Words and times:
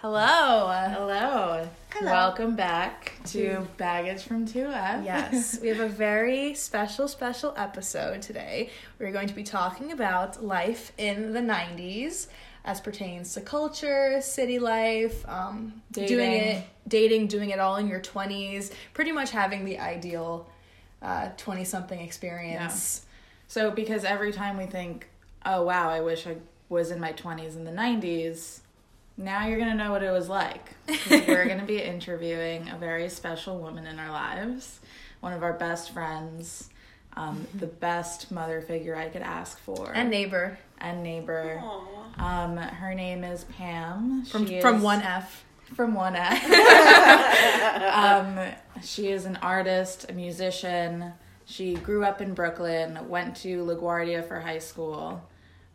Hello. 0.00 0.72
Hello. 0.88 1.68
Hello. 1.90 2.10
Welcome 2.10 2.56
back 2.56 3.12
to 3.26 3.68
Baggage 3.76 4.22
from 4.22 4.46
2F. 4.46 5.04
Yes, 5.04 5.60
we 5.62 5.68
have 5.68 5.80
a 5.80 5.90
very 5.90 6.54
special, 6.54 7.06
special 7.06 7.52
episode 7.54 8.22
today. 8.22 8.70
We're 8.98 9.12
going 9.12 9.28
to 9.28 9.34
be 9.34 9.42
talking 9.42 9.92
about 9.92 10.42
life 10.42 10.92
in 10.96 11.34
the 11.34 11.40
90s 11.40 12.28
as 12.64 12.80
pertains 12.80 13.34
to 13.34 13.42
culture, 13.42 14.22
city 14.22 14.58
life, 14.58 15.28
um, 15.28 15.82
doing 15.92 16.08
Dating. 16.08 16.32
it, 16.32 16.64
dating, 16.88 17.26
doing 17.26 17.50
it 17.50 17.58
all 17.58 17.76
in 17.76 17.86
your 17.86 18.00
20s, 18.00 18.72
pretty 18.94 19.12
much 19.12 19.32
having 19.32 19.66
the 19.66 19.78
ideal 19.78 20.48
20 21.36 21.62
something 21.64 22.00
experience. 22.00 23.04
so, 23.48 23.70
because 23.70 24.04
every 24.04 24.32
time 24.32 24.56
we 24.56 24.64
think, 24.64 25.10
oh, 25.44 25.62
wow, 25.62 25.90
I 25.90 26.00
wish 26.00 26.26
I 26.26 26.36
was 26.70 26.90
in 26.90 27.00
my 27.00 27.12
20s 27.12 27.54
in 27.54 27.64
the 27.64 27.70
90s, 27.70 28.60
now 29.20 29.46
you're 29.46 29.58
going 29.58 29.70
to 29.70 29.76
know 29.76 29.90
what 29.92 30.02
it 30.02 30.10
was 30.10 30.28
like. 30.28 30.74
We're 31.10 31.46
going 31.46 31.60
to 31.60 31.66
be 31.66 31.80
interviewing 31.80 32.68
a 32.68 32.76
very 32.78 33.08
special 33.08 33.58
woman 33.58 33.86
in 33.86 33.98
our 33.98 34.10
lives, 34.10 34.80
one 35.20 35.32
of 35.32 35.42
our 35.42 35.52
best 35.52 35.92
friends, 35.92 36.68
um, 37.16 37.46
the 37.54 37.66
best 37.66 38.30
mother 38.32 38.60
figure 38.60 38.96
I 38.96 39.08
could 39.08 39.22
ask 39.22 39.58
for, 39.60 39.92
And 39.94 40.10
neighbor 40.10 40.58
and 40.78 41.02
neighbor. 41.02 41.62
Um, 42.18 42.56
her 42.56 42.94
name 42.94 43.22
is 43.24 43.44
Pam. 43.44 44.24
from, 44.24 44.46
She 44.46 44.60
from 44.60 44.76
is- 44.76 44.82
1F. 44.82 45.24
from 45.74 45.94
one 45.94 46.16
F. 46.16 46.42
um, 47.94 48.38
she 48.82 49.08
is 49.08 49.26
an 49.26 49.36
artist, 49.42 50.06
a 50.08 50.12
musician. 50.12 51.12
She 51.44 51.74
grew 51.74 52.04
up 52.04 52.20
in 52.20 52.32
Brooklyn, 52.34 53.08
went 53.08 53.36
to 53.38 53.64
LaGuardia 53.64 54.26
for 54.26 54.40
high 54.40 54.58
school, 54.58 55.22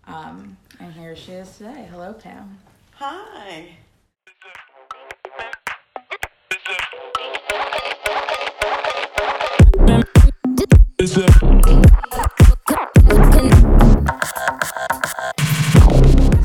um, 0.07 0.57
and 0.79 0.93
here 0.93 1.15
she 1.15 1.33
is 1.33 1.57
today. 1.57 1.87
Hello, 1.91 2.13
Pam. 2.13 2.57
Hi. 2.97 3.77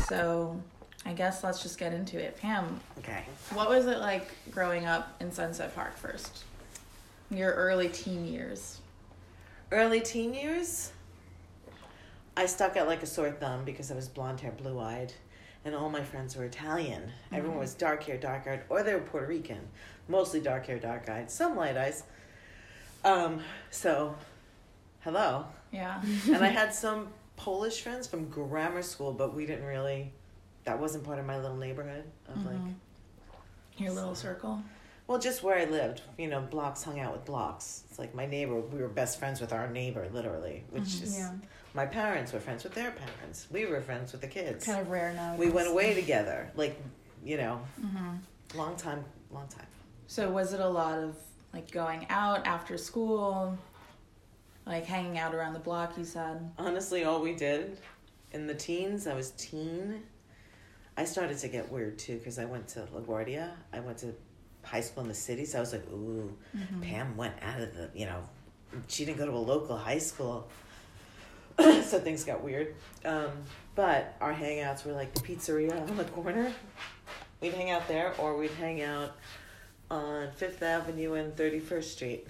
So, 0.07 0.59
I 1.05 1.13
guess 1.13 1.43
let's 1.43 1.61
just 1.63 1.77
get 1.77 1.93
into 1.93 2.19
it. 2.19 2.37
Pam, 2.37 2.79
Okay. 2.99 3.23
what 3.53 3.69
was 3.69 3.85
it 3.87 3.99
like 3.99 4.27
growing 4.51 4.85
up 4.85 5.15
in 5.21 5.31
Sunset 5.31 5.73
Park 5.73 5.95
first? 5.95 6.43
Your 7.29 7.51
early 7.53 7.87
teen 7.87 8.25
years. 8.25 8.79
Early 9.71 10.01
teen 10.01 10.33
years, 10.33 10.91
I 12.35 12.45
stuck 12.45 12.75
out 12.75 12.87
like 12.87 13.03
a 13.03 13.05
sore 13.05 13.31
thumb 13.31 13.63
because 13.63 13.89
I 13.89 13.95
was 13.95 14.09
blonde 14.09 14.41
hair, 14.41 14.51
blue 14.51 14.79
eyed, 14.79 15.13
and 15.63 15.75
all 15.75 15.89
my 15.89 16.03
friends 16.03 16.35
were 16.35 16.45
Italian. 16.45 17.11
Everyone 17.31 17.51
mm-hmm. 17.51 17.59
was 17.59 17.73
dark 17.73 18.03
hair, 18.03 18.17
dark 18.17 18.47
eyed, 18.47 18.63
or 18.69 18.83
they 18.83 18.93
were 18.93 19.01
Puerto 19.01 19.27
Rican. 19.27 19.61
Mostly 20.07 20.39
dark 20.39 20.65
hair, 20.65 20.79
dark 20.79 21.07
eyed, 21.09 21.29
some 21.29 21.55
light 21.55 21.77
eyes. 21.77 22.03
Um, 23.03 23.41
so, 23.69 24.15
hello. 25.01 25.45
Yeah. 25.71 26.01
and 26.27 26.43
I 26.43 26.47
had 26.61 26.73
some 26.73 27.09
Polish 27.35 27.81
friends 27.81 28.07
from 28.07 28.27
grammar 28.27 28.81
school, 28.81 29.13
but 29.13 29.35
we 29.35 29.45
didn't 29.45 29.65
really, 29.65 30.11
that 30.63 30.79
wasn't 30.79 31.03
part 31.03 31.19
of 31.19 31.25
my 31.25 31.39
little 31.39 31.57
neighborhood 31.57 32.05
of 32.27 32.45
like, 32.45 32.55
mm-hmm. 32.55 32.71
Your 33.77 33.91
little 33.93 34.15
circle. 34.15 34.61
Well, 35.07 35.17
just 35.17 35.43
where 35.43 35.57
I 35.57 35.65
lived, 35.65 36.01
you 36.17 36.27
know, 36.27 36.41
blocks 36.41 36.83
hung 36.83 36.99
out 36.99 37.13
with 37.13 37.25
blocks. 37.25 37.83
It's 37.89 37.97
like 37.97 38.13
my 38.13 38.25
neighbor, 38.25 38.59
we 38.59 38.79
were 38.79 38.87
best 38.87 39.17
friends 39.17 39.41
with 39.41 39.51
our 39.53 39.67
neighbor, 39.67 40.07
literally, 40.13 40.63
which 40.69 40.83
mm-hmm. 40.83 41.03
is 41.03 41.17
Yeah. 41.17 41.31
My 41.73 41.85
parents 41.85 42.33
were 42.33 42.39
friends 42.39 42.63
with 42.63 42.73
their 42.73 42.91
parents. 42.91 43.47
We 43.51 43.65
were 43.65 43.81
friends 43.81 44.11
with 44.11 44.21
the 44.21 44.27
kids. 44.27 44.65
Kind 44.65 44.81
of 44.81 44.89
rare 44.89 45.13
now. 45.13 45.35
we 45.35 45.49
went 45.49 45.67
away 45.69 45.93
together, 45.93 46.51
like, 46.55 46.79
you 47.23 47.37
know, 47.37 47.61
Mm-hmm. 47.83 48.57
long 48.57 48.75
time, 48.75 49.03
long 49.31 49.47
time. 49.47 49.65
So 50.07 50.29
was 50.29 50.53
it 50.53 50.59
a 50.59 50.67
lot 50.67 50.97
of 50.97 51.15
like 51.53 51.71
going 51.71 52.05
out 52.09 52.45
after 52.45 52.77
school, 52.77 53.57
like 54.65 54.85
hanging 54.85 55.17
out 55.17 55.33
around 55.33 55.53
the 55.53 55.59
block? 55.59 55.97
You 55.97 56.03
said. 56.05 56.51
Honestly, 56.57 57.03
all 57.05 57.21
we 57.21 57.33
did 57.35 57.77
in 58.33 58.47
the 58.47 58.55
teens, 58.55 59.07
I 59.07 59.13
was 59.13 59.31
teen. 59.31 60.03
I 60.97 61.05
started 61.05 61.37
to 61.39 61.47
get 61.47 61.71
weird 61.71 61.97
too 61.97 62.17
because 62.17 62.37
I 62.39 62.45
went 62.45 62.67
to 62.69 62.81
LaGuardia. 62.93 63.51
I 63.71 63.79
went 63.79 63.97
to 63.99 64.13
high 64.63 64.81
school 64.81 65.03
in 65.03 65.09
the 65.09 65.15
city, 65.15 65.45
so 65.45 65.57
I 65.57 65.61
was 65.61 65.71
like, 65.71 65.87
ooh, 65.91 66.35
Pam 66.81 67.15
went 67.17 67.33
out 67.41 67.61
of 67.61 67.73
the, 67.73 67.89
you 67.95 68.05
know, 68.05 68.21
she 68.87 69.05
didn't 69.05 69.17
go 69.17 69.25
to 69.25 69.31
a 69.31 69.37
local 69.37 69.77
high 69.77 69.97
school. 69.97 70.49
so 71.83 71.99
things 71.99 72.23
got 72.23 72.43
weird. 72.43 72.75
Um, 73.05 73.29
but 73.75 74.15
our 74.21 74.33
hangouts 74.33 74.85
were 74.85 74.93
like 74.93 75.13
the 75.13 75.21
pizzeria 75.21 75.89
on 75.89 75.97
the 75.97 76.03
corner. 76.05 76.51
We'd 77.39 77.53
hang 77.53 77.71
out 77.71 77.87
there, 77.87 78.13
or 78.17 78.37
we'd 78.37 78.51
hang 78.51 78.81
out 78.81 79.15
on 79.89 80.31
Fifth 80.33 80.61
Avenue 80.61 81.13
and 81.13 81.35
31st 81.35 81.83
Street 81.83 82.27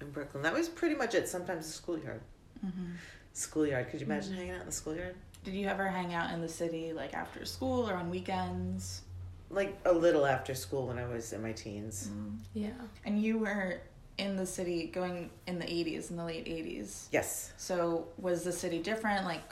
in 0.00 0.10
Brooklyn. 0.10 0.42
That 0.42 0.54
was 0.54 0.68
pretty 0.68 0.94
much 0.94 1.14
it. 1.14 1.28
Sometimes 1.28 1.66
the 1.66 1.72
schoolyard. 1.72 2.20
Mm-hmm. 2.64 2.92
Schoolyard. 3.32 3.90
Could 3.90 4.00
you 4.00 4.06
mm-hmm. 4.06 4.12
imagine 4.12 4.34
hanging 4.34 4.50
out 4.52 4.60
in 4.60 4.66
the 4.66 4.72
schoolyard? 4.72 5.14
Did 5.44 5.54
you 5.54 5.66
ever 5.66 5.86
hang 5.86 6.14
out 6.14 6.32
in 6.32 6.40
the 6.40 6.48
city 6.48 6.92
like 6.92 7.14
after 7.14 7.44
school 7.44 7.88
or 7.88 7.94
on 7.94 8.10
weekends? 8.10 9.02
Like 9.50 9.78
a 9.84 9.92
little 9.92 10.26
after 10.26 10.54
school 10.54 10.88
when 10.88 10.98
I 10.98 11.06
was 11.06 11.32
in 11.32 11.42
my 11.42 11.52
teens. 11.52 12.10
Mm-hmm. 12.10 12.36
Yeah. 12.54 12.70
And 13.04 13.22
you 13.22 13.38
were 13.38 13.80
in 14.18 14.36
the 14.36 14.44
city 14.46 14.86
going 14.86 15.30
in 15.46 15.58
the 15.58 15.64
80s, 15.64 16.10
in 16.10 16.16
the 16.16 16.24
late 16.24 16.44
80s. 16.46 17.06
Yes. 17.12 17.52
So 17.56 18.06
was 18.18 18.42
the 18.44 18.52
city 18.52 18.80
different? 18.80 19.24
Like, 19.24 19.42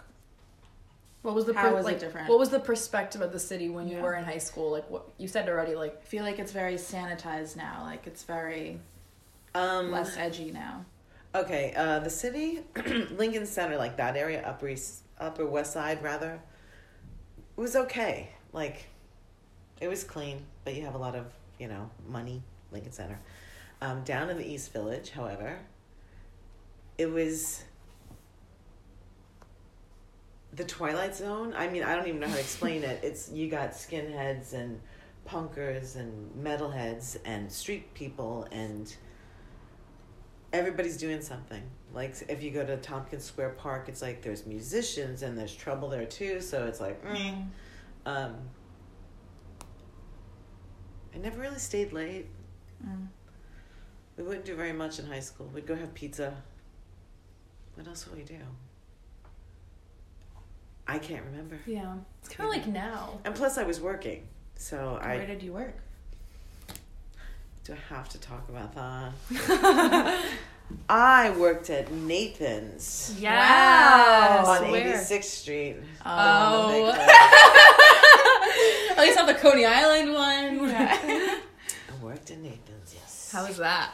What 1.22 1.34
was 1.34 1.44
the 1.46 1.54
How 1.54 1.70
per- 1.70 1.74
was 1.76 1.88
it 1.88 1.98
different? 1.98 2.28
What 2.28 2.38
was 2.38 2.50
the 2.50 2.60
perspective 2.60 3.20
of 3.20 3.32
the 3.32 3.38
city 3.40 3.68
when 3.68 3.88
you 3.88 3.96
Yeah. 3.96 4.02
were 4.02 4.14
in 4.14 4.24
high 4.24 4.38
school? 4.38 4.70
Like 4.70 4.88
what 4.90 5.08
you 5.18 5.26
said 5.28 5.48
already. 5.48 5.74
Like 5.74 5.98
I 6.00 6.04
feel 6.04 6.22
like 6.24 6.38
it's 6.38 6.52
very 6.52 6.74
sanitized 6.74 7.56
now. 7.56 7.82
Like 7.84 8.06
it's 8.06 8.22
very 8.24 8.80
Um, 9.54 9.90
less 9.90 10.16
edgy 10.16 10.52
now. 10.52 10.84
Okay, 11.34 11.72
uh, 11.76 11.98
the 12.00 12.10
city, 12.10 12.60
Lincoln 13.10 13.44
Center, 13.46 13.76
like 13.76 13.96
that 13.96 14.16
area, 14.16 14.40
Upper 14.46 14.68
East, 14.68 15.02
Upper 15.18 15.44
West 15.46 15.72
Side, 15.72 16.02
rather, 16.02 16.40
it 17.56 17.60
was 17.60 17.76
okay. 17.76 18.30
Like, 18.52 18.86
it 19.80 19.88
was 19.88 20.02
clean, 20.04 20.46
but 20.64 20.74
you 20.74 20.82
have 20.84 20.94
a 20.94 20.98
lot 20.98 21.14
of, 21.14 21.26
you 21.58 21.68
know, 21.68 21.90
money, 22.08 22.42
Lincoln 22.72 22.92
Center. 22.92 23.18
Um, 23.80 24.02
down 24.04 24.30
in 24.30 24.38
the 24.38 24.46
East 24.46 24.72
Village, 24.72 25.10
however, 25.10 25.58
it 26.96 27.10
was 27.10 27.64
the 30.54 30.64
Twilight 30.64 31.14
Zone. 31.14 31.52
I 31.54 31.68
mean, 31.68 31.82
I 31.82 31.94
don't 31.94 32.06
even 32.08 32.20
know 32.20 32.28
how 32.28 32.34
to 32.34 32.40
explain 32.40 32.82
it. 32.82 33.00
It's 33.02 33.30
you 33.30 33.48
got 33.48 33.72
skinheads 33.72 34.54
and 34.54 34.80
punkers 35.28 35.96
and 35.96 36.32
metalheads 36.42 37.18
and 37.24 37.50
street 37.50 37.92
people 37.94 38.46
and 38.52 38.94
everybody's 40.52 40.96
doing 40.96 41.20
something. 41.20 41.62
Like 41.92 42.14
if 42.28 42.42
you 42.42 42.50
go 42.50 42.64
to 42.64 42.76
Tompkins 42.78 43.24
Square 43.24 43.50
Park, 43.58 43.88
it's 43.88 44.02
like 44.02 44.22
there's 44.22 44.46
musicians 44.46 45.22
and 45.22 45.36
there's 45.36 45.54
trouble 45.54 45.88
there 45.88 46.06
too. 46.06 46.40
So 46.40 46.66
it's 46.66 46.80
like, 46.80 47.04
mm. 47.04 47.46
um, 48.06 48.36
I 51.14 51.18
never 51.18 51.40
really 51.40 51.58
stayed 51.58 51.92
late. 51.92 52.26
Mm. 52.86 53.08
We 54.16 54.24
wouldn't 54.24 54.44
do 54.44 54.54
very 54.54 54.72
much 54.72 54.98
in 54.98 55.06
high 55.06 55.20
school. 55.20 55.50
We'd 55.54 55.66
go 55.66 55.74
have 55.74 55.92
pizza. 55.94 56.34
What 57.74 57.86
else 57.86 58.06
would 58.08 58.16
we 58.16 58.24
do? 58.24 58.38
I 60.88 60.98
can't 60.98 61.24
remember. 61.24 61.58
yeah, 61.66 61.94
it's 62.20 62.28
kind 62.32 62.48
of 62.48 62.54
like 62.56 62.66
now. 62.66 63.18
And 63.24 63.34
plus, 63.34 63.58
I 63.58 63.64
was 63.64 63.80
working, 63.80 64.28
so 64.54 64.98
I 65.02 65.16
Where 65.16 65.26
did 65.26 65.42
you 65.42 65.52
work? 65.52 65.74
do 67.64 67.72
I 67.72 67.94
have 67.94 68.08
to 68.10 68.20
talk 68.20 68.48
about 68.48 68.72
that. 68.76 70.24
I 70.88 71.30
worked 71.36 71.68
at 71.68 71.92
Nathan's. 71.92 73.16
Yes. 73.18 74.46
on 74.46 74.70
Where? 74.70 74.96
86th 74.98 75.24
Street. 75.24 75.76
Oh. 76.04 76.90
At 78.90 78.98
least 78.98 79.16
not 79.16 79.26
the 79.26 79.34
Coney 79.34 79.66
Island 79.66 80.14
one. 80.14 80.70
I 80.74 81.40
worked 82.00 82.30
at 82.30 82.38
Nathan's, 82.38 82.94
yes. 82.94 83.30
How 83.32 83.46
was 83.46 83.56
that? 83.58 83.90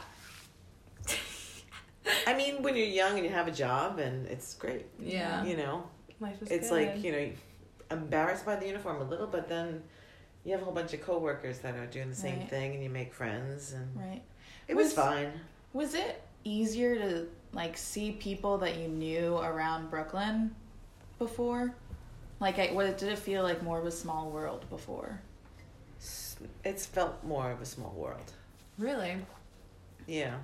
I 2.27 2.33
mean, 2.33 2.61
when 2.63 2.75
you're 2.75 2.85
young 2.87 3.15
and 3.17 3.23
you 3.25 3.29
have 3.31 3.47
a 3.47 3.51
job, 3.51 3.99
and 3.99 4.27
it's 4.27 4.53
great. 4.55 4.85
Yeah. 4.99 5.43
You 5.45 5.57
know, 5.57 5.83
Life 6.19 6.41
is 6.41 6.51
it's 6.51 6.69
good. 6.69 6.87
like, 6.87 7.03
you 7.03 7.11
know, 7.11 7.29
embarrassed 7.91 8.45
by 8.45 8.55
the 8.55 8.65
uniform 8.67 9.01
a 9.01 9.03
little, 9.03 9.27
but 9.27 9.47
then 9.47 9.83
you 10.43 10.51
have 10.51 10.61
a 10.61 10.65
whole 10.65 10.73
bunch 10.73 10.93
of 10.93 11.01
coworkers 11.01 11.59
that 11.59 11.75
are 11.75 11.85
doing 11.85 12.09
the 12.09 12.15
same 12.15 12.39
Right. 12.39 12.49
thing, 12.49 12.73
and 12.75 12.83
you 12.83 12.89
make 12.89 13.13
friends, 13.13 13.73
and 13.73 13.95
Right. 13.95 14.21
it 14.67 14.75
was 14.75 14.87
Was- 14.87 14.93
fine. 14.95 15.31
Was 15.73 15.93
it 15.95 16.21
easier 16.43 16.95
to 16.95 17.27
like 17.53 17.77
see 17.77 18.11
people 18.13 18.57
that 18.59 18.77
you 18.77 18.87
knew 18.87 19.37
around 19.37 19.89
Brooklyn 19.89 20.55
before? 21.19 21.73
Like, 22.39 22.59
I, 22.59 22.71
what 22.73 22.97
did 22.97 23.09
it 23.09 23.17
feel 23.19 23.43
like 23.43 23.63
more 23.63 23.79
of 23.79 23.85
a 23.85 23.91
small 23.91 24.29
world 24.29 24.65
before? 24.69 25.21
It's 26.65 26.85
felt 26.85 27.23
more 27.23 27.51
of 27.51 27.61
a 27.61 27.65
small 27.65 27.91
world. 27.95 28.33
really. 28.77 29.17
Yeah. 30.07 30.35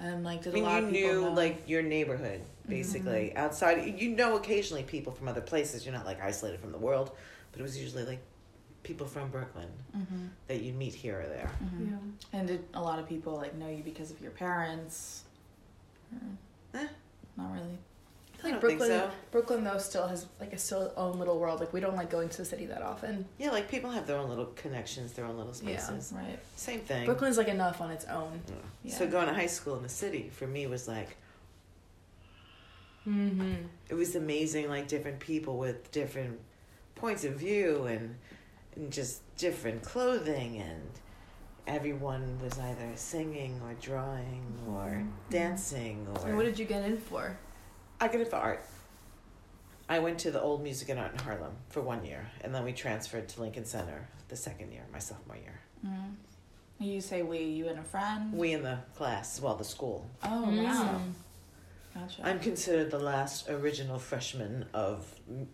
And 0.00 0.22
like, 0.24 0.42
did 0.42 0.52
I 0.52 0.54
mean, 0.54 0.64
a 0.64 0.66
lot 0.66 0.80
you 0.82 0.86
of 0.86 0.92
people 0.92 1.10
knew 1.12 1.20
know? 1.22 1.32
like 1.32 1.68
your 1.68 1.82
neighborhood 1.82 2.40
basically 2.68 3.34
outside. 3.36 3.98
You 4.00 4.10
know, 4.10 4.36
occasionally 4.36 4.82
people 4.84 5.12
from 5.12 5.26
other 5.28 5.40
places. 5.40 5.84
You're 5.84 5.94
not 5.94 6.06
like 6.06 6.22
isolated 6.22 6.60
from 6.60 6.72
the 6.72 6.78
world, 6.78 7.10
but 7.52 7.60
it 7.60 7.62
was 7.62 7.76
usually 7.80 8.04
like 8.04 8.20
people 8.84 9.06
from 9.06 9.28
Brooklyn 9.30 9.68
Mm-hmm. 9.96 10.26
that 10.46 10.60
you'd 10.62 10.76
meet 10.76 10.94
here 10.94 11.20
or 11.20 11.26
there. 11.26 11.50
Mm-hmm. 11.64 11.86
Yeah. 11.86 12.38
And 12.38 12.46
did 12.48 12.64
a 12.74 12.80
lot 12.80 12.98
of 13.00 13.08
people 13.08 13.34
like 13.36 13.54
know 13.56 13.68
you 13.68 13.82
because 13.82 14.10
of 14.10 14.20
your 14.20 14.30
parents? 14.30 15.24
Eh. 16.74 16.86
Not 17.36 17.52
really. 17.52 17.78
I 18.38 18.42
feel 18.42 18.50
like 18.52 18.60
don't 18.60 18.68
think 18.68 18.78
Brooklyn, 18.78 19.00
so. 19.00 19.10
Brooklyn 19.32 19.64
though 19.64 19.78
still 19.78 20.06
has 20.06 20.26
like 20.38 20.52
a 20.52 20.58
still 20.58 20.92
own 20.96 21.18
little 21.18 21.38
world. 21.38 21.60
Like 21.60 21.72
we 21.72 21.80
don't 21.80 21.96
like 21.96 22.10
going 22.10 22.28
to 22.28 22.36
the 22.38 22.44
city 22.44 22.66
that 22.66 22.82
often. 22.82 23.26
Yeah, 23.38 23.50
like 23.50 23.68
people 23.68 23.90
have 23.90 24.06
their 24.06 24.16
own 24.16 24.28
little 24.28 24.46
connections, 24.56 25.12
their 25.12 25.24
own 25.24 25.36
little 25.36 25.52
spaces. 25.54 26.12
Yeah. 26.14 26.20
Right. 26.22 26.38
Same 26.56 26.80
thing. 26.80 27.04
Brooklyn's 27.04 27.36
like 27.36 27.48
enough 27.48 27.80
on 27.80 27.90
its 27.90 28.04
own. 28.06 28.40
Yeah. 28.48 28.54
Yeah. 28.84 28.94
So 28.94 29.06
going 29.08 29.26
to 29.26 29.34
high 29.34 29.46
school 29.46 29.76
in 29.76 29.82
the 29.82 29.88
city 29.88 30.30
for 30.32 30.46
me 30.46 30.66
was 30.66 30.86
like 30.88 31.16
Mm-hmm. 33.06 33.54
it 33.88 33.94
was 33.94 34.14
amazing 34.16 34.68
like 34.68 34.86
different 34.86 35.18
people 35.18 35.56
with 35.56 35.90
different 35.92 36.38
points 36.94 37.24
of 37.24 37.34
view 37.36 37.84
and, 37.86 38.16
and 38.76 38.92
just 38.92 39.22
different 39.38 39.82
clothing 39.82 40.58
and 40.58 40.82
everyone 41.66 42.38
was 42.42 42.58
either 42.58 42.90
singing 42.96 43.58
or 43.64 43.72
drawing 43.80 44.44
or 44.68 45.02
dancing 45.30 46.06
or 46.16 46.26
And 46.28 46.36
what 46.36 46.44
did 46.44 46.58
you 46.58 46.66
get 46.66 46.84
in 46.84 46.98
for? 46.98 47.38
I 48.00 48.08
got 48.08 48.20
it 48.20 48.28
for 48.28 48.36
art. 48.36 48.64
I 49.88 49.98
went 50.00 50.18
to 50.20 50.30
the 50.30 50.40
old 50.40 50.62
music 50.62 50.90
and 50.90 51.00
art 51.00 51.12
in 51.12 51.18
Harlem 51.18 51.52
for 51.70 51.80
one 51.80 52.04
year 52.04 52.26
and 52.42 52.54
then 52.54 52.64
we 52.64 52.72
transferred 52.72 53.28
to 53.30 53.40
Lincoln 53.40 53.64
Center 53.64 54.06
the 54.28 54.36
second 54.36 54.70
year, 54.72 54.82
my 54.92 54.98
sophomore 54.98 55.36
year. 55.36 55.60
Mm. 55.86 56.14
You 56.78 57.00
say 57.00 57.22
we, 57.22 57.38
you 57.40 57.68
and 57.68 57.78
a 57.78 57.82
friend. 57.82 58.32
We 58.32 58.52
in 58.52 58.62
the 58.62 58.78
class, 58.96 59.40
well 59.40 59.54
the 59.56 59.64
school. 59.64 60.08
Oh 60.22 60.46
Mm. 60.48 60.64
wow. 60.64 61.00
Gotcha. 61.94 62.20
I'm 62.22 62.38
considered 62.38 62.90
the 62.90 62.98
last 62.98 63.48
original 63.48 63.98
freshman 63.98 64.66
of 64.74 65.06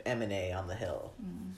M 0.04 0.20
and 0.20 0.32
A 0.32 0.52
on 0.52 0.66
the 0.66 0.74
Hill. 0.74 1.12
Mm. 1.24 1.52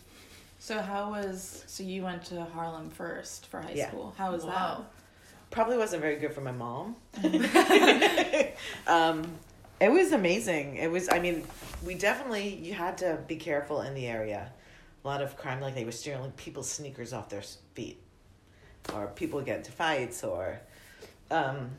So 0.59 0.81
how 0.81 1.11
was 1.11 1.65
so 1.67 1.83
you 1.83 2.03
went 2.05 2.25
to 2.27 2.45
Harlem 2.45 2.91
first 2.91 3.47
for 3.47 3.61
high 3.63 3.73
Yeah. 3.75 3.89
school? 3.89 4.15
How 4.19 4.33
was 4.33 4.45
Wow. 4.45 4.85
Probably 5.51 5.79
wasn't 5.79 6.03
very 6.03 6.17
good 6.17 6.33
for 6.35 6.43
my 6.43 6.53
mom. 6.53 6.97
that? 7.15 8.55
um, 8.87 9.25
it 9.81 9.91
was 9.91 10.13
amazing. 10.13 10.77
It 10.77 10.91
was. 10.91 11.09
I 11.11 11.19
mean, 11.19 11.45
we 11.85 11.95
definitely 11.95 12.55
you 12.55 12.75
had 12.75 12.99
to 12.99 13.19
be 13.27 13.37
careful 13.37 13.83
in 13.83 13.95
the 13.95 14.07
area. 14.07 14.51
A 15.05 15.07
lot 15.07 15.23
of 15.23 15.37
crime, 15.37 15.61
like 15.61 15.75
they 15.75 15.85
were 15.85 15.93
stealing 15.93 16.33
people's 16.33 16.71
sneakers 16.71 17.13
off 17.13 17.29
their 17.29 17.43
feet, 17.75 18.01
or 18.95 19.09
people 19.09 19.39
would 19.39 19.47
get 19.47 19.59
into 19.59 19.73
fights, 19.73 20.25
or. 20.25 20.61
Um, 21.31 21.71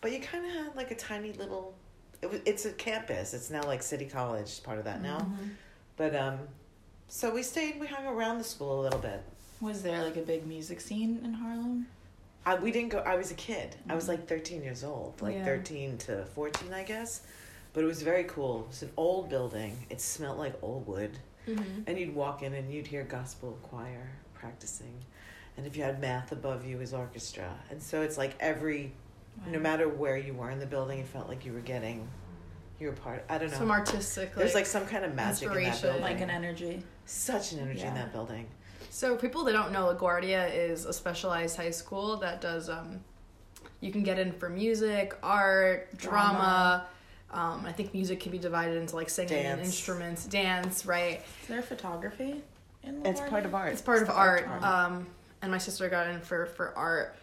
but 0.00 0.12
you 0.12 0.20
kind 0.20 0.44
of 0.44 0.52
had 0.52 0.76
like 0.76 0.90
a 0.90 0.94
tiny 0.94 1.32
little. 1.32 1.74
It 2.22 2.30
was. 2.30 2.40
It's 2.46 2.64
a 2.64 2.72
campus. 2.72 3.34
It's 3.34 3.50
now 3.50 3.62
like 3.62 3.82
City 3.82 4.06
College, 4.06 4.62
part 4.62 4.78
of 4.78 4.84
that 4.84 5.02
now. 5.02 5.18
Mm-hmm. 5.18 5.48
But 5.96 6.16
um, 6.16 6.38
so 7.08 7.32
we 7.32 7.42
stayed. 7.42 7.78
We 7.78 7.86
hung 7.86 8.06
around 8.06 8.38
the 8.38 8.44
school 8.44 8.80
a 8.80 8.82
little 8.82 8.98
bit. 8.98 9.22
was 9.60 9.82
there 9.82 10.02
like 10.02 10.16
a 10.16 10.22
big 10.22 10.46
music 10.46 10.80
scene 10.80 11.20
in 11.24 11.34
Harlem? 11.34 11.86
I, 12.46 12.56
we 12.56 12.70
didn't 12.72 12.90
go. 12.90 12.98
I 12.98 13.16
was 13.16 13.30
a 13.30 13.34
kid. 13.34 13.74
I 13.88 13.94
was 13.94 14.08
like 14.08 14.26
thirteen 14.28 14.62
years 14.62 14.84
old, 14.84 15.20
like 15.22 15.34
Yeah. 15.36 15.44
thirteen 15.44 15.96
to 15.98 16.24
fourteen, 16.34 16.72
I 16.72 16.82
guess. 16.82 17.22
But 17.72 17.82
it 17.82 17.86
was 17.86 18.02
very 18.02 18.24
cool. 18.24 18.60
It 18.62 18.68
was 18.68 18.82
an 18.82 18.90
old 18.96 19.28
building. 19.30 19.76
It 19.90 20.00
smelled 20.00 20.38
like 20.38 20.54
old 20.62 20.86
wood, 20.86 21.18
Mm-hmm. 21.48 21.82
and 21.86 21.98
you'd 21.98 22.14
walk 22.14 22.42
in 22.42 22.54
and 22.54 22.72
you'd 22.72 22.86
hear 22.86 23.02
gospel 23.04 23.58
choir 23.62 24.10
practicing, 24.34 24.94
and 25.56 25.66
if 25.66 25.76
you 25.76 25.82
had 25.82 26.00
math 26.00 26.32
above 26.32 26.64
you, 26.66 26.76
it 26.76 26.80
was 26.80 26.94
orchestra. 26.94 27.50
And 27.70 27.82
so 27.82 28.02
it's 28.02 28.16
like 28.18 28.34
every, 28.40 28.92
no 29.46 29.58
matter 29.58 29.88
where 29.88 30.16
you 30.16 30.34
were 30.34 30.50
in 30.50 30.58
the 30.58 30.66
building, 30.66 30.98
it 31.00 31.06
felt 31.06 31.28
like 31.28 31.44
you 31.46 31.52
were 31.52 31.60
getting, 31.60 32.06
you 32.78 32.86
were 32.88 32.92
part. 32.94 33.24
I 33.28 33.38
don't 33.38 33.50
know. 33.50 33.56
Some 33.58 33.70
artistic. 33.70 34.34
There's 34.34 34.54
like 34.54 34.66
some 34.66 34.86
kind 34.86 35.04
of 35.04 35.14
magic 35.14 35.50
in 35.50 35.64
that 35.64 35.80
building. 35.82 36.02
like 36.02 36.20
an 36.20 36.30
energy. 36.30 36.82
Such 37.06 37.52
an 37.52 37.58
energy 37.60 37.82
in 37.82 37.94
that 37.94 38.12
building. 38.12 38.46
So, 38.94 39.16
people 39.16 39.42
that 39.42 39.52
don't 39.54 39.72
know, 39.72 39.92
LaGuardia 39.92 40.54
is 40.54 40.84
a 40.84 40.92
specialized 40.92 41.56
high 41.56 41.72
school 41.72 42.16
that 42.18 42.40
does. 42.40 42.68
Um, 42.68 43.00
you 43.80 43.90
can 43.90 44.04
get 44.04 44.20
in 44.20 44.30
for 44.30 44.48
music, 44.48 45.16
art, 45.20 45.88
drama. 45.98 46.86
Um, 47.32 47.64
I 47.66 47.72
think 47.72 47.92
music 47.92 48.20
can 48.20 48.30
be 48.30 48.38
divided 48.38 48.76
into 48.76 48.94
like 48.94 49.10
singing 49.10 49.34
and 49.38 49.56
Dance. 49.58 49.66
instruments, 49.66 50.26
dance, 50.26 50.86
right? 50.86 51.22
Is 51.42 51.48
there 51.48 51.60
photography? 51.60 52.40
In 52.84 53.04
It's 53.04 53.20
part 53.22 53.44
of 53.44 53.52
art. 53.52 53.72
It's 53.72 53.82
part 53.82 54.02
of 54.02 54.08
It's 54.10 54.16
art. 54.16 54.46
art. 54.46 54.62
Um, 54.62 55.08
and 55.42 55.50
my 55.50 55.58
sister 55.58 55.88
got 55.88 56.06
in 56.06 56.20
for 56.20 56.46
for 56.46 56.72
art. 56.78 57.16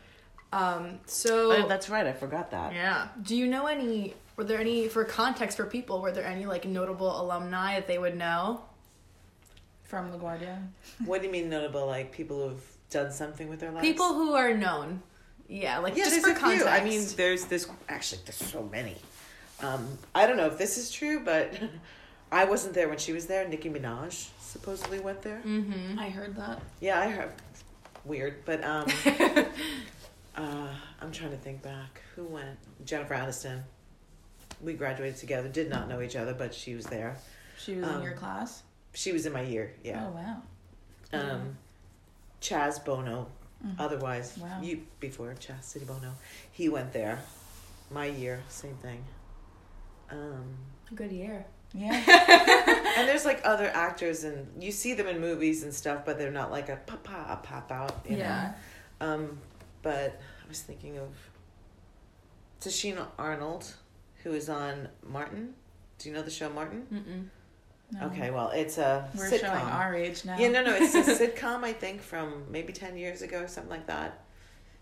Um, 0.52 1.00
so 1.06 1.54
Oh, 1.54 1.68
that's 1.70 1.90
right. 1.90 2.06
I 2.06 2.12
forgot 2.12 2.52
that. 2.52 2.74
yeah. 2.74 3.08
Do 3.24 3.34
you 3.34 3.48
know 3.48 3.68
any? 3.68 4.14
Were 4.36 4.44
there 4.44 4.60
any 4.60 4.90
for 4.90 5.06
context 5.06 5.56
for 5.56 5.66
people? 5.66 6.02
Were 6.02 6.12
there 6.12 6.26
any 6.26 6.46
like 6.46 6.66
notable 6.66 7.22
alumni 7.22 7.76
that 7.76 7.88
they 7.88 7.98
would 7.98 8.18
know? 8.18 8.62
From 9.92 10.10
LaGuardia. 10.14 10.58
What 11.06 11.20
do 11.20 11.28
you 11.28 11.34
mean 11.34 11.50
notable? 11.50 11.86
Like 11.86 12.14
people 12.14 12.48
who've 12.48 12.64
done 12.90 13.12
something 13.12 13.50
with 13.50 13.60
their 13.60 13.72
lives? 13.72 13.86
People 13.86 14.14
who 14.14 14.34
are 14.34 14.54
known. 14.56 15.04
Yeah, 15.50 15.80
like 15.80 15.98
yeah, 15.98 16.06
just 16.06 16.12
there's 16.22 16.24
for 16.24 16.32
a 16.32 16.40
context. 16.40 16.66
few. 16.66 16.74
I 16.74 16.84
mean, 16.84 17.06
there's 17.18 17.44
this. 17.46 17.68
Actually, 17.90 18.22
there's 18.26 18.38
so 18.38 18.64
many. 18.72 18.96
Um, 19.62 19.86
I 20.16 20.26
don't 20.26 20.38
know 20.38 20.48
if 20.48 20.58
this 20.58 20.78
is 20.78 20.90
true, 20.92 21.20
but 21.20 21.54
I 22.32 22.46
wasn't 22.46 22.74
there 22.74 22.88
when 22.88 22.98
she 22.98 23.12
was 23.12 23.26
there. 23.26 23.46
Nicki 23.48 23.70
Minaj 23.70 24.30
supposedly 24.40 25.00
went 25.02 25.22
there. 25.22 25.42
mm-hmm. 25.46 26.00
I 26.00 26.10
heard 26.10 26.38
that. 26.38 26.62
Yeah, 26.80 27.00
I 27.02 27.10
heard. 27.10 27.34
Weird, 28.06 28.46
but 28.46 28.64
um, 28.64 28.88
uh, 30.38 30.68
I'm 31.02 31.12
trying 31.12 31.32
to 31.32 31.38
think 31.38 31.62
back. 31.62 32.02
Who 32.16 32.24
went? 32.24 32.58
Jennifer 32.86 33.14
Aniston. 33.14 33.62
We 34.62 34.74
graduated 34.74 35.18
together. 35.18 35.50
Did 35.50 35.70
not 35.70 35.90
know 35.90 36.02
each 36.02 36.16
other, 36.16 36.34
but 36.34 36.54
she 36.54 36.76
was 36.76 36.86
there. 36.86 37.18
She 37.60 37.76
was 37.76 37.86
Um, 37.88 37.98
in 37.98 38.04
your 38.04 38.14
class. 38.14 38.64
She 38.94 39.12
was 39.12 39.26
in 39.26 39.34
my 39.34 39.42
year. 39.42 39.74
Yeah. 39.84 40.08
Oh 40.08 40.12
wow. 40.12 40.42
Um, 41.14 41.58
Chaz 42.42 42.84
Bono. 42.84 43.28
Mhm. 43.66 43.76
Otherwise, 43.80 44.38
Wow. 44.40 44.60
you 44.62 44.86
before 45.00 45.34
Chaz 45.36 45.64
City 45.64 45.86
Bono, 45.86 46.14
he 46.52 46.68
went 46.70 46.92
there. 46.94 47.20
My 47.92 48.06
year, 48.06 48.42
same 48.50 48.76
thing. 48.78 49.04
Um, 50.10 50.56
Good 50.96 51.12
year. 51.12 51.46
Yeah. 51.74 51.94
and 52.98 53.08
there's 53.08 53.24
like 53.24 53.42
other 53.46 53.68
actors, 53.68 54.24
and 54.24 54.62
you 54.62 54.72
see 54.72 54.94
them 54.94 55.08
in 55.08 55.22
movies 55.22 55.64
and 55.64 55.74
stuff, 55.74 56.04
but 56.06 56.18
they're 56.18 56.32
not 56.32 56.52
like 56.52 56.70
a 56.70 56.78
pop 56.78 57.08
a 57.08 57.38
pop 57.38 57.72
out. 57.72 58.06
You 58.10 58.18
Yeah. 58.18 58.54
Know? 59.00 59.08
Um, 59.08 59.40
but 59.84 60.20
I 60.44 60.48
was 60.50 60.62
thinking 60.62 60.98
of 60.98 61.10
Tichina 62.60 63.08
Arnold, 63.18 63.74
who 64.24 64.34
is 64.34 64.50
on 64.50 64.90
Martin. 65.08 65.54
Do 65.98 66.10
you 66.10 66.16
know 66.16 66.22
the 66.24 66.32
show 66.32 66.50
Martin? 66.50 66.88
Mm-mm. 66.92 67.28
No. 67.92 68.06
Okay, 68.08 68.32
well, 68.32 68.50
it's 68.50 68.78
a 68.78 69.10
We're 69.16 69.30
sitcom. 69.30 69.40
showing 69.42 69.66
our 69.66 69.96
age 69.96 70.24
now. 70.24 70.38
Yeah, 70.38 70.50
no, 70.50 70.64
no, 70.64 70.76
it's 70.76 70.96
a 70.96 71.04
sitcom. 71.28 71.64
I 71.64 71.74
think 71.74 72.02
from 72.02 72.46
maybe 72.50 72.72
ten 72.74 72.98
years 72.98 73.22
ago 73.22 73.42
or 73.42 73.48
something 73.48 73.70
like 73.72 73.88
that. 73.88 74.24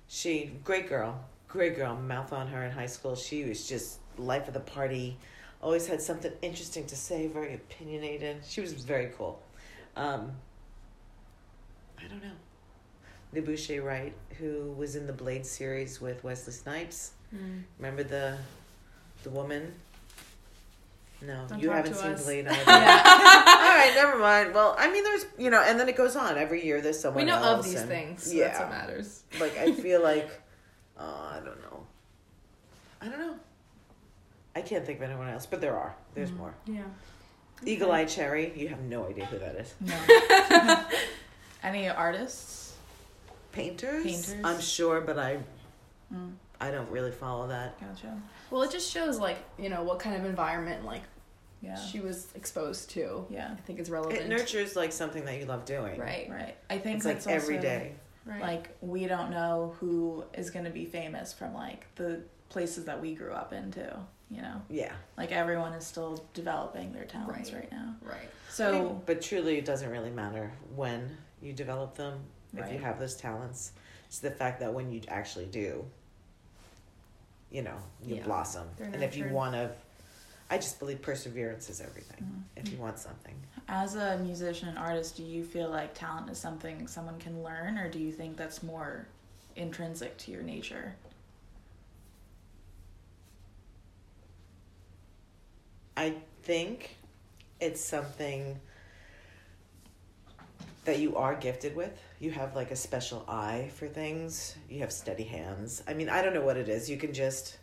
She, 0.07 0.51
great 0.63 0.87
girl, 0.89 1.19
great 1.47 1.75
girl. 1.75 1.95
Mouth 1.95 2.33
on 2.33 2.47
her 2.47 2.63
in 2.66 2.71
high 2.71 2.85
school. 2.87 3.16
She 3.16 3.44
was 3.45 3.68
just 3.68 3.99
life 4.18 4.47
of 4.47 4.54
the 4.54 4.59
party. 4.59 5.18
Always 5.61 5.87
had 5.87 6.01
something 6.01 6.31
interesting 6.42 6.85
to 6.85 6.95
say. 6.95 7.28
Very 7.28 7.56
opinionated. 7.56 8.37
She 8.47 8.61
was 8.61 8.73
very 8.73 9.11
cool. 9.18 9.42
Um, 9.95 10.31
I 11.97 12.07
don't 12.07 12.21
know. 12.23 12.31
Nebuchadnezzar 13.33 13.85
Wright, 13.85 14.13
who 14.39 14.73
was 14.78 14.95
in 14.95 15.06
the 15.06 15.13
Blade 15.13 15.45
series 15.45 15.99
with 16.01 16.23
Wesley 16.23 16.54
Snipes. 16.54 17.11
Mm. 17.35 17.63
Remember 17.78 18.04
the, 18.04 18.37
the 19.23 19.30
woman. 19.30 19.73
No, 21.21 21.45
Don't 21.49 21.59
you 21.59 21.69
haven't 21.69 21.95
seen 21.95 22.11
us. 22.11 22.23
Blade 22.23 22.47
either. 22.49 22.61
Yeah. 22.66 23.02
All 23.06 23.76
right, 23.78 23.92
never 23.95 24.18
mind. 24.18 24.54
Well, 24.54 24.73
I 24.78 24.90
mean, 24.92 25.04
there's 25.04 25.26
you 25.38 25.49
know, 25.49 25.61
and 25.61 25.78
then 25.80 25.90
it 25.90 25.97
goes 25.97 26.16
on 26.16 26.38
every 26.38 26.66
year. 26.66 26.80
There's 26.81 26.99
someone 26.99 27.26
we 27.26 27.30
know 27.30 27.38
of 27.42 27.64
these 27.66 27.76
and- 27.76 27.90
things. 27.90 28.23
So 28.23 28.33
yeah, 28.33 28.47
That's 28.47 28.59
what 28.61 28.69
matters. 28.69 29.23
like 29.40 29.57
I 29.57 29.73
feel 29.73 30.02
like, 30.11 30.30
uh, 30.97 31.04
I 31.04 31.42
don't 31.44 31.61
know. 31.61 31.85
I 33.02 33.09
don't 33.09 33.19
know. 33.19 33.35
I 34.56 34.61
can't 34.61 34.85
think 34.85 34.99
of 34.99 35.04
anyone 35.09 35.30
else, 35.30 35.45
but 35.45 35.59
there 35.61 35.78
are. 35.78 35.95
There's 36.16 36.31
Mm. 36.31 36.38
more. 36.38 36.54
Yeah. 36.66 36.81
Eagle 37.66 37.92
Eye 37.92 38.06
Cherry. 38.06 38.54
You 38.56 38.69
have 38.69 38.80
no 38.81 39.07
idea 39.07 39.26
who 39.26 39.38
that 39.40 39.56
is. 39.56 39.73
No. 39.81 40.85
Any 41.64 41.90
artists? 41.90 42.73
Painters. 43.52 44.04
Painters. 44.04 44.35
I'm 44.45 44.61
sure, 44.61 45.02
but 45.02 45.19
I 45.19 45.40
Mm, 46.14 46.33
I 46.61 46.71
don't 46.71 46.89
really 46.89 47.11
follow 47.11 47.47
that. 47.47 47.80
gotcha. 47.80 48.21
Well, 48.51 48.63
it 48.63 48.71
just 48.71 48.92
shows 48.92 49.19
like 49.19 49.37
you 49.57 49.69
know 49.69 49.83
what 49.83 49.99
kind 49.99 50.16
of 50.16 50.25
environment 50.25 50.85
like 50.85 51.04
Yeah. 51.61 51.75
she 51.75 51.99
was 51.99 52.28
exposed 52.35 52.89
to. 52.92 53.25
Yeah. 53.30 53.51
I 53.57 53.61
think 53.61 53.80
it's 53.80 53.89
relevant. 53.89 54.19
It 54.21 54.28
nurtures 54.30 54.75
like 54.75 54.92
something 54.92 55.25
that 55.25 55.37
you 55.39 55.45
love 55.45 55.66
doing. 55.66 55.99
Right. 55.99 56.28
Right. 56.30 56.56
I 56.69 56.78
think 56.78 56.97
It's 56.97 57.06
like 57.06 57.16
that's 57.16 57.28
every 57.28 57.57
also, 57.57 57.68
day. 57.68 57.94
Right. 58.25 58.42
Like 58.42 58.69
we 58.81 59.07
don't 59.07 59.31
know 59.31 59.75
who 59.80 60.23
is 60.33 60.49
going 60.49 60.66
to 60.66 60.71
be 60.71 60.85
famous 60.85 61.33
from 61.33 61.54
like 61.54 61.85
the 61.95 62.21
places 62.49 62.85
that 62.85 62.99
we 63.01 63.13
grew 63.16 63.31
up 63.33 63.54
into. 63.54 63.97
You 64.31 64.44
know, 64.44 64.61
Yeah. 64.69 64.92
like 65.18 65.31
everyone 65.31 65.73
is 65.73 65.85
still 65.87 66.23
developing 66.35 66.92
their 66.94 67.06
talents 67.06 67.51
Right. 67.51 67.61
right, 67.61 67.71
now. 67.71 67.95
right. 68.04 68.30
So 68.49 68.68
I 68.69 68.71
mean, 68.81 69.01
but 69.07 69.21
truly, 69.23 69.57
it 69.57 69.66
doesn't 69.66 69.89
really 69.89 70.11
matter 70.11 70.51
when 70.75 71.18
you 71.42 71.51
develop 71.54 71.95
them 71.95 72.19
if 72.56 72.71
you 72.71 72.78
have 72.80 72.99
those 72.99 73.16
talents. 73.16 73.71
It's 74.07 74.19
the 74.19 74.30
fact 74.31 74.59
that 74.59 74.71
when 74.73 74.92
you 74.92 75.01
actually 75.07 75.45
do, 75.47 75.83
you 77.51 77.61
know, 77.61 77.77
you 78.03 78.15
Yeah. 78.15 78.23
blossom. 78.23 78.68
They're 78.77 78.87
And 78.87 79.03
if 79.03 79.15
you 79.15 79.29
want 79.29 79.53
to, 79.53 79.71
I 80.49 80.57
just 80.57 80.79
believe 80.79 81.01
perseverance 81.01 81.69
is 81.69 81.81
everything. 81.81 82.23
Mm-hmm. 82.23 82.41
If 82.57 82.71
you 82.71 82.77
want 82.77 82.99
something, 82.99 83.35
As 83.68 83.95
a 83.95 84.18
musician 84.18 84.68
and 84.69 84.77
artist, 84.77 85.15
do 85.18 85.23
you 85.23 85.44
feel 85.44 85.69
like 85.69 85.94
talent 85.94 86.29
is 86.29 86.37
something 86.39 86.87
someone 86.87 87.19
can 87.19 87.44
learn, 87.44 87.77
or 87.77 87.87
do 87.89 87.99
you 87.99 88.11
think 88.11 88.35
that's 88.35 88.63
more 88.63 89.07
intrinsic 89.56 90.18
to 90.19 90.31
your 90.31 90.41
nature? 90.41 90.95
I 95.95 96.15
think 96.44 96.95
it's 97.59 97.83
something 97.83 98.59
that 100.89 100.99
you 100.99 101.15
are 101.15 101.35
gifted 101.35 101.75
with. 101.75 101.91
You 102.19 102.31
have 102.31 102.55
like 102.55 102.71
a 102.71 102.75
special 102.75 103.23
eye 103.27 103.69
for 103.75 103.87
things. 103.87 104.55
You 104.69 104.79
have 104.79 104.91
steady 104.91 105.23
hands. 105.23 105.83
I 105.87 105.93
mean, 105.93 106.09
I 106.09 106.21
don't 106.23 106.33
know 106.33 106.41
what 106.41 106.57
it 106.57 106.67
is. 106.67 106.89
You 106.89 106.97
can 106.97 107.13
just, 107.13 107.57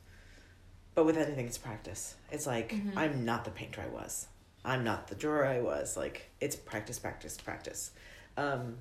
but 0.94 1.04
with 1.04 1.16
anything, 1.16 1.46
it's 1.46 1.58
practice. 1.58 2.14
It's 2.30 2.46
like, 2.46 2.72
I'm 2.96 3.24
not 3.24 3.44
the 3.44 3.50
painter 3.50 3.82
I 3.82 3.88
was. 3.88 4.28
I'm 4.64 4.84
not 4.84 5.08
the 5.08 5.16
drawer 5.16 5.44
I 5.44 5.60
was. 5.60 5.96
Like, 5.96 6.30
it's 6.40 6.54
practice, 6.54 6.98
practice, 7.00 7.36
practice. 7.36 7.90
Um, 8.36 8.76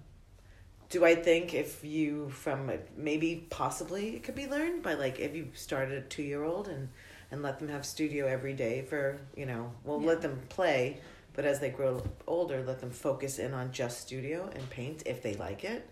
do 0.89 1.03
I 1.03 1.15
think 1.15 1.55
if 1.55 1.83
you, 1.83 2.29
from 2.29 2.71
maybe 2.95 3.47
possibly 3.49 4.15
it 4.15 4.23
could 4.23 4.35
be 4.35 4.45
learned 4.47 4.83
by 4.83 4.93
like 4.93 5.19
if 5.19 5.35
you 5.35 5.49
started 5.55 5.97
a 5.97 6.01
two 6.01 6.21
year 6.23 6.43
old 6.43 6.67
and 6.67 6.89
and 7.31 7.41
let 7.41 7.57
them 7.57 7.69
have 7.69 7.83
studio 7.83 8.27
every 8.27 8.53
day 8.53 8.83
for 8.83 9.19
you 9.35 9.47
know 9.47 9.71
well 9.83 9.99
Yeah. 9.99 10.07
let 10.09 10.21
them 10.21 10.39
play 10.49 10.99
but 11.35 11.45
as 11.45 11.59
they 11.59 11.69
grow 11.69 12.01
older 12.27 12.63
let 12.63 12.79
them 12.79 12.89
focus 12.91 13.39
in 13.39 13.53
on 13.53 13.71
just 13.71 14.01
studio 14.01 14.49
and 14.55 14.69
paint 14.69 15.03
if 15.05 15.21
they 15.21 15.33
like 15.35 15.63
it 15.63 15.89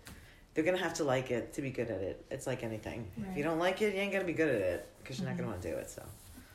they're 0.53 0.63
gonna 0.63 0.77
have 0.77 0.93
to 0.93 1.03
like 1.03 1.31
it 1.31 1.53
to 1.53 1.61
be 1.61 1.69
good 1.69 1.89
at 1.89 2.01
it 2.01 2.25
it's 2.31 2.47
like 2.47 2.63
anything 2.63 3.07
if 3.31 3.37
you 3.37 3.43
don't 3.43 3.59
like 3.59 3.81
it 3.81 3.93
you 3.95 4.01
ain't 4.01 4.11
gonna 4.13 4.23
be 4.23 4.33
good 4.33 4.53
at 4.53 4.61
it 4.61 4.87
because 5.01 5.19
you're 5.19 5.27
not 5.27 5.35
Mhm. 5.35 5.39
gonna 5.39 5.49
want 5.49 5.61
to 5.61 5.71
do 5.71 5.75
it 5.77 5.89
so 5.89 6.03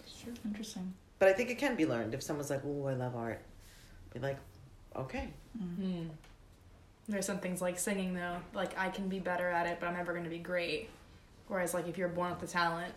Sure. 0.06 0.32
Interesting. 0.44 0.94
but 1.18 1.28
i 1.28 1.32
think 1.32 1.50
it 1.50 1.58
can 1.58 1.74
be 1.76 1.86
learned 1.86 2.14
if 2.14 2.22
someone's 2.22 2.50
like 2.50 2.62
oh 2.64 2.86
i 2.86 2.94
love 2.94 3.14
art 3.16 3.40
be 4.12 4.20
like 4.20 4.38
okay 4.96 5.28
Hmm. 5.58 6.04
There's 7.08 7.24
some 7.26 7.38
things 7.38 7.62
like 7.62 7.78
singing 7.78 8.12
though, 8.14 8.36
like 8.52 8.78
I 8.78 8.90
can 8.90 9.08
be 9.08 9.18
better 9.18 9.48
at 9.48 9.66
it, 9.66 9.78
but 9.80 9.86
I'm 9.88 9.94
never 9.96 10.12
going 10.12 10.24
to 10.24 10.30
be 10.30 10.38
great. 10.38 10.90
Whereas 11.48 11.72
like 11.72 11.88
if 11.88 11.96
you're 11.96 12.08
born 12.10 12.30
with 12.32 12.40
the 12.40 12.46
talent, 12.46 12.92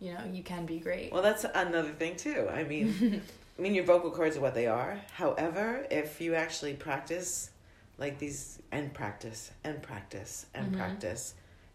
you 0.00 0.12
know, 0.12 0.20
you 0.30 0.42
can 0.42 0.66
be 0.66 0.78
great. 0.78 1.10
Well, 1.10 1.22
that's 1.22 1.44
another 1.44 1.92
thing 1.92 2.14
too. 2.16 2.46
I 2.52 2.62
mean, 2.64 3.22
I 3.58 3.62
mean, 3.62 3.74
your 3.74 3.84
vocal 3.84 4.10
cords 4.10 4.36
are 4.36 4.40
what 4.40 4.54
they 4.54 4.66
are. 4.66 5.00
However, 5.12 5.86
if 5.90 6.20
you 6.20 6.34
actually 6.34 6.74
practice 6.74 7.50
like 7.98 8.18
these 8.18 8.58
and 8.72 8.92
practice 8.94 9.50
and 9.62 9.82
practice 9.82 10.46
and 10.54 10.72
Mhm. 10.72 10.76
practice, 10.76 11.34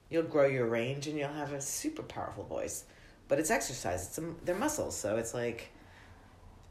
you'll 0.09 0.23
grow 0.23 0.47
your 0.47 0.65
range 0.65 1.07
and 1.07 1.17
you'll 1.17 1.29
have 1.29 1.53
a 1.53 1.61
super 1.61 2.03
powerful 2.03 2.43
voice. 2.43 2.85
But 3.27 3.39
it's 3.39 3.51
exercise. 3.51 4.07
It's 4.07 4.17
a, 4.17 4.33
they're 4.43 4.55
muscles, 4.55 4.95
so 4.97 5.17
it's 5.17 5.33
like 5.33 5.69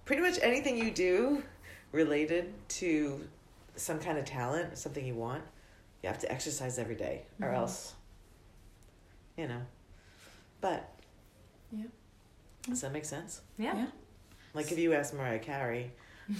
pretty 0.04 0.22
much 0.22 0.38
anything 0.42 0.76
you 0.76 0.90
do 0.90 1.42
related 1.92 2.52
to 2.68 3.26
some 3.76 3.98
kind 4.00 4.18
of 4.18 4.24
talent, 4.24 4.76
something 4.78 5.04
you 5.06 5.14
want, 5.14 5.44
you 6.02 6.08
have 6.08 6.18
to 6.20 6.32
exercise 6.32 6.78
every 6.78 6.94
day, 6.94 7.26
or 7.40 7.48
Mhm. 7.48 7.54
else, 7.56 7.94
you 9.36 9.46
know. 9.48 9.62
But 10.60 10.90
Yeah. 11.70 11.84
does 12.62 12.80
that 12.80 12.92
make 12.92 13.04
sense? 13.04 13.42
yeah. 13.58 13.74
Yeah. 13.76 13.86
Like 14.56 14.72
if 14.72 14.78
you 14.78 14.94
ask 14.94 15.12
Mariah 15.14 15.38
Carey, 15.38 15.92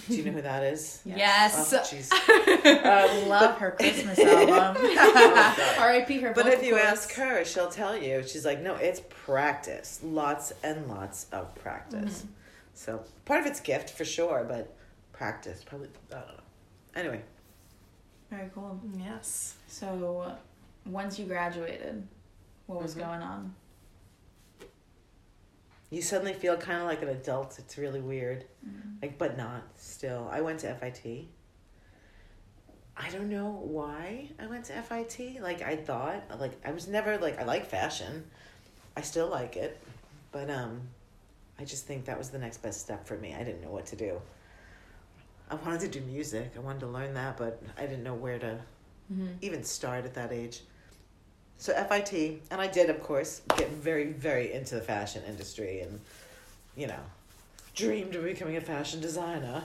do 0.08 0.14
you 0.16 0.24
know 0.24 0.32
who 0.32 0.42
that 0.42 0.64
is? 0.64 1.00
Yes. 1.06 1.72
Oh, 1.72 1.78
jeez. 1.78 2.08
I 2.12 3.26
love 3.28 3.58
her 3.58 3.72
Christmas 3.72 4.18
album. 4.18 4.82
Oh, 4.98 5.76
R.I.P. 5.78 6.18
her. 6.20 6.32
but 6.34 6.46
if 6.46 6.64
you 6.64 6.72
cords. 6.72 6.84
ask 6.86 7.12
her, 7.14 7.44
she'll 7.44 7.70
tell 7.70 7.96
you. 7.96 8.22
She's 8.26 8.44
like, 8.44 8.60
no, 8.62 8.74
it's 8.76 9.00
practice, 9.10 10.00
lots 10.02 10.52
and 10.64 10.88
lots 10.88 11.26
of 11.32 11.54
practice. 11.54 12.22
Mhm. 12.22 12.26
So 12.74 13.04
part 13.24 13.40
of 13.40 13.46
it's 13.46 13.60
gift 13.60 13.90
for 13.90 14.04
sure, 14.04 14.44
but 14.48 14.74
practice 15.12 15.62
probably. 15.64 15.88
I 16.10 16.14
don't 16.16 16.26
know. 16.28 16.40
Anyway, 16.96 17.22
Very 18.30 18.50
cool. 18.54 18.80
Yes. 18.98 19.54
So, 19.68 20.34
once 20.86 21.18
you 21.18 21.26
graduated, 21.26 22.06
what 22.66 22.82
was 22.82 22.94
Mhm. 22.94 22.98
going 22.98 23.22
on? 23.22 23.54
You 25.90 26.02
suddenly 26.02 26.32
feel 26.34 26.56
kind 26.56 26.80
of 26.80 26.86
like 26.86 27.02
an 27.02 27.08
adult. 27.08 27.58
It's 27.58 27.78
really 27.78 28.00
weird. 28.00 28.44
Mm. 28.66 29.00
like 29.02 29.18
but 29.18 29.36
not 29.36 29.62
still 29.76 30.28
i 30.32 30.40
went 30.40 30.60
to 30.60 30.74
fit 30.74 31.28
i 32.96 33.10
don't 33.10 33.28
know 33.28 33.60
why 33.62 34.28
i 34.40 34.46
went 34.46 34.64
to 34.64 34.72
fit 34.82 35.40
like 35.42 35.60
i 35.62 35.76
thought 35.76 36.22
like 36.40 36.52
i 36.64 36.72
was 36.72 36.88
never 36.88 37.18
like 37.18 37.38
i 37.38 37.44
like 37.44 37.66
fashion 37.66 38.24
i 38.96 39.00
still 39.02 39.28
like 39.28 39.56
it 39.56 39.78
but 40.32 40.48
um 40.50 40.80
i 41.60 41.64
just 41.64 41.86
think 41.86 42.06
that 42.06 42.16
was 42.18 42.30
the 42.30 42.38
next 42.38 42.58
best 42.62 42.80
step 42.80 43.06
for 43.06 43.16
me 43.18 43.34
i 43.34 43.42
didn't 43.44 43.62
know 43.62 43.70
what 43.70 43.84
to 43.86 43.96
do 43.96 44.20
i 45.50 45.54
wanted 45.56 45.80
to 45.92 46.00
do 46.00 46.06
music 46.06 46.50
i 46.56 46.60
wanted 46.60 46.80
to 46.80 46.86
learn 46.86 47.12
that 47.14 47.36
but 47.36 47.62
i 47.78 47.82
didn't 47.82 48.02
know 48.02 48.14
where 48.14 48.38
to 48.38 48.58
Mm-hmm. 49.12 49.34
even 49.40 49.62
start 49.62 50.04
at 50.04 50.14
that 50.14 50.32
age 50.32 50.62
so 51.58 51.72
fit 51.72 52.42
and 52.50 52.60
i 52.60 52.66
did 52.66 52.90
of 52.90 53.02
course 53.02 53.40
get 53.56 53.70
very 53.70 54.12
very 54.12 54.52
into 54.52 54.74
the 54.74 54.80
fashion 54.80 55.22
industry 55.26 55.80
and 55.80 56.00
you 56.76 56.86
know 56.86 57.00
dreamed 57.76 58.14
of 58.16 58.24
becoming 58.24 58.56
a 58.56 58.60
fashion 58.60 59.00
designer. 59.00 59.62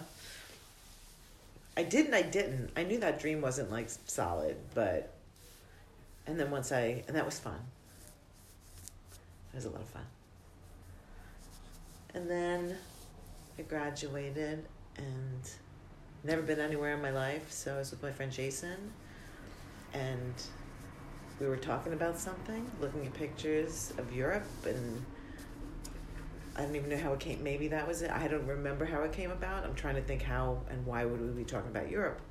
I 1.78 1.84
did 1.84 2.06
and 2.06 2.14
i 2.14 2.22
didn't. 2.22 2.70
I 2.76 2.84
knew 2.84 3.00
that 3.00 3.20
dream 3.20 3.42
wasn't 3.42 3.72
like 3.72 3.90
solid 4.06 4.58
but 4.76 5.14
and 6.28 6.40
then 6.40 6.52
once 6.52 6.72
i 6.72 7.04
and 7.08 7.16
that 7.16 7.26
was 7.26 7.40
fun. 7.40 7.60
It 9.54 9.56
was 9.56 9.66
a 9.66 9.70
lot 9.70 9.82
of 9.82 9.88
fun. 9.88 10.06
And 12.14 12.30
then 12.30 12.78
i 13.58 13.62
graduated 13.64 14.66
and 14.98 15.50
never 16.24 16.42
been 16.42 16.60
anywhere 16.60 16.94
in 16.94 17.02
my 17.02 17.12
life 17.12 17.52
so 17.52 17.76
i 17.76 17.80
was 17.80 17.92
with 17.92 18.04
my 18.04 18.12
friend 18.12 18.32
jason 18.32 18.92
and 19.94 20.34
we 21.42 21.48
were 21.48 21.58
talking 21.58 21.94
about 21.94 22.20
something, 22.20 22.70
looking 22.80 23.06
at 23.06 23.14
pictures 23.16 23.92
of 23.98 24.14
Europe, 24.14 24.46
and 24.66 25.04
I 26.56 26.62
don't 26.62 26.76
even 26.76 26.90
know 26.90 26.98
how 26.98 27.14
it 27.14 27.20
came. 27.20 27.44
Maybe 27.44 27.68
that 27.70 27.88
was 27.88 28.04
it. 28.04 28.12
I 28.12 28.28
don't 28.28 28.46
remember 28.46 28.86
how 28.86 29.02
it 29.02 29.12
came 29.12 29.32
about. 29.32 29.66
I'm 29.66 29.74
trying 29.74 29.96
to 29.96 30.02
think 30.02 30.22
how 30.22 30.62
and 30.70 30.86
why 30.86 31.04
would 31.04 31.20
we 31.20 31.30
be 31.30 31.44
talking 31.44 31.72
about 31.72 31.90
Europe. 31.90 32.22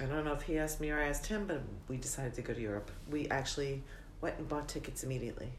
I 0.00 0.04
don't 0.04 0.24
know 0.24 0.32
if 0.32 0.42
he 0.42 0.58
asked 0.58 0.80
me 0.80 0.90
or 0.90 0.98
I 0.98 1.08
asked 1.08 1.26
him, 1.26 1.46
but 1.46 1.62
we 1.86 1.96
decided 1.96 2.34
to 2.34 2.42
go 2.42 2.52
to 2.52 2.60
Europe. 2.60 2.90
We 3.08 3.28
actually 3.28 3.84
went 4.20 4.38
and 4.38 4.48
bought 4.48 4.66
tickets 4.68 5.04
immediately. 5.04 5.50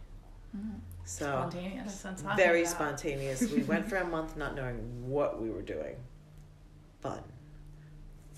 Mm. 0.56 0.80
So 1.06 1.26
Spontaneous. 1.26 2.02
That's 2.02 2.24
what 2.24 2.32
I'm 2.32 2.38
talking 2.38 2.46
very 2.46 2.66
spontaneous. 2.66 3.52
We 3.52 3.64
went 3.64 3.88
for 3.88 3.98
a 3.98 4.06
month 4.06 4.36
not 4.36 4.56
knowing 4.56 5.10
what 5.10 5.42
we 5.42 5.50
were 5.50 5.62
doing. 5.62 5.96
Fun. 7.00 7.22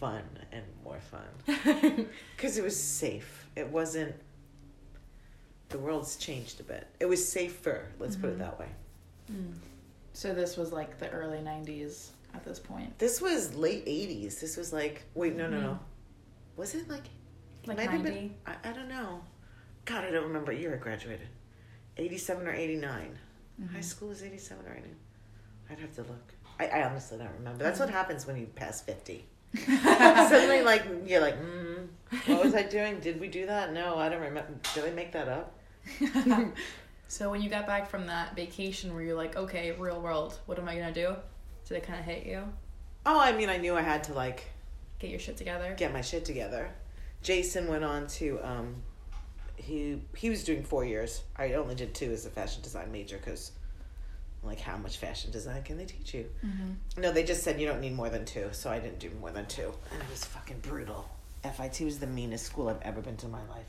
Fun 0.02 0.24
and 0.52 0.64
more 0.84 1.00
fun. 1.00 2.08
Because 2.36 2.58
it 2.58 2.64
was 2.64 2.76
safe. 2.78 3.46
It 3.56 3.68
wasn't. 3.70 4.16
The 5.70 5.78
world's 5.78 6.18
changed 6.18 6.60
a 6.60 6.64
bit. 6.64 6.88
It 7.00 7.06
was 7.06 7.26
safer, 7.26 7.88
let's 8.00 8.16
put 8.18 8.32
it 8.32 8.36
Mhm. 8.36 8.40
that 8.40 8.60
way. 8.60 8.68
Mm. 9.32 9.54
So, 10.14 10.34
this 10.34 10.58
was 10.58 10.74
like 10.74 10.98
the 11.00 11.10
early 11.12 11.38
90s 11.38 12.10
at 12.34 12.44
this 12.44 12.60
point. 12.60 12.98
This 12.98 13.22
was 13.22 13.54
late 13.56 13.86
80s. 13.86 14.40
This 14.42 14.58
was 14.58 14.74
like. 14.74 15.04
Wait, 15.14 15.36
no, 15.36 15.48
no, 15.48 15.62
no. 15.62 15.80
Was 16.58 16.74
it 16.76 16.90
like. 16.90 17.04
Like 17.68 17.78
might 17.78 17.90
have 17.92 18.04
90? 18.04 18.20
been. 18.20 18.36
I, 18.48 18.70
I 18.70 18.74
don't 18.74 18.90
know. 18.90 19.22
God, 19.86 20.04
I 20.04 20.10
don't 20.12 20.24
remember 20.26 20.52
year 20.52 20.74
I 20.74 20.78
graduated. 20.78 21.28
87 21.98 22.48
or 22.48 22.54
89. 22.54 23.18
Mhm. 23.62 23.74
High 23.74 23.82
school 23.82 24.10
was 24.10 24.24
87 24.24 24.66
or 24.66 24.72
89. 24.74 24.96
I'd 25.70 25.80
have 25.80 25.94
to 25.96 26.02
look. 26.02 26.34
I, 26.60 26.66
I 26.68 26.90
honestly 26.90 27.20
don't 27.20 27.32
remember. 27.38 27.64
That's 27.64 27.80
what 27.80 27.90
happens 27.92 28.26
when 28.26 28.36
you 28.36 28.48
pass 28.48 28.82
50. 28.82 29.26
Suddenly, 29.66 30.62
like, 30.64 30.84
you're 31.06 31.22
like, 31.22 31.36
mm, 31.42 31.88
what 32.28 32.44
was 32.44 32.56
I 32.56 32.64
doing? 32.64 33.00
Did 33.00 33.20
we 33.20 33.28
do 33.28 33.46
that? 33.46 33.74
No, 33.74 33.98
I 33.98 34.10
don't 34.10 34.22
remember. 34.22 34.54
Did 34.74 34.86
I 34.86 34.92
make 34.92 35.12
that 35.12 35.28
up? 35.28 35.56
So 37.12 37.30
when 37.30 37.42
you 37.42 37.50
got 37.50 37.68
back 37.68 37.90
from 37.90 38.08
that 38.08 38.38
vacation, 38.38 38.94
were 38.96 39.02
you 39.02 39.16
like, 39.16 39.36
okay, 39.36 39.74
real 39.74 40.00
world, 40.00 40.40
what 40.46 40.58
am 40.58 40.70
I 40.70 40.76
gonna 40.76 40.94
do? 40.94 41.14
Did 41.68 41.76
it 41.76 41.84
kind 41.84 42.00
of 42.00 42.06
hit 42.06 42.26
you? 42.26 42.42
Oh, 43.06 43.20
I 43.20 43.34
mean, 43.34 43.50
I 43.50 43.58
knew 43.58 43.76
I 43.76 43.82
had 43.82 44.06
to, 44.06 44.14
like, 44.14 44.46
Get 44.98 45.10
your 45.10 45.20
shit 45.20 45.36
together. 45.36 45.76
get 45.78 45.92
my 45.92 46.00
shit 46.00 46.24
together. 46.24 46.70
Jason 47.22 47.68
went 47.68 47.84
on 47.84 48.08
to, 48.08 48.40
um, 48.42 48.76
he, 49.58 50.02
he 50.16 50.30
was 50.30 50.46
doing 50.46 50.64
four 50.64 50.86
years. 50.86 51.24
I 51.36 51.56
only 51.56 51.76
did 51.76 51.94
two 51.94 52.14
as 52.14 52.26
a 52.26 52.30
fashion 52.30 52.62
design 52.62 52.90
major 52.94 53.18
because, 53.18 53.52
like, 54.44 54.60
how 54.60 54.76
much 54.78 54.98
fashion 54.98 55.32
design 55.32 55.62
can 55.64 55.78
they 55.78 55.86
teach 55.86 56.14
you? 56.14 56.30
Mhm. 56.46 56.76
No, 56.98 57.12
they 57.12 57.24
just 57.24 57.44
said 57.44 57.60
you 57.60 57.68
don't 57.68 57.80
need 57.82 57.94
more 57.94 58.10
than 58.10 58.26
two, 58.26 58.50
so 58.54 58.70
I 58.72 58.80
didn't 58.80 59.00
do 59.00 59.10
more 59.20 59.32
than 59.32 59.46
two. 59.46 59.72
And 59.92 60.02
it 60.02 60.10
was 60.10 60.26
fucking 60.26 60.60
brutal. 60.62 61.10
FIT 61.44 61.82
was 61.86 62.00
the 62.00 62.08
meanest 62.08 62.46
school 62.46 62.70
I've 62.70 62.82
ever 62.82 63.02
been 63.02 63.18
to 63.18 63.26
in 63.28 63.32
my 63.32 63.46
life. 63.50 63.66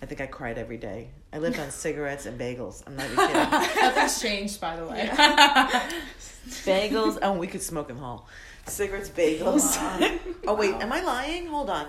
I 0.00 0.06
think 0.06 0.20
I 0.20 0.26
cried 0.26 0.58
every 0.58 0.76
day. 0.76 1.08
I 1.32 1.38
lived 1.38 1.58
on 1.58 1.70
cigarettes 1.84 2.26
and 2.26 2.38
bagels. 2.38 2.82
I'm 2.86 2.96
not 2.96 3.06
even 3.06 3.16
kidding. 3.26 3.82
Nothing's 3.82 4.20
changed, 4.22 4.60
by 4.60 4.76
the 4.76 4.84
way. 4.86 5.08
bagels. 6.64 7.18
Oh, 7.22 7.32
we 7.32 7.46
could 7.46 7.62
smoke 7.62 7.90
in 7.90 7.96
the 7.96 8.02
hall. 8.02 8.28
Cigarettes, 8.66 9.08
bagels. 9.10 9.76
oh 10.46 10.54
wait, 10.54 10.74
am 10.74 10.92
I 10.92 11.00
lying? 11.00 11.46
Hold 11.46 11.70
on. 11.70 11.86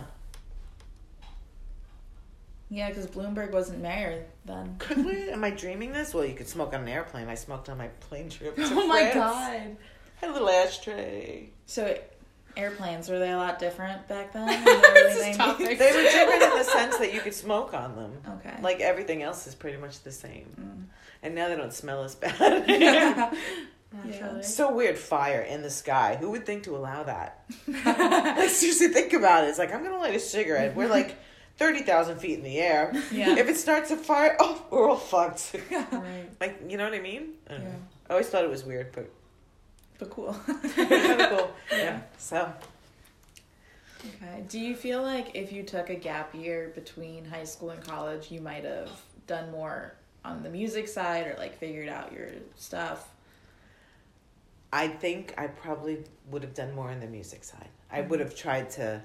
Yeah, 2.69 2.89
because 2.89 3.07
Bloomberg 3.07 3.51
wasn't 3.51 3.81
mayor 3.81 4.25
then. 4.45 4.75
Could 4.79 5.03
we? 5.05 5.29
Am 5.29 5.43
I 5.43 5.49
dreaming 5.49 5.91
this? 5.91 6.13
Well, 6.13 6.23
you 6.25 6.35
could 6.35 6.47
smoke 6.47 6.73
on 6.73 6.81
an 6.81 6.87
airplane. 6.87 7.27
I 7.27 7.35
smoked 7.35 7.67
on 7.69 7.77
my 7.77 7.87
plane 7.99 8.29
trip. 8.29 8.55
To 8.55 8.61
Oh 8.71 8.87
my 8.87 9.09
France. 9.09 9.15
god. 9.15 9.77
Had 10.21 10.29
a 10.29 10.33
little 10.33 10.49
ashtray. 10.49 11.49
So, 11.65 11.97
airplanes 12.57 13.09
were 13.09 13.17
they 13.19 13.31
a 13.31 13.37
lot 13.37 13.57
different 13.57 14.07
back 14.07 14.33
then? 14.33 14.49
in 14.49 14.63
the 14.63 14.69
early 14.71 15.03
This 15.13 15.27
is 15.29 15.37
topic. 15.37 15.79
They 15.79 15.91
were 15.91 16.01
different 16.03 16.43
in 16.43 16.57
the 16.57 16.63
sense 16.63 16.97
that 16.97 17.13
you 17.13 17.21
could 17.21 17.33
smoke 17.33 17.73
on 17.73 17.95
them. 17.95 18.11
Okay. 18.39 18.55
Like 18.61 18.81
everything 18.81 19.23
else 19.23 19.47
is 19.47 19.55
pretty 19.55 19.77
much 19.77 20.01
the 20.03 20.11
same. 20.11 20.49
Mm. 20.59 20.83
And 21.23 21.35
now 21.35 21.47
they 21.49 21.55
don't 21.55 21.73
smell 21.73 22.03
as 22.03 22.15
bad. 22.15 22.67
Naturally. 24.05 24.43
so 24.43 24.71
weird 24.71 24.97
fire 24.99 25.41
in 25.41 25.63
the 25.63 25.69
sky. 25.71 26.15
Who 26.19 26.29
would 26.31 26.45
think 26.45 26.63
to 26.65 26.75
allow 26.77 27.01
that? 27.03 27.43
like 27.67 28.49
seriously 28.51 28.89
think 28.89 29.13
about 29.13 29.45
it. 29.45 29.47
It's 29.47 29.57
like 29.57 29.73
I'm 29.73 29.83
gonna 29.83 29.97
light 29.97 30.13
a 30.15 30.19
cigarette. 30.19 30.75
We're 30.75 30.87
like 30.87 31.17
thirty 31.59 31.81
thousand 31.83 32.17
feet 32.17 32.39
in 32.39 32.43
the 32.43 32.57
air. 32.57 32.91
Yeah. 33.11 33.37
If 33.37 33.47
it 33.47 33.57
starts 33.57 33.91
a 33.91 33.97
fire, 33.97 34.35
oh, 34.39 34.65
we're 34.71 34.89
all 34.89 34.97
fucked. 34.97 35.55
Right. 35.71 36.29
like 36.39 36.61
you 36.67 36.77
know 36.77 36.85
what 36.85 36.93
I 36.93 36.99
mean? 36.99 37.33
I, 37.47 37.53
don't 37.53 37.63
know. 37.63 37.69
Yeah. 37.69 37.75
I 38.09 38.13
always 38.13 38.27
thought 38.29 38.43
it 38.43 38.49
was 38.49 38.63
weird, 38.63 38.91
but 38.93 39.11
but 39.99 40.09
cool. 40.09 40.33
kind 40.75 41.21
of 41.21 41.29
cool. 41.29 41.51
Yeah. 41.71 41.77
Yeah. 41.77 42.01
So 42.17 42.51
Okay. 44.05 44.43
Do 44.47 44.59
you 44.59 44.75
feel 44.75 45.01
like 45.01 45.35
if 45.35 45.51
you 45.51 45.63
took 45.63 45.89
a 45.89 45.95
gap 45.95 46.33
year 46.33 46.71
between 46.73 47.25
high 47.25 47.43
school 47.43 47.71
and 47.71 47.83
college, 47.83 48.31
you 48.31 48.41
might 48.41 48.63
have 48.63 48.89
done 49.27 49.51
more 49.51 49.93
on 50.23 50.43
the 50.43 50.49
music 50.49 50.87
side 50.87 51.27
or 51.27 51.35
like 51.37 51.57
figured 51.57 51.89
out 51.89 52.13
your 52.13 52.29
stuff? 52.55 53.09
I 54.71 54.87
think 54.87 55.33
I 55.37 55.47
probably 55.47 56.03
would 56.29 56.43
have 56.43 56.53
done 56.53 56.73
more 56.75 56.89
on 56.89 56.99
the 56.99 57.07
music 57.07 57.43
side. 57.43 57.69
I 57.91 58.01
would 58.01 58.19
mm-hmm. 58.19 58.29
have 58.29 58.37
tried 58.37 58.69
to. 58.71 59.01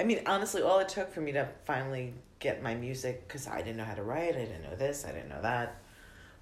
I 0.00 0.04
mean, 0.04 0.22
honestly, 0.26 0.62
all 0.62 0.78
it 0.80 0.88
took 0.88 1.12
for 1.12 1.20
me 1.20 1.32
to 1.32 1.48
finally 1.64 2.14
get 2.38 2.62
my 2.62 2.74
music, 2.74 3.28
because 3.28 3.46
I 3.46 3.58
didn't 3.58 3.76
know 3.76 3.84
how 3.84 3.94
to 3.94 4.02
write, 4.02 4.34
I 4.34 4.44
didn't 4.44 4.64
know 4.64 4.74
this, 4.74 5.04
I 5.04 5.12
didn't 5.12 5.28
know 5.28 5.42
that, 5.42 5.80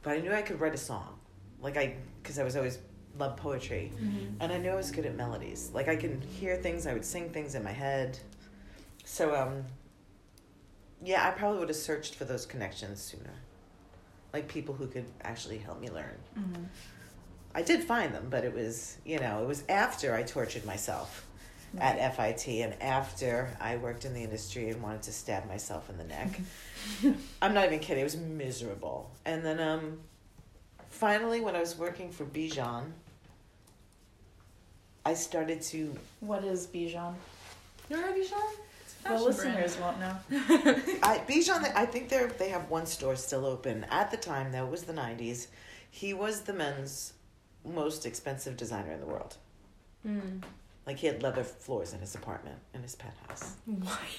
but 0.03 0.17
I 0.17 0.21
knew 0.21 0.33
I 0.33 0.43
could 0.43 0.61
write 0.61 0.75
a 0.75 0.79
song. 0.79 1.19
Like, 1.61 1.77
I, 1.77 1.97
because 2.23 2.39
I 2.39 2.43
was 2.43 2.57
always 2.57 2.79
loved 3.19 3.37
poetry, 3.37 3.93
and 4.41 4.51
I 4.53 4.57
knew 4.57 4.71
I 4.71 4.77
was 4.77 4.91
good 4.91 5.05
at 5.05 5.15
melodies. 5.15 5.71
Like, 5.75 5.89
I 5.89 5.97
can 5.97 6.21
hear 6.23 6.57
things, 6.57 6.87
I 6.87 6.95
would 6.95 7.05
sing 7.05 7.31
things 7.31 7.55
in 7.55 7.63
my 7.63 7.73
head. 7.73 8.19
So, 9.05 9.35
um, 9.35 9.65
yeah, 11.05 11.27
I 11.29 11.33
probably 11.33 11.59
would 11.59 11.69
have 11.69 11.77
searched 11.77 12.15
for 12.15 12.25
those 12.25 12.47
connections 12.47 13.01
sooner. 13.03 13.35
Like, 14.33 14.49
people 14.49 14.75
who 14.75 14.87
could 14.87 15.07
actually 15.23 15.59
help 15.59 15.81
me 15.81 15.91
learn. 15.91 16.17
Mm-hmm. 16.39 16.63
I 17.55 17.63
did 17.63 17.83
find 17.83 18.15
them, 18.15 18.29
but 18.31 18.45
it 18.45 18.55
was, 18.55 18.97
you 19.05 19.19
know, 19.19 19.43
it 19.43 19.47
was 19.47 19.65
after 19.69 20.15
I 20.15 20.23
tortured 20.23 20.65
myself 20.65 21.27
at 21.79 22.17
FIT 22.17 22.49
and 22.49 22.83
after 22.83 23.57
I 23.61 23.77
worked 23.77 24.05
in 24.05 24.15
the 24.15 24.23
industry 24.23 24.69
and 24.71 24.83
wanted 24.83 25.03
to 25.03 25.13
stab 25.13 25.47
myself 25.49 25.89
in 25.89 25.99
the 25.99 26.05
neck. 26.05 26.41
I'm 27.43 27.55
not 27.55 27.67
even 27.67 27.79
kidding, 27.79 28.01
it 28.01 28.05
was 28.05 28.17
miserable. 28.17 29.11
And 29.25 29.45
then 29.45 29.61
um 29.61 29.99
finally 30.89 31.41
when 31.41 31.55
I 31.55 31.61
was 31.61 31.79
working 31.79 32.11
for 32.11 32.25
Bijan, 32.25 32.91
I 35.05 35.15
started 35.15 35.63
to 35.63 35.95
What 36.21 36.45
is 36.45 36.67
Bijan? 36.67 37.15
You 37.89 37.97
know 37.97 38.13
Bijan? 38.13 38.51
The 39.05 39.15
listeners 39.19 39.79
won't 39.79 39.99
know. 39.99 40.17
I 41.03 41.23
Bijan 41.29 41.73
I 41.75 41.87
think 41.87 42.09
they 42.09 42.27
they 42.39 42.49
have 42.49 42.69
one 42.69 42.87
store 42.87 43.17
still 43.17 43.47
open. 43.47 43.85
At 43.91 44.11
the 44.11 44.17
time 44.17 44.51
though, 44.53 44.65
it 44.65 44.71
was 44.71 44.83
the 44.83 44.93
90s. 44.93 45.47
He 45.91 46.15
was 46.15 46.43
the 46.43 46.53
men's 46.53 47.15
most 47.65 48.07
expensive 48.07 48.57
designer 48.57 48.93
in 48.93 49.01
the 49.01 49.07
world. 49.07 49.37
Mm. 50.07 50.43
Like 50.91 50.99
he 50.99 51.07
had 51.07 51.23
leather 51.23 51.45
floors 51.45 51.93
in 51.95 52.01
his 52.01 52.17
apartment 52.17 52.59
in 52.75 52.83
his 52.83 52.97
penthouse. 52.97 53.55
What? 53.65 53.97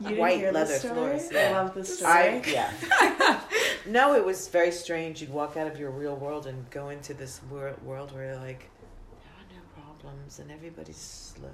You 0.00 0.08
didn't 0.10 0.18
White 0.18 0.36
hear 0.38 0.52
leather 0.52 0.70
this 0.74 0.78
story? 0.82 0.94
floors, 0.94 1.28
I 1.32 1.34
yeah. 1.34 1.50
love 1.60 1.74
this 1.74 1.98
story. 1.98 2.12
I 2.12 2.42
yeah. 2.46 3.40
no, 3.86 4.14
it 4.14 4.24
was 4.24 4.46
very 4.46 4.70
strange. 4.70 5.20
You'd 5.20 5.32
walk 5.32 5.56
out 5.56 5.66
of 5.66 5.76
your 5.76 5.90
real 5.90 6.14
world 6.14 6.46
and 6.46 6.70
go 6.70 6.90
into 6.90 7.14
this 7.14 7.40
wor- 7.50 7.74
world 7.84 8.14
where 8.14 8.26
you're 8.26 8.36
like 8.36 8.70
there 9.10 9.32
are 9.40 9.48
no 9.58 9.82
problems 9.82 10.38
and 10.38 10.52
everybody's 10.52 10.96
slow 11.34 11.50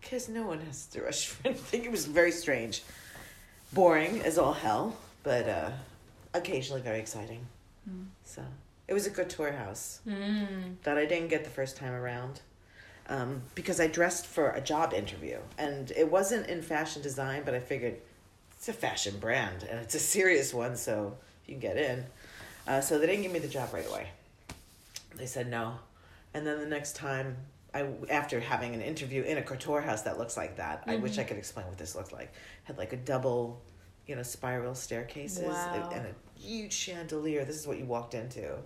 because 0.00 0.28
no 0.28 0.46
one 0.46 0.60
has 0.60 0.86
to 0.86 1.02
rush 1.02 1.26
for 1.26 1.48
anything. 1.48 1.84
It 1.84 1.90
was 1.90 2.06
very 2.06 2.30
strange, 2.30 2.84
boring 3.72 4.20
as 4.22 4.38
all 4.38 4.52
hell, 4.52 4.96
but 5.24 5.48
uh, 5.48 5.70
occasionally 6.32 6.80
very 6.80 7.00
exciting. 7.00 7.44
Mm. 7.90 8.06
So 8.22 8.42
it 8.86 8.94
was 8.94 9.08
a 9.08 9.10
good 9.10 9.28
tour 9.30 9.50
house 9.50 10.00
Mm. 10.06 10.76
that 10.84 10.96
I 10.96 11.06
didn't 11.06 11.26
get 11.28 11.42
the 11.42 11.50
first 11.50 11.76
time 11.76 11.92
around. 11.92 12.40
Um, 13.08 13.42
because 13.54 13.80
I 13.80 13.86
dressed 13.86 14.26
for 14.26 14.50
a 14.50 14.60
job 14.62 14.94
interview 14.94 15.38
and 15.58 15.90
it 15.94 16.10
wasn't 16.10 16.46
in 16.46 16.62
fashion 16.62 17.02
design, 17.02 17.42
but 17.44 17.54
I 17.54 17.60
figured 17.60 17.96
it's 18.56 18.68
a 18.68 18.72
fashion 18.72 19.18
brand 19.18 19.62
and 19.70 19.78
it's 19.78 19.94
a 19.94 19.98
serious 19.98 20.54
one, 20.54 20.74
so 20.76 21.16
you 21.46 21.52
can 21.54 21.60
get 21.60 21.76
in. 21.76 22.04
Uh, 22.66 22.80
so 22.80 22.98
they 22.98 23.06
didn't 23.06 23.22
give 23.22 23.32
me 23.32 23.40
the 23.40 23.48
job 23.48 23.68
right 23.74 23.86
away. 23.86 24.08
They 25.16 25.26
said 25.26 25.48
no. 25.50 25.74
And 26.32 26.46
then 26.46 26.58
the 26.58 26.66
next 26.66 26.96
time, 26.96 27.36
I 27.74 27.86
after 28.08 28.40
having 28.40 28.74
an 28.74 28.80
interview 28.80 29.22
in 29.22 29.36
a 29.38 29.42
couture 29.42 29.82
house 29.82 30.02
that 30.02 30.18
looks 30.18 30.36
like 30.36 30.56
that, 30.56 30.84
I 30.86 30.96
wish 30.96 31.18
I 31.18 31.24
could 31.24 31.36
explain 31.36 31.66
what 31.66 31.76
this 31.76 31.94
looked 31.94 32.12
like. 32.12 32.32
Had 32.64 32.78
like 32.78 32.92
a 32.92 32.96
double, 32.96 33.60
you 34.06 34.16
know, 34.16 34.22
spiral 34.22 34.74
staircases 34.74 35.44
Wow. 35.44 35.90
and 35.92 36.06
a 36.06 36.40
huge 36.40 36.72
chandelier. 36.72 37.44
This 37.44 37.56
is 37.56 37.66
what 37.66 37.78
you 37.78 37.84
walked 37.84 38.14
into. 38.14 38.54
And 38.54 38.62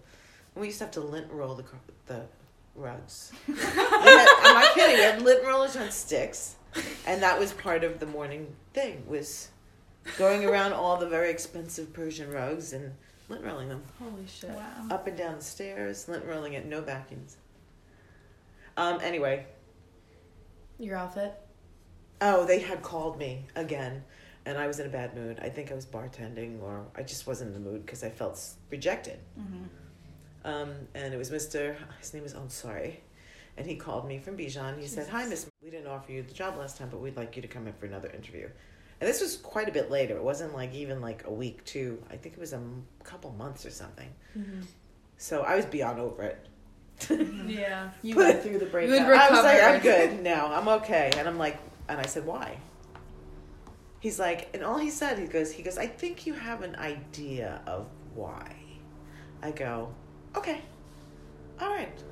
we 0.57 0.67
used 0.69 0.79
to 0.79 0.85
have 0.85 0.93
to 0.93 1.01
lint 1.01 1.31
roll 1.33 1.57
the 1.57 1.65
the 2.07 2.23
rugs. 2.79 3.33
Had- 3.47 4.29
I'm 4.43 4.55
not 4.55 4.75
kidding. 4.75 4.97
We 4.97 5.03
had 5.03 5.23
lint 5.23 5.45
rollers 5.45 5.77
on 5.77 5.91
sticks, 5.91 6.57
and 7.07 7.23
that 7.23 7.39
was 7.39 7.53
part 7.53 7.85
of 7.85 7.99
the 8.01 8.07
morning 8.07 8.55
thing 8.75 9.05
was 9.07 9.49
going 10.17 10.45
around 10.45 10.73
all 10.73 10.97
the 10.97 11.09
very 11.09 11.31
expensive 11.31 11.93
Persian 11.93 12.31
rugs 12.33 12.73
and 12.73 12.93
lint 13.29 13.45
rolling 13.45 13.69
them 13.69 13.83
Holy 13.99 14.27
shit. 14.27 14.51
Wow. 14.51 14.87
up 14.91 15.07
and 15.07 15.17
down 15.17 15.37
the 15.37 15.45
stairs, 15.45 16.09
lint 16.09 16.25
rolling 16.25 16.55
it, 16.55 16.65
no 16.67 16.81
vacuums. 16.81 17.37
Um. 18.77 19.01
Anyway, 19.03 19.45
Your 20.79 20.97
outfit? 20.97 21.35
oh, 22.21 22.45
they 22.47 22.61
had 22.61 22.83
called 22.83 23.19
me 23.19 23.45
again, 23.57 24.03
and 24.47 24.57
I 24.57 24.67
was 24.67 24.79
in 24.81 24.87
a 24.87 24.89
bad 24.91 25.15
mood. 25.17 25.39
I 25.43 25.49
think 25.49 25.71
I 25.71 25.75
was 25.75 25.85
bartending, 25.87 26.63
or 26.63 26.87
I 26.97 27.03
just 27.03 27.27
wasn't 27.27 27.55
in 27.55 27.63
the 27.63 27.71
mood 27.71 27.85
because 27.85 28.03
I 28.05 28.09
felt 28.11 28.41
rejected. 28.71 29.19
Mm-hmm. 29.39 29.65
Um, 30.45 30.73
and 30.95 31.13
it 31.13 31.17
was 31.17 31.31
Mr. 31.31 31.77
His 32.01 32.15
name 32.15 32.23
was 32.23 32.35
Ansari, 32.35 32.97
and 33.57 33.67
he 33.67 33.77
called 33.77 34.07
me 34.07 34.19
from 34.19 34.37
Bijan. 34.37 34.79
He 34.79 34.87
said, 34.87 35.09
"Hi, 35.09 35.27
Miss. 35.27 35.47
We 35.63 35.71
didn't 35.71 35.89
offer 35.89 36.13
you 36.13 36.23
the 36.23 36.35
job 36.35 36.57
last 36.57 36.79
time, 36.79 36.89
but 36.91 37.01
we'd 37.01 37.17
like 37.17 37.35
you 37.37 37.43
to 37.43 37.49
come 37.49 37.67
in 37.67 37.73
for 37.75 37.87
another 37.87 38.09
interview." 38.11 38.49
And 39.01 39.09
this 39.09 39.21
was 39.21 39.37
quite 39.37 39.69
a 39.69 39.73
bit 39.73 39.91
later. 39.91 40.17
It 40.17 40.23
wasn't 40.25 40.55
like 40.55 40.75
even 40.75 41.01
like 41.01 41.25
a 41.27 41.33
week, 41.33 41.65
two. 41.65 42.03
I 42.11 42.17
think 42.17 42.35
it 42.35 42.41
was 42.41 42.53
a 42.53 42.57
m- 42.57 42.85
couple 43.05 43.31
months 43.33 43.65
or 43.65 43.71
something. 43.71 44.09
Mm-hmm. 44.37 44.63
So 45.19 45.43
I 45.43 45.55
was 45.57 45.67
beyond 45.67 46.01
over 46.01 46.23
it. 46.23 46.47
Yeah. 47.47 47.91
You 48.03 48.17
But- 48.17 48.25
went 48.27 48.43
through 48.43 48.59
the 48.59 48.67
breakup. 48.67 49.07
would 49.07 49.17
I 49.17 49.31
was 49.31 49.45
like, 49.45 49.63
I'm 49.63 49.81
good. 49.81 50.21
now. 50.23 50.53
I'm 50.53 50.67
okay. 50.81 51.13
And 51.17 51.29
I'm 51.29 51.39
like, 51.39 51.59
and 51.89 52.01
I 52.01 52.07
said, 52.07 52.27
why? 52.27 52.59
He's 54.01 54.19
like, 54.19 54.49
and 54.55 54.65
all 54.65 54.79
he 54.79 54.91
said, 54.91 55.19
he 55.19 55.27
goes, 55.27 55.53
he 55.53 55.63
goes, 55.63 55.79
I 55.79 55.87
think 55.87 56.27
you 56.27 56.35
have 56.35 56.63
an 56.63 56.75
idea 56.77 57.61
of 57.69 57.87
why. 58.15 58.57
I 59.43 59.53
go, 59.53 59.95
okay, 60.39 60.63
all 61.61 61.69
right. 61.69 62.03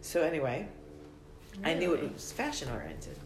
So 0.00 0.22
anyway, 0.22 0.68
I 1.64 1.74
knew 1.74 1.94
it 1.94 2.12
was 2.12 2.32
fashion 2.32 2.68
oriented. 2.70 3.18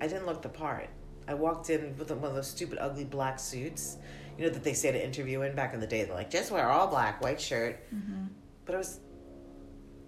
I 0.00 0.06
didn't 0.06 0.26
look 0.26 0.42
the 0.42 0.48
part. 0.48 0.88
I 1.26 1.34
walked 1.34 1.70
in 1.70 1.96
with 1.96 2.10
one 2.10 2.28
of 2.28 2.34
those 2.34 2.48
stupid, 2.48 2.78
ugly 2.80 3.04
black 3.04 3.38
suits, 3.38 3.96
you 4.36 4.44
know, 4.44 4.50
that 4.50 4.64
they 4.64 4.74
say 4.74 4.92
to 4.92 5.02
interview 5.02 5.42
in 5.42 5.54
back 5.54 5.74
in 5.74 5.80
the 5.80 5.86
day. 5.86 6.04
They're 6.04 6.14
like, 6.14 6.30
just 6.30 6.50
wear 6.50 6.68
all 6.68 6.86
black, 6.88 7.22
white 7.22 7.40
shirt. 7.40 7.82
Mm-hmm. 7.94 8.24
But 8.66 8.74
I 8.74 8.78
was 8.78 9.00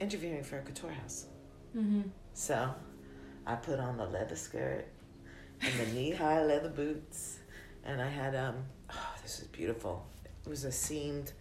interviewing 0.00 0.42
for 0.42 0.58
a 0.58 0.62
couture 0.62 0.90
house. 0.90 1.26
Mm-hmm. 1.76 2.02
So 2.34 2.74
I 3.46 3.54
put 3.54 3.78
on 3.78 3.96
the 3.96 4.06
leather 4.06 4.36
skirt 4.36 4.86
and 5.60 5.72
the 5.78 5.92
knee 5.92 6.10
high 6.10 6.42
leather 6.44 6.68
boots. 6.68 7.38
And 7.84 8.02
I 8.02 8.08
had, 8.08 8.34
um, 8.34 8.56
oh, 8.90 9.14
this 9.22 9.40
is 9.40 9.46
beautiful. 9.46 10.06
It 10.44 10.48
was 10.48 10.64
a 10.64 10.72
seamed 10.72 11.32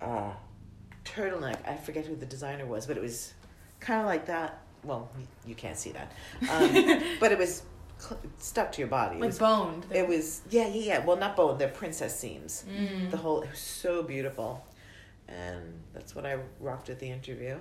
uh, 0.00 0.32
turtleneck. 1.06 1.66
I 1.66 1.76
forget 1.76 2.04
who 2.06 2.16
the 2.16 2.26
designer 2.26 2.66
was, 2.66 2.86
but 2.86 2.96
it 2.96 3.02
was 3.02 3.32
kind 3.80 4.00
of 4.00 4.06
like 4.06 4.26
that. 4.26 4.60
Well, 4.84 5.08
you, 5.46 5.54
can't 5.54 5.76
see 5.76 5.92
that. 5.92 6.12
Um, 6.50 7.02
but 7.20 7.32
it 7.32 7.38
was 7.38 7.62
cl- 7.98 8.20
stuck 8.38 8.72
to 8.72 8.78
your 8.80 8.88
body. 8.88 9.16
It 9.16 9.20
Like 9.20 9.28
was, 9.28 9.38
boned. 9.38 9.86
it 9.90 10.06
was, 10.06 10.42
yeah, 10.50 10.68
yeah, 10.68 10.82
yeah. 10.98 11.04
Well, 11.04 11.16
not 11.16 11.34
boned. 11.36 11.58
they're 11.58 11.68
princess 11.68 12.18
seams. 12.18 12.64
Mm. 12.70 13.10
The 13.10 13.16
whole, 13.16 13.42
it 13.42 13.50
was 13.50 13.58
so 13.58 14.02
beautiful. 14.02 14.64
And 15.28 15.80
that's 15.92 16.14
what 16.14 16.24
I 16.24 16.38
rocked 16.60 16.88
at 16.88 17.00
the 17.00 17.10
interview. 17.10 17.56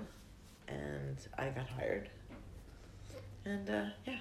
And 0.68 1.18
I 1.38 1.50
got 1.50 1.68
hired. 1.68 2.10
And 3.46 3.70
uh, 3.70 3.86
yeah. 4.06 4.18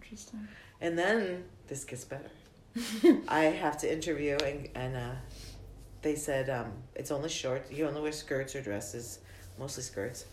Interesting. 0.00 0.46
And 0.80 0.96
then 0.98 1.44
this 1.66 1.84
gets 1.84 2.04
better. 2.04 2.30
I 3.28 3.44
have 3.44 3.78
to 3.78 3.90
interview, 3.92 4.36
and, 4.44 4.68
and 4.74 4.96
uh, 4.96 5.12
they 6.02 6.14
said 6.14 6.50
um, 6.50 6.72
it's 6.94 7.10
only 7.10 7.28
short. 7.28 7.70
You 7.70 7.86
only 7.86 8.00
wear 8.00 8.12
skirts 8.12 8.54
or 8.54 8.62
dresses, 8.62 9.20
mostly 9.58 9.82
skirts. 9.82 10.26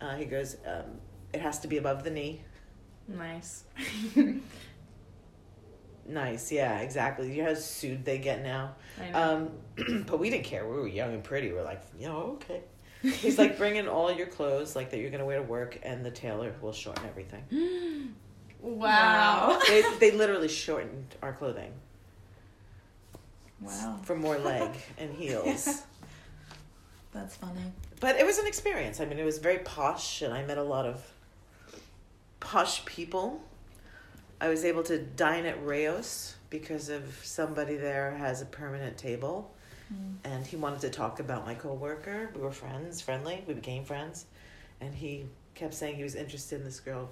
Uh, 0.00 0.14
he 0.16 0.24
goes, 0.24 0.56
um, 0.66 0.84
it 1.32 1.40
has 1.40 1.58
to 1.60 1.68
be 1.68 1.78
above 1.78 2.04
the 2.04 2.10
knee. 2.10 2.42
Nice. 3.08 3.64
Nice, 6.08 6.52
yeah, 6.52 6.78
exactly. 6.78 7.34
You 7.34 7.42
know 7.42 7.48
how 7.50 7.54
sued 7.54 8.04
they 8.04 8.18
get 8.18 8.42
now. 8.42 8.76
I 9.00 9.10
know. 9.10 9.50
Um, 9.76 10.04
but 10.06 10.18
we 10.18 10.30
didn't 10.30 10.44
care. 10.44 10.66
We 10.66 10.76
were 10.76 10.86
young 10.86 11.12
and 11.14 11.24
pretty. 11.24 11.50
We 11.50 11.58
are 11.58 11.64
like, 11.64 11.82
you 11.98 12.06
know, 12.06 12.38
okay. 12.42 12.62
He's 13.02 13.38
like, 13.38 13.58
bring 13.58 13.76
in 13.76 13.88
all 13.88 14.10
your 14.12 14.26
clothes, 14.26 14.74
like 14.74 14.90
that 14.90 14.98
you're 14.98 15.10
gonna 15.10 15.26
wear 15.26 15.38
to 15.38 15.42
work, 15.42 15.78
and 15.82 16.04
the 16.04 16.10
tailor 16.10 16.54
will 16.60 16.72
shorten 16.72 17.04
everything. 17.06 18.14
Wow. 18.58 19.60
they 19.68 19.84
they 20.00 20.10
literally 20.12 20.48
shortened 20.48 21.14
our 21.22 21.34
clothing 21.34 21.72
wow, 23.60 23.98
for 24.02 24.16
more 24.16 24.38
leg 24.38 24.70
and 24.98 25.12
heels. 25.14 25.82
that's 27.12 27.36
funny. 27.36 27.72
But 28.00 28.16
it 28.16 28.26
was 28.26 28.38
an 28.38 28.46
experience. 28.46 29.00
I 29.00 29.06
mean, 29.06 29.18
it 29.18 29.24
was 29.24 29.38
very 29.38 29.58
posh, 29.58 30.22
and 30.22 30.32
I 30.32 30.44
met 30.44 30.58
a 30.58 30.62
lot 30.62 30.86
of 30.86 31.02
posh 32.40 32.84
people. 32.84 33.42
I 34.40 34.48
was 34.48 34.64
able 34.64 34.82
to 34.84 34.98
dine 34.98 35.46
at 35.46 35.64
Rao's 35.64 36.36
because 36.50 36.88
of 36.90 37.02
somebody 37.22 37.76
there 37.76 38.12
has 38.12 38.42
a 38.42 38.46
permanent 38.46 38.98
table, 38.98 39.54
mm. 39.92 40.16
and 40.24 40.46
he 40.46 40.56
wanted 40.56 40.80
to 40.80 40.90
talk 40.90 41.20
about 41.20 41.46
my 41.46 41.54
coworker. 41.54 42.30
We 42.34 42.42
were 42.42 42.52
friends, 42.52 43.00
friendly. 43.00 43.42
We 43.46 43.54
became 43.54 43.84
friends, 43.84 44.26
and 44.80 44.94
he 44.94 45.26
kept 45.54 45.72
saying 45.72 45.96
he 45.96 46.02
was 46.02 46.14
interested 46.14 46.60
in 46.60 46.64
this 46.64 46.80
girl, 46.80 47.08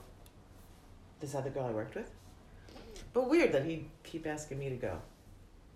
this 1.21 1.35
other 1.35 1.51
girl 1.51 1.65
I 1.65 1.71
worked 1.71 1.95
with. 1.95 2.11
But 3.15 3.31
weird 3.31 3.53
that 3.53 3.65
he'd 3.65 3.89
keep 4.03 4.27
asking 4.27 4.59
me 4.59 4.69
to 4.69 4.77
go. 4.77 5.01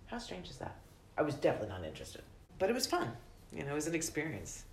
How 0.09 0.17
strange 0.17 0.49
is 0.49 0.57
that? 0.57 0.75
I 1.17 1.21
was 1.21 1.35
definitely 1.35 1.69
not 1.69 1.85
interested, 1.85 2.21
but 2.57 2.69
it 2.69 2.73
was 2.73 2.87
fun. 2.87 3.11
You 3.53 3.63
know, 3.63 3.71
it 3.71 3.75
was 3.75 3.87
an 3.87 3.95
experience. 3.95 4.63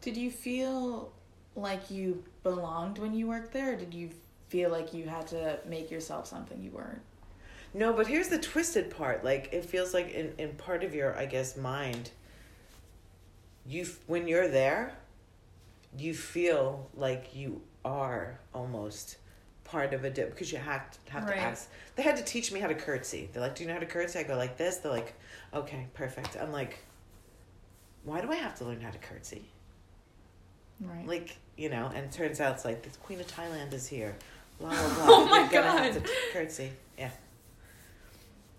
Did 0.00 0.16
you 0.16 0.30
feel 0.30 1.12
like 1.56 1.90
you 1.90 2.22
belonged 2.42 2.98
when 2.98 3.14
you 3.14 3.26
worked 3.26 3.52
there, 3.52 3.72
or 3.72 3.76
did 3.76 3.94
you 3.94 4.10
feel 4.48 4.70
like 4.70 4.94
you 4.94 5.06
had 5.06 5.26
to 5.28 5.58
make 5.66 5.90
yourself 5.90 6.26
something 6.26 6.62
you 6.62 6.70
weren't? 6.70 7.00
No, 7.74 7.92
but 7.92 8.06
here's 8.06 8.28
the 8.28 8.38
twisted 8.38 8.90
part. 8.90 9.24
Like 9.24 9.50
it 9.52 9.64
feels 9.64 9.92
like 9.92 10.10
in, 10.12 10.32
in 10.38 10.50
part 10.54 10.84
of 10.84 10.94
your, 10.94 11.16
I 11.16 11.26
guess, 11.26 11.56
mind. 11.56 12.10
You 13.66 13.86
when 14.06 14.28
you're 14.28 14.48
there, 14.48 14.94
you 15.98 16.14
feel 16.14 16.88
like 16.94 17.34
you 17.34 17.62
are 17.84 18.38
almost 18.54 19.16
part 19.64 19.92
of 19.94 20.04
a 20.04 20.10
dip 20.10 20.30
because 20.30 20.52
you 20.52 20.58
have 20.58 20.90
to 21.06 21.12
have 21.12 21.24
Right. 21.24 21.34
to 21.36 21.40
ask. 21.40 21.68
They 21.96 22.02
had 22.02 22.16
to 22.16 22.22
teach 22.22 22.52
me 22.52 22.60
how 22.60 22.68
to 22.68 22.74
curtsy. 22.74 23.28
They're 23.32 23.42
like, 23.42 23.54
"Do 23.54 23.62
you 23.64 23.68
know 23.68 23.74
how 23.74 23.80
to 23.80 23.86
curtsy?" 23.86 24.18
I 24.18 24.22
go 24.22 24.36
like 24.36 24.56
this. 24.56 24.76
They're 24.78 24.92
like, 24.92 25.14
"Okay, 25.52 25.86
perfect." 25.94 26.36
I'm 26.36 26.52
like, 26.52 26.78
"Why 28.04 28.20
do 28.20 28.30
I 28.30 28.36
have 28.36 28.56
to 28.58 28.64
learn 28.64 28.80
how 28.80 28.90
to 28.90 28.98
curtsy?" 28.98 29.44
Right. 30.80 31.06
Like 31.06 31.36
you 31.56 31.68
know, 31.68 31.86
and 31.94 32.04
it 32.04 32.12
turns 32.12 32.40
out 32.40 32.54
it's 32.56 32.64
like 32.64 32.82
the 32.82 32.90
Queen 32.98 33.20
of 33.20 33.26
Thailand 33.28 33.72
is 33.72 33.86
here. 33.86 34.16
Blah 34.58 34.70
blah 34.70 34.78
blah. 34.94 35.04
Oh 35.08 35.24
my 35.26 35.40
You're 35.40 35.48
gonna 35.62 35.82
have 35.82 35.94
God. 35.94 36.04
to 36.04 36.10
curtsy. 36.32 36.72
Yeah. 36.98 37.10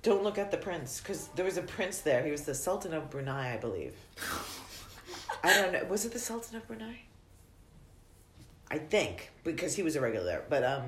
Don't 0.01 0.23
look 0.23 0.37
at 0.37 0.51
the 0.51 0.57
prince 0.57 0.99
because 1.01 1.27
there 1.35 1.45
was 1.45 1.57
a 1.57 1.61
prince 1.63 1.99
there. 1.99 2.23
He 2.23 2.31
was 2.31 2.43
the 2.43 2.53
Sultan 2.55 2.93
of 2.93 3.09
Brunei, 3.09 3.53
I 3.53 3.57
believe. 3.57 3.93
I 5.43 5.53
don't 5.61 5.73
know. 5.73 5.83
Was 5.85 6.05
it 6.05 6.13
the 6.13 6.19
Sultan 6.19 6.55
of 6.57 6.67
Brunei? 6.67 6.99
I 8.69 8.77
think 8.77 9.31
because 9.43 9.75
he 9.75 9.83
was 9.83 9.95
a 9.95 10.01
regular 10.01 10.25
there. 10.25 10.43
But 10.49 10.63
um, 10.63 10.83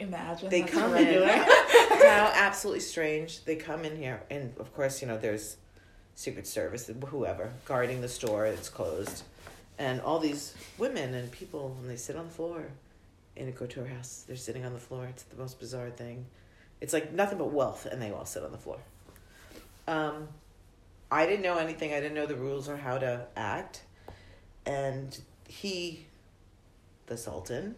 Imagine 0.00 0.48
they 0.48 0.62
come 0.62 0.96
in. 0.96 1.22
How 1.28 2.32
absolutely 2.34 2.80
strange. 2.80 3.44
They 3.44 3.56
come 3.56 3.84
in 3.84 3.96
here, 3.96 4.22
and 4.30 4.54
of 4.58 4.74
course, 4.74 5.02
you 5.02 5.08
know, 5.08 5.18
there's 5.18 5.56
Secret 6.14 6.46
Service, 6.46 6.90
whoever, 7.06 7.52
guarding 7.66 8.00
the 8.00 8.08
store. 8.08 8.46
It's 8.46 8.68
closed, 8.68 9.24
and 9.78 10.00
all 10.00 10.18
these 10.18 10.54
women 10.78 11.14
and 11.14 11.30
people, 11.30 11.76
and 11.80 11.90
they 11.90 11.96
sit 11.96 12.16
on 12.16 12.26
the 12.26 12.32
floor 12.32 12.64
in 13.36 13.48
a 13.48 13.52
couture 13.52 13.86
house. 13.86 14.24
They're 14.26 14.36
sitting 14.36 14.64
on 14.64 14.72
the 14.72 14.80
floor. 14.80 15.06
It's 15.06 15.24
the 15.24 15.36
most 15.36 15.60
bizarre 15.60 15.90
thing. 15.90 16.26
It's 16.80 16.92
like 16.92 17.12
nothing 17.12 17.38
but 17.38 17.52
wealth, 17.52 17.86
and 17.86 18.00
they 18.00 18.10
all 18.10 18.24
sit 18.24 18.42
on 18.42 18.52
the 18.52 18.58
floor. 18.58 18.78
Um, 19.86 20.28
I 21.10 21.26
didn't 21.26 21.42
know 21.42 21.58
anything. 21.58 21.92
I 21.92 22.00
didn't 22.00 22.14
know 22.14 22.26
the 22.26 22.36
rules 22.36 22.68
or 22.68 22.76
how 22.76 22.98
to 22.98 23.26
act, 23.36 23.82
and 24.64 25.18
he, 25.46 26.06
the 27.06 27.16
Sultan, 27.16 27.76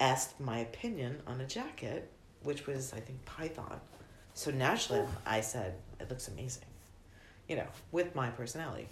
asked 0.00 0.40
my 0.40 0.58
opinion 0.58 1.20
on 1.26 1.40
a 1.40 1.46
jacket, 1.46 2.10
which 2.42 2.66
was 2.66 2.92
I 2.92 3.00
think 3.00 3.24
Python. 3.24 3.80
So 4.34 4.50
naturally, 4.50 5.04
I 5.26 5.40
said 5.40 5.74
it 6.00 6.08
looks 6.08 6.28
amazing, 6.28 6.64
you 7.48 7.56
know, 7.56 7.66
with 7.90 8.14
my 8.14 8.30
personality. 8.30 8.88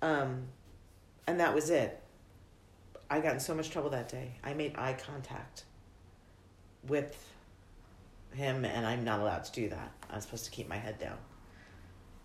Um, 0.00 0.44
and 1.26 1.40
that 1.40 1.54
was 1.54 1.70
it. 1.70 2.00
I 3.10 3.20
got 3.20 3.34
in 3.34 3.40
so 3.40 3.54
much 3.54 3.70
trouble 3.70 3.90
that 3.90 4.08
day. 4.08 4.32
I 4.42 4.54
made 4.54 4.76
eye 4.76 4.94
contact 4.94 5.64
with 6.86 7.16
him, 8.32 8.64
and 8.64 8.86
I'm 8.86 9.04
not 9.04 9.20
allowed 9.20 9.44
to 9.44 9.52
do 9.52 9.68
that. 9.70 9.92
I'm 10.10 10.20
supposed 10.20 10.44
to 10.44 10.50
keep 10.50 10.68
my 10.68 10.76
head 10.76 10.98
down. 10.98 11.18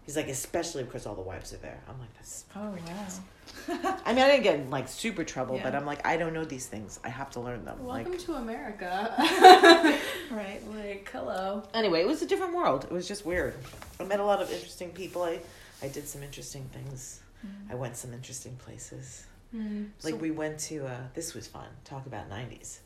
He's 0.06 0.18
like, 0.18 0.28
especially 0.28 0.84
because 0.84 1.06
all 1.06 1.16
the 1.16 1.22
wives 1.22 1.54
are 1.54 1.58
there. 1.58 1.80
I'm 1.88 1.98
like, 2.00 2.14
that's. 2.16 2.46
Oh 2.56 2.72
wow. 2.72 4.00
I 4.06 4.14
mean, 4.14 4.24
I 4.24 4.28
didn't 4.30 4.44
get 4.44 4.56
in 4.56 4.70
like 4.70 4.88
super 4.88 5.24
trouble, 5.24 5.60
but 5.64 5.76
I'm 5.76 5.86
like, 5.86 6.06
I 6.06 6.18
don't 6.18 6.34
know 6.34 6.44
these 6.44 6.68
things. 6.68 7.00
I 7.04 7.10
have 7.10 7.30
to 7.32 7.40
learn 7.40 7.64
them. 7.64 7.86
Welcome 7.86 8.12
like, 8.12 8.22
to 8.22 8.34
America. 8.34 9.14
Right. 10.32 10.62
like, 10.76 11.10
hello. 11.12 11.64
anyway, 11.74 12.02
it 12.02 12.08
was 12.08 12.22
a 12.22 12.26
different 12.26 12.56
world. 12.56 12.86
It 12.86 12.92
was 12.92 13.08
just 13.08 13.26
weird. 13.26 13.54
I 14.00 14.04
met 14.04 14.20
a 14.20 14.26
lot 14.26 14.42
of 14.42 14.52
interesting 14.52 14.90
people. 14.90 15.22
I, 15.22 15.40
I 15.82 15.88
did 15.90 16.08
some 16.08 16.24
interesting 16.24 16.68
things. 16.74 17.22
I 17.70 17.76
went 17.76 17.96
some 17.98 18.14
interesting 18.14 18.56
places. 18.56 19.26
Mm. 19.56 19.90
Like 20.04 20.14
So- 20.14 20.20
we 20.20 20.32
went 20.32 20.60
to 20.62 20.88
uh, 20.88 20.98
this 21.14 21.34
was 21.34 21.48
fun. 21.48 21.68
Talk 21.86 22.06
about 22.08 22.30
nineties. 22.30 22.82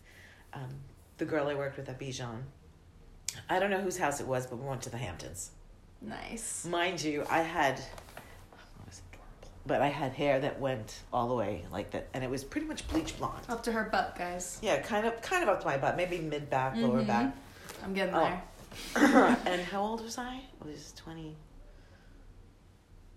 Um, 0.54 0.70
the 1.18 1.26
girl 1.26 1.48
I 1.48 1.56
worked 1.56 1.78
with 1.78 1.90
at 1.90 2.00
Bijan. 2.00 2.42
I 3.50 3.60
don't 3.60 3.70
know 3.70 3.82
whose 3.82 3.98
house 3.98 4.20
it 4.20 4.28
was, 4.28 4.48
but 4.48 4.58
we 4.58 4.68
went 4.68 4.82
to 4.84 4.90
the 4.90 4.98
Hamptons. 4.98 5.52
Nice. 6.02 6.66
Mind 6.66 7.02
you, 7.02 7.24
I 7.30 7.40
had, 7.42 7.76
adorable, 7.76 9.34
but 9.66 9.82
I 9.82 9.88
had 9.88 10.14
hair 10.14 10.40
that 10.40 10.60
went 10.60 11.00
all 11.12 11.28
the 11.28 11.36
way 11.36 11.64
like 11.72 11.92
that, 11.92 12.08
and 12.14 12.24
it 12.24 12.30
was 12.30 12.44
pretty 12.44 12.68
much 12.68 12.88
bleach 12.88 13.18
blonde. 13.18 13.44
Up 13.50 13.64
to 13.64 13.72
her 13.72 13.86
butt, 13.92 14.16
guys. 14.18 14.60
Yeah, 14.62 14.80
kind 14.82 15.06
of, 15.06 15.22
kind 15.22 15.44
of 15.44 15.50
up 15.50 15.60
to 15.62 15.66
my 15.68 15.78
butt, 15.78 15.98
maybe 15.98 16.20
mid 16.20 16.50
back, 16.50 16.76
lower 16.78 17.02
Mhm. 17.02 17.08
back. 17.08 17.34
I'm 17.84 17.94
getting 17.94 18.16
Oh. 18.16 18.20
there. 18.20 18.42
and 19.46 19.62
how 19.62 19.82
old 19.82 20.04
was 20.04 20.18
I? 20.18 20.42
I 20.62 20.66
was 20.66 20.94
twenty 20.96 21.36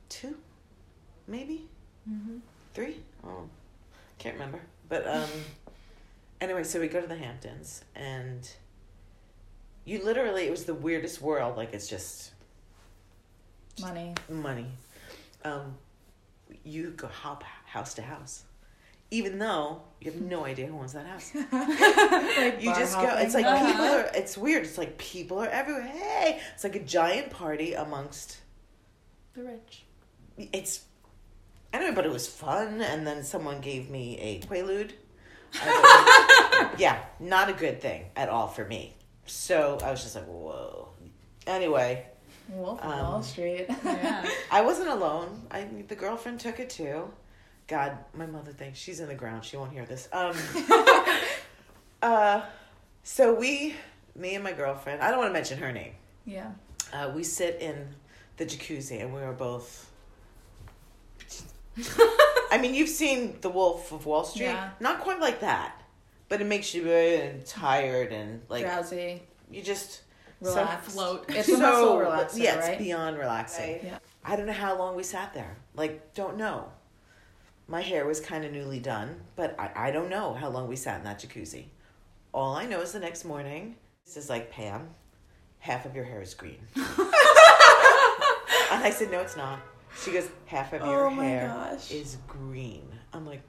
two, 0.09 0.37
maybe 1.27 1.69
Mm-hmm. 2.11 2.39
three. 2.75 3.03
Oh, 3.25 3.47
can't 4.19 4.35
remember. 4.35 4.61
But 4.89 5.07
um, 5.07 5.29
anyway, 6.41 6.65
so 6.65 6.81
we 6.81 6.89
go 6.89 7.01
to 7.01 7.07
the 7.07 7.17
Hamptons, 7.17 7.85
and 7.95 8.51
you 9.85 10.03
literally 10.03 10.45
it 10.47 10.51
was 10.51 10.65
the 10.65 10.75
weirdest 10.75 11.21
world. 11.21 11.57
Like 11.57 11.75
it's 11.75 11.89
just 11.89 12.33
Money. 13.81 14.15
money. 14.29 14.67
Um, 15.45 15.77
you 16.65 16.91
go 16.91 17.07
hop 17.07 17.43
house 17.65 17.95
to 17.95 18.03
house, 18.03 18.45
even 19.11 19.39
though 19.39 19.83
you 20.01 20.11
have 20.11 20.21
no 20.21 20.45
idea 20.45 20.67
who 20.67 20.79
owns 20.79 20.93
that 20.93 21.07
house. 21.07 21.33
like 21.53 22.63
You 22.63 22.75
just 22.75 22.97
go. 22.97 23.17
It's 23.19 23.35
like 23.35 23.47
hopping. 23.47 23.67
people 23.67 23.85
are. 23.85 24.11
It's 24.15 24.37
weird. 24.37 24.65
It's 24.65 24.79
like 24.79 24.99
people 24.99 25.39
are 25.39 25.49
everywhere. 25.49 25.83
Hey, 25.83 26.41
it's 26.55 26.65
like 26.65 26.77
a 26.77 26.83
giant 26.85 27.31
party 27.31 27.75
amongst. 27.75 28.39
The 29.35 29.45
rich. 29.45 29.85
It's. 30.37 30.85
I 31.73 31.79
don't 31.79 31.91
know, 31.91 31.95
but 31.95 32.05
it 32.05 32.13
was 32.13 32.27
fun. 32.27 32.81
And 32.83 33.07
then 33.07 33.23
someone 33.23 33.61
gave 33.61 33.89
me 33.91 34.19
a 34.19 34.41
quaalude. 34.47 34.91
Like, 35.55 36.71
yeah, 36.79 36.99
not 37.21 37.49
a 37.49 37.53
good 37.53 37.81
thing 37.81 38.07
at 38.17 38.29
all 38.29 38.49
for 38.49 38.65
me. 38.65 38.97
So 39.27 39.79
I 39.83 39.91
was 39.91 40.03
just 40.03 40.17
like, 40.17 40.27
whoa. 40.27 40.89
Anyway, 41.47 42.07
Wolf 42.51 42.81
of 42.83 42.91
Um, 42.91 42.99
Wall 43.01 43.23
Street. 43.23 43.67
Yeah. 43.85 44.29
I 44.51 44.61
wasn't 44.63 44.89
alone. 44.91 45.43
I 45.51 45.67
the 45.89 45.95
girlfriend 45.97 46.41
took 46.41 46.59
it 46.61 46.71
too. 46.71 47.11
God, 47.67 47.97
my 48.15 48.27
mother 48.27 48.53
thinks 48.53 48.79
she's 48.79 48.99
in 49.01 49.09
the 49.09 49.15
ground. 49.15 49.45
She 49.45 49.57
won't 49.57 49.73
hear 49.73 49.87
this. 49.87 50.09
Um. 50.13 50.35
uh, 52.03 52.43
so 53.05 53.35
we, 53.35 53.75
me 54.17 54.35
and 54.35 54.43
my 54.45 54.53
girlfriend. 54.53 55.01
I 55.03 55.11
don't 55.11 55.19
want 55.19 55.31
to 55.31 55.33
mention 55.35 55.59
her 55.59 55.73
name. 55.73 55.93
yeah. 56.25 56.51
Uh, 56.93 57.13
we 57.15 57.23
sit 57.23 57.59
in 57.61 57.87
the 58.37 58.45
jacuzzi 58.45 59.01
and 59.01 59.15
we 59.15 59.21
were 59.21 59.33
both. 59.33 59.89
I 62.51 62.59
mean, 62.59 62.75
you've 62.75 62.89
seen 62.89 63.39
The 63.41 63.49
Wolf 63.49 63.93
of 63.93 64.07
Wall 64.07 64.25
Street. 64.25 64.47
Yeah. 64.47 64.71
Not 64.81 64.99
quite 65.01 65.21
like 65.21 65.41
that, 65.41 65.81
but 66.29 66.41
it 66.41 66.47
makes 66.49 66.75
you 66.75 66.83
very 66.83 67.41
tired 67.47 68.11
and 68.13 68.43
like 68.49 68.65
Drowsy. 68.65 69.23
you 69.53 69.63
just 69.63 70.01
Relaxed. 70.41 70.91
float. 70.93 71.25
It's 71.29 71.49
muscle 71.49 71.97
relaxer, 71.99 72.39
yeah, 72.39 72.57
it's 72.57 72.69
right? 72.69 72.79
beyond 72.79 73.19
relaxing. 73.19 73.73
Right. 73.75 73.85
Yeah. 73.85 73.99
I 74.25 74.37
don't 74.37 74.47
know 74.47 74.53
how 74.53 74.77
long 74.79 74.97
we 74.97 75.03
sat 75.03 75.35
there. 75.35 75.57
Like, 75.75 76.15
don't 76.15 76.37
know. 76.37 76.71
My 77.69 77.81
hair 77.83 78.07
was 78.07 78.21
kind 78.21 78.45
of 78.45 78.53
newly 78.53 78.81
done, 78.81 79.21
but 79.37 79.55
I, 79.59 79.71
I 79.89 79.91
don't 79.91 80.09
know 80.09 80.35
how 80.35 80.49
long 80.49 80.67
we 80.69 80.77
sat 80.77 80.99
in 80.99 81.05
that 81.05 81.21
jacuzzi. 81.21 81.67
All 82.33 82.55
I 82.55 82.65
know 82.67 82.81
is 82.81 82.93
the 82.93 83.01
next 83.01 83.25
morning, 83.25 83.77
this 84.07 84.17
is 84.17 84.29
like, 84.31 84.51
Pam, 84.51 84.89
half 85.59 85.85
of 85.87 85.95
your 85.95 86.05
hair 86.05 86.21
is 86.23 86.35
green. 86.35 86.59
and 86.75 86.85
I 88.83 88.91
said, 88.95 89.11
no, 89.11 89.21
it's 89.21 89.37
not. 89.37 89.61
She 90.03 90.13
goes, 90.13 90.29
half 90.47 90.73
of 90.73 90.81
your 90.83 91.07
Oh 91.07 91.11
hair 91.11 91.49
gosh. 91.49 91.91
is 91.91 92.17
green. 92.29 92.89
I'm 93.13 93.27
like, 93.27 93.43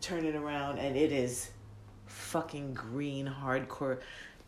turn 0.00 0.24
it 0.24 0.34
around, 0.34 0.78
and 0.78 0.96
it 0.96 1.12
is 1.12 1.50
fucking 2.06 2.74
green 2.74 3.26
hardcore, 3.26 4.00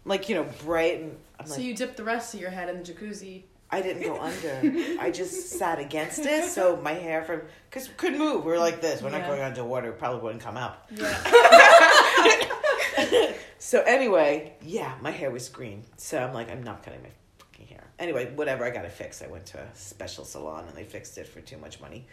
like 0.04 0.28
you 0.28 0.34
know 0.34 0.46
bright 0.64 1.00
and 1.00 1.16
I'm 1.38 1.46
So 1.46 1.54
like 1.56 1.64
you 1.64 1.74
dipped 1.74 1.96
the 1.96 2.04
rest 2.04 2.34
of 2.34 2.40
your 2.40 2.50
head 2.50 2.68
in 2.68 2.82
the 2.82 2.92
jacuzzi. 2.92 3.44
I 3.70 3.80
didn't 3.80 4.02
go 4.02 4.20
under. 4.28 4.60
I 5.00 5.10
just 5.10 5.50
sat 5.50 5.78
against 5.80 6.20
it, 6.20 6.44
so 6.50 6.76
my 6.82 6.92
hair 6.92 7.22
from 7.24 7.42
because 7.70 7.88
couldn't 7.96 8.18
move. 8.18 8.44
We're 8.44 8.58
like 8.58 8.80
this. 8.80 9.02
We're 9.02 9.10
not 9.10 9.22
Yeah. 9.22 9.28
going 9.28 9.42
underwater. 9.42 9.88
water 9.88 9.92
probably 9.92 10.20
wouldn't 10.22 10.42
come 10.42 10.56
out. 10.56 10.84
Yeah. 10.90 11.14
So 13.58 13.80
anyway, 13.80 14.52
yeah, 14.60 14.94
my 15.00 15.10
hair 15.10 15.30
was 15.30 15.48
green. 15.48 15.84
So 15.96 16.18
I'm 16.22 16.34
like, 16.34 16.50
I'm 16.50 16.62
not 16.62 16.82
cutting 16.82 17.02
my 17.02 17.08
fucking 17.38 17.66
hair. 17.66 17.82
Anyway, 17.98 18.30
whatever. 18.34 18.62
I 18.62 18.68
got 18.70 18.84
it 18.84 18.92
fixed. 18.92 19.22
I 19.22 19.26
went 19.26 19.46
to 19.46 19.58
a 19.58 19.66
special 19.74 20.26
salon 20.26 20.66
and 20.68 20.76
they 20.76 20.84
fixed 20.84 21.16
it 21.16 21.26
for 21.26 21.40
too 21.40 21.56
much 21.56 21.80
money, 21.80 22.06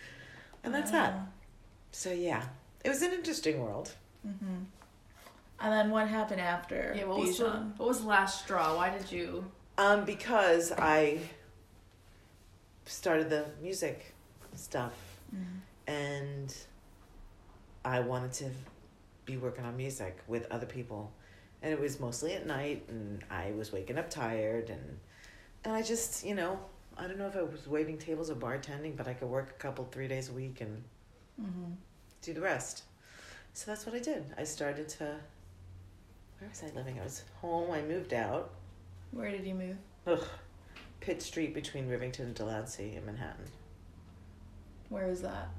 and 0.64 0.74
that's 0.74 0.92
that. 0.92 1.14
So 1.92 2.10
yeah, 2.14 2.44
it 2.86 2.90
was 2.90 3.02
an 3.02 3.12
interesting 3.12 3.60
world. 3.62 3.92
Mm-hmm. 4.26 4.64
And 5.64 5.72
then 5.72 5.90
what 5.92 6.08
happened 6.08 6.42
after 6.42 6.94
yeah. 6.98 7.06
What 7.06 7.20
was, 7.20 7.38
the, 7.38 7.50
what 7.78 7.88
was 7.88 8.02
the 8.02 8.08
last 8.08 8.44
straw? 8.44 8.76
Why 8.76 8.90
did 8.90 9.12
you? 9.12 9.46
Um, 9.78 10.06
because 10.06 10.72
I 10.72 11.20
started 12.86 13.30
the 13.30 13.46
music 13.62 14.14
stuff 14.56 14.94
Mhm. 15.34 15.60
and 15.88 16.56
I 17.86 18.00
wanted 18.02 18.34
to 18.34 18.50
be 19.26 19.38
working 19.38 19.64
on 19.66 19.78
music 19.78 20.18
with 20.28 20.46
other 20.52 20.66
people. 20.66 21.12
And 21.62 21.72
it 21.72 21.80
was 21.80 22.00
mostly 22.00 22.34
at 22.34 22.46
night 22.48 22.84
and 22.90 23.24
I 23.30 23.52
was 23.52 23.72
waking 23.72 23.98
up 23.98 24.10
tired 24.10 24.70
and 24.70 25.00
and 25.64 25.76
I 25.76 25.84
just, 25.84 26.26
you 26.26 26.34
know, 26.34 26.60
I 26.98 27.06
don't 27.08 27.20
know 27.20 27.28
if 27.28 27.36
I 27.36 27.44
was 27.44 27.68
waiting 27.68 28.00
tables 28.00 28.32
or 28.32 28.36
bartending, 28.36 28.98
but 28.98 29.08
I 29.08 29.14
could 29.14 29.30
work 29.30 29.52
a 29.52 29.54
couple 29.62 29.86
three 29.92 30.08
days 30.08 30.28
a 30.30 30.34
week 30.34 30.60
and 30.60 30.84
Mhm. 31.40 31.76
do 32.24 32.34
the 32.34 32.42
rest. 32.42 32.84
So 33.54 33.70
that's 33.70 33.86
what 33.86 33.94
I 33.94 34.00
did. 34.00 34.34
I 34.38 34.44
started 34.44 34.90
to 34.90 35.20
where 36.42 36.50
was 36.50 36.64
I 36.64 36.76
living? 36.76 37.00
I 37.00 37.04
was 37.04 37.24
home, 37.40 37.70
I 37.70 37.84
moved 37.84 38.14
out. 38.14 38.50
Where 39.12 39.30
did 39.30 39.46
you 39.46 39.54
move? 39.54 39.78
Ugh. 40.08 40.24
Pitt 41.00 41.22
Street 41.22 41.54
between 41.54 41.88
Rivington 41.88 42.20
and 42.22 42.36
Delancey 42.36 42.96
in 42.96 43.06
Manhattan. 43.06 43.46
Where 44.90 45.08
is 45.08 45.22
that? 45.22 45.50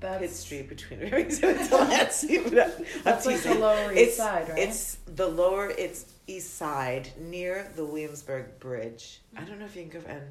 That's 0.00 0.20
Pitt 0.20 0.30
Street 0.30 0.68
between 0.70 1.00
Rivington 1.10 1.60
and 1.60 1.68
Delancey. 1.68 2.38
That's 3.04 3.26
like 3.26 3.40
the. 3.42 3.54
Lower 3.54 3.92
East 3.92 4.00
it's, 4.00 4.16
Side, 4.16 4.48
right? 4.48 4.58
It's 4.58 4.98
the 5.04 5.28
lower, 5.28 5.68
it's 5.68 6.06
east 6.26 6.56
side 6.56 7.10
near 7.20 7.70
the 7.76 7.84
Williamsburg 7.84 8.58
Bridge. 8.60 9.20
I 9.36 9.44
don't 9.44 9.58
know 9.58 9.66
if 9.66 9.76
you 9.76 9.82
can 9.82 10.00
go, 10.00 10.06
and 10.08 10.22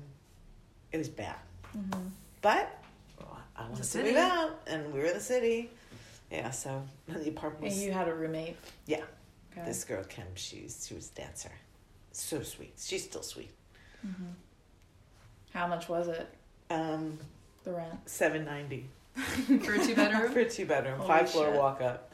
it 0.91 0.97
was 0.97 1.09
bad. 1.09 1.35
Mhm. 1.77 2.09
But 2.41 2.83
well, 3.19 3.37
I 3.55 3.67
wanted 3.67 3.83
to 3.83 4.03
move 4.03 4.15
out, 4.15 4.61
and 4.65 4.91
we 4.91 4.99
were 4.99 5.05
in 5.05 5.13
the 5.13 5.19
city. 5.19 5.69
Yeah, 6.31 6.49
so 6.49 6.83
the 7.07 7.29
apartment 7.29 7.73
And 7.73 7.81
you 7.83 7.91
had 7.91 8.07
a 8.07 8.13
roommate. 8.13 8.57
Yeah. 8.87 9.03
Okay. 9.55 9.65
This 9.65 9.83
girl, 9.83 10.03
Kim, 10.03 10.25
she's, 10.35 10.85
she 10.87 10.95
was 10.95 11.11
a 11.11 11.15
dancer. 11.21 11.51
So 12.11 12.41
sweet. 12.43 12.73
She's 12.77 13.03
still 13.03 13.23
sweet. 13.23 13.51
Mhm. 14.05 14.33
How 15.53 15.67
much 15.67 15.87
was 15.89 16.07
it? 16.07 16.27
Um, 16.69 17.17
The 17.63 17.71
rent. 17.73 18.09
seven 18.09 18.43
ninety 18.45 18.89
For 19.15 19.73
a 19.75 19.79
two 19.85 19.95
bedroom. 19.95 20.31
for 20.31 20.39
a 20.39 20.49
two 20.49 20.65
bedroom, 20.65 20.97
Holy 20.97 21.07
five 21.07 21.29
floor 21.29 21.47
shit. 21.51 21.55
walk 21.59 21.81
up. 21.81 22.11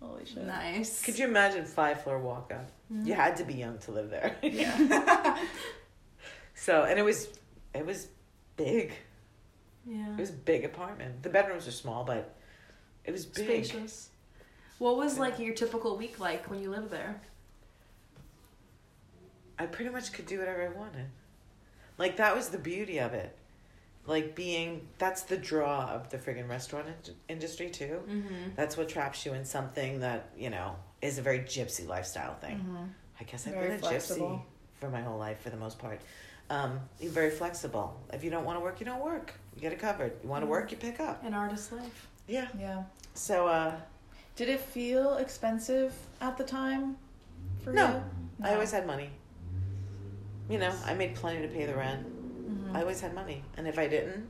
Holy 0.00 0.24
shit. 0.24 0.44
nice. 0.46 1.02
Could 1.04 1.18
you 1.18 1.26
imagine 1.26 1.64
five 1.66 2.02
floor 2.02 2.18
walk 2.18 2.52
up? 2.54 2.70
You 3.04 3.12
had 3.14 3.36
to 3.36 3.44
be 3.44 3.54
young 3.54 3.78
to 3.80 3.90
live 3.90 4.08
there. 4.10 4.36
Yeah. 4.42 5.38
so 6.54 6.84
and 6.84 6.98
it 6.98 7.02
was 7.02 7.28
it 7.74 7.84
was 7.84 8.08
big. 8.56 8.92
Yeah. 9.86 10.12
It 10.14 10.20
was 10.20 10.30
a 10.30 10.34
big 10.34 10.64
apartment. 10.64 11.22
The 11.22 11.28
bedrooms 11.30 11.66
were 11.66 11.72
small, 11.72 12.04
but 12.04 12.34
it 13.04 13.12
was 13.12 13.24
big. 13.26 13.64
Spacious. 13.66 14.08
What 14.78 14.96
was 14.96 15.18
like 15.18 15.38
your 15.38 15.54
typical 15.54 15.96
week 15.96 16.20
like 16.20 16.48
when 16.50 16.60
you 16.60 16.70
lived 16.70 16.90
there? 16.90 17.20
I 19.58 19.66
pretty 19.66 19.90
much 19.90 20.12
could 20.12 20.26
do 20.26 20.38
whatever 20.38 20.62
I 20.62 20.68
wanted. 20.78 21.06
Like 21.96 22.16
that 22.18 22.34
was 22.36 22.48
the 22.50 22.58
beauty 22.58 22.98
of 22.98 23.12
it. 23.12 23.36
Like 24.06 24.34
being 24.36 24.86
that's 24.98 25.22
the 25.22 25.36
draw 25.36 25.90
of 25.90 26.08
the 26.10 26.16
friggin' 26.18 26.48
restaurant 26.48 26.86
in- 27.08 27.14
industry 27.28 27.68
too. 27.70 28.00
Mm-hmm. 28.08 28.50
That's 28.56 28.76
what 28.76 28.88
traps 28.88 29.26
you 29.26 29.34
in 29.34 29.44
something 29.44 30.00
that, 30.00 30.30
you 30.36 30.48
know, 30.50 30.76
is 31.02 31.18
a 31.18 31.22
very 31.22 31.40
gypsy 31.40 31.86
lifestyle 31.86 32.34
thing. 32.36 32.58
Mhm. 32.58 32.88
I 33.20 33.24
guess 33.24 33.46
I've 33.48 33.54
Very 33.54 33.66
been 33.70 33.76
a 33.76 33.78
flexible. 33.80 34.28
gypsy 34.28 34.80
for 34.80 34.90
my 34.90 35.00
whole 35.02 35.18
life 35.18 35.40
for 35.40 35.50
the 35.50 35.56
most 35.56 35.78
part. 35.78 36.00
Um, 36.50 36.80
you're 37.00 37.10
very 37.12 37.30
flexible. 37.30 38.00
If 38.12 38.22
you 38.24 38.30
don't 38.30 38.44
want 38.44 38.56
to 38.56 38.60
work, 38.60 38.78
you 38.80 38.86
don't 38.86 39.04
work. 39.04 39.34
You 39.56 39.60
get 39.60 39.72
it 39.72 39.80
covered. 39.80 40.12
You 40.22 40.28
want 40.28 40.42
to 40.42 40.46
Mhm. 40.46 40.50
work, 40.50 40.70
you 40.70 40.76
pick 40.78 41.00
up. 41.00 41.22
An 41.24 41.34
artist 41.34 41.72
life. 41.72 42.06
Yeah. 42.28 42.46
Yeah. 42.58 42.84
So 43.14 43.48
uh, 43.48 43.76
Did 44.38 44.50
it 44.50 44.60
feel 44.60 45.16
expensive 45.16 45.92
at 46.20 46.36
the 46.36 46.44
time 46.44 46.96
for 47.64 47.72
No. 47.72 47.88
you? 47.88 48.02
I 48.46 48.54
always 48.54 48.70
had 48.70 48.86
money. 48.86 49.10
You 50.48 50.58
know, 50.60 50.72
I 50.84 50.94
made 50.94 51.16
plenty 51.16 51.42
to 51.42 51.48
pay 51.52 51.66
the 51.66 51.74
rent. 51.74 52.06
Mhm. 52.48 52.72
I 52.76 52.82
always 52.82 53.00
had 53.00 53.14
money, 53.16 53.42
and 53.56 53.66
if 53.66 53.80
I 53.80 53.88
didn't, 53.88 54.28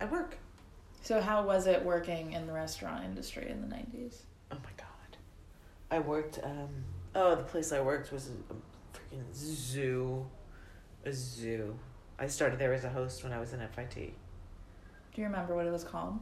I 0.00 0.06
work. 0.06 0.38
So 1.02 1.20
how 1.20 1.44
was 1.46 1.66
it 1.66 1.84
working 1.84 2.32
in 2.32 2.46
the 2.46 2.52
restaurant 2.54 3.04
industry 3.04 3.50
in 3.50 3.60
the 3.60 3.66
nineties? 3.66 4.22
Oh 4.50 4.56
my 4.64 4.70
god, 4.78 5.18
I 5.90 5.98
worked. 5.98 6.38
Um, 6.42 6.82
oh, 7.14 7.34
the 7.34 7.44
place 7.44 7.72
I 7.72 7.82
worked 7.82 8.10
was 8.10 8.30
a, 8.30 8.54
a 8.54 8.56
freaking 8.96 9.34
zoo, 9.34 10.26
a 11.04 11.12
zoo. 11.12 11.78
I 12.18 12.26
started 12.26 12.58
there 12.58 12.72
as 12.72 12.84
a 12.84 12.88
host 12.88 13.22
when 13.22 13.34
I 13.34 13.38
was 13.38 13.52
in 13.52 13.60
FIT. 13.60 14.14
Do 15.12 15.20
you 15.20 15.24
remember 15.26 15.54
what 15.54 15.66
it 15.66 15.72
was 15.72 15.84
called? 15.84 16.20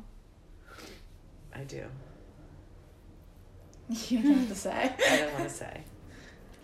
I 1.55 1.63
do. 1.63 1.85
You 3.89 4.23
don't 4.23 4.35
have 4.35 4.49
to 4.49 4.55
say. 4.55 4.93
I 5.11 5.17
don't 5.19 5.33
want 5.35 5.45
to 5.45 5.51
say. 5.55 5.83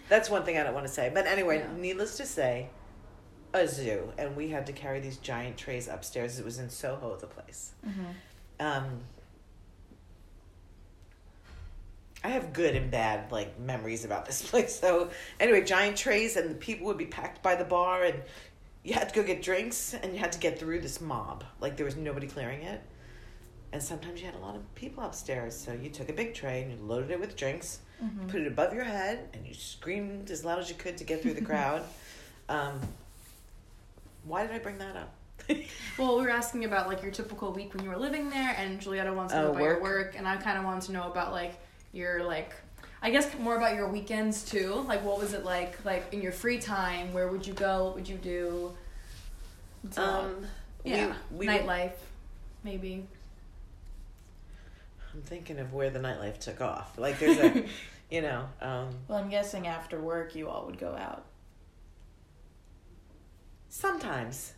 That's 0.09 0.29
one 0.29 0.45
thing 0.45 0.59
I 0.59 0.63
don't 0.65 0.75
want 0.75 0.87
to 0.87 0.93
say. 0.93 1.11
But 1.13 1.27
anyway, 1.27 1.59
Yeah. 1.59 1.81
needless 1.81 2.17
to 2.19 2.27
say, 2.27 2.69
a 3.55 3.67
zoo, 3.69 4.13
and 4.19 4.35
we 4.37 4.49
had 4.49 4.67
to 4.67 4.73
carry 4.73 5.01
these 5.01 5.19
giant 5.19 5.57
trays 5.57 5.89
upstairs. 5.89 6.39
It 6.39 6.45
was 6.45 6.59
in 6.59 6.69
Soho, 6.71 7.17
the 7.17 7.27
place. 7.27 7.73
Mhm. 7.87 8.15
Um, 8.61 9.01
I 12.25 12.29
have 12.29 12.53
good 12.53 12.77
and 12.77 12.91
bad 12.91 13.33
like 13.33 13.59
memories 13.59 14.05
about 14.05 14.27
this 14.27 14.43
place. 14.51 14.79
So 14.79 15.11
anyway, 15.41 15.65
giant 15.65 15.97
trays, 15.97 16.37
and 16.37 16.51
the 16.51 16.55
people 16.55 16.87
would 16.87 16.99
be 16.99 17.07
packed 17.07 17.43
by 17.43 17.55
the 17.57 17.65
bar, 17.65 18.05
and 18.05 18.23
you 18.85 18.95
had 18.95 19.09
to 19.09 19.15
go 19.15 19.23
get 19.23 19.43
drinks, 19.43 19.95
and 19.95 20.13
you 20.13 20.19
had 20.19 20.33
to 20.33 20.39
get 20.39 20.59
through 20.59 20.81
this 20.81 21.01
mob. 21.01 21.45
Like 21.61 21.77
there 21.77 21.87
was 21.87 21.97
nobody 21.97 22.27
clearing 22.27 22.63
it, 22.63 22.81
and 23.73 23.83
sometimes 23.83 24.21
you 24.21 24.27
had 24.27 24.35
a 24.35 24.39
lot 24.39 24.55
of 24.55 24.75
people 24.75 25.03
upstairs. 25.05 25.57
So 25.57 25.73
you 25.73 25.89
took 25.91 26.09
a 26.09 26.13
big 26.13 26.35
tray 26.35 26.63
and 26.63 26.71
you 26.73 26.79
loaded 26.85 27.11
it 27.11 27.21
with 27.21 27.37
drinks, 27.37 27.81
Mhm. 28.03 28.29
put 28.29 28.41
it 28.41 28.47
above 28.47 28.75
your 28.75 28.85
head, 28.85 29.29
and 29.33 29.47
you 29.47 29.55
screamed 29.55 30.31
as 30.31 30.45
loud 30.45 30.59
as 30.59 30.69
you 30.69 30.75
could 30.75 30.97
to 30.99 31.05
get 31.05 31.23
through 31.23 31.35
the 31.35 31.43
crowd. 31.45 31.83
Um, 32.49 32.81
why 34.25 34.43
did 34.47 34.55
I 34.55 34.59
bring 34.59 34.77
that 34.79 34.97
up? 34.97 35.15
Well, 35.99 36.17
we 36.17 36.23
were 36.23 36.31
asking 36.31 36.65
about 36.65 36.87
like 36.89 37.03
your 37.03 37.11
typical 37.13 37.53
week 37.53 37.73
when 37.73 37.83
you 37.85 37.89
were 37.91 37.97
living 37.97 38.29
there, 38.31 38.55
and 38.59 38.81
Julieta 38.81 39.15
wants 39.15 39.33
to 39.33 39.41
know 39.41 39.47
Oh, 39.47 39.51
about 39.53 39.63
your 39.63 39.75
work. 39.75 39.83
work, 39.83 40.15
and 40.19 40.27
I 40.29 40.37
kind 40.37 40.59
of 40.59 40.65
wanted 40.65 40.83
to 40.85 40.93
know 40.93 41.11
about 41.11 41.33
like 41.33 41.55
your 41.93 42.25
like, 42.25 42.53
I 43.01 43.11
guess 43.11 43.33
more 43.39 43.57
about 43.57 43.75
your 43.77 43.89
weekends 43.89 44.45
too. 44.45 44.85
Like, 44.87 45.03
what 45.05 45.19
was 45.19 45.33
it 45.35 45.45
like? 45.45 45.83
Like 45.85 46.13
in 46.13 46.21
your 46.21 46.33
free 46.33 46.59
time, 46.59 47.13
where 47.13 47.29
would 47.29 47.47
you 47.47 47.55
go? 47.55 47.85
What 47.85 47.95
would 47.95 48.09
you 48.09 48.17
do? 48.19 48.77
Up? 49.97 49.99
Um, 50.25 50.47
yeah, 50.85 51.15
we, 51.31 51.47
we 51.47 51.47
nightlife, 51.47 51.93
maybe. 52.65 53.07
I'm 55.15 55.23
thinking 55.23 55.59
of 55.59 55.73
where 55.73 55.91
the 55.91 55.99
nightlife 55.99 56.39
took 56.39 56.61
off. 56.61 56.99
Like 56.99 57.19
there's 57.19 57.39
a, 57.39 57.65
you 58.11 58.23
know, 58.23 58.49
um, 58.61 58.89
Well, 59.09 59.19
I'm 59.19 59.29
guessing 59.29 59.67
after 59.67 60.01
work 60.01 60.35
you 60.35 60.49
all 60.49 60.67
would 60.67 60.79
go 60.79 60.95
out. 60.95 61.25
sometimes. 63.69 64.55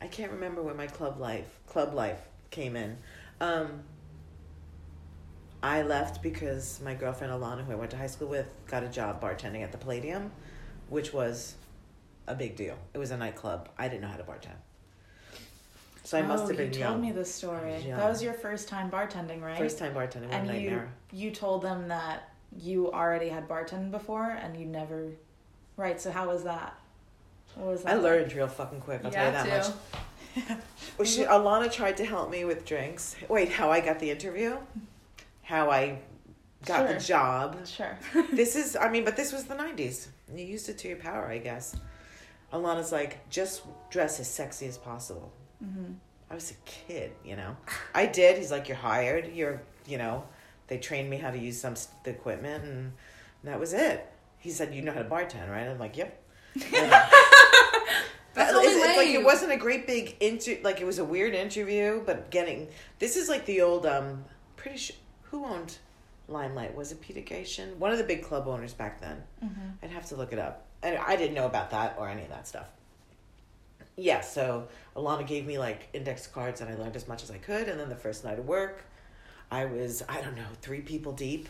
I 0.00 0.06
can't 0.06 0.30
remember 0.32 0.62
when 0.62 0.76
my 0.76 0.86
club 0.86 1.18
life 1.18 1.58
club 1.66 1.92
life 1.92 2.20
came 2.50 2.76
in. 2.76 2.96
Um, 3.40 3.82
I 5.62 5.82
left 5.82 6.22
because 6.22 6.80
my 6.84 6.94
girlfriend 6.94 7.32
Alana, 7.32 7.64
who 7.64 7.72
I 7.72 7.74
went 7.74 7.90
to 7.90 7.96
high 7.96 8.06
school 8.06 8.28
with, 8.28 8.46
got 8.68 8.84
a 8.84 8.88
job 8.88 9.20
bartending 9.20 9.62
at 9.64 9.72
the 9.72 9.78
Palladium, 9.78 10.30
which 10.88 11.12
was 11.12 11.56
a 12.28 12.34
big 12.36 12.54
deal. 12.54 12.78
It 12.94 12.98
was 12.98 13.10
a 13.10 13.16
nightclub. 13.16 13.70
I 13.76 13.88
didn't 13.88 14.02
know 14.02 14.08
how 14.08 14.18
to 14.18 14.22
bartend, 14.22 14.54
so 16.08 16.18
I 16.18 16.22
must 16.22 16.44
oh, 16.44 16.48
have 16.48 16.56
been 16.56 16.72
you 16.72 16.80
young. 16.80 16.92
told 16.92 17.02
me 17.02 17.12
this 17.12 17.32
story. 17.32 17.76
young. 17.80 17.98
That 17.98 18.08
was 18.08 18.22
your 18.22 18.32
first 18.32 18.66
time 18.66 18.90
bartending, 18.90 19.42
right? 19.42 19.58
First 19.58 19.78
time 19.78 19.92
bartending, 19.92 20.32
and 20.32 20.46
you 20.46 20.52
nightmare. 20.54 20.92
you 21.12 21.30
told 21.30 21.60
them 21.60 21.88
that 21.88 22.30
you 22.56 22.90
already 22.90 23.28
had 23.28 23.46
bartended 23.46 23.90
before 23.90 24.30
and 24.30 24.56
you 24.58 24.64
never 24.64 25.08
right 25.76 26.00
so 26.00 26.10
how 26.10 26.26
was 26.28 26.44
that 26.44 26.78
what 27.56 27.66
was 27.66 27.82
that 27.82 27.90
I 27.90 27.94
like? 27.96 28.02
learned 28.04 28.32
real 28.32 28.48
fucking 28.48 28.80
quick. 28.80 29.02
I'll 29.04 29.10
tell 29.10 29.26
you 29.26 29.32
that 29.32 29.46
yeah, 29.46 29.56
much. 29.58 29.66
too. 30.48 30.54
Well, 30.96 31.06
she, 31.06 31.24
Alana 31.24 31.70
tried 31.70 31.96
to 31.98 32.04
help 32.04 32.30
me 32.30 32.44
with 32.44 32.64
drinks. 32.64 33.14
Wait, 33.28 33.50
how 33.52 33.70
I 33.70 33.80
got 33.80 33.98
the 33.98 34.10
interview? 34.10 34.56
How 35.42 35.70
I 35.70 35.98
got 36.64 36.86
the 36.88 36.98
Sure. 36.98 37.00
job? 37.00 37.66
sure 37.66 37.98
This 38.32 38.56
is, 38.56 38.76
I 38.76 38.88
mean, 38.88 39.04
but 39.04 39.14
this 39.16 39.32
was 39.32 39.44
the 39.44 39.54
90s. 39.54 40.08
You 40.34 40.44
used 40.44 40.68
it 40.68 40.78
to 40.78 40.88
your 40.88 40.96
power, 40.96 41.28
I 41.28 41.38
guess. 41.38 41.76
Alana's 42.52 42.92
like, 42.92 43.28
just 43.30 43.62
dress 43.90 44.18
as 44.20 44.28
sexy 44.28 44.66
as 44.66 44.78
possible. 44.78 45.32
Mm-hmm. 45.64 45.92
I 46.30 46.34
was 46.34 46.50
a 46.50 46.54
kid, 46.64 47.12
you 47.24 47.36
know. 47.36 47.56
I 47.94 48.06
did. 48.06 48.36
He's 48.38 48.50
like, 48.50 48.68
you're 48.68 48.76
hired. 48.76 49.32
You're, 49.34 49.62
you 49.86 49.98
know, 49.98 50.24
They 50.68 50.78
trained 50.78 51.08
me 51.08 51.16
how 51.16 51.30
to 51.30 51.38
use 51.38 51.58
some 51.60 51.74
the 52.04 52.10
equipment, 52.10 52.64
and 52.64 52.92
that 53.44 53.58
was 53.58 53.72
it. 53.72 54.06
He 54.38 54.50
said, 54.50 54.74
"You 54.74 54.82
know 54.82 54.92
how 54.92 55.02
to 55.02 55.08
bartend, 55.08 55.50
right?" 55.50 55.66
I'm 55.66 55.78
like, 55.78 55.96
"Yep." 55.96 56.22
That's 58.34 58.52
it's, 58.52 58.76
it's 58.84 58.96
like 58.96 59.08
it 59.08 59.24
wasn't 59.24 59.52
a 59.52 59.56
great 59.56 59.86
big 59.86 60.16
inter 60.20 60.58
like 60.62 60.80
it 60.80 60.84
was 60.84 60.98
a 60.98 61.04
weird 61.04 61.34
interview, 61.34 62.02
but 62.04 62.30
getting 62.30 62.68
this 62.98 63.16
is 63.16 63.28
like 63.28 63.46
the 63.46 63.62
old 63.62 63.86
um 63.86 64.24
pretty 64.56 64.76
sure 64.78 64.96
who 65.22 65.44
owned 65.44 65.78
Limelight 66.28 66.74
was 66.76 66.92
it 66.92 67.00
Peter 67.00 67.20
Gatien 67.20 67.76
one 67.78 67.90
of 67.90 67.98
the 67.98 68.04
big 68.04 68.22
club 68.22 68.46
owners 68.46 68.74
back 68.74 69.00
then. 69.00 69.22
I'd 69.82 69.90
have 69.90 70.06
to 70.06 70.16
look 70.16 70.32
it 70.32 70.38
up, 70.38 70.66
and 70.82 70.98
I 70.98 71.16
didn't 71.16 71.34
know 71.34 71.46
about 71.46 71.70
that 71.70 71.96
or 71.98 72.08
any 72.08 72.22
of 72.22 72.28
that 72.28 72.46
stuff. 72.46 72.66
Yeah, 73.98 74.20
so 74.20 74.68
Alana 74.96 75.26
gave 75.26 75.44
me 75.44 75.58
like 75.58 75.88
index 75.92 76.28
cards, 76.28 76.60
and 76.60 76.70
I 76.70 76.76
learned 76.76 76.94
as 76.94 77.08
much 77.08 77.24
as 77.24 77.32
I 77.32 77.38
could. 77.38 77.68
And 77.68 77.80
then 77.80 77.88
the 77.88 77.96
first 77.96 78.24
night 78.24 78.38
of 78.38 78.46
work, 78.46 78.84
I 79.50 79.64
was 79.64 80.04
I 80.08 80.20
don't 80.20 80.36
know 80.36 80.46
three 80.62 80.80
people 80.80 81.12
deep, 81.12 81.48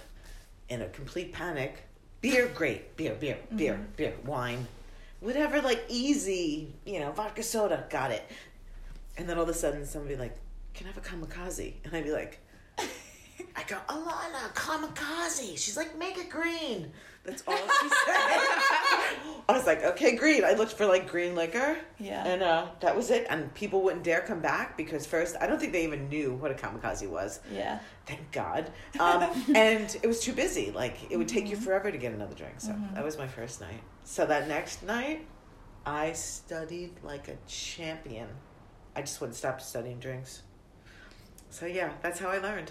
in 0.70 0.80
a 0.80 0.88
complete 0.88 1.32
panic. 1.32 1.84
Beer, 2.22 2.50
great. 2.54 2.96
Beer, 2.96 3.14
beer, 3.14 3.38
beer, 3.54 3.78
beer, 3.96 4.12
mm-hmm. 4.12 4.26
wine, 4.26 4.66
whatever. 5.20 5.60
Like 5.60 5.84
easy, 5.88 6.72
you 6.86 7.00
know, 7.00 7.12
vodka 7.12 7.42
soda, 7.42 7.84
got 7.90 8.10
it. 8.10 8.24
And 9.18 9.28
then 9.28 9.36
all 9.36 9.42
of 9.42 9.48
a 9.50 9.54
sudden, 9.54 9.84
somebody 9.84 10.16
like, 10.16 10.34
"Can 10.72 10.86
I 10.86 10.90
have 10.90 10.98
a 10.98 11.00
kamikaze?" 11.00 11.74
And 11.84 11.94
I'd 11.94 12.04
be 12.04 12.12
like, 12.12 12.40
I 13.56 13.62
go, 13.66 13.76
Alana, 13.88 14.52
kamikaze. 14.54 15.58
She's 15.58 15.76
like, 15.76 15.98
make 15.98 16.16
it 16.18 16.30
green. 16.30 16.92
That's 17.28 17.42
all 17.46 17.56
she 17.56 17.88
said. 17.88 17.94
I 19.50 19.52
was 19.52 19.66
like, 19.66 19.84
okay, 19.84 20.16
green. 20.16 20.44
I 20.44 20.52
looked 20.52 20.72
for 20.72 20.86
like 20.86 21.08
green 21.10 21.34
liquor. 21.34 21.76
Yeah. 21.98 22.26
And 22.26 22.42
uh, 22.42 22.66
that 22.80 22.96
was 22.96 23.10
it. 23.10 23.26
And 23.28 23.52
people 23.54 23.82
wouldn't 23.82 24.02
dare 24.02 24.22
come 24.22 24.40
back 24.40 24.76
because 24.78 25.06
first, 25.06 25.36
I 25.38 25.46
don't 25.46 25.58
think 25.60 25.72
they 25.72 25.84
even 25.84 26.08
knew 26.08 26.34
what 26.34 26.50
a 26.50 26.54
kamikaze 26.54 27.08
was. 27.08 27.40
Yeah. 27.52 27.80
Thank 28.06 28.32
God. 28.32 28.70
Um, 29.00 29.30
and 29.54 29.94
it 30.02 30.06
was 30.06 30.20
too 30.20 30.32
busy. 30.32 30.70
Like, 30.70 30.96
it 31.10 31.16
would 31.16 31.28
take 31.28 31.48
you 31.48 31.56
forever 31.56 31.92
to 31.92 31.98
get 31.98 32.12
another 32.12 32.34
drink. 32.34 32.54
So 32.58 32.74
that 32.94 33.04
was 33.04 33.16
my 33.16 33.28
first 33.28 33.60
night. 33.60 33.80
So 34.04 34.26
that 34.26 34.48
next 34.48 34.82
night, 34.82 35.26
I 35.86 36.12
studied 36.12 36.92
like 37.02 37.28
a 37.28 37.36
champion. 37.46 38.28
I 38.96 39.02
just 39.02 39.20
wouldn't 39.20 39.36
stop 39.36 39.60
studying 39.60 39.98
drinks. 40.00 40.42
So 41.50 41.66
yeah, 41.66 41.92
that's 42.02 42.18
how 42.18 42.28
I 42.28 42.38
learned. 42.38 42.70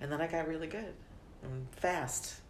And 0.00 0.10
then 0.10 0.20
I 0.20 0.26
got 0.26 0.48
really 0.48 0.68
good 0.68 0.94
and 1.42 1.66
fast. 1.72 2.40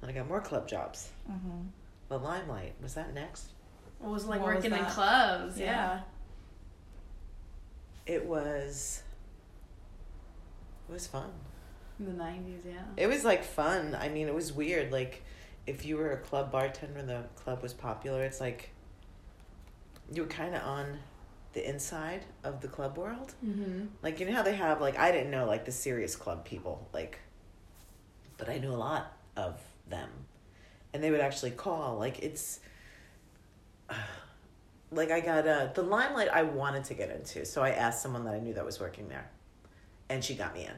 Then 0.00 0.10
I 0.10 0.12
got 0.12 0.28
more 0.28 0.40
club 0.40 0.68
jobs. 0.68 1.10
Mm-hmm. 1.30 1.68
The 2.08 2.18
Limelight 2.18 2.74
was 2.82 2.94
that 2.94 3.14
next? 3.14 3.50
It 4.02 4.08
was 4.08 4.24
like 4.24 4.40
What 4.40 4.54
was 4.54 4.64
working 4.64 4.78
in 4.78 4.84
clubs? 4.86 5.58
Yeah. 5.58 5.64
Yeah. 5.66 6.00
It 8.06 8.24
was. 8.26 9.02
It 10.88 10.92
was 10.92 11.06
fun. 11.06 11.30
In 11.98 12.06
the 12.06 12.12
nineties, 12.12 12.62
yeah. 12.66 12.82
It 12.96 13.06
was 13.06 13.24
like 13.24 13.44
fun. 13.44 13.94
I 13.94 14.08
mean, 14.08 14.26
it 14.26 14.34
was 14.34 14.52
weird. 14.52 14.90
Like, 14.90 15.22
if 15.66 15.84
you 15.84 15.96
were 15.96 16.12
a 16.12 16.16
club 16.16 16.50
bartender 16.50 16.98
and 16.98 17.08
the 17.08 17.24
club 17.36 17.62
was 17.62 17.74
popular, 17.74 18.22
it's 18.22 18.40
like 18.40 18.70
you 20.12 20.22
were 20.22 20.28
kind 20.28 20.54
of 20.54 20.62
on 20.62 20.98
the 21.52 21.68
inside 21.68 22.24
of 22.42 22.60
the 22.60 22.68
club 22.68 22.96
world. 22.96 23.34
Mm-hmm. 23.44 23.86
Like, 24.02 24.18
you 24.18 24.26
know 24.26 24.32
how 24.32 24.42
they 24.42 24.54
have, 24.54 24.80
like, 24.80 24.98
I 24.98 25.12
didn't 25.12 25.30
know, 25.30 25.46
like, 25.46 25.64
the 25.64 25.72
serious 25.72 26.16
club 26.16 26.44
people, 26.44 26.88
like, 26.92 27.18
but 28.38 28.48
I 28.48 28.58
knew 28.58 28.70
a 28.70 28.74
lot 28.74 29.12
of 29.36 29.60
them. 29.90 30.08
And 30.92 31.02
they 31.02 31.10
would 31.10 31.20
actually 31.20 31.52
call. 31.52 31.98
Like, 31.98 32.20
it's. 32.20 32.60
Like, 34.92 35.12
I 35.12 35.20
got 35.20 35.46
uh, 35.46 35.68
the 35.72 35.82
limelight 35.82 36.30
I 36.32 36.42
wanted 36.42 36.82
to 36.86 36.94
get 36.94 37.10
into. 37.10 37.46
So 37.46 37.62
I 37.62 37.70
asked 37.70 38.02
someone 38.02 38.24
that 38.24 38.34
I 38.34 38.40
knew 38.40 38.54
that 38.54 38.64
was 38.64 38.80
working 38.80 39.08
there. 39.08 39.30
And 40.08 40.24
she 40.24 40.34
got 40.34 40.52
me 40.52 40.64
in. 40.64 40.72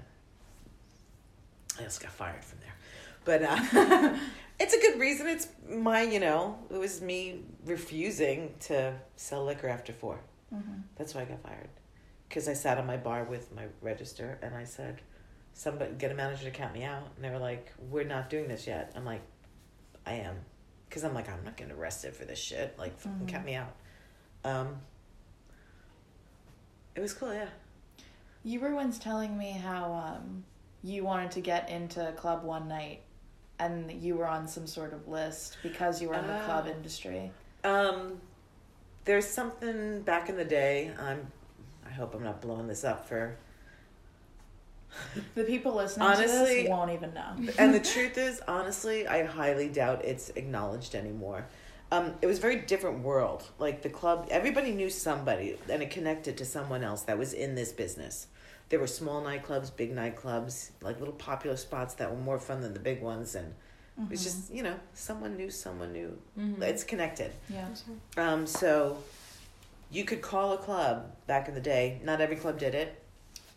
I 1.81 1.85
just 1.85 2.03
got 2.03 2.13
fired 2.13 2.45
from 2.45 2.59
there. 2.61 2.75
But 3.25 3.43
uh, 3.43 4.15
it's 4.61 4.75
a 4.75 4.81
good 4.81 5.01
reason. 5.01 5.29
It's 5.29 5.49
my, 5.67 6.03
you 6.03 6.21
know, 6.21 6.59
it 6.71 6.77
was 6.77 7.01
me 7.01 7.41
refusing 7.65 8.53
to 8.61 8.93
sell 9.17 9.47
liquor 9.47 9.69
after 9.69 9.95
4 9.95 10.21
Mm-hmm. 10.55 10.81
That's 10.97 11.15
why 11.15 11.23
I 11.23 11.25
got 11.25 11.43
fired. 11.43 11.69
Because 12.29 12.49
I 12.49 12.53
sat 12.53 12.79
on 12.79 12.87
my 12.87 12.97
bar 12.97 13.25
with 13.25 13.55
my 13.55 13.67
register 13.81 14.39
and 14.43 14.55
I 14.55 14.65
said, 14.65 15.01
somebody, 15.55 15.93
get 15.99 16.11
a 16.11 16.15
manager 16.15 16.45
to 16.45 16.51
count 16.51 16.73
me 16.75 16.85
out. 16.85 17.09
And 17.17 17.25
they 17.25 17.31
were 17.31 17.39
like, 17.39 17.73
we're 17.91 18.05
not 18.05 18.31
doing 18.31 18.49
this 18.49 18.67
yet. 18.67 18.93
I'm 18.97 19.05
like, 19.05 19.23
I 20.07 20.15
am. 20.15 20.37
Because 20.89 21.05
I'm 21.05 21.15
like, 21.15 21.29
I'm 21.29 21.43
not 21.45 21.57
getting 21.57 21.73
arrested 21.75 22.15
for 22.15 22.25
this 22.25 22.39
shit. 22.39 22.79
Like, 22.79 22.99
fucking 22.99 23.27
Mhm. 23.27 23.29
count 23.29 23.45
me 23.47 23.55
out. 23.55 23.73
Um, 24.45 24.81
it 26.95 27.01
was 27.01 27.15
cool, 27.15 27.33
yeah. 27.33 27.49
You 28.45 28.61
were 28.61 28.75
once 28.75 28.99
telling 28.99 29.39
me 29.39 29.53
how 29.53 29.93
um, 29.93 30.45
you 30.83 31.05
wanted 31.05 31.31
to 31.33 31.41
get 31.41 31.71
into 31.71 32.07
a 32.07 32.13
club 32.13 32.43
one 32.45 32.69
night 32.69 33.03
and 33.59 33.91
you 34.03 34.17
were 34.17 34.27
on 34.27 34.49
some 34.49 34.67
sort 34.67 34.93
of 34.93 35.07
list 35.07 35.59
because 35.63 36.03
you 36.03 36.09
were 36.09 36.15
in 36.17 36.27
the 36.27 36.41
club 36.45 36.65
Oh. 36.67 36.71
industry. 36.71 37.31
Um, 37.63 38.21
there's 39.05 39.27
something 39.27 40.03
back 40.03 40.29
in 40.29 40.37
the 40.37 40.45
day. 40.45 40.93
I'm. 40.99 41.31
I 41.87 41.91
hope 41.91 42.15
I'm 42.15 42.23
not 42.25 42.41
blowing 42.41 42.67
this 42.67 42.83
up 42.85 43.07
for. 43.09 43.37
The 45.35 45.45
people 45.45 45.75
listening 45.75 46.07
to 46.09 46.15
Honestly- 46.17 46.63
this 46.63 46.69
won't 46.71 46.91
even 46.91 47.15
know. 47.15 47.35
And 47.59 47.75
the 47.75 47.81
truth 47.93 48.19
is, 48.19 48.41
honestly, 48.47 49.07
I 49.07 49.25
highly 49.25 49.69
doubt 49.69 50.05
it's 50.05 50.31
acknowledged 50.31 50.95
anymore. 50.95 51.47
Um, 51.91 52.15
it 52.23 52.27
was 52.27 52.39
a 52.39 52.41
very 52.41 52.57
different 52.57 53.01
world. 53.01 53.45
Like 53.59 53.83
the 53.83 53.91
club, 53.91 54.29
everybody 54.31 54.73
knew 54.73 54.89
somebody, 54.89 55.59
and 55.69 55.83
it 55.83 55.91
connected 55.91 56.39
to 56.39 56.45
someone 56.45 56.83
else 56.83 57.03
that 57.03 57.19
was 57.19 57.33
in 57.35 57.55
this 57.55 57.73
business. 57.73 58.29
There 58.71 58.81
were 58.81 58.87
small 58.87 59.23
nightclubs, 59.23 59.75
big 59.77 59.95
nightclubs, 59.95 60.71
like 60.81 60.99
little 60.99 61.15
popular 61.15 61.57
spots 61.59 61.93
that 61.95 62.11
were 62.11 62.17
more 62.17 62.39
fun 62.39 62.63
than 62.63 62.73
the 62.73 62.81
big 62.81 63.03
ones, 63.03 63.35
and 63.35 63.55
it 63.99 64.09
was 64.09 64.23
just 64.25 64.51
you 64.51 64.63
know 64.63 64.77
someone 64.95 65.37
knew 65.37 65.51
someone 65.51 65.93
knew. 65.93 66.19
Mm-hmm. 66.39 66.63
It's 66.63 66.83
connected. 66.83 67.33
Yeah. 67.51 67.69
Um, 68.17 68.47
so 68.47 68.97
you 69.91 70.05
could 70.07 70.23
call 70.23 70.55
a 70.55 70.57
club 70.59 71.13
back 71.27 71.47
in 71.49 71.55
the 71.55 71.61
day. 71.61 72.01
Not 72.03 72.23
every 72.23 72.37
club 72.37 72.59
did 72.59 72.75
it, 72.75 73.02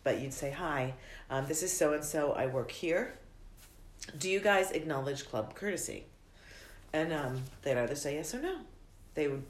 but 0.06 0.20
you'd 0.20 0.32
say, 0.32 0.52
Hi, 0.52 0.94
um, 1.30 1.46
this 1.48 1.64
is 1.64 1.76
so 1.76 1.92
and 1.92 2.04
so. 2.04 2.30
I 2.30 2.46
work 2.46 2.70
here. 2.70 3.18
Do 4.16 4.30
you 4.30 4.38
guys 4.38 4.70
acknowledge 4.70 5.28
club 5.28 5.56
courtesy? 5.56 6.04
And 6.92 7.12
um, 7.12 7.42
they'd 7.62 7.76
either 7.76 7.96
say 7.96 8.14
yes 8.14 8.32
or 8.32 8.40
no. 8.40 8.58
They 9.14 9.26
would 9.26 9.42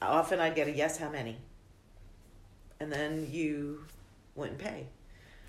often 0.00 0.38
I'd 0.38 0.54
get 0.54 0.68
a 0.68 0.70
yes, 0.70 0.96
how 0.96 1.10
many? 1.10 1.38
And 2.78 2.92
then 2.92 3.26
you 3.28 3.84
wouldn't 4.36 4.58
pay. 4.58 4.86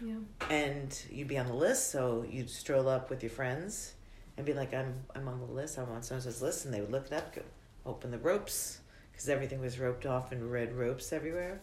Yeah. 0.03 0.15
And 0.49 1.03
you'd 1.11 1.27
be 1.27 1.37
on 1.37 1.45
the 1.45 1.53
list, 1.53 1.91
so 1.91 2.25
you'd 2.27 2.49
stroll 2.49 2.89
up 2.89 3.11
with 3.11 3.21
your 3.21 3.29
friends 3.29 3.93
and 4.37 4.45
be 4.45 4.53
like, 4.53 4.73
I'm 4.73 4.95
I'm 5.13 5.27
on 5.27 5.39
the 5.39 5.53
list, 5.53 5.77
I'm 5.77 5.91
on 5.91 6.01
so 6.01 6.15
and 6.15 6.23
so's 6.23 6.41
list, 6.41 6.65
and 6.65 6.73
they 6.73 6.81
would 6.81 6.91
look 6.91 7.05
it 7.05 7.13
up, 7.13 7.35
go, 7.35 7.43
open 7.85 8.09
the 8.09 8.17
ropes, 8.17 8.79
because 9.11 9.29
everything 9.29 9.61
was 9.61 9.77
roped 9.77 10.07
off 10.07 10.31
in 10.31 10.49
red 10.49 10.73
ropes 10.73 11.13
everywhere. 11.13 11.61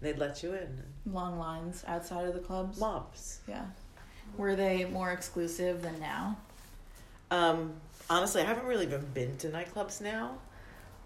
They'd 0.00 0.18
let 0.18 0.42
you 0.42 0.52
in. 0.54 0.82
Long 1.06 1.38
lines 1.38 1.84
outside 1.86 2.26
of 2.26 2.34
the 2.34 2.40
clubs. 2.40 2.78
Mobs. 2.78 3.40
Yeah. 3.48 3.66
Were 4.36 4.56
they 4.56 4.84
more 4.84 5.12
exclusive 5.12 5.82
than 5.82 5.98
now? 6.00 6.36
Um, 7.30 7.74
honestly, 8.10 8.42
I 8.42 8.44
haven't 8.44 8.66
really 8.66 8.86
even 8.86 9.06
been 9.14 9.36
to 9.38 9.48
nightclubs 9.48 10.00
now. 10.00 10.38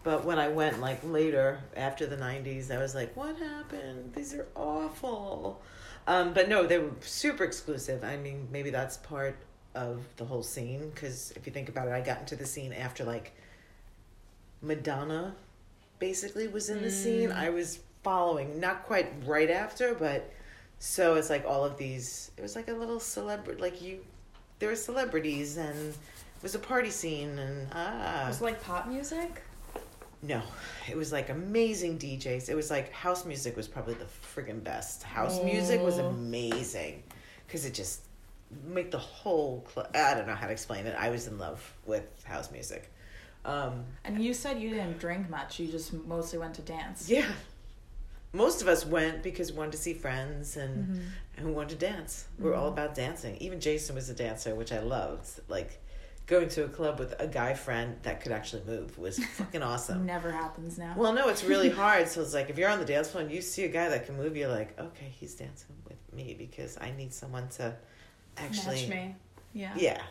But 0.04 0.24
when 0.24 0.38
I 0.38 0.48
went, 0.48 0.80
like 0.80 1.00
later 1.04 1.60
after 1.76 2.06
the 2.06 2.16
'90s, 2.16 2.70
I 2.70 2.78
was 2.78 2.94
like, 2.94 3.16
"What 3.16 3.36
happened? 3.36 4.14
These 4.14 4.34
are 4.34 4.46
awful." 4.54 5.60
Um, 6.06 6.32
but 6.32 6.48
no, 6.48 6.66
they 6.66 6.78
were 6.78 6.92
super 7.00 7.44
exclusive. 7.44 8.02
I 8.04 8.16
mean, 8.16 8.48
maybe 8.50 8.70
that's 8.70 8.96
part 8.96 9.36
of 9.74 10.02
the 10.16 10.24
whole 10.24 10.42
scene 10.42 10.90
because 10.94 11.32
if 11.36 11.46
you 11.46 11.52
think 11.52 11.68
about 11.68 11.88
it, 11.88 11.92
I 11.92 12.00
got 12.00 12.20
into 12.20 12.36
the 12.36 12.46
scene 12.46 12.72
after 12.72 13.04
like 13.04 13.32
Madonna, 14.62 15.34
basically 15.98 16.48
was 16.48 16.70
in 16.70 16.82
the 16.82 16.90
scene. 16.90 17.30
I 17.30 17.50
was 17.50 17.80
following, 18.02 18.60
not 18.60 18.84
quite 18.84 19.12
right 19.26 19.50
after, 19.50 19.94
but 19.94 20.30
so 20.78 21.14
it's 21.16 21.30
like 21.30 21.44
all 21.44 21.64
of 21.64 21.76
these. 21.76 22.30
It 22.36 22.42
was 22.42 22.54
like 22.56 22.68
a 22.68 22.72
little 22.74 23.00
celebrity, 23.00 23.60
like 23.60 23.82
you. 23.82 24.04
There 24.58 24.68
were 24.70 24.76
celebrities 24.76 25.56
and 25.56 25.90
it 25.90 26.42
was 26.42 26.54
a 26.54 26.58
party 26.58 26.90
scene 26.90 27.38
and 27.38 27.68
ah. 27.72 28.24
Was 28.28 28.40
it 28.40 28.44
like 28.44 28.62
pop 28.62 28.88
music? 28.88 29.42
No, 30.20 30.42
it 30.90 30.96
was 30.96 31.12
like 31.12 31.28
amazing 31.30 31.98
DJs. 31.98 32.48
It 32.48 32.56
was 32.56 32.70
like 32.70 32.92
house 32.92 33.24
music 33.24 33.56
was 33.56 33.68
probably 33.68 33.94
the 33.94 34.06
friggin' 34.34 34.64
best. 34.64 35.04
House 35.04 35.40
music 35.44 35.80
was 35.80 35.98
Oh. 36.00 36.06
amazing 36.06 37.04
because 37.46 37.64
it 37.64 37.72
just 37.74 38.02
make 38.66 38.90
the 38.90 38.98
whole. 38.98 39.64
Cl- 39.72 39.86
I 39.94 40.14
don't 40.14 40.26
know 40.26 40.34
how 40.34 40.46
to 40.46 40.52
explain 40.52 40.86
it. 40.86 40.96
I 40.98 41.10
was 41.10 41.28
in 41.28 41.38
love 41.38 41.62
with 41.86 42.04
house 42.24 42.50
music. 42.50 42.90
Um, 43.44 43.84
And 44.04 44.20
you 44.22 44.34
said 44.34 44.60
you 44.60 44.70
didn't 44.70 44.98
drink 44.98 45.30
much. 45.30 45.60
You 45.60 45.68
just 45.68 45.92
mostly 45.92 46.38
went 46.40 46.54
to 46.54 46.62
dance. 46.62 47.08
yeah, 47.08 47.30
most 48.32 48.62
of 48.62 48.68
us 48.68 48.84
went 48.84 49.22
because 49.22 49.52
we 49.52 49.58
wanted 49.58 49.72
to 49.72 49.78
see 49.78 49.94
friends 49.94 50.56
and 50.56 51.00
and 51.36 51.46
we 51.46 51.52
wanted 51.52 51.78
to 51.80 51.86
dance. 51.86 52.26
We 52.38 52.50
are 52.50 52.54
all 52.54 52.68
about 52.68 52.94
dancing. 52.94 53.36
Even 53.36 53.60
Jason 53.60 53.94
was 53.94 54.08
a 54.08 54.14
dancer, 54.14 54.54
which 54.54 54.72
I 54.72 54.80
loved. 54.80 55.28
Like 55.48 55.80
going 56.26 56.48
to 56.50 56.64
a 56.64 56.68
club 56.68 56.98
with 56.98 57.14
a 57.20 57.26
guy 57.26 57.54
friend 57.54 57.96
that 58.02 58.20
could 58.20 58.32
actually 58.32 58.62
move 58.66 58.98
was 58.98 59.18
fucking 59.36 59.62
awesome. 59.62 60.04
Never 60.04 60.30
happens 60.30 60.76
now. 60.78 60.94
Well, 60.96 61.12
no, 61.12 61.28
it's 61.28 61.42
really 61.44 61.70
hard. 61.84 62.08
So 62.08 62.20
it's 62.20 62.34
like 62.34 62.50
if 62.50 62.58
you're 62.58 62.68
on 62.68 62.78
the 62.78 62.84
dance 62.84 63.10
floor 63.10 63.22
and 63.22 63.32
you 63.32 63.40
see 63.40 63.64
a 63.64 63.68
guy 63.68 63.88
that 63.88 64.04
can 64.06 64.16
move, 64.16 64.36
you're 64.36 64.50
like, 64.50 64.78
okay, 64.78 65.12
he's 65.18 65.34
dancing 65.34 65.74
with 65.88 65.96
me 66.12 66.34
because 66.38 66.76
I 66.80 66.90
need 66.90 67.12
someone 67.14 67.48
to 67.50 67.74
actually. 68.36 68.86
Match 68.86 68.88
me. 68.88 69.14
Yeah. 69.54 69.72
Yeah, 69.76 70.02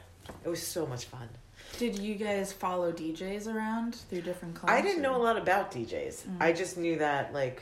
it 0.44 0.50
was 0.50 0.62
so 0.66 0.86
much 0.88 1.06
fun. 1.06 1.30
Did 1.78 2.00
you 2.00 2.16
guys 2.16 2.52
follow 2.54 2.92
DJs 2.92 3.54
around 3.54 3.96
through 3.96 4.22
different 4.22 4.56
clubs? 4.56 4.72
I 4.74 4.82
didn't 4.82 5.00
or- 5.06 5.12
know 5.12 5.22
a 5.22 5.24
lot 5.24 5.38
about 5.38 5.72
DJs. 5.72 6.26
Mm. 6.28 6.38
I 6.42 6.52
just 6.54 6.78
knew 6.78 6.98
that 7.00 7.34
like. 7.34 7.62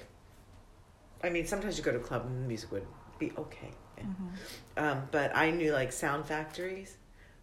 I 1.26 1.30
mean, 1.30 1.46
sometimes 1.48 1.78
you 1.78 1.84
go 1.84 1.92
to 1.92 1.98
a 1.98 2.02
club 2.02 2.26
and 2.26 2.44
the 2.44 2.48
music 2.48 2.72
would 2.72 2.86
be 3.20 3.32
okay, 3.38 3.72
Mhm. 4.00 4.32
um, 4.78 5.08
but 5.12 5.36
I 5.36 5.52
knew 5.52 5.72
like 5.74 5.92
Sound 5.92 6.26
Factory's 6.26 6.98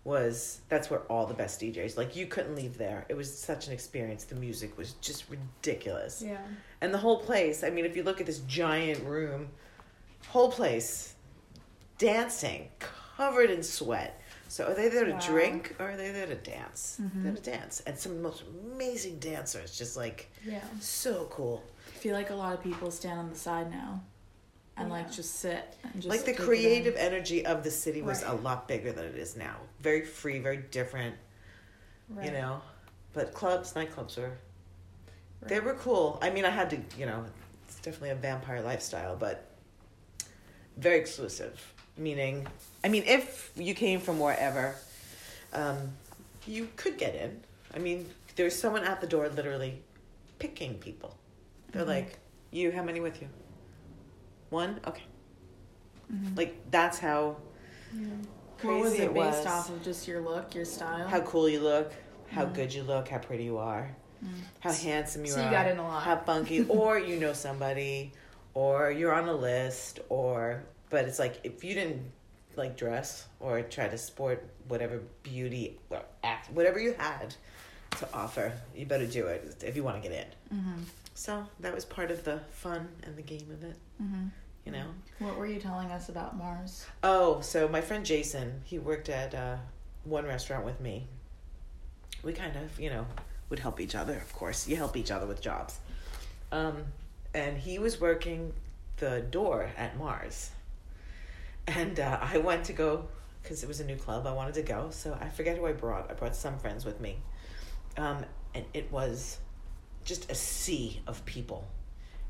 was 0.05 0.61
that's 0.68 0.91
where 0.91 1.01
all 1.03 1.26
the 1.26 1.35
best 1.35 1.61
DJs. 1.61 1.97
Like 1.97 2.16
you 2.16 2.26
couldn't 2.26 2.55
leave 2.57 2.76
there. 2.78 3.07
It 3.09 3.14
was 3.16 3.37
such 3.37 3.66
an 3.68 3.72
experience. 3.72 4.24
The 4.24 4.35
music 4.35 4.76
was 4.76 4.93
just 4.95 5.24
ridiculous. 5.30 6.22
Yeah. 6.26 6.39
And 6.80 6.93
the 6.93 6.99
whole 6.99 7.20
place, 7.20 7.62
I 7.62 7.70
mean, 7.70 7.85
if 7.85 7.97
you 7.97 8.03
look 8.03 8.20
at 8.20 8.26
this 8.26 8.41
giant 8.41 9.05
room, 9.05 9.51
whole 10.28 10.51
place 10.51 11.14
dancing, 11.99 12.68
covered 13.16 13.51
in 13.51 13.62
sweat. 13.62 14.20
So 14.53 14.67
are 14.67 14.75
they 14.75 14.91
there 14.91 15.07
to 15.07 15.13
Wow. 15.13 15.19
drink 15.21 15.75
or 15.79 15.93
are 15.93 15.97
they 15.97 16.11
there 16.11 16.27
to 16.27 16.35
dance? 16.35 16.99
Mhm. 17.01 17.23
They're 17.23 17.33
to 17.33 17.41
dance. 17.41 17.81
And 17.87 17.99
some 17.99 18.13
of 18.13 18.19
the 18.19 18.23
most 18.25 18.43
amazing 18.75 19.19
dancers, 19.19 19.79
just 19.79 19.97
like 19.97 20.31
Yeah. 20.45 20.61
so 20.79 21.25
cool. 21.31 21.65
I 21.89 21.91
feel 21.97 22.15
like 22.15 22.29
a 22.29 22.35
lot 22.35 22.53
of 22.53 22.63
people 22.63 22.91
stand 22.91 23.19
on 23.19 23.31
the 23.31 23.35
side 23.39 23.71
now 23.71 24.05
and 24.77 24.91
like 24.91 25.11
just 25.11 25.37
sit 25.37 25.75
and 25.85 25.95
just 25.95 26.07
like 26.07 26.21
the 26.21 26.27
take 26.27 26.35
it 26.37 26.41
in. 26.41 26.47
creative 26.47 26.97
energy 26.97 27.47
of 27.47 27.65
the 27.65 27.71
city 27.71 28.03
was 28.03 28.23
Right. 28.23 28.33
a 28.33 28.35
lot 28.35 28.69
bigger 28.69 28.93
than 28.93 29.07
it 29.07 29.17
is 29.17 29.37
now. 29.37 29.57
Very 29.81 30.05
free, 30.05 30.39
very 30.39 30.59
different, 30.59 31.17
Right. 32.11 32.27
you 32.27 32.33
know. 32.33 32.61
But 33.15 33.33
clubs, 33.33 33.73
nightclubs 33.73 34.19
were 34.19 34.29
Right. 35.41 35.49
they 35.49 35.61
were 35.61 35.77
cool. 35.77 36.19
I 36.21 36.29
mean, 36.29 36.45
I 36.45 36.51
had 36.51 36.69
to, 36.71 36.83
you 36.99 37.07
know, 37.07 37.25
it's 37.67 37.77
definitely 37.77 38.11
a 38.11 38.17
vampire 38.17 38.61
lifestyle, 38.61 39.17
but 39.17 39.47
very 40.77 40.99
exclusive. 40.99 41.73
Meaning, 41.97 42.47
I 42.82 42.88
mean, 42.88 43.05
if 43.07 43.53
you 43.55 43.74
came 43.74 44.01
from 44.01 44.18
wherever, 44.18 44.74
um, 45.53 45.93
you 46.47 46.68
could 46.76 46.97
get 46.97 47.14
in. 47.14 47.40
I 47.74 47.78
mean, 47.78 48.09
there's 48.36 48.59
someone 48.59 48.84
at 48.84 49.01
the 49.01 49.07
door 49.07 49.28
literally 49.28 49.82
picking 50.38 50.74
people. 50.78 51.16
They're 51.70 51.84
Mhm. 51.84 51.88
like, 51.88 52.18
"You, 52.51 52.72
how 52.72 52.82
many 52.82 53.01
with 53.01 53.20
you? 53.20 53.28
One, 54.51 54.80
okay." 54.86 55.05
Mhm. 56.12 56.36
Like 56.36 56.57
that's 56.70 56.99
how 56.99 57.36
Yeah. 57.95 58.07
crazy 58.59 58.74
what 58.74 58.82
was 58.82 58.95
it, 58.95 59.14
based 59.14 59.45
was. 59.45 59.47
off 59.47 59.68
of 59.70 59.82
just 59.82 60.09
your 60.09 60.20
look, 60.20 60.55
your 60.55 60.64
style? 60.64 61.07
How 61.09 61.20
cool 61.20 61.49
you 61.49 61.61
look, 61.61 61.93
how 62.30 62.47
Mhm. 62.47 62.55
good 62.55 62.72
you 62.74 62.82
look, 62.84 63.09
how 63.09 63.18
pretty 63.18 63.45
you 63.45 63.59
are. 63.59 63.95
Mm. 64.24 64.28
how 64.61 64.72
handsome 64.72 65.24
you 65.24 65.32
So 65.32 65.40
are. 65.40 65.45
you 65.45 65.51
got 65.51 65.66
in 65.66 65.78
a 65.78 65.82
lot. 65.82 66.05
How 66.05 66.16
funky, 66.16 66.64
or 66.68 66.97
you 66.97 67.18
know 67.18 67.32
somebody, 67.32 68.12
or 68.55 68.93
you're 68.93 69.12
on 69.12 69.28
a 69.28 69.34
list, 69.34 69.99
or 70.09 70.62
but 70.93 71.07
it's 71.07 71.18
like 71.18 71.40
if 71.43 71.64
you 71.64 71.74
didn't 71.74 72.03
like 72.55 72.76
dress 72.76 73.26
or 73.40 73.62
try 73.62 73.88
to 73.88 73.97
sport 73.97 74.47
whatever 74.68 75.01
beauty 75.22 75.78
or 75.88 76.03
act, 76.22 76.53
whatever 76.53 76.78
you 76.78 76.93
had 76.99 77.34
to 77.99 78.07
offer, 78.12 78.53
you 78.76 78.84
better 78.84 79.07
do 79.07 79.26
it 79.26 79.64
if 79.64 79.74
you 79.74 79.82
want 79.82 80.01
to 80.01 80.07
get 80.09 80.12
in. 80.51 80.59
Mhm. 80.59 80.84
So 81.14 81.47
that 81.61 81.74
was 81.74 81.86
part 81.86 82.11
of 82.11 82.24
the 82.24 82.40
fun 82.51 82.88
and 83.05 83.16
the 83.16 83.22
game 83.22 83.51
of 83.51 83.64
it, 83.64 83.76
Mhm. 84.03 84.30
you 84.66 84.72
know. 84.72 84.95
What 85.18 85.36
were 85.38 85.47
you 85.47 85.59
telling 85.59 85.90
us 85.90 86.11
about 86.11 86.36
Mars? 86.36 86.86
Oh, 87.03 87.40
so 87.40 87.66
my 87.68 87.80
friend 87.80 88.05
Jason, 88.05 88.61
he 88.64 88.78
worked 88.78 89.09
at 89.09 89.34
uh, 89.34 89.57
one 90.05 90.26
restaurant 90.26 90.66
with 90.66 90.78
me. 90.78 91.07
We 92.22 92.34
kind 92.34 92.57
of, 92.57 92.78
you 92.78 92.90
know, 92.90 93.07
would 93.49 93.61
help 93.61 93.80
each 93.80 93.95
other, 93.95 94.16
of 94.16 94.32
course. 94.34 94.68
You 94.68 94.76
help 94.76 94.95
each 94.97 95.11
other 95.11 95.26
with 95.26 95.40
jobs. 95.40 95.78
Um, 96.51 96.84
and 97.32 97.57
he 97.57 97.78
was 97.78 97.99
working 97.99 98.53
the 98.99 99.22
door 99.22 99.70
at 99.78 99.97
Mars. 99.97 100.51
And 101.67 102.01
uh, 102.01 102.19
I 102.21 102.39
went 102.39 102.65
to 102.65 102.73
go, 102.73 103.09
because 103.43 103.63
it 103.63 103.69
was 103.69 103.81
a 103.81 103.85
new 103.85 103.97
club, 103.97 104.27
I 104.27 104.33
wanted 104.33 104.55
to 104.55 104.63
go. 104.63 104.89
So 104.91 105.17
I 105.21 105.29
forget 105.29 105.57
who 105.57 105.67
I 105.67 105.73
brought. 105.73 106.11
I 106.11 106.15
brought 106.15 106.37
some 106.37 106.59
friends 106.59 106.85
with 106.85 107.01
me. 107.01 107.19
Um, 107.97 108.25
and 108.55 108.65
it 108.75 108.91
was 108.91 109.39
just 110.05 110.31
a 110.31 110.35
sea 110.35 111.01
of 111.07 111.25
people. 111.25 111.67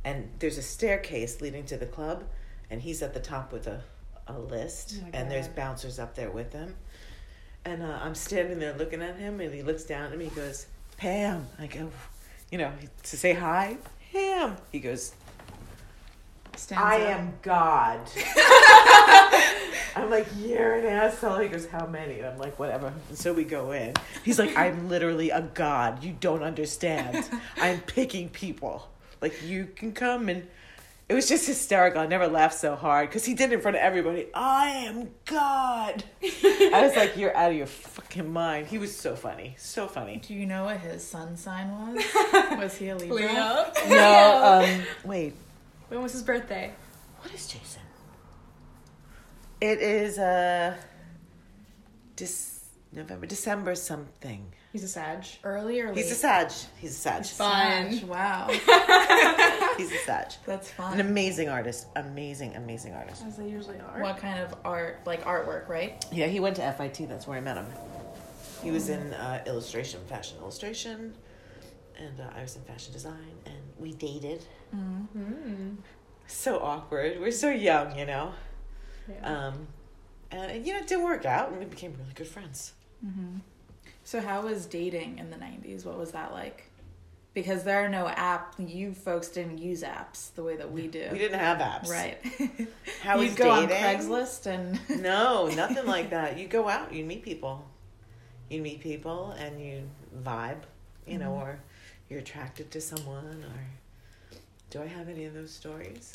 And 0.05 0.29
there's 0.39 0.59
a 0.59 0.63
staircase 0.63 1.41
leading 1.41 1.65
to 1.67 1.77
the 1.77 1.87
club, 1.87 2.25
and 2.71 2.83
he's 2.83 3.03
at 3.03 3.15
the 3.15 3.21
top 3.21 3.53
with 3.53 3.67
a, 3.67 3.83
a 4.27 4.39
list, 4.39 5.01
Oh 5.01 5.09
and 5.13 5.31
there's 5.31 5.49
bouncers 5.49 5.99
up 5.99 6.15
there 6.15 6.31
with 6.31 6.53
him. 6.53 6.75
And 7.65 7.83
uh, 7.83 8.01
I'm 8.03 8.17
standing 8.17 8.59
there 8.59 8.75
looking 8.75 9.01
at 9.01 9.17
him, 9.17 9.41
and 9.41 9.55
he 9.55 9.63
looks 9.63 9.85
down 9.85 10.13
at 10.13 10.19
me. 10.19 10.25
He 10.25 10.35
goes, 10.35 10.67
"Pam." 10.97 11.47
I 11.61 11.69
go, 11.69 11.91
you 12.51 12.59
know, 12.59 12.73
to 13.05 13.17
say 13.17 13.33
hi. 13.33 13.77
Pam. 14.13 14.57
He 14.73 14.81
goes, 14.81 15.15
Stands 16.57 16.83
"I 16.83 17.03
up. 17.03 17.19
am 17.19 17.35
God." 17.43 18.01
I'm 19.97 20.11
like, 20.11 20.27
"You're 20.39 20.75
an 20.75 20.87
asshole." 20.87 21.39
He 21.39 21.49
goes, 21.49 21.67
"How 21.67 21.87
many?" 21.87 22.19
And 22.19 22.27
I'm 22.27 22.39
like, 22.39 22.59
"Whatever." 22.59 22.93
And 23.09 23.19
so 23.19 23.33
we 23.33 23.45
go 23.45 23.73
in. 23.73 23.95
He's 24.25 24.39
like, 24.39 24.57
"I'm 24.57 24.89
literally 24.89 25.31
a 25.31 25.43
god. 25.43 26.03
You 26.03 26.17
don't 26.19 26.43
understand. 26.43 27.25
I'm 27.57 27.81
picking 27.81 28.29
people. 28.29 28.89
Like 29.21 29.43
you 29.43 29.69
can 29.75 29.93
come 29.93 30.29
and." 30.29 30.47
It 31.09 31.15
was 31.15 31.29
just 31.29 31.47
hysterical. 31.47 32.01
I 32.01 32.07
never 32.07 32.27
laughed 32.27 32.55
so 32.59 32.75
hard 32.75 33.11
because 33.11 33.25
he 33.27 33.35
did 33.35 33.51
it 33.51 33.57
in 33.57 33.61
front 33.61 33.77
of 33.77 33.83
everybody. 33.83 34.29
I 34.33 34.69
am 34.87 35.11
God. 35.27 36.03
I 36.23 36.81
was 36.87 36.97
like, 36.97 37.19
"You're 37.19 37.37
out 37.37 37.51
of 37.51 37.57
your 37.57 37.67
fucking 37.67 38.33
mind." 38.33 38.69
He 38.69 38.79
was 38.79 38.97
so 38.97 39.15
funny, 39.15 39.55
so 39.59 39.89
funny. 39.89 40.23
Do 40.27 40.33
you 40.33 40.47
know 40.47 40.65
what 40.65 40.79
his 40.79 41.05
sun 41.05 41.37
sign 41.37 41.71
was? 41.71 42.03
was 42.57 42.77
he 42.77 42.89
a 42.89 42.97
Libra? 42.97 43.17
Leo. 43.17 43.73
No, 43.91 44.63
um, 44.65 44.83
wait. 45.05 45.35
When 45.93 46.03
was 46.03 46.13
his 46.13 46.23
birthday? 46.23 46.73
What 47.21 47.35
is 47.35 47.47
Jason? 47.47 47.83
It 49.61 49.79
is 49.83 50.19
uh, 50.19 50.75
Dis- 52.17 52.65
November, 52.95 53.27
December 53.27 53.75
something. 53.75 54.55
He's 54.73 54.85
a 54.85 54.89
Sag. 54.89 55.27
Early 55.45 55.83
or 55.83 55.89
late? 55.89 55.99
He's 55.99 56.11
a 56.11 56.15
Sag. 56.15 56.51
He's 56.79 56.93
a 56.93 56.95
Sag. 56.95 57.19
He's 57.19 57.33
fun. 57.33 57.93
Sag, 57.93 58.05
Wow. 58.09 58.47
He's 59.77 59.93
a 59.93 59.99
Sag. 60.07 60.33
That's 60.47 60.71
fun. 60.71 60.95
An 60.95 61.01
amazing 61.01 61.51
artist. 61.51 61.89
Amazing, 61.97 62.57
amazing 62.57 62.95
artist. 62.95 63.23
As 63.27 63.37
they 63.37 63.51
usually 63.51 63.79
are. 63.79 64.01
What 64.01 64.17
kind 64.17 64.41
of 64.41 64.55
art? 64.65 65.03
Like 65.05 65.25
artwork, 65.27 65.69
right? 65.69 66.03
Yeah, 66.11 66.29
he 66.29 66.41
went 66.41 66.57
to 66.57 66.73
FIT. 66.73 67.07
That's 67.07 67.27
where 67.27 67.37
I 67.37 67.43
met 67.43 67.59
him. 67.59 67.67
He 68.63 68.71
was 68.71 68.89
in 68.89 69.13
uh, 69.13 69.43
illustration, 69.47 70.01
fashion 70.07 70.39
illustration, 70.39 71.15
and 71.99 72.19
uh, 72.19 72.31
I 72.35 72.41
was 72.41 72.57
in 72.57 72.63
fashion 72.63 72.95
design, 72.95 73.35
and 73.45 73.57
we 73.79 73.93
dated. 73.93 74.43
Mm. 74.75 75.07
Mm. 75.17 75.77
So 76.27 76.59
awkward. 76.61 77.21
We're 77.21 77.31
so 77.33 77.51
young, 77.51 77.97
you 77.99 78.07
know. 78.07 78.33
Yeah. 79.09 79.47
Um, 79.49 79.67
and 80.31 80.67
you 80.67 80.73
know, 80.73 80.79
it 80.81 80.87
didn't 80.87 81.05
work 81.05 81.27
out, 81.27 81.51
and 81.51 81.59
we 81.59 81.65
became 81.67 81.93
really 81.99 82.13
good 82.15 82.29
friends. 82.29 82.73
hmm 83.03 83.39
So 84.05 84.21
how 84.21 84.43
was 84.43 84.67
dating 84.67 85.19
in 85.19 85.31
the 85.31 85.37
'90s? 85.37 85.85
What 85.85 85.99
was 85.99 86.13
that 86.13 86.33
like? 86.33 86.69
Because 87.35 87.65
there 87.65 87.83
are 87.85 87.89
no 87.89 88.09
app. 88.09 88.55
You 88.59 88.93
folks 88.95 89.29
didn't 89.29 89.59
use 89.59 89.83
apps 89.83 90.33
the 90.35 90.43
way 90.43 90.57
that 90.57 90.71
we 90.71 90.87
do. 90.87 91.09
We 91.13 91.19
didn't 91.19 91.39
have 91.41 91.59
apps. 91.59 91.89
Right. 91.89 92.19
How 93.03 93.17
You'd 93.19 93.31
was 93.31 93.35
go 93.37 93.67
dating? 93.67 93.77
on 93.77 93.83
Craigslist 93.83 94.47
and. 94.47 94.79
No, 95.03 95.49
nothing 95.49 95.87
like 95.87 96.11
that. 96.11 96.39
You 96.39 96.47
go 96.47 96.69
out, 96.69 96.93
you 96.95 97.05
meet 97.05 97.23
people. 97.23 97.65
You 98.51 98.61
meet 98.63 98.81
people 98.81 99.31
and 99.39 99.59
you 99.61 99.89
vibe, 100.23 100.63
you 101.07 101.17
know, 101.19 101.31
Mhm. 101.31 101.41
or 101.43 101.59
you're 102.11 102.21
attracted 102.21 102.71
to 102.73 102.81
someone 102.83 103.43
or 103.45 103.61
do 104.73 104.83
I 104.83 104.87
have 104.87 105.11
any 105.11 105.27
of 105.27 105.35
those 105.35 105.51
stories? 105.51 106.15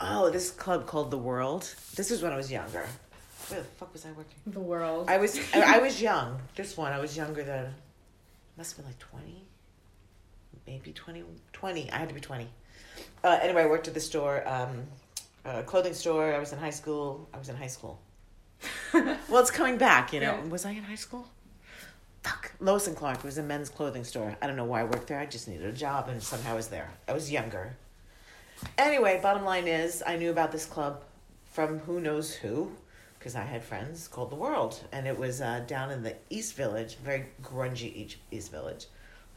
Oh, 0.00 0.28
this 0.28 0.50
club 0.50 0.86
called 0.86 1.12
The 1.12 1.16
World. 1.16 1.72
This 1.94 2.10
was 2.10 2.20
when 2.20 2.32
I 2.32 2.36
was 2.36 2.50
younger. 2.50 2.84
Where 3.48 3.60
the 3.60 3.66
fuck 3.66 3.92
was 3.92 4.04
I 4.04 4.10
working? 4.10 4.38
the 4.46 4.60
world. 4.60 5.08
I 5.08 5.18
was 5.18 5.38
I, 5.54 5.76
I 5.76 5.78
was 5.78 6.02
young. 6.10 6.40
This 6.56 6.76
one 6.76 6.92
I 6.92 6.98
was 6.98 7.16
younger 7.16 7.44
than 7.44 7.72
must 8.56 8.72
have 8.72 8.84
been 8.84 8.86
like 8.86 8.98
20 8.98 9.44
maybe 10.66 10.92
20 10.92 11.24
20 11.52 11.90
I 11.90 11.96
had 11.96 12.08
to 12.08 12.14
be 12.14 12.20
20. 12.20 12.48
Uh, 13.24 13.38
anyway, 13.42 13.62
I 13.62 13.66
worked 13.66 13.88
at 13.88 13.94
the 13.94 14.00
store 14.00 14.46
um 14.46 14.82
uh, 15.44 15.62
clothing 15.62 15.94
store. 15.94 16.34
I 16.34 16.38
was 16.38 16.52
in 16.52 16.58
high 16.58 16.70
school. 16.70 17.28
I 17.32 17.38
was 17.38 17.48
in 17.48 17.56
high 17.56 17.66
school. 17.66 18.00
well, 18.94 19.38
it's 19.38 19.50
coming 19.50 19.76
back, 19.78 20.12
you 20.12 20.20
know. 20.20 20.38
Yeah. 20.42 20.48
Was 20.48 20.64
I 20.64 20.70
in 20.70 20.84
high 20.84 21.02
school? 21.06 21.26
Fuck. 22.22 22.52
Lois 22.60 22.86
and 22.86 22.96
Clark 22.96 23.24
was 23.24 23.38
a 23.38 23.42
men's 23.42 23.68
clothing 23.68 24.04
store. 24.04 24.36
I 24.40 24.46
don't 24.46 24.56
know 24.56 24.64
why 24.64 24.80
I 24.80 24.84
worked 24.84 25.08
there. 25.08 25.18
I 25.18 25.26
just 25.26 25.48
needed 25.48 25.66
a 25.66 25.72
job 25.72 26.08
and 26.08 26.22
somehow 26.22 26.52
I 26.52 26.56
was 26.56 26.68
there. 26.68 26.90
I 27.08 27.12
was 27.12 27.32
younger. 27.32 27.76
Anyway, 28.78 29.18
bottom 29.20 29.44
line 29.44 29.66
is 29.66 30.02
I 30.06 30.16
knew 30.16 30.30
about 30.30 30.52
this 30.52 30.64
club 30.64 31.02
from 31.50 31.80
who 31.80 32.00
knows 32.00 32.32
who 32.32 32.70
because 33.18 33.34
I 33.34 33.42
had 33.42 33.62
friends 33.62 34.08
called 34.08 34.30
The 34.30 34.36
World 34.36 34.80
and 34.92 35.06
it 35.06 35.18
was 35.18 35.40
uh, 35.40 35.64
down 35.66 35.90
in 35.90 36.02
the 36.02 36.16
East 36.30 36.54
Village, 36.54 36.96
very 36.96 37.26
grungy 37.42 38.16
East, 38.30 38.50
Village, 38.50 38.86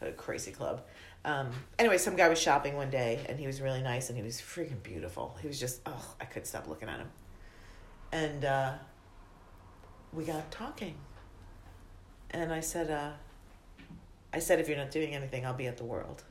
a 0.02 0.12
crazy 0.12 0.52
club. 0.52 0.84
Um, 1.24 1.50
anyway, 1.80 1.98
some 1.98 2.16
guy 2.16 2.30
was 2.30 2.40
shopping 2.40 2.76
one 2.76 2.92
day 2.92 3.26
and 3.28 3.40
he 3.40 3.48
was 3.48 3.62
really 3.62 3.82
nice 3.82 4.10
and 4.10 4.18
he 4.18 4.24
was 4.24 4.40
freaking 4.40 4.82
beautiful. 4.84 5.36
He 5.42 5.48
was 5.48 5.60
just, 5.60 5.82
oh, 5.88 6.16
I 6.22 6.26
couldn't 6.26 6.46
stop 6.46 6.68
looking 6.68 6.88
at 6.88 7.00
him. 7.00 7.10
And 8.12 8.46
uh, 8.46 8.74
we 10.14 10.24
got 10.24 10.52
talking. 10.52 10.96
And 12.36 12.52
I 12.52 12.60
said, 12.60 12.92
uh, 12.92 13.12
I 14.34 14.40
said, 14.40 14.60
if 14.60 14.68
you're 14.68 14.78
not 14.78 14.92
doing 14.92 15.16
anything, 15.16 15.46
I'll 15.46 15.54
be 15.54 15.68
at 15.68 15.78
the 15.78 15.86
World 15.86 16.22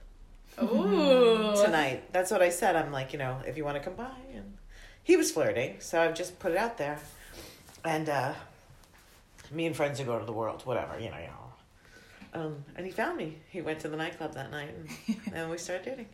Ooh. 0.62 1.54
tonight. 1.56 2.12
That's 2.12 2.30
what 2.30 2.42
I 2.42 2.50
said. 2.50 2.76
I'm 2.76 2.92
like, 2.92 3.14
you 3.14 3.18
know, 3.18 3.40
if 3.46 3.56
you 3.56 3.64
want 3.64 3.78
to 3.78 3.82
come 3.82 3.94
by, 3.94 4.10
and 4.34 4.58
he 5.02 5.16
was 5.16 5.32
flirting, 5.32 5.76
so 5.78 6.02
I've 6.02 6.14
just 6.14 6.38
put 6.38 6.52
it 6.52 6.58
out 6.58 6.76
there. 6.76 6.98
And 7.86 8.10
uh, 8.10 8.34
me 9.50 9.64
and 9.64 9.74
friends 9.74 9.98
would 9.98 10.06
go 10.06 10.18
to 10.18 10.26
the 10.26 10.32
world, 10.32 10.60
whatever, 10.66 11.00
you 11.00 11.10
know, 11.10 11.16
you 11.16 11.28
know. 11.28 12.42
Um, 12.42 12.64
and 12.76 12.84
he 12.84 12.92
found 12.92 13.16
me. 13.16 13.38
He 13.48 13.62
went 13.62 13.80
to 13.80 13.88
the 13.88 13.96
nightclub 13.96 14.34
that 14.34 14.50
night, 14.50 14.74
and, 14.76 15.16
and 15.34 15.50
we 15.50 15.56
started 15.56 15.86
dating. 15.86 16.08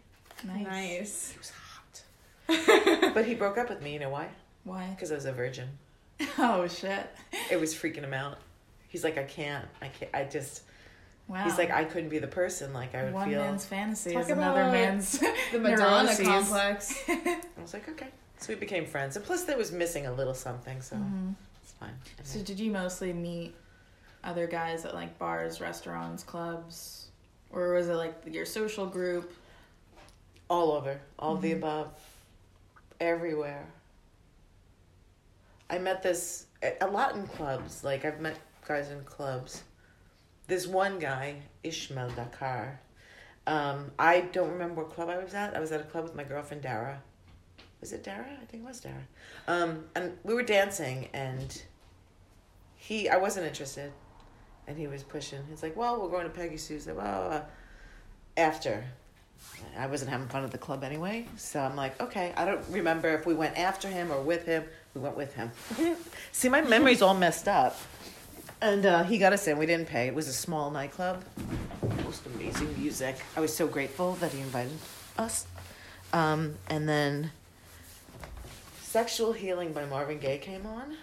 Nice. 0.45 0.67
Nice. 0.67 1.33
He 1.33 1.39
was 1.39 1.53
hot. 2.71 3.13
but 3.15 3.25
he 3.25 3.35
broke 3.35 3.59
up 3.59 3.69
with 3.69 3.83
me. 3.83 3.95
You 3.95 3.99
know 3.99 4.11
why? 4.11 4.29
Why? 4.63 4.87
Because 4.91 5.11
I 5.11 5.17
was 5.17 5.25
a 5.25 5.33
virgin. 5.33 5.69
Oh 6.39 6.69
shit. 6.69 7.09
It 7.51 7.59
was 7.59 7.75
freaking 7.75 8.05
him 8.05 8.13
out. 8.15 8.39
He's 8.91 9.03
like, 9.05 9.17
I 9.17 9.23
can't. 9.25 9.67
I 9.81 9.89
can't. 9.89 10.11
I 10.15 10.25
just. 10.25 10.63
Wow. 11.29 11.45
He's 11.45 11.57
like, 11.57 11.71
I 11.71 11.85
couldn't 11.85 12.09
be 12.11 12.19
the 12.19 12.27
person. 12.27 12.73
Like 12.75 12.95
I 12.95 13.05
would 13.05 13.15
One 13.15 13.29
feel. 13.31 13.41
man's 13.41 13.65
fantasy 13.65 14.13
Talk 14.13 14.25
is 14.25 14.31
another 14.31 14.65
man's 14.65 15.19
The 15.53 15.59
Madonna 15.59 16.03
neuroses. 16.05 16.27
complex. 16.27 17.03
I 17.09 17.41
was 17.63 17.73
like, 17.73 17.89
okay. 17.89 18.09
So 18.39 18.53
we 18.53 18.59
became 18.59 18.85
friends, 18.85 19.15
and 19.17 19.25
plus 19.25 19.45
there 19.45 19.57
was 19.57 19.71
missing 19.73 20.07
a 20.07 20.13
little 20.13 20.35
something, 20.35 20.81
so 20.83 20.97
Mhm. 20.97 21.35
it's 21.63 21.73
fine. 21.73 21.95
So 22.25 22.41
did 22.43 22.59
you 22.59 22.71
mostly 22.73 23.13
meet 23.13 23.55
other 24.25 24.47
guys 24.47 24.85
at 24.85 24.93
like 24.95 25.19
bars, 25.19 25.61
restaurants, 25.61 26.25
clubs, 26.25 27.07
or 27.53 27.75
was 27.75 27.89
it 27.89 27.95
like 27.95 28.15
your 28.27 28.45
social 28.45 28.87
group? 28.87 29.33
all 30.49 30.73
over, 30.73 31.01
all 31.17 31.37
of 31.37 31.43
the 31.43 31.53
above, 31.53 31.93
everywhere. 33.01 33.65
I 35.69 35.79
met 35.79 36.03
this 36.03 36.47
a 36.81 36.89
lot 36.89 37.15
in 37.15 37.25
clubs. 37.29 37.85
Like 37.85 38.05
I've 38.05 38.21
met 38.21 38.37
guys 38.67 38.91
in 38.91 39.03
clubs. 39.05 39.63
This 40.47 40.67
one 40.67 40.99
guy, 40.99 41.37
Ishmael 41.63 42.11
Dakar. 42.11 42.81
Um, 43.47 43.91
I 43.99 44.21
don't 44.21 44.51
remember 44.51 44.83
what 44.83 44.93
club 44.93 45.09
I 45.09 45.19
was 45.23 45.35
at. 45.35 45.57
I 45.57 45.61
was 45.61 45.73
at 45.73 45.81
a 45.81 45.85
club 45.85 46.05
with 46.05 46.15
my 46.15 46.25
girlfriend 46.25 46.63
Dara. 46.63 47.03
Was 47.81 47.93
it 47.93 48.05
Dara? 48.05 48.27
I 48.41 48.45
think 48.47 48.63
it 48.63 48.67
was 48.67 48.81
Dara. 48.81 49.07
Um, 49.49 49.85
and 49.95 50.17
we 50.23 50.35
were 50.35 50.43
dancing, 50.43 51.09
and 51.13 51.63
he, 52.77 53.09
I 53.09 53.17
wasn't 53.17 53.47
interested, 53.47 53.93
and 54.67 54.77
he 54.77 54.87
was 54.87 55.03
pushing. 55.03 55.41
He's 55.49 55.63
like, 55.63 55.77
"Well, 55.77 56.01
we're 56.01 56.11
going 56.11 56.25
to 56.25 56.31
Peggy 56.31 56.59
Sue's." 56.59 56.85
Blah, 56.85 56.95
blah, 56.95 57.29
blah. 57.29 57.43
After, 58.37 58.85
I 59.77 59.87
wasn't 59.87 60.11
having 60.11 60.29
fun 60.29 60.45
at 60.45 60.51
the 60.51 60.59
club 60.59 60.85
anyway, 60.85 61.27
so 61.37 61.61
I'm 61.61 61.77
like, 61.77 62.01
okay. 62.01 62.33
I 62.37 62.45
don't 62.45 62.65
remember 62.69 63.09
if 63.09 63.27
we 63.27 63.35
went 63.35 63.59
after 63.59 63.89
him 63.89 64.11
or 64.11 64.21
with 64.21 64.45
him. 64.45 64.65
We 64.95 65.01
went 65.01 65.17
with 65.17 65.35
him. 65.35 65.51
See, 66.33 66.49
my 66.49 66.61
memory's 66.61 67.03
all 67.03 67.15
messed 67.15 67.49
up. 67.49 67.77
And 68.63 68.85
uh, 68.85 69.05
he 69.05 69.19
got 69.19 69.33
us 69.33 69.47
in. 69.47 69.57
We 69.57 69.67
didn't 69.67 69.89
pay. 69.89 70.07
It 70.07 70.15
was 70.15 70.29
a 70.29 70.33
small 70.33 70.71
nightclub. 70.71 71.25
Most 72.05 72.27
amazing 72.27 72.75
music. 72.79 73.17
I 73.37 73.41
was 73.41 73.55
so 73.55 73.67
grateful 73.67 74.15
that 74.17 74.33
he 74.33 74.41
invited 74.41 74.77
us. 75.17 75.47
Um, 76.13 76.57
and 76.69 76.89
then 76.89 77.31
Sexual 78.83 79.33
Healing 79.33 79.73
by 79.73 79.87
Marvin 79.87 80.19
Gaye 80.19 80.39
came 80.39 80.67
on. 80.67 80.97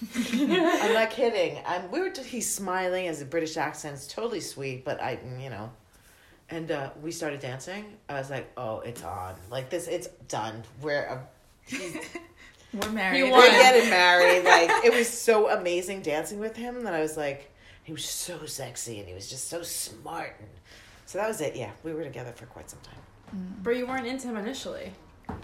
I'm 0.32 0.94
not 0.94 1.10
kidding. 1.10 1.58
I'm, 1.66 1.90
we 1.90 2.00
were 2.00 2.10
he's 2.10 2.52
smiling 2.52 3.08
as 3.08 3.20
a 3.20 3.24
British 3.24 3.56
accent. 3.56 3.94
It's 3.94 4.06
totally 4.06 4.40
sweet, 4.40 4.84
but 4.84 5.02
I, 5.02 5.18
you 5.38 5.50
know. 5.50 5.70
And 6.50 6.70
uh, 6.70 6.90
we 7.02 7.10
started 7.10 7.40
dancing. 7.40 7.84
I 8.08 8.14
was 8.14 8.30
like, 8.30 8.50
oh, 8.56 8.80
it's 8.80 9.02
on. 9.02 9.34
Like 9.50 9.70
this, 9.70 9.88
it's 9.88 10.08
done. 10.28 10.62
We're, 10.80 11.08
uh, 11.08 11.76
We're 12.74 12.90
married. 12.90 13.18
You 13.18 13.30
we're 13.32 13.48
getting 13.50 13.88
married. 13.90 14.44
Like 14.44 14.84
it 14.84 14.92
was 14.94 15.08
so 15.08 15.48
amazing 15.50 16.02
dancing 16.02 16.38
with 16.40 16.56
him 16.56 16.84
that 16.84 16.94
I 16.94 17.00
was 17.00 17.16
like, 17.16 17.50
he 17.84 17.92
was 17.92 18.04
so 18.04 18.44
sexy 18.46 18.98
and 18.98 19.08
he 19.08 19.14
was 19.14 19.28
just 19.30 19.48
so 19.48 19.62
smart. 19.62 20.36
And 20.40 20.48
so 21.06 21.18
that 21.18 21.28
was 21.28 21.40
it. 21.40 21.54
Yeah, 21.56 21.70
we 21.82 21.92
were 21.94 22.02
together 22.04 22.32
for 22.32 22.46
quite 22.46 22.68
some 22.70 22.80
time. 22.80 23.00
But 23.62 23.76
you 23.76 23.86
weren't 23.86 24.06
into 24.06 24.28
him 24.28 24.36
initially. 24.36 24.92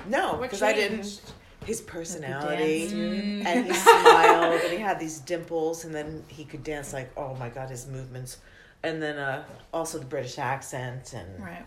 No, 0.08 0.36
because 0.36 0.62
I 0.62 0.72
didn't. 0.72 1.20
His 1.66 1.80
personality. 1.82 2.88
dude. 2.88 3.46
and 3.46 3.66
he 3.66 3.72
smiled 3.74 4.60
and 4.62 4.72
he 4.72 4.78
had 4.78 4.98
these 4.98 5.18
dimples 5.20 5.84
and 5.84 5.94
then 5.94 6.24
he 6.28 6.44
could 6.44 6.64
dance 6.64 6.92
like 6.94 7.10
oh 7.18 7.34
my 7.34 7.50
god 7.50 7.68
his 7.68 7.86
movements 7.86 8.38
and 8.82 9.00
then 9.02 9.18
uh 9.18 9.44
also 9.72 9.98
the 9.98 10.06
british 10.06 10.38
accent 10.38 11.12
and 11.12 11.38
Right. 11.44 11.66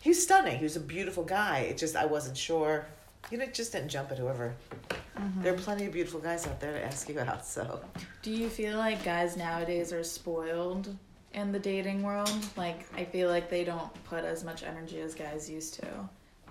he 0.00 0.10
was 0.10 0.20
stunning 0.20 0.58
he 0.58 0.64
was 0.64 0.74
a 0.74 0.80
beautiful 0.80 1.22
guy 1.22 1.60
it 1.60 1.78
just 1.78 1.94
i 1.94 2.06
wasn't 2.06 2.36
sure 2.36 2.86
you 3.30 3.38
know 3.38 3.46
just 3.46 3.72
didn't 3.72 3.88
jump 3.88 4.10
at 4.10 4.18
whoever 4.18 4.54
Mm-hmm. 5.18 5.42
there 5.42 5.52
are 5.52 5.56
plenty 5.58 5.84
of 5.84 5.92
beautiful 5.92 6.18
guys 6.18 6.46
out 6.46 6.60
there 6.60 6.72
to 6.72 6.82
ask 6.82 7.06
you 7.08 7.18
out 7.20 7.44
so 7.44 7.80
Do 8.22 8.30
you 8.30 8.48
feel 8.48 8.78
like 8.78 9.04
guys 9.04 9.36
nowadays 9.36 9.92
are 9.92 10.02
spoiled 10.04 10.96
in 11.34 11.52
the 11.52 11.58
dating 11.58 12.02
world? 12.02 12.32
Like, 12.56 12.86
I 12.96 13.04
feel 13.04 13.28
like 13.28 13.50
they 13.50 13.62
don't 13.62 13.92
put 14.04 14.24
as 14.24 14.44
much 14.44 14.62
energy 14.62 14.98
as 15.02 15.14
guys 15.14 15.50
used 15.50 15.74
to 15.74 15.86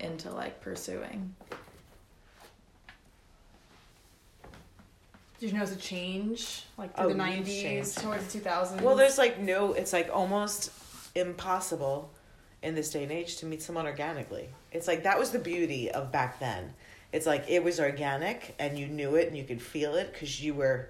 into 0.02 0.30
like 0.30 0.62
pursuing. 0.62 1.34
Did 5.40 5.52
you 5.52 5.58
notice 5.58 5.76
a 5.76 5.80
change 5.80 6.64
like 6.78 6.96
through 6.96 7.06
Oh, 7.06 7.10
the 7.10 7.16
nineties 7.16 7.62
change. 7.62 7.96
towards 7.96 8.26
the 8.26 8.32
two 8.34 8.40
thousands? 8.40 8.82
well 8.82 8.96
there's 8.96 9.18
like 9.18 9.40
no 9.40 9.74
it's 9.74 9.94
like 9.94 10.10
almost 10.14 10.72
impossible 11.16 12.12
in 12.62 12.76
this 12.76 12.90
day 12.90 13.04
and 13.04 13.12
age 13.12 13.38
to 13.38 13.46
meet 13.46 13.62
someone 13.62 13.86
organically 13.86 14.50
it's 14.72 14.88
like 14.88 15.04
that 15.04 15.18
was 15.18 15.32
the 15.32 15.40
beauty 15.40 15.90
of 15.92 16.12
back 16.12 16.40
then 16.40 16.74
it's 17.12 17.26
like 17.26 17.46
it 17.48 17.64
was 17.64 17.80
organic 17.80 18.56
and 18.60 18.78
you 18.78 18.88
knew 18.88 19.16
it 19.16 19.28
and 19.28 19.38
you 19.38 19.44
could 19.44 19.62
feel 19.62 19.96
it 19.96 20.12
because 20.14 20.42
you 20.42 20.54
were 20.54 20.90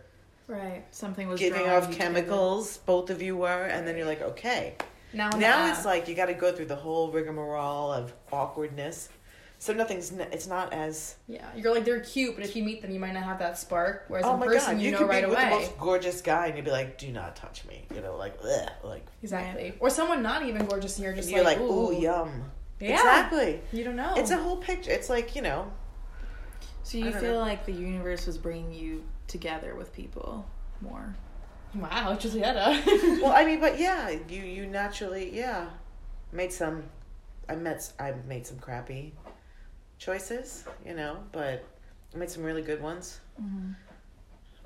Right. 0.49 0.83
Something 0.89 1.27
was 1.27 1.39
giving 1.39 1.67
off 1.69 1.91
chemicals, 1.91 2.79
both 2.79 3.11
of 3.11 3.21
you 3.21 3.37
were, 3.37 3.65
and 3.65 3.87
then 3.87 3.95
you're 3.95 4.07
like, 4.07 4.23
okay. 4.23 4.73
now 5.13 5.29
now 5.29 5.71
it's 5.71 5.85
like 5.85 6.07
you 6.07 6.15
got 6.15 6.25
to 6.25 6.33
go 6.33 6.51
through 6.51 6.65
the 6.65 6.75
whole 6.75 7.11
rigmarole 7.11 7.93
of 7.93 8.11
awkwardness. 8.31 9.09
So 9.61 9.73
nothing's, 9.73 10.13
n- 10.13 10.29
it's 10.31 10.47
not 10.47 10.71
as. 10.71 11.15
yeah, 11.27 11.45
you're 11.53 11.73
like 11.73 11.83
they're 11.83 11.99
cute, 11.99 12.33
but 12.33 12.45
if 12.45 12.55
you 12.55 12.63
meet 12.63 12.81
them, 12.81 12.91
you 12.91 12.99
might 12.99 13.13
not 13.13 13.23
have 13.23 13.39
that 13.39 13.57
spark. 13.57 14.05
Whereas 14.07 14.25
oh 14.25 14.35
in 14.35 14.39
my 14.39 14.45
person, 14.45 14.75
god, 14.75 14.81
you, 14.81 14.85
you, 14.85 14.91
know 14.93 14.97
could 14.99 15.09
right 15.09 15.23
be 15.25 15.29
with 15.29 15.37
the 15.37 15.49
most 15.49 15.77
gorgeous 15.77 16.21
guy, 16.21 16.47
and 16.47 16.55
you'd 16.55 16.63
be 16.63 16.71
like, 16.71 16.97
"Do 16.97 17.11
not 17.11 17.35
touch 17.35 17.65
me," 17.65 17.85
you 17.93 17.99
know, 17.99 18.15
like, 18.15 18.37
ugh, 18.41 18.69
like. 18.85 19.05
Exactly. 19.21 19.73
Or 19.81 19.89
someone 19.89 20.23
not 20.23 20.45
even 20.45 20.65
gorgeous, 20.65 20.95
and 20.95 21.03
you're 21.03 21.11
And 21.11 21.21
just 21.21 21.29
you're 21.29 21.43
like, 21.43 21.59
ooh, 21.59 21.89
"Ooh, 21.89 21.93
yum." 21.93 22.45
Yeah. 22.79 22.93
Exactly. 22.93 23.59
You 23.73 23.83
don't 23.83 23.97
know. 23.97 24.13
It's 24.15 24.31
a 24.31 24.37
whole 24.37 24.55
picture. 24.55 24.91
It's 24.91 25.09
like 25.09 25.35
you 25.35 25.41
know. 25.41 25.69
So 26.83 26.97
you 26.97 27.11
feel 27.11 27.33
know. 27.33 27.39
like 27.39 27.65
the 27.65 27.73
universe 27.73 28.27
was 28.27 28.37
bringing 28.37 28.73
you 28.73 29.03
together 29.27 29.75
with 29.75 29.93
people 29.93 30.47
more. 30.79 31.15
wow, 31.75 32.15
Julieta. 32.15 32.85
well, 33.21 33.33
I 33.33 33.43
mean, 33.43 33.59
but 33.59 33.77
yeah, 33.77 34.09
you 34.29 34.41
you 34.41 34.67
naturally 34.67 35.35
yeah, 35.35 35.67
made 36.31 36.53
some. 36.53 36.83
I 37.49 37.55
met 37.55 37.91
I 37.99 38.13
made 38.25 38.47
some 38.47 38.59
crappy 38.59 39.13
choices, 39.99 40.63
you 40.85 40.95
know, 40.95 41.17
but 41.31 41.63
I 42.13 42.17
made 42.17 42.29
some 42.31 42.43
really 42.43 42.63
good 42.63 42.81
ones. 42.81 43.19
Mm-hmm. 43.39 43.73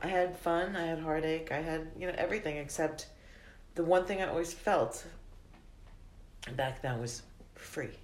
I 0.02 0.08
had 0.08 0.38
fun. 0.38 0.76
I 0.76 0.86
had 0.86 1.00
heartache. 1.00 1.52
I 1.52 1.62
had 1.62 1.88
you 2.00 2.08
know 2.08 2.14
everything 2.18 2.58
except 2.58 3.08
the 3.76 3.84
one 3.84 4.06
thing 4.06 4.22
I 4.22 4.28
always 4.28 4.54
felt 4.54 5.06
back 6.56 6.82
then 6.82 7.00
was 7.02 7.22
free 7.56 7.98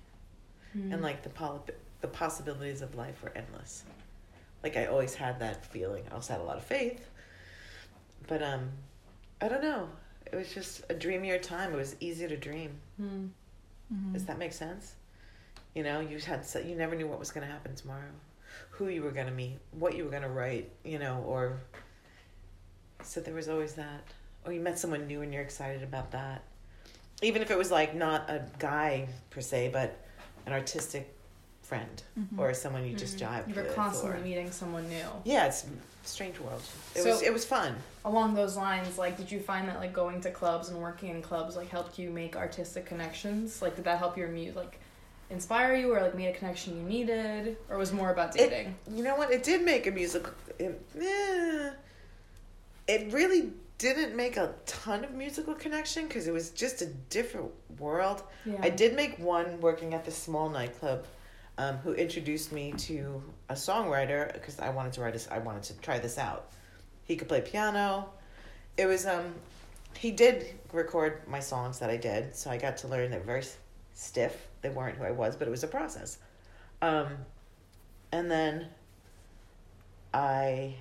Hmm. 0.74 0.94
and 0.94 1.02
like 1.02 1.24
the 1.24 1.30
pol- 1.30 1.66
the 2.02 2.08
possibilities 2.08 2.82
of 2.84 2.94
life 2.96 3.24
were 3.24 3.32
endless. 3.36 3.84
Like 4.64 4.78
I 4.78 4.86
always 4.86 5.16
had 5.16 5.40
that 5.40 5.66
feeling. 5.66 6.04
I 6.12 6.14
also 6.16 6.34
had 6.34 6.42
a 6.42 6.46
lot 6.46 6.58
of 6.58 6.64
faith, 6.64 7.10
but 8.28 8.44
um, 8.44 8.70
I 9.42 9.48
don't 9.48 9.64
know. 9.64 9.90
It 10.32 10.36
was 10.36 10.54
just 10.54 10.84
a 10.90 10.94
dreamier 10.94 11.40
time. 11.40 11.74
It 11.74 11.78
was 11.78 11.96
easy 12.00 12.28
to 12.28 12.38
dream. 12.38 12.72
Hmm. 12.98 13.28
Mm-hmm. 13.92 14.14
Does 14.14 14.26
that 14.26 14.38
make 14.38 14.54
sense? 14.54 14.94
You 15.76 15.84
know, 15.84 16.00
you 16.00 16.18
had 16.20 16.46
so, 16.46 16.60
you 16.60 16.76
never 16.76 16.96
knew 16.96 17.08
what 17.08 17.20
was 17.20 17.32
going 17.32 17.46
to 17.46 17.52
happen 17.52 17.76
tomorrow, 17.76 18.12
who 18.72 18.88
you 18.88 19.04
were 19.04 19.12
going 19.12 19.28
to 19.28 19.34
meet, 19.34 19.60
what 19.72 19.96
you 19.96 20.04
were 20.04 20.10
going 20.10 20.24
to 20.24 20.30
write, 20.30 20.70
you 20.84 21.00
know, 21.00 21.24
or 21.28 21.60
so 23.04 23.20
there 23.22 23.34
was 23.34 23.48
always 23.50 23.74
that. 23.74 24.04
Or 24.46 24.54
you 24.54 24.60
met 24.62 24.80
someone 24.80 25.06
new 25.08 25.22
and 25.22 25.34
you're 25.34 25.44
excited 25.44 25.84
about 25.84 26.12
that. 26.12 26.44
Even 27.22 27.42
if 27.42 27.52
it 27.52 27.58
was 27.58 27.70
like 27.72 27.94
not 27.96 28.30
a 28.30 28.44
guy 28.58 29.08
per 29.30 29.42
se, 29.42 29.70
but 29.74 29.98
an 30.46 30.54
artistic 30.54 31.14
friend 31.62 32.02
Mhm. 32.18 32.40
or 32.40 32.54
someone 32.54 32.84
you 32.86 32.96
just 32.96 33.18
Mhm. 33.18 33.28
jived 33.28 33.48
You 33.50 33.56
were 33.56 33.64
with. 33.64 33.76
constantly 33.76 34.20
or- 34.20 34.24
meeting 34.24 34.52
someone 34.52 34.90
new. 34.90 35.06
yeah, 35.24 35.46
it's 35.46 35.66
a 35.66 36.08
strange 36.08 36.40
world. 36.40 36.62
It 36.96 37.04
So- 37.04 37.10
was 37.10 37.22
it 37.22 37.32
was 37.32 37.46
fun. 37.46 37.76
Along 38.06 38.34
those 38.34 38.56
lines, 38.58 38.98
like, 38.98 39.18
did 39.18 39.32
you 39.32 39.40
find 39.40 39.68
that 39.70 39.78
like 39.80 39.94
going 39.94 40.20
to 40.22 40.32
clubs 40.32 40.70
and 40.70 40.82
working 40.82 41.10
in 41.10 41.22
clubs 41.22 41.56
like 41.56 41.70
helped 41.70 42.00
you 42.00 42.10
make 42.10 42.36
artistic 42.36 42.86
connections? 42.88 43.62
Like, 43.62 43.76
did 43.76 43.86
that 43.86 44.00
help 44.00 44.18
your 44.18 44.30
music 44.30 44.56
like 44.56 44.80
inspire 45.30 45.76
you, 45.76 45.94
or 45.94 46.02
like 46.02 46.16
made 46.16 46.28
a 46.28 46.34
connection 46.38 46.78
you 46.78 46.84
needed, 46.84 47.58
or 47.70 47.78
was 47.78 47.92
more 47.94 48.12
about 48.12 48.36
It- 48.36 48.50
dating? 48.50 48.76
You 48.94 49.04
know 49.04 49.16
what? 49.16 49.32
It 49.32 49.44
did 49.44 49.62
make 49.64 49.88
a 49.88 49.92
musical. 49.92 50.34
It, 50.58 50.82
eh, 51.00 51.72
it 52.88 53.14
really 53.14 53.54
didn't 53.78 54.16
make 54.16 54.36
a 54.36 54.54
ton 54.66 55.04
of 55.06 55.12
musical 55.12 55.54
connection 55.54 56.08
because 56.08 56.28
it 56.28 56.34
was 56.34 56.50
just 56.50 56.82
a 56.82 56.86
different 56.86 57.50
world. 57.80 58.24
yeah. 58.46 58.58
I 58.62 58.70
did 58.70 58.94
make 58.96 59.18
one 59.20 59.62
working 59.62 59.94
at 59.94 60.04
this 60.04 60.18
small 60.18 60.50
nightclub, 60.50 61.06
um, 61.58 61.78
who 61.78 61.94
introduced 61.94 62.52
me 62.52 62.74
to 62.74 63.22
a 63.48 63.54
songwriter 63.54 64.34
because 64.34 64.60
I 64.60 64.70
wanted 64.70 64.94
to 64.94 65.02
write 65.02 65.14
this. 65.14 65.28
I 65.32 65.38
wanted 65.40 65.64
to 65.64 65.74
try 65.80 66.00
this 66.00 66.18
out. 66.18 66.52
He 67.06 67.16
could 67.16 67.28
play 67.30 67.42
piano. 67.42 68.10
It 68.78 68.86
was 68.86 69.06
um, 69.06 69.34
he 69.98 70.12
did 70.12 70.46
record 70.74 71.22
my 71.28 71.40
songs 71.40 71.80
that 71.80 71.90
I 71.90 71.98
did, 71.98 72.36
so 72.36 72.50
I 72.50 72.58
got 72.58 72.78
to 72.78 72.88
learn. 72.88 73.12
They're 73.12 73.20
very 73.22 73.44
stiff. 74.00 74.47
They 74.62 74.70
weren't 74.70 74.97
who 74.97 75.04
I 75.04 75.12
was, 75.12 75.36
but 75.36 75.47
it 75.47 75.52
was 75.52 75.64
a 75.64 75.68
process. 75.68 76.18
Um, 76.82 77.08
and 78.12 78.32
then 78.32 78.68
I 80.14 80.76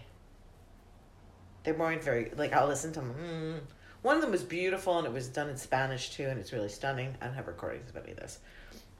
they 1.64 1.72
weren't 1.72 2.02
very 2.02 2.30
like 2.36 2.52
I'll 2.52 2.68
listen 2.68 2.92
to 2.92 3.00
them. 3.00 3.14
Mm. 3.20 3.60
One 4.02 4.14
of 4.14 4.22
them 4.22 4.30
was 4.30 4.44
beautiful 4.44 4.98
and 4.98 5.06
it 5.06 5.12
was 5.12 5.28
done 5.28 5.48
in 5.50 5.56
Spanish 5.56 6.10
too, 6.10 6.26
and 6.26 6.38
it's 6.38 6.52
really 6.52 6.68
stunning. 6.68 7.16
I 7.20 7.26
don't 7.26 7.34
have 7.34 7.48
recordings 7.48 7.90
of 7.90 7.96
any 7.96 8.12
of 8.12 8.18
this, 8.18 8.38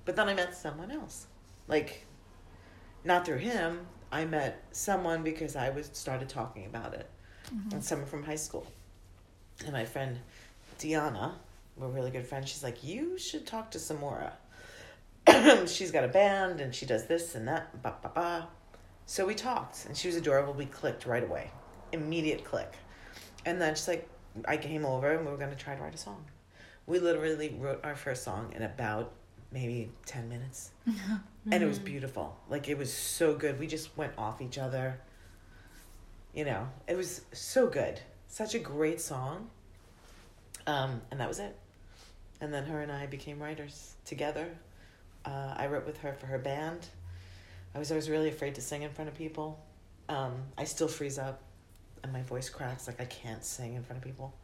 but 0.04 0.16
then 0.16 0.28
I 0.28 0.34
met 0.34 0.54
someone 0.56 0.90
else, 0.90 1.26
like 1.68 2.04
not 3.04 3.24
through 3.24 3.38
him. 3.38 3.86
I 4.10 4.24
met 4.24 4.64
someone 4.72 5.22
because 5.22 5.54
I 5.54 5.70
was 5.70 5.90
started 5.92 6.28
talking 6.28 6.66
about 6.66 6.94
it, 6.94 7.08
and 7.72 7.84
someone 7.84 8.08
from 8.08 8.24
high 8.24 8.36
school, 8.36 8.66
and 9.64 9.72
my 9.72 9.84
friend 9.84 10.18
Diana, 10.78 11.36
we're 11.78 11.88
really 11.88 12.10
good 12.10 12.26
friends. 12.26 12.48
She's 12.48 12.62
like, 12.62 12.82
you 12.84 13.18
should 13.18 13.46
talk 13.46 13.70
to 13.72 13.78
Samora. 13.78 14.32
she's 15.68 15.90
got 15.90 16.04
a 16.04 16.08
band 16.08 16.60
and 16.60 16.74
she 16.74 16.86
does 16.86 17.06
this 17.06 17.34
and 17.34 17.46
that. 17.48 17.82
Ba 17.82 17.94
ba 18.02 18.10
ba. 18.14 18.48
So 19.06 19.26
we 19.26 19.34
talked, 19.34 19.86
and 19.86 19.96
she 19.96 20.06
was 20.06 20.16
adorable. 20.16 20.52
We 20.52 20.66
clicked 20.66 21.06
right 21.06 21.22
away, 21.22 21.50
immediate 21.92 22.44
click, 22.44 22.74
and 23.46 23.58
then 23.58 23.74
she's 23.74 23.88
like, 23.88 24.06
I 24.46 24.58
came 24.58 24.84
over 24.84 25.10
and 25.10 25.24
we 25.24 25.32
were 25.32 25.38
gonna 25.38 25.54
try 25.54 25.74
to 25.74 25.82
write 25.82 25.94
a 25.94 25.98
song. 25.98 26.26
We 26.86 26.98
literally 26.98 27.56
wrote 27.58 27.80
our 27.84 27.96
first 27.96 28.22
song 28.22 28.52
in 28.54 28.62
about 28.62 29.12
maybe 29.50 29.90
ten 30.04 30.28
minutes, 30.28 30.72
and 31.50 31.62
it 31.62 31.66
was 31.66 31.78
beautiful. 31.78 32.36
Like 32.50 32.68
it 32.68 32.76
was 32.76 32.92
so 32.92 33.34
good. 33.34 33.58
We 33.58 33.66
just 33.66 33.96
went 33.96 34.12
off 34.18 34.42
each 34.42 34.58
other. 34.58 35.00
You 36.34 36.44
know, 36.44 36.68
it 36.86 36.96
was 36.96 37.22
so 37.32 37.66
good. 37.66 38.00
Such 38.26 38.54
a 38.54 38.58
great 38.58 39.00
song. 39.00 39.48
Um, 40.66 41.00
and 41.10 41.18
that 41.18 41.28
was 41.28 41.38
it. 41.38 41.56
And 42.40 42.52
then 42.52 42.64
her 42.66 42.80
and 42.80 42.92
I 42.92 43.06
became 43.06 43.40
writers 43.40 43.94
together. 44.04 44.48
Uh, 45.24 45.54
I 45.56 45.66
wrote 45.66 45.86
with 45.86 45.98
her 45.98 46.12
for 46.14 46.26
her 46.26 46.38
band. 46.38 46.86
I 47.74 47.78
was 47.78 47.90
always 47.90 48.08
really 48.08 48.28
afraid 48.28 48.54
to 48.54 48.60
sing 48.60 48.82
in 48.82 48.90
front 48.90 49.08
of 49.08 49.16
people. 49.16 49.58
Um, 50.08 50.34
I 50.56 50.64
still 50.64 50.88
freeze 50.88 51.18
up 51.18 51.42
and 52.02 52.12
my 52.12 52.22
voice 52.22 52.48
cracks. 52.48 52.86
Like 52.86 53.00
I 53.00 53.04
can't 53.04 53.44
sing 53.44 53.74
in 53.74 53.82
front 53.82 53.98
of 53.98 54.04
people. 54.04 54.34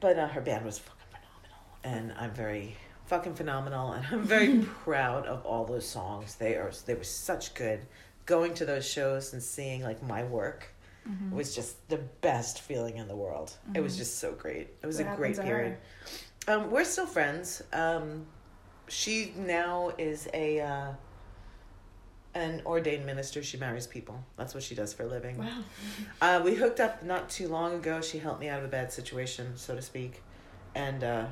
But 0.00 0.18
uh, 0.18 0.28
her 0.28 0.40
band 0.40 0.64
was 0.64 0.78
fucking 0.78 1.06
phenomenal. 1.10 1.78
And 1.84 2.14
I'm 2.18 2.34
very 2.34 2.76
fucking 3.06 3.34
phenomenal. 3.34 3.92
And 3.92 4.06
I'm 4.10 4.22
very 4.22 4.58
proud 4.84 5.26
of 5.26 5.44
all 5.44 5.64
those 5.64 5.86
songs. 5.86 6.36
They 6.36 6.54
are 6.54 6.70
they 6.86 6.94
were 6.94 7.04
such 7.04 7.54
good. 7.54 7.86
Going 8.24 8.54
to 8.54 8.64
those 8.64 8.88
shows 8.88 9.32
and 9.32 9.42
seeing 9.42 9.82
like 9.82 10.02
my 10.02 10.22
work 10.22 10.68
Mm-hmm. 11.08 11.34
was 11.34 11.54
just 11.54 11.88
the 11.88 11.98
best 12.20 12.60
feeling 12.60 12.96
in 12.98 13.08
the 13.08 13.16
world. 13.16 13.56
It 13.74 13.80
was 13.80 13.96
just 13.96 14.18
so 14.18 14.32
great. 14.32 14.68
It 14.82 14.86
was 14.86 14.98
What 14.98 15.12
a 15.12 15.16
great 15.16 15.36
period. 15.40 15.78
Um, 16.46 16.70
we're 16.70 16.84
still 16.84 17.06
friends. 17.06 17.62
Um, 17.72 18.26
she 18.88 19.32
now 19.36 19.92
is 19.98 20.28
a 20.32 20.60
uh, 20.60 20.92
an 22.34 22.62
ordained 22.64 23.04
minister. 23.04 23.42
She 23.42 23.56
marries 23.56 23.86
people. 23.86 24.24
That's 24.36 24.54
what 24.54 24.62
she 24.62 24.74
does 24.74 24.92
for 24.92 25.02
a 25.02 25.06
living. 25.08 25.38
Wow. 25.38 25.48
Uh, 26.22 26.40
we 26.44 26.54
hooked 26.54 26.78
up 26.78 27.02
not 27.02 27.28
too 27.28 27.48
long 27.48 27.74
ago. 27.74 28.00
She 28.00 28.18
helped 28.18 28.40
me 28.40 28.48
out 28.48 28.60
of 28.60 28.64
a 28.64 28.68
bad 28.68 28.92
situation, 28.92 29.56
so 29.56 29.74
to 29.74 29.82
speak, 29.82 30.22
and 30.76 31.02
uh, 31.02 31.26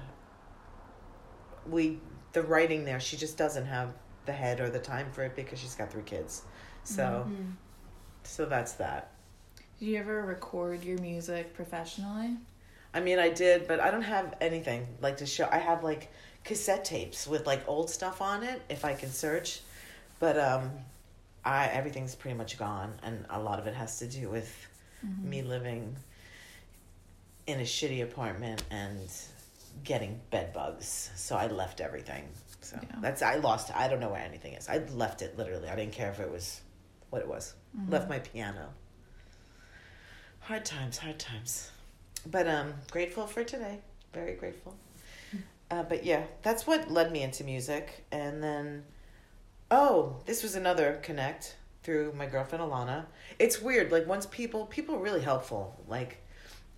we 1.68 1.98
the 2.32 2.42
writing 2.42 2.84
there. 2.84 3.00
She 3.00 3.16
just 3.16 3.36
doesn't 3.36 3.66
have 3.66 3.94
the 4.26 4.32
head 4.32 4.60
or 4.60 4.68
the 4.68 4.78
time 4.78 5.10
for 5.12 5.22
it 5.22 5.34
because 5.36 5.58
she's 5.58 5.74
got 5.74 5.90
three 5.92 6.02
kids. 6.02 6.42
So 6.84 7.26
Mhm. 7.28 7.52
so 8.24 8.46
that's 8.46 8.72
that. 8.74 9.12
Did 9.81 9.87
you 9.87 9.97
ever 9.99 10.22
record 10.22 10.85
your 10.85 10.99
music 11.01 11.55
professionally? 11.55 12.37
I 12.93 13.01
mean, 13.01 13.18
I 13.18 13.31
did, 13.31 13.66
but 13.66 13.81
I 13.81 13.91
don't 13.91 14.03
have 14.03 14.35
anything 14.41 14.87
like 15.01 15.16
to 15.18 15.26
show. 15.26 15.49
I 15.51 15.57
have 15.59 15.83
like 15.83 16.12
cassette 16.45 16.85
tapes 16.85 17.26
with 17.26 17.47
like 17.47 17.66
old 17.66 17.89
stuff 17.91 18.20
on 18.20 18.43
it 18.43 18.61
if 18.68 18.85
I 18.85 18.93
can 18.95 19.09
search, 19.11 19.61
but 20.18 20.39
um, 20.39 20.70
I 21.45 21.66
everything's 21.68 22.14
pretty 22.14 22.37
much 22.37 22.59
gone, 22.59 22.93
and 23.03 23.24
a 23.31 23.41
lot 23.41 23.59
of 23.59 23.66
it 23.66 23.74
has 23.74 23.99
to 23.99 24.07
do 24.07 24.28
with 24.28 24.55
Mm-hmm. 25.03 25.31
me 25.31 25.41
living 25.41 25.97
in 27.47 27.59
a 27.61 27.62
shitty 27.62 28.03
apartment 28.03 28.62
and 28.70 29.11
getting 29.83 30.20
bed 30.31 30.53
bugs. 30.53 31.11
So 31.16 31.37
I 31.37 31.47
left 31.47 31.81
everything. 31.81 32.28
So 32.61 32.78
Yeah. 32.83 32.97
that's 33.01 33.22
I 33.22 33.37
lost. 33.37 33.74
I 33.74 33.89
don't 33.89 34.01
know 34.01 34.11
where 34.11 34.20
anything 34.20 34.53
is. 34.53 34.68
I 34.68 34.76
left 34.95 35.22
it 35.22 35.39
literally. 35.39 35.70
I 35.70 35.74
didn't 35.74 35.93
care 35.95 36.11
if 36.11 36.20
it 36.20 36.31
was 36.31 36.61
what 37.09 37.22
it 37.22 37.28
was. 37.28 37.55
Mm-hmm. 37.74 37.91
Left 37.93 38.11
my 38.11 38.18
piano. 38.18 38.74
Hard 40.51 40.64
times, 40.64 40.98
hard 40.98 41.16
times. 41.16 41.70
But 42.28 42.48
um 42.48 42.74
grateful 42.90 43.28
for 43.28 43.44
today. 43.44 43.78
Very 44.12 44.34
grateful. 44.34 44.74
Uh, 45.70 45.84
but 45.84 46.05
yeah, 46.05 46.24
that's 46.42 46.66
what 46.66 46.90
led 46.90 47.12
me 47.12 47.22
into 47.22 47.44
music. 47.44 48.05
And 48.11 48.42
then, 48.42 48.82
oh, 49.70 50.16
this 50.26 50.42
was 50.42 50.57
another 50.57 50.98
connect 51.05 51.55
through 51.84 52.12
my 52.14 52.26
girlfriend 52.26 52.64
Alana. 52.64 53.05
It's 53.38 53.62
weird. 53.62 53.92
Like 53.92 54.05
once 54.09 54.26
people, 54.26 54.66
people 54.66 54.96
are 54.96 54.98
really 54.98 55.20
helpful. 55.20 55.78
Like, 55.86 56.18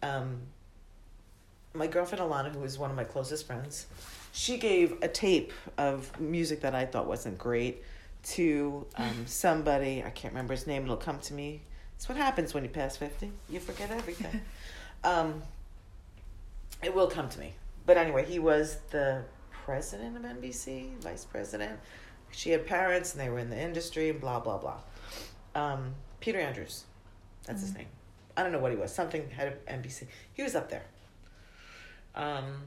um, 0.03 0.43
my 1.73 1.87
girlfriend 1.87 2.23
Alana, 2.23 2.55
who 2.55 2.63
is 2.65 2.79
one 2.79 2.91
of 2.91 2.97
my 2.97 3.05
closest 3.05 3.47
friends, 3.47 3.87
she 4.33 4.59
gave 4.59 4.99
a 5.01 5.09
tape 5.09 5.55
of 5.79 6.21
music 6.21 6.61
that 6.61 6.75
I 6.75 6.85
thought 6.85 7.07
wasn't 7.07 7.39
great 7.39 7.83
to 8.35 8.87
um, 8.97 9.23
somebody. 9.27 10.05
I 10.05 10.11
can't 10.11 10.35
remember 10.35 10.53
his 10.53 10.67
name. 10.67 10.83
It'll 10.83 10.99
come 10.99 11.19
to 11.21 11.33
me. 11.33 11.63
It's 12.03 12.09
what 12.09 12.19
happens 12.19 12.53
when 12.53 12.65
you 12.65 12.69
pass 12.69 12.97
fifty. 12.97 13.31
You 13.49 13.61
forget 13.61 13.93
everything. 13.93 14.41
um, 15.05 15.41
it 16.83 16.93
will 16.93 17.07
come 17.07 17.29
to 17.29 17.39
me. 17.39 17.53
But 17.87 17.97
anyway, 17.97 18.25
he 18.25 18.41
was 18.41 18.79
the 18.91 19.23
president 19.53 20.17
of 20.17 20.23
NBC, 20.25 20.97
vice 20.99 21.25
president. 21.25 21.79
She 22.33 22.51
had 22.51 22.67
parents 22.67 23.13
and 23.13 23.21
they 23.21 23.29
were 23.29 23.39
in 23.39 23.51
the 23.51 23.57
industry 23.57 24.09
and 24.11 24.21
blah, 24.21 24.41
blah, 24.41 24.59
blah. 24.59 24.81
Um, 25.55 25.95
Peter 26.19 26.41
Andrews, 26.41 26.87
that's 27.47 27.61
his 27.61 27.73
name. 27.73 27.87
I 28.37 28.43
don't 28.43 28.51
know 28.51 28.59
what 28.59 28.73
he 28.73 28.77
was, 28.77 28.93
something 28.93 29.31
head 29.31 29.53
of 29.53 29.65
NBC. 29.67 30.09
He 30.35 30.43
was 30.43 30.57
up 30.57 30.71
there. 30.71 30.87
Um, 32.17 32.65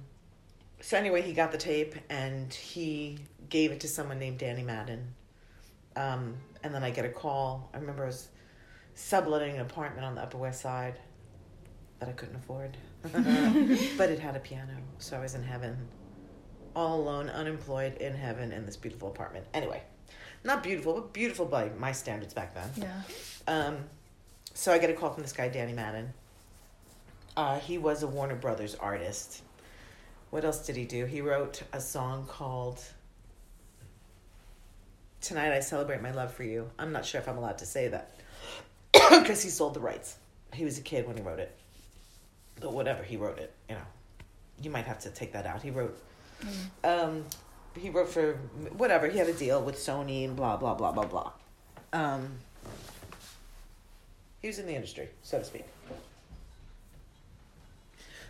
so 0.80 0.96
anyway, 0.98 1.22
he 1.22 1.34
got 1.34 1.52
the 1.52 1.58
tape 1.58 1.96
and 2.10 2.54
he 2.54 3.18
gave 3.50 3.74
it 3.74 3.82
to 3.82 3.90
someone 3.90 4.18
named 4.18 4.38
Danny 4.38 4.64
Madden. 4.64 5.14
Um, 5.98 6.36
and 6.64 6.74
then 6.74 6.86
I 6.86 6.90
get 6.90 7.04
a 7.04 7.10
call. 7.10 7.70
I 7.74 7.80
remember 7.80 8.04
I 8.04 8.08
was 8.08 8.30
subletting 8.96 9.56
an 9.56 9.62
apartment 9.62 10.06
on 10.06 10.16
the 10.16 10.22
Upper 10.22 10.38
West 10.38 10.62
Side 10.62 11.00
that 12.00 12.10
I 12.10 12.14
couldn't 12.14 12.36
afford. 12.36 12.78
but 13.04 14.10
it 14.10 14.20
had 14.20 14.36
a 14.36 14.40
piano, 14.40 14.74
so 14.98 15.18
I 15.18 15.20
was 15.20 15.36
in 15.36 15.44
heaven, 15.44 15.78
all 16.76 17.00
alone, 17.00 17.30
unemployed, 17.30 17.98
in 17.98 18.16
heaven, 18.16 18.52
in 18.52 18.66
this 18.66 18.78
beautiful 18.78 19.10
apartment. 19.10 19.46
Anyway, 19.54 19.84
not 20.44 20.64
beautiful, 20.64 20.94
but 20.94 21.14
beautiful 21.14 21.46
by 21.46 21.70
my 21.78 21.92
standards 21.92 22.34
back 22.34 22.56
then. 22.56 22.70
Yeah. 22.76 23.02
Um, 23.48 23.78
so 24.54 24.72
I 24.72 24.80
get 24.80 24.90
a 24.90 24.94
call 24.94 25.14
from 25.14 25.22
this 25.22 25.34
guy, 25.34 25.50
Danny 25.50 25.74
Madden. 25.74 26.14
Uh, 27.38 27.60
he 27.60 27.78
was 27.78 28.02
a 28.02 28.08
Warner 28.08 28.36
Brothers 28.36 28.76
artist. 28.76 29.44
What 30.32 30.46
else 30.46 30.66
did 30.66 30.76
he 30.78 30.86
do? 30.86 31.06
He 31.06 31.22
wrote 31.22 31.62
a 31.74 31.82
song 31.82 32.26
called 32.28 32.82
Tonight 35.22 35.52
I 35.52 35.60
Celebrate 35.60 36.02
My 36.02 36.12
Love 36.12 36.34
for 36.34 36.44
You. 36.44 36.72
I'm 36.80 36.92
not 36.92 37.06
sure 37.06 37.22
if 37.22 37.28
I'm 37.28 37.38
allowed 37.38 37.58
to 37.60 37.66
say 37.66 37.90
that 37.90 38.16
because 39.20 39.42
he 39.42 39.50
sold 39.50 39.74
the 39.74 39.80
rights. 39.80 40.18
He 40.54 40.66
was 40.66 40.78
a 40.78 40.82
kid 40.82 41.08
when 41.08 41.18
he 41.18 41.24
wrote 41.24 41.40
it. 41.40 41.56
But 42.60 42.74
whatever, 42.74 43.04
he 43.04 43.18
wrote 43.18 43.40
it, 43.40 43.54
you 43.70 43.76
know. 43.76 43.82
You 44.62 44.70
might 44.70 44.86
have 44.86 45.00
to 45.00 45.10
take 45.10 45.34
that 45.34 45.46
out. 45.46 45.62
He 45.62 45.70
wrote 45.70 45.98
um, 46.84 47.26
he 47.78 47.90
wrote 47.90 48.10
for 48.10 48.34
whatever. 48.78 49.08
He 49.08 49.18
had 49.18 49.28
a 49.28 49.34
deal 49.34 49.62
with 49.62 49.76
Sony 49.76 50.26
and 50.26 50.36
blah 50.36 50.58
blah 50.58 50.74
blah 50.74 50.92
blah 50.92 51.06
blah. 51.06 51.32
Um, 51.94 52.30
he 54.42 54.48
was 54.48 54.60
in 54.60 54.66
the 54.66 54.76
industry, 54.76 55.10
so 55.24 55.40
to 55.40 55.46
speak. 55.46 55.66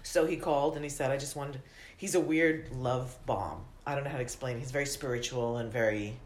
So 0.03 0.25
he 0.25 0.37
called 0.37 0.75
and 0.75 0.83
he 0.83 0.89
said, 0.89 1.11
"I 1.11 1.17
just 1.17 1.35
wanted." 1.35 1.61
He's 1.97 2.15
a 2.15 2.19
weird 2.19 2.71
love 2.75 3.15
bomb. 3.25 3.61
I 3.87 3.95
don't 3.95 4.03
know 4.03 4.09
how 4.09 4.17
to 4.17 4.23
explain. 4.23 4.59
He's 4.59 4.71
very 4.71 4.85
spiritual 4.85 5.57
and 5.57 5.71
very. 5.71 6.17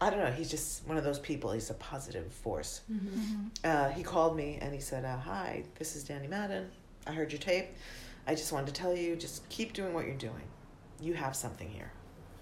I 0.00 0.10
don't 0.10 0.20
know. 0.20 0.30
He's 0.30 0.50
just 0.50 0.86
one 0.86 0.96
of 0.96 1.04
those 1.04 1.18
people. 1.18 1.50
He's 1.52 1.70
a 1.70 1.74
positive 1.74 2.32
force. 2.32 2.82
Uh, 3.64 3.88
he 3.90 4.02
called 4.02 4.36
me 4.36 4.58
and 4.60 4.72
he 4.72 4.80
said, 4.80 5.04
uh, 5.04 5.16
"Hi, 5.18 5.64
this 5.78 5.96
is 5.96 6.04
Danny 6.04 6.28
Madden. 6.28 6.70
I 7.06 7.12
heard 7.12 7.32
your 7.32 7.40
tape. 7.40 7.66
I 8.26 8.34
just 8.34 8.52
wanted 8.52 8.66
to 8.68 8.80
tell 8.80 8.94
you, 8.94 9.16
just 9.16 9.48
keep 9.48 9.72
doing 9.72 9.94
what 9.94 10.06
you're 10.06 10.14
doing. 10.14 10.46
You 11.00 11.14
have 11.14 11.34
something 11.34 11.68
here. 11.68 11.90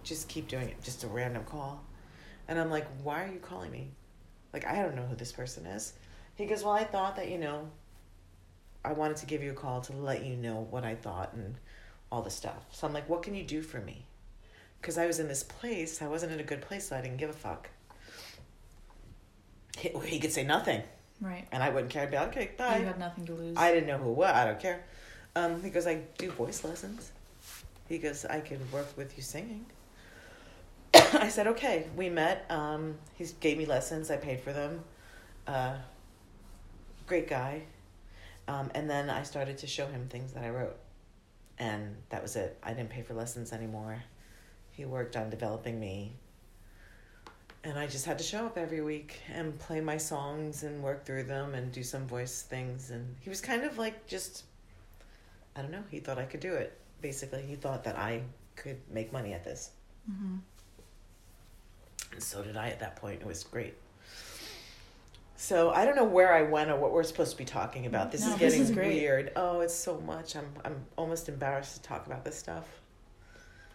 Just 0.02 0.28
keep 0.28 0.48
doing 0.48 0.68
it. 0.68 0.82
Just 0.82 1.04
a 1.04 1.06
random 1.08 1.44
call." 1.44 1.82
And 2.48 2.58
I'm 2.58 2.70
like, 2.70 2.86
"Why 3.02 3.24
are 3.24 3.32
you 3.32 3.40
calling 3.40 3.70
me? 3.70 3.90
Like, 4.52 4.66
I 4.66 4.82
don't 4.82 4.94
know 4.94 5.06
who 5.06 5.16
this 5.16 5.32
person 5.32 5.66
is." 5.66 5.94
He 6.36 6.46
goes, 6.46 6.62
"Well, 6.62 6.74
I 6.74 6.84
thought 6.84 7.16
that 7.16 7.28
you 7.30 7.38
know. 7.38 7.70
I 8.84 8.92
wanted 8.92 9.16
to 9.18 9.26
give 9.26 9.42
you 9.42 9.50
a 9.50 9.54
call 9.54 9.80
to 9.80 9.92
let 9.94 10.24
you 10.24 10.36
know 10.36 10.66
what 10.70 10.84
I 10.84 10.94
thought 10.94 11.32
and 11.32 11.56
all 12.12 12.22
the 12.22 12.30
stuff." 12.30 12.66
So 12.70 12.86
I'm 12.86 12.92
like, 12.92 13.08
"What 13.08 13.22
can 13.22 13.34
you 13.34 13.44
do 13.44 13.62
for 13.62 13.80
me?" 13.80 14.06
Because 14.86 14.98
I 14.98 15.06
was 15.06 15.18
in 15.18 15.26
this 15.26 15.42
place, 15.42 16.00
I 16.00 16.06
wasn't 16.06 16.30
in 16.30 16.38
a 16.38 16.44
good 16.44 16.60
place, 16.60 16.86
so 16.90 16.96
I 16.96 17.00
didn't 17.00 17.16
give 17.16 17.28
a 17.28 17.32
fuck. 17.32 17.68
He, 19.76 19.88
he 20.04 20.20
could 20.20 20.30
say 20.30 20.44
nothing, 20.44 20.80
Right. 21.20 21.44
and 21.50 21.60
I 21.60 21.70
wouldn't 21.70 21.90
care. 21.90 22.04
I'd 22.04 22.12
be 22.12 22.16
like, 22.16 22.28
okay, 22.28 22.50
bye. 22.56 22.78
You 22.78 22.84
had 22.84 22.96
nothing 22.96 23.26
to 23.26 23.32
lose. 23.34 23.56
I 23.56 23.72
didn't 23.72 23.88
know 23.88 23.98
who 23.98 24.12
what. 24.12 24.32
I 24.32 24.44
don't 24.44 24.60
care. 24.60 24.84
Um, 25.34 25.60
he 25.60 25.70
goes, 25.70 25.88
I 25.88 26.02
do 26.18 26.30
voice 26.30 26.62
lessons. 26.62 27.10
He 27.88 27.98
goes, 27.98 28.24
I 28.26 28.38
can 28.38 28.60
work 28.70 28.96
with 28.96 29.16
you 29.16 29.24
singing. 29.24 29.66
I 30.94 31.30
said, 31.30 31.48
okay. 31.48 31.88
We 31.96 32.08
met. 32.08 32.46
Um, 32.48 32.94
he 33.16 33.26
gave 33.40 33.58
me 33.58 33.66
lessons. 33.66 34.08
I 34.08 34.18
paid 34.18 34.38
for 34.38 34.52
them. 34.52 34.84
Uh, 35.48 35.78
great 37.08 37.28
guy. 37.28 37.62
Um, 38.46 38.70
and 38.72 38.88
then 38.88 39.10
I 39.10 39.24
started 39.24 39.58
to 39.58 39.66
show 39.66 39.88
him 39.88 40.06
things 40.08 40.32
that 40.34 40.44
I 40.44 40.50
wrote. 40.50 40.76
And 41.58 41.96
that 42.10 42.22
was 42.22 42.36
it. 42.36 42.56
I 42.62 42.72
didn't 42.72 42.90
pay 42.90 43.02
for 43.02 43.14
lessons 43.14 43.52
anymore. 43.52 44.04
He 44.76 44.84
worked 44.84 45.16
on 45.16 45.30
developing 45.30 45.80
me. 45.80 46.12
And 47.64 47.78
I 47.78 47.86
just 47.86 48.04
had 48.06 48.18
to 48.18 48.24
show 48.24 48.46
up 48.46 48.56
every 48.58 48.80
week 48.80 49.20
and 49.32 49.58
play 49.58 49.80
my 49.80 49.96
songs 49.96 50.62
and 50.62 50.82
work 50.82 51.04
through 51.04 51.24
them 51.24 51.54
and 51.54 51.72
do 51.72 51.82
some 51.82 52.06
voice 52.06 52.42
things. 52.42 52.90
And 52.90 53.16
he 53.20 53.28
was 53.28 53.40
kind 53.40 53.64
of 53.64 53.76
like 53.78 54.06
just, 54.06 54.44
I 55.56 55.62
don't 55.62 55.72
know, 55.72 55.82
he 55.90 55.98
thought 55.98 56.18
I 56.18 56.26
could 56.26 56.40
do 56.40 56.54
it. 56.54 56.78
Basically, 57.00 57.42
he 57.42 57.56
thought 57.56 57.82
that 57.84 57.96
I 57.98 58.22
could 58.54 58.76
make 58.90 59.12
money 59.12 59.32
at 59.32 59.42
this. 59.44 59.70
Mm-hmm. 60.10 60.36
And 62.12 62.22
so 62.22 62.42
did 62.44 62.56
I 62.56 62.68
at 62.68 62.78
that 62.80 62.96
point. 62.96 63.20
It 63.20 63.26
was 63.26 63.42
great. 63.42 63.74
So 65.36 65.70
I 65.70 65.84
don't 65.84 65.96
know 65.96 66.04
where 66.04 66.32
I 66.32 66.42
went 66.42 66.70
or 66.70 66.76
what 66.76 66.92
we're 66.92 67.02
supposed 67.02 67.32
to 67.32 67.36
be 67.36 67.44
talking 67.44 67.86
about. 67.86 68.12
This 68.12 68.22
No, 68.22 68.28
is 68.28 68.32
this 68.38 68.52
getting 68.52 68.60
is 68.62 68.70
great. 68.70 68.94
weird. 69.00 69.32
Oh, 69.36 69.60
it's 69.60 69.74
so 69.74 69.98
much. 70.00 70.36
I'm 70.36 70.48
I'm 70.64 70.84
almost 70.96 71.28
embarrassed 71.28 71.76
to 71.76 71.82
talk 71.82 72.06
about 72.06 72.24
this 72.24 72.38
stuff. 72.38 72.66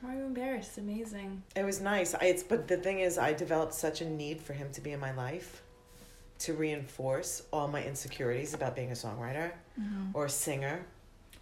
Why 0.01 0.15
are 0.15 0.17
you 0.19 0.25
embarrassed? 0.25 0.77
Amazing. 0.77 1.43
It 1.55 1.63
was 1.63 1.79
nice. 1.81 2.13
I, 2.15 2.25
it's 2.25 2.43
but 2.43 2.67
the 2.67 2.77
thing 2.77 2.99
is, 2.99 3.17
I 3.17 3.33
developed 3.33 3.73
such 3.73 4.01
a 4.01 4.09
need 4.09 4.41
for 4.41 4.53
him 4.53 4.71
to 4.73 4.81
be 4.81 4.91
in 4.91 4.99
my 4.99 5.13
life, 5.13 5.61
to 6.39 6.53
reinforce 6.53 7.43
all 7.53 7.67
my 7.67 7.83
insecurities 7.83 8.53
about 8.53 8.75
being 8.75 8.89
a 8.91 8.95
songwriter 8.95 9.51
Mm-hmm. 9.79 10.09
or 10.13 10.25
a 10.25 10.29
singer. 10.29 10.85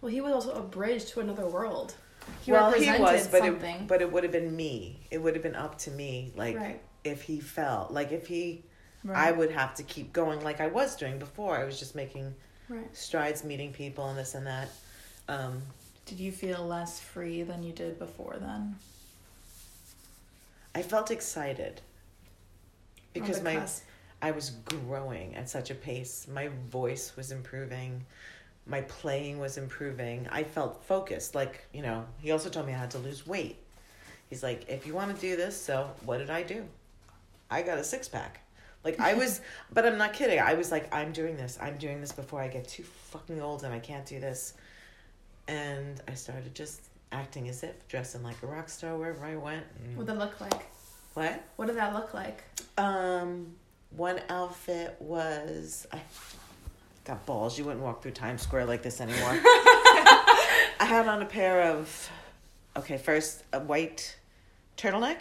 Well, 0.00 0.10
he 0.12 0.20
was 0.20 0.32
also 0.32 0.52
a 0.52 0.62
bridge 0.62 1.06
to 1.06 1.20
another 1.20 1.46
world. 1.46 1.94
He 2.42 2.52
well, 2.52 2.66
he 2.70 2.88
represented 2.88 3.00
was, 3.00 3.28
but 3.28 3.40
something. 3.42 3.76
it 3.76 3.88
but 3.88 4.00
it 4.02 4.12
would 4.12 4.22
have 4.22 4.32
been 4.32 4.54
me. 4.54 5.00
It 5.10 5.18
would 5.18 5.34
have 5.34 5.42
been 5.42 5.56
up 5.56 5.78
to 5.78 5.90
me. 5.90 6.32
Like 6.36 6.56
right. 6.56 6.80
if 7.02 7.22
he 7.22 7.40
fell, 7.40 7.88
like 7.90 8.12
if 8.12 8.26
he, 8.26 8.62
Right. 9.02 9.28
I 9.28 9.32
would 9.32 9.50
have 9.50 9.74
to 9.76 9.82
keep 9.82 10.12
going 10.12 10.44
like 10.44 10.60
I 10.60 10.66
was 10.66 10.94
doing 10.94 11.18
before. 11.18 11.56
I 11.56 11.64
was 11.64 11.78
just 11.78 11.94
making 11.94 12.34
Right. 12.68 12.94
strides, 12.94 13.42
meeting 13.44 13.72
people, 13.72 14.06
and 14.10 14.18
this 14.18 14.34
and 14.34 14.46
that. 14.46 14.68
Um, 15.26 15.62
Did 16.10 16.18
you 16.18 16.32
feel 16.32 16.66
less 16.66 16.98
free 16.98 17.44
than 17.44 17.62
you 17.62 17.72
did 17.72 17.96
before 17.96 18.36
then? 18.40 18.74
I 20.74 20.82
felt 20.82 21.12
excited 21.12 21.82
because 23.12 23.38
the 23.38 23.44
my. 23.44 23.62
I 24.20 24.32
was 24.32 24.50
growing 24.64 25.36
at 25.36 25.48
such 25.48 25.70
a 25.70 25.74
pace. 25.76 26.26
My 26.28 26.48
voice 26.68 27.12
was 27.14 27.30
improving. 27.30 28.04
My 28.66 28.80
playing 28.80 29.38
was 29.38 29.56
improving. 29.56 30.26
I 30.32 30.42
felt 30.42 30.82
focused. 30.82 31.36
Like, 31.36 31.64
you 31.72 31.80
know, 31.80 32.04
he 32.18 32.32
also 32.32 32.50
told 32.50 32.66
me 32.66 32.74
I 32.74 32.78
had 32.78 32.90
to 32.90 32.98
lose 32.98 33.24
weight. 33.24 33.58
He's 34.28 34.42
like, 34.42 34.68
if 34.68 34.88
you 34.88 34.94
want 34.94 35.14
to 35.14 35.20
do 35.20 35.36
this, 35.36 35.56
so 35.56 35.92
what 36.04 36.18
did 36.18 36.28
I 36.28 36.42
do? 36.42 36.64
I 37.52 37.62
got 37.62 37.78
a 37.78 37.84
six 37.84 38.08
pack. 38.08 38.40
Like, 38.82 38.98
I 38.98 39.14
was, 39.14 39.42
but 39.72 39.86
I'm 39.86 39.96
not 39.96 40.12
kidding. 40.12 40.40
I 40.40 40.54
was 40.54 40.72
like, 40.72 40.92
I'm 40.92 41.12
doing 41.12 41.36
this. 41.36 41.56
I'm 41.62 41.78
doing 41.78 42.00
this 42.00 42.10
before 42.10 42.40
I 42.40 42.48
get 42.48 42.66
too 42.66 42.82
fucking 42.82 43.40
old 43.40 43.62
and 43.62 43.72
I 43.72 43.78
can't 43.78 44.04
do 44.04 44.18
this. 44.18 44.54
And 45.50 46.00
I 46.06 46.14
started 46.14 46.54
just 46.54 46.80
acting 47.10 47.48
as 47.48 47.64
if, 47.64 47.88
dressing 47.88 48.22
like 48.22 48.40
a 48.44 48.46
rock 48.46 48.68
star 48.68 48.96
wherever 48.96 49.24
I 49.24 49.34
went. 49.34 49.64
What 49.96 50.06
did 50.06 50.14
that 50.16 50.18
look 50.20 50.40
like? 50.40 50.66
what? 51.14 51.42
What 51.56 51.66
did 51.66 51.76
that 51.76 51.92
look 51.92 52.14
like? 52.14 52.44
Um, 52.78 53.48
one 53.96 54.20
outfit 54.28 54.94
was 55.00 55.88
I 55.92 56.00
got 57.04 57.26
balls. 57.26 57.58
You 57.58 57.64
wouldn't 57.64 57.82
walk 57.82 58.00
through 58.00 58.12
Times 58.12 58.42
Square 58.42 58.66
like 58.66 58.82
this 58.82 59.00
anymore. 59.00 59.18
I 59.32 60.86
had 60.86 61.08
on 61.08 61.20
a 61.20 61.26
pair 61.26 61.62
of 61.62 62.10
okay, 62.76 62.96
first 62.96 63.42
a 63.52 63.58
white 63.58 64.16
turtleneck 64.76 65.18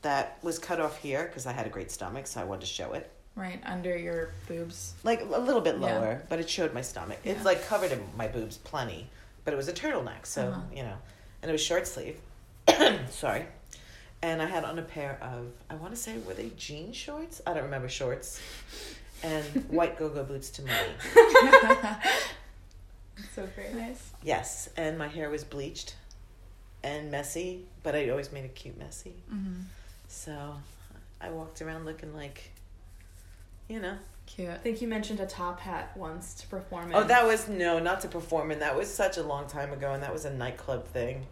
that 0.00 0.38
was 0.42 0.58
cut 0.58 0.80
off 0.80 0.96
here 0.98 1.24
because 1.26 1.44
I 1.46 1.52
had 1.52 1.66
a 1.66 1.70
great 1.70 1.90
stomach, 1.90 2.26
so 2.26 2.40
I 2.40 2.44
wanted 2.44 2.62
to 2.62 2.66
show 2.68 2.94
it. 2.94 3.10
Right 3.36 3.60
under 3.64 3.96
your 3.96 4.32
boobs. 4.48 4.94
Like 5.04 5.20
a 5.20 5.24
little 5.38 5.60
bit 5.60 5.76
Yeah. 5.78 5.98
lower, 5.98 6.22
but 6.30 6.40
it 6.40 6.48
showed 6.48 6.72
my 6.72 6.80
stomach. 6.82 7.18
It's 7.22 7.44
like 7.44 7.66
covered 7.66 7.92
in 7.92 8.02
my 8.16 8.28
boobs 8.28 8.56
plenty, 8.56 9.08
but 9.44 9.52
it 9.54 9.56
was 9.56 9.68
a 9.68 9.72
turtleneck, 9.72 10.24
so 10.26 10.48
Uh-huh. 10.48 10.60
you 10.74 10.82
know, 10.82 10.96
and 11.42 11.48
it 11.50 11.52
was 11.52 11.62
short 11.62 11.86
sleeve. 11.86 12.16
Sorry. 13.10 13.46
And 14.22 14.40
I 14.40 14.46
had 14.46 14.64
on 14.64 14.78
a 14.78 14.82
pair 14.82 15.18
of 15.20 15.46
I 15.68 15.74
want 15.74 15.94
to 15.94 16.00
say 16.00 16.16
were 16.18 16.34
they 16.34 16.50
jean 16.56 16.92
shorts? 16.92 17.40
I 17.46 17.54
don't 17.54 17.64
remember 17.64 17.88
shorts. 17.88 18.40
And 19.24 19.44
white 19.68 19.98
go-go 19.98 20.24
boots 20.24 20.50
to 20.50 20.62
me. 20.62 20.70
So 23.34 23.46
very 23.54 23.72
Nice. 23.74 24.10
Yes, 24.22 24.68
and 24.76 24.98
my 24.98 25.06
hair 25.08 25.28
was 25.30 25.44
bleached 25.44 25.96
and 26.82 27.10
messy, 27.10 27.64
but 27.82 27.94
I 27.94 28.08
always 28.10 28.32
made 28.32 28.44
it 28.44 28.54
cute 28.54 28.78
messy. 28.78 29.14
Mm-hmm. 29.32 29.60
So 30.08 30.54
I 31.20 31.30
walked 31.30 31.62
around 31.62 31.84
looking 31.84 32.14
like, 32.14 32.50
you 33.68 33.80
know. 33.80 33.96
Cute. 34.34 34.48
I 34.48 34.54
think 34.54 34.80
you 34.80 34.88
mentioned 34.88 35.20
a 35.20 35.26
top 35.26 35.60
hat 35.60 35.94
once 35.96 36.32
to 36.34 36.46
perform 36.46 36.86
in. 36.90 36.94
Oh, 36.94 37.04
that 37.04 37.26
was 37.26 37.48
no, 37.48 37.78
not 37.78 38.00
to 38.00 38.08
perform 38.08 38.50
in. 38.50 38.60
That 38.60 38.74
was 38.76 38.92
such 38.92 39.18
a 39.18 39.22
long 39.22 39.46
time 39.46 39.72
ago, 39.72 39.92
and 39.92 40.02
that 40.02 40.12
was 40.12 40.24
a 40.24 40.32
nightclub 40.32 40.86
thing. 40.88 41.26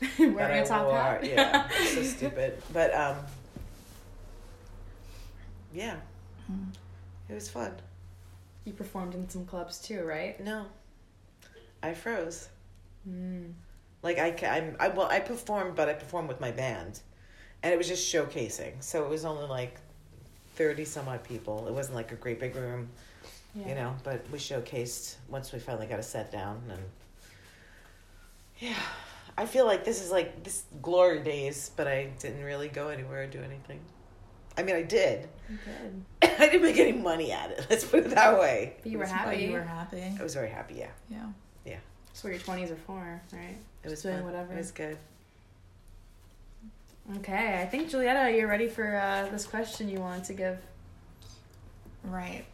wearing 0.18 0.40
I 0.40 0.56
a 0.58 0.66
top 0.66 0.86
wore. 0.86 0.96
hat. 0.96 1.24
Yeah, 1.26 1.68
so 1.94 2.02
stupid. 2.02 2.62
But 2.72 2.94
um, 2.94 3.16
yeah, 5.74 5.96
Mhm. 6.50 6.74
it 7.28 7.34
was 7.34 7.48
fun. 7.50 7.72
You 8.64 8.72
performed 8.72 9.14
in 9.14 9.28
some 9.28 9.44
clubs 9.44 9.78
too, 9.80 10.02
right? 10.02 10.38
No, 10.40 10.66
I 11.82 11.92
froze. 11.94 12.48
Mm. 13.08 13.52
Like 14.02 14.18
I, 14.18 14.30
ca- 14.32 14.46
I'm, 14.48 14.76
I 14.80 14.88
well, 14.88 15.06
I 15.08 15.20
performed, 15.20 15.74
but 15.76 15.88
I 15.88 15.92
performed 15.94 16.28
with 16.28 16.40
my 16.40 16.50
band, 16.50 17.00
and 17.62 17.72
it 17.74 17.76
was 17.76 17.88
just 17.88 18.12
showcasing. 18.12 18.82
So 18.82 19.04
it 19.04 19.10
was 19.10 19.24
only 19.24 19.46
like 19.46 19.76
thirty 20.56 20.84
some 20.84 21.08
odd 21.08 21.24
people. 21.24 21.66
It 21.68 21.72
wasn't 21.72 21.96
like 21.96 22.12
a 22.12 22.16
great 22.16 22.38
big 22.40 22.54
room, 22.56 22.88
Yeah. 23.54 23.68
you 23.68 23.74
know. 23.74 23.96
But 24.04 24.24
we 24.30 24.38
showcased 24.38 25.16
once 25.28 25.52
we 25.52 25.58
finally 25.58 25.86
got 25.86 25.98
a 25.98 26.02
set 26.02 26.30
down, 26.32 26.62
and 26.70 26.82
yeah, 28.58 28.74
I 29.36 29.46
feel 29.46 29.66
like 29.66 29.84
this 29.84 30.02
is 30.02 30.10
like 30.10 30.44
this 30.44 30.64
glory 30.80 31.20
days, 31.22 31.70
but 31.76 31.86
I 31.88 32.10
didn't 32.18 32.44
really 32.44 32.68
go 32.68 32.88
anywhere 32.88 33.22
or 33.24 33.26
do 33.26 33.40
anything. 33.40 33.80
I 34.56 34.62
mean, 34.62 34.76
I 34.76 34.82
did. 34.82 35.28
Good. 35.48 36.04
I 36.38 36.46
didn't 36.46 36.62
make 36.62 36.78
any 36.78 36.92
money 36.92 37.32
at 37.32 37.50
it. 37.52 37.66
Let's 37.70 37.84
put 37.84 38.00
it 38.00 38.10
that 38.10 38.38
way. 38.38 38.74
But 38.82 38.92
you 38.92 38.98
were 38.98 39.04
But 39.04 39.10
happy. 39.12 39.36
you 39.44 39.52
were 39.52 39.62
happy. 39.62 40.02
I 40.18 40.22
was 40.22 40.34
very 40.34 40.50
happy. 40.50 40.74
Yeah, 40.74 40.90
Yeah. 41.64 41.78
That's 42.06 42.22
what 42.22 42.30
your 42.34 42.40
twenties 42.40 42.70
are 42.70 42.76
for, 42.86 43.22
right? 43.32 43.56
it 43.82 43.88
was 43.88 43.92
Just 43.94 44.02
doing 44.02 44.16
fun. 44.16 44.24
whatever. 44.26 44.52
It 44.52 44.58
was 44.58 44.70
good. 44.70 44.98
Okay, 47.10 47.60
I 47.60 47.66
think 47.66 47.90
Julieta, 47.90 48.34
you're 48.36 48.48
ready 48.48 48.68
for 48.68 48.96
uh, 48.96 49.28
this 49.30 49.44
question 49.44 49.88
you 49.88 49.98
wanted 49.98 50.24
to 50.24 50.34
give. 50.34 50.58
Right. 52.04 52.44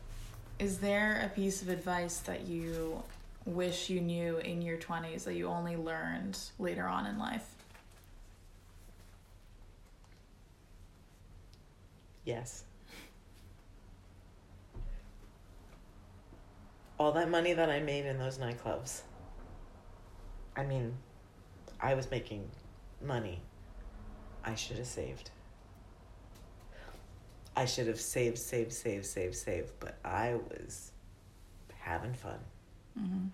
Is 0.58 0.78
there 0.78 1.22
a 1.24 1.28
piece 1.28 1.60
of 1.62 1.68
advice 1.68 2.18
that 2.20 2.46
you 2.46 3.02
wish 3.44 3.90
you 3.90 4.00
knew 4.00 4.38
in 4.38 4.62
your 4.62 4.78
20s 4.78 5.24
that 5.24 5.34
you 5.34 5.46
only 5.48 5.76
learned 5.76 6.38
later 6.58 6.86
on 6.86 7.06
in 7.06 7.18
life? 7.18 7.46
Yes. 12.24 12.64
All 16.98 17.12
that 17.12 17.30
money 17.30 17.52
that 17.52 17.70
I 17.70 17.80
made 17.80 18.06
in 18.06 18.18
those 18.18 18.38
nightclubs. 18.38 19.02
I 20.56 20.64
mean, 20.64 20.94
I 21.80 21.94
was 21.94 22.10
making 22.10 22.48
money. 23.00 23.40
I 24.48 24.54
should 24.54 24.78
have 24.78 24.86
saved. 24.86 25.30
I 27.54 27.66
should 27.66 27.86
have 27.86 28.00
saved, 28.00 28.38
saved, 28.38 28.72
saved, 28.72 29.04
saved, 29.04 29.34
saved, 29.34 29.72
but 29.78 29.98
I 30.02 30.36
was 30.36 30.92
having 31.78 32.14
fun. 32.14 32.38
Mm-hmm. 32.98 33.26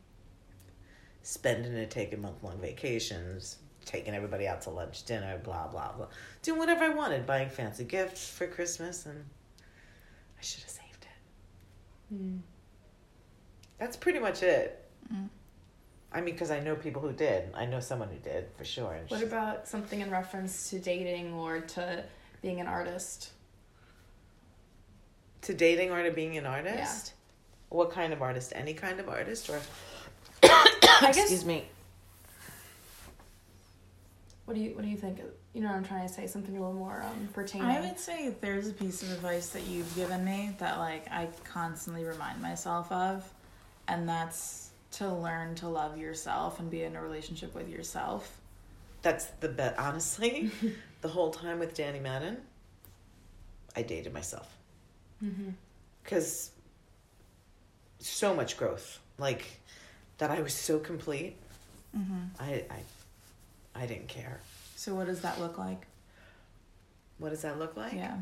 Spending 1.22 1.72
it, 1.74 1.90
taking 1.92 2.20
month 2.20 2.42
long 2.42 2.58
vacations, 2.60 3.58
taking 3.84 4.12
everybody 4.12 4.48
out 4.48 4.62
to 4.62 4.70
lunch, 4.70 5.04
dinner, 5.04 5.38
blah, 5.38 5.68
blah, 5.68 5.92
blah. 5.92 6.08
Doing 6.42 6.58
whatever 6.58 6.82
I 6.82 6.88
wanted, 6.88 7.26
buying 7.26 7.48
fancy 7.48 7.84
gifts 7.84 8.28
for 8.28 8.48
Christmas, 8.48 9.06
and 9.06 9.24
I 10.36 10.42
should 10.42 10.62
have 10.62 10.70
saved 10.70 11.06
it. 12.10 12.14
Mm. 12.14 12.40
That's 13.78 13.96
pretty 13.96 14.18
much 14.18 14.42
it. 14.42 14.84
Mm. 15.12 15.28
I 16.14 16.20
mean, 16.20 16.34
because 16.34 16.52
I 16.52 16.60
know 16.60 16.76
people 16.76 17.02
who 17.02 17.12
did. 17.12 17.50
I 17.54 17.66
know 17.66 17.80
someone 17.80 18.08
who 18.08 18.18
did 18.18 18.46
for 18.56 18.64
sure. 18.64 18.96
What 19.08 19.18
she- 19.20 19.26
about 19.26 19.66
something 19.68 20.00
in 20.00 20.10
reference 20.10 20.70
to 20.70 20.78
dating 20.78 21.34
or 21.34 21.60
to 21.60 22.04
being 22.40 22.60
an 22.60 22.66
artist? 22.68 23.30
to 25.42 25.52
dating 25.52 25.90
or 25.90 26.02
to 26.02 26.10
being 26.10 26.38
an 26.38 26.46
artist? 26.46 27.12
What 27.68 27.90
kind 27.90 28.12
of 28.12 28.22
artist? 28.22 28.52
Any 28.54 28.72
kind 28.72 28.98
of 28.98 29.08
artist, 29.08 29.50
or 29.50 29.60
I 30.42 31.10
guess. 31.12 31.18
excuse 31.18 31.44
me. 31.44 31.66
What 34.46 34.54
do 34.54 34.60
you 34.60 34.74
What 34.74 34.84
do 34.84 34.88
you 34.88 34.96
think? 34.96 35.20
You 35.52 35.60
know 35.60 35.68
what 35.68 35.76
I'm 35.76 35.84
trying 35.84 36.06
to 36.06 36.12
say? 36.12 36.26
Something 36.26 36.56
a 36.56 36.60
little 36.60 36.74
more 36.74 37.02
um, 37.02 37.28
pertaining. 37.32 37.66
I 37.66 37.80
would 37.80 37.98
say 37.98 38.26
if 38.26 38.40
there's 38.40 38.68
a 38.68 38.72
piece 38.72 39.02
of 39.02 39.12
advice 39.12 39.48
that 39.50 39.66
you've 39.66 39.94
given 39.94 40.24
me 40.24 40.54
that 40.58 40.78
like 40.78 41.06
I 41.10 41.28
constantly 41.44 42.04
remind 42.04 42.40
myself 42.40 42.90
of, 42.90 43.30
and 43.88 44.08
that's 44.08 44.63
to 44.98 45.12
learn 45.12 45.54
to 45.56 45.68
love 45.68 45.98
yourself 45.98 46.58
and 46.60 46.70
be 46.70 46.82
in 46.82 46.96
a 46.96 47.02
relationship 47.02 47.54
with 47.54 47.68
yourself. 47.68 48.38
That's 49.02 49.26
the 49.40 49.48
bet. 49.48 49.78
Honestly, 49.78 50.50
the 51.02 51.08
whole 51.08 51.30
time 51.30 51.58
with 51.58 51.74
Danny 51.74 52.00
Madden, 52.00 52.38
I 53.76 53.82
dated 53.82 54.12
myself 54.12 54.48
Mm-hmm. 55.24 55.50
because 56.02 56.50
so 57.98 58.34
much 58.34 58.56
growth, 58.58 58.98
like 59.18 59.46
that. 60.18 60.30
I 60.30 60.42
was 60.42 60.52
so 60.52 60.78
complete. 60.78 61.36
Mm-hmm. 61.96 62.42
I, 62.42 62.64
I, 62.70 63.82
I 63.82 63.86
didn't 63.86 64.08
care. 64.08 64.40
So 64.76 64.94
what 64.94 65.06
does 65.06 65.20
that 65.22 65.40
look 65.40 65.56
like? 65.56 65.86
What 67.18 67.30
does 67.30 67.42
that 67.42 67.58
look 67.58 67.76
like? 67.76 67.94
Yeah. 67.94 68.16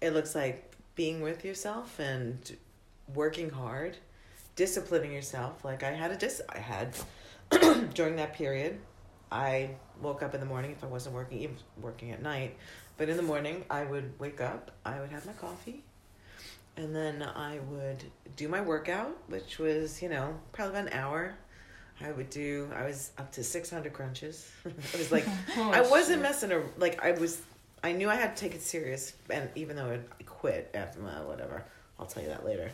It 0.00 0.10
looks 0.10 0.34
like 0.34 0.70
being 0.94 1.20
with 1.20 1.44
yourself 1.44 1.98
and 1.98 2.56
working 3.12 3.50
hard, 3.50 3.96
disciplining 4.56 5.12
yourself. 5.12 5.64
Like 5.64 5.82
I 5.82 5.92
had 5.92 6.10
a 6.10 6.16
dis 6.16 6.40
I 6.48 6.58
had 6.58 6.96
during 7.94 8.16
that 8.16 8.34
period. 8.34 8.78
I 9.30 9.70
woke 10.00 10.22
up 10.22 10.34
in 10.34 10.40
the 10.40 10.46
morning 10.46 10.70
if 10.72 10.84
I 10.84 10.86
wasn't 10.86 11.14
working, 11.14 11.40
even 11.40 11.56
working 11.80 12.12
at 12.12 12.22
night. 12.22 12.56
But 12.96 13.08
in 13.08 13.16
the 13.16 13.22
morning, 13.22 13.64
I 13.68 13.84
would 13.84 14.12
wake 14.20 14.40
up, 14.40 14.70
I 14.84 15.00
would 15.00 15.10
have 15.10 15.26
my 15.26 15.32
coffee, 15.32 15.82
and 16.76 16.94
then 16.94 17.22
I 17.22 17.58
would 17.70 18.04
do 18.36 18.48
my 18.48 18.60
workout, 18.60 19.16
which 19.28 19.58
was, 19.58 20.00
you 20.02 20.08
know, 20.08 20.38
probably 20.52 20.78
about 20.78 20.92
an 20.92 20.98
hour. 20.98 21.34
I 22.00 22.10
would 22.10 22.30
do, 22.30 22.68
I 22.74 22.84
was 22.84 23.12
up 23.18 23.30
to 23.32 23.44
600 23.44 23.92
crunches. 23.92 24.50
it 24.64 24.98
was 24.98 25.12
like, 25.12 25.26
I 25.56 25.80
wasn't 25.82 26.22
messing 26.22 26.52
around. 26.52 26.70
Like, 26.76 27.04
I 27.04 27.12
was, 27.12 27.40
I 27.82 27.92
knew 27.92 28.08
I 28.08 28.16
had 28.16 28.36
to 28.36 28.40
take 28.40 28.54
it 28.54 28.62
serious. 28.62 29.14
And 29.30 29.48
even 29.54 29.76
though 29.76 30.00
I 30.20 30.22
quit 30.24 30.70
after, 30.74 31.00
well, 31.00 31.28
whatever, 31.28 31.64
I'll 31.98 32.06
tell 32.06 32.22
you 32.22 32.28
that 32.30 32.44
later. 32.44 32.70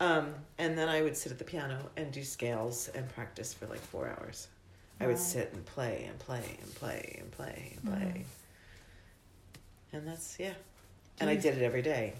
Um, 0.00 0.34
and 0.58 0.76
then 0.76 0.88
I 0.88 1.02
would 1.02 1.16
sit 1.16 1.32
at 1.32 1.38
the 1.38 1.44
piano 1.44 1.78
and 1.96 2.10
do 2.12 2.24
scales 2.24 2.88
and 2.94 3.08
practice 3.14 3.54
for 3.54 3.66
like 3.66 3.80
four 3.80 4.08
hours. 4.08 4.48
I 5.00 5.06
would 5.06 5.18
sit 5.18 5.52
and 5.52 5.64
play 5.66 6.06
and 6.08 6.18
play 6.18 6.58
and 6.60 6.74
play 6.74 7.18
and 7.20 7.30
play 7.32 7.76
and 7.76 7.92
play. 7.92 8.24
And 9.92 10.06
that's, 10.06 10.36
yeah. 10.38 10.54
And 11.20 11.30
I 11.30 11.36
Do 11.36 11.42
did 11.42 11.58
it 11.58 11.62
every 11.62 11.82
day. 11.82 12.14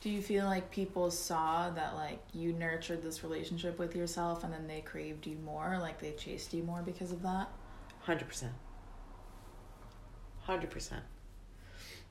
Do 0.00 0.10
you 0.10 0.20
feel 0.20 0.46
like 0.46 0.68
people 0.72 1.12
saw 1.12 1.70
that 1.70 1.94
like 1.94 2.18
you 2.34 2.52
nurtured 2.54 3.02
this 3.02 3.22
relationship 3.22 3.78
with 3.78 3.94
yourself 3.94 4.42
and 4.42 4.52
then 4.52 4.66
they 4.66 4.80
craved 4.80 5.26
you 5.26 5.36
more, 5.44 5.78
like 5.80 6.00
they 6.00 6.10
chased 6.12 6.52
you 6.52 6.64
more 6.64 6.82
because 6.82 7.12
of 7.12 7.22
that? 7.22 7.48
Hundred 8.00 8.26
percent. 8.26 8.52
Hundred 10.42 10.70
percent. 10.70 11.02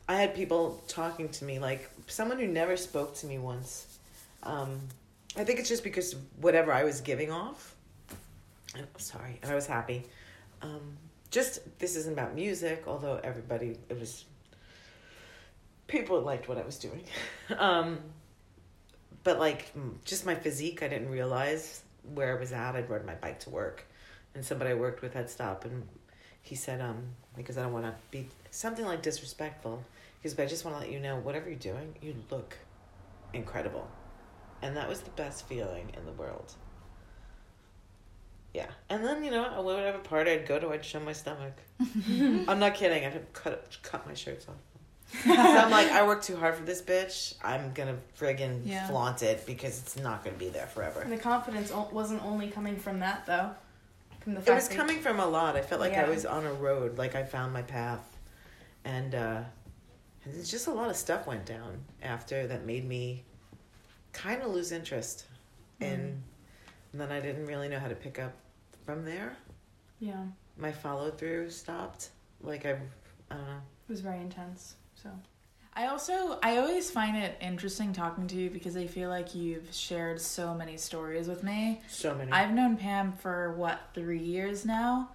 I 0.08 0.16
had 0.16 0.34
people 0.34 0.82
talking 0.88 1.28
to 1.30 1.46
me 1.46 1.60
like 1.60 1.90
someone 2.08 2.40
who 2.40 2.48
never 2.48 2.78
spoke 2.78 3.14
to 3.16 3.26
me 3.26 3.38
once. 3.38 3.98
Um, 4.44 4.80
I 5.38 5.44
think 5.44 5.60
it's 5.60 5.70
just 5.70 5.84
because 5.84 6.16
whatever 6.40 6.74
I 6.74 6.84
was 6.84 7.02
giving 7.02 7.32
off. 7.32 7.76
Sorry, 8.98 9.40
and 9.42 9.52
I 9.52 9.56
was 9.56 9.68
happy. 9.68 10.04
Um, 10.62 10.98
just 11.30 11.60
this 11.80 11.96
isn't 11.96 12.14
about 12.14 12.36
music, 12.36 12.84
although 12.88 13.20
everybody 13.24 13.78
it 13.90 14.00
was. 14.00 14.26
People 15.88 16.22
liked 16.22 16.48
what 16.48 16.58
I 16.58 16.64
was 16.64 16.78
doing, 16.78 17.04
um, 17.58 18.00
but 19.24 19.40
like 19.40 19.74
just 20.06 20.26
my 20.26 20.36
physique, 20.36 20.84
I 20.84 20.88
didn't 20.88 21.10
realize 21.10 21.84
where 22.14 22.36
I 22.36 22.40
was 22.40 22.54
at. 22.54 22.76
I'd 22.76 22.90
ride 22.90 23.06
my 23.06 23.16
bike 23.16 23.40
to 23.42 23.50
work, 23.50 23.86
and 24.36 24.46
somebody 24.46 24.72
I 24.72 24.76
worked 24.76 25.02
with 25.02 25.14
had 25.14 25.30
stopped 25.30 25.66
and 25.66 25.84
he 26.42 26.56
said, 26.56 26.82
um, 26.82 27.04
because 27.36 27.58
I 27.58 27.64
don't 27.64 27.74
want 27.74 27.86
to 27.86 27.94
be 28.10 28.28
something 28.50 28.86
like 28.86 29.02
disrespectful. 29.02 29.84
Because 30.22 30.36
but 30.36 30.44
I 30.44 30.46
just 30.46 30.66
want 30.66 30.78
to 30.78 30.82
let 30.82 30.92
you 30.92 31.00
know, 31.00 31.18
whatever 31.18 31.50
you're 31.50 31.58
doing, 31.58 31.96
you 32.02 32.16
look 32.30 32.58
incredible, 33.34 33.88
and 34.62 34.76
that 34.78 34.88
was 34.90 35.02
the 35.02 35.10
best 35.12 35.48
feeling 35.48 35.92
in 35.98 36.06
the 36.06 36.12
world. 36.14 36.54
Yeah, 38.54 38.68
and 38.90 39.04
then 39.06 39.24
you 39.24 39.32
know, 39.32 39.62
whatever 39.62 40.00
party 40.00 40.32
I'd 40.32 40.46
go 40.48 40.60
to, 40.60 40.70
I'd 40.72 40.84
show 40.84 41.00
my 41.00 41.14
stomach. 41.14 41.54
I'm 42.10 42.60
not 42.60 42.76
kidding. 42.76 43.06
I'd 43.06 43.32
cut 43.34 43.78
cut 43.82 44.06
my 44.06 44.14
shirts 44.14 44.46
off. 44.50 44.56
so 45.26 45.32
I'm 45.34 45.72
like, 45.72 45.90
I 45.92 46.06
worked 46.06 46.26
too 46.26 46.36
hard 46.38 46.56
for 46.56 46.64
this 46.64 46.82
bitch. 46.82 47.36
I'm 47.44 47.72
gonna 47.74 47.98
friggin' 48.20 48.62
Yeah. 48.66 48.88
flaunt 48.88 49.24
it 49.24 49.46
because 49.46 49.80
it's 49.82 49.98
not 49.98 50.24
gonna 50.24 50.38
be 50.38 50.50
there 50.50 50.68
forever. 50.68 51.02
And 51.02 51.12
the 51.12 51.18
confidence 51.18 51.72
o- 51.72 51.90
wasn't 51.92 52.24
only 52.24 52.50
coming 52.50 52.78
from 52.78 53.00
that 53.00 53.26
though. 53.26 53.52
From 54.22 54.34
the 54.36 54.42
It 54.42 54.50
was 54.54 54.68
that- 54.68 54.76
coming 54.78 55.00
from 55.00 55.20
a 55.20 55.26
lot. 55.26 55.56
I 55.56 55.62
felt 55.62 55.80
like 55.82 55.94
I 55.94 56.08
was 56.10 56.26
on 56.26 56.46
a 56.46 56.54
road, 56.54 56.98
like 56.98 57.16
I 57.16 57.24
found 57.24 57.52
my 57.54 57.62
path, 57.62 58.18
and 58.86 59.16
uh, 59.16 59.42
and 60.26 60.46
just 60.46 60.68
a 60.68 60.72
lot 60.72 60.90
of 60.90 60.96
stuff 60.98 61.26
went 61.26 61.46
down 61.46 61.80
after 62.04 62.48
that 62.48 62.66
made 62.66 62.86
me 62.88 63.24
kind 64.14 64.42
of 64.42 64.52
lose 64.52 64.72
interest 64.72 65.26
in. 65.80 66.22
And 66.92 67.00
then 67.00 67.12
I 67.12 67.20
didn't 67.20 67.46
really 67.46 67.70
know 67.70 67.80
how 67.80 67.88
to 67.88 67.96
pick 67.96 68.20
up 68.20 68.34
from 68.86 69.06
there. 69.06 69.36
Yeah, 70.00 70.24
My 70.58 70.72
follow 70.72 71.10
through 71.12 71.50
stopped. 71.52 72.10
Like 72.42 72.66
I, 72.66 72.72
I 73.30 73.36
don't 73.36 73.46
know. 73.48 73.62
it 73.88 73.90
was 73.92 74.02
very 74.02 74.20
intense. 74.20 74.76
So 74.96 75.10
I 75.74 75.88
also 75.88 76.38
I 76.44 76.58
always 76.58 76.92
find 76.92 77.16
it 77.16 77.38
interesting 77.40 77.94
talking 77.94 78.28
to 78.28 78.36
you 78.36 78.50
because 78.50 78.76
I 78.76 78.88
feel 78.88 79.10
like 79.10 79.34
you've 79.36 79.72
shared 79.72 80.20
so 80.20 80.54
many 80.54 80.76
stories 80.78 81.28
with 81.28 81.44
me. 81.44 81.82
So 81.88 82.14
many. 82.16 82.32
I've 82.32 82.52
known 82.52 82.76
Pam 82.78 83.14
for 83.14 83.54
what 83.54 83.80
three 83.94 84.20
years 84.20 84.66
now, 84.66 85.12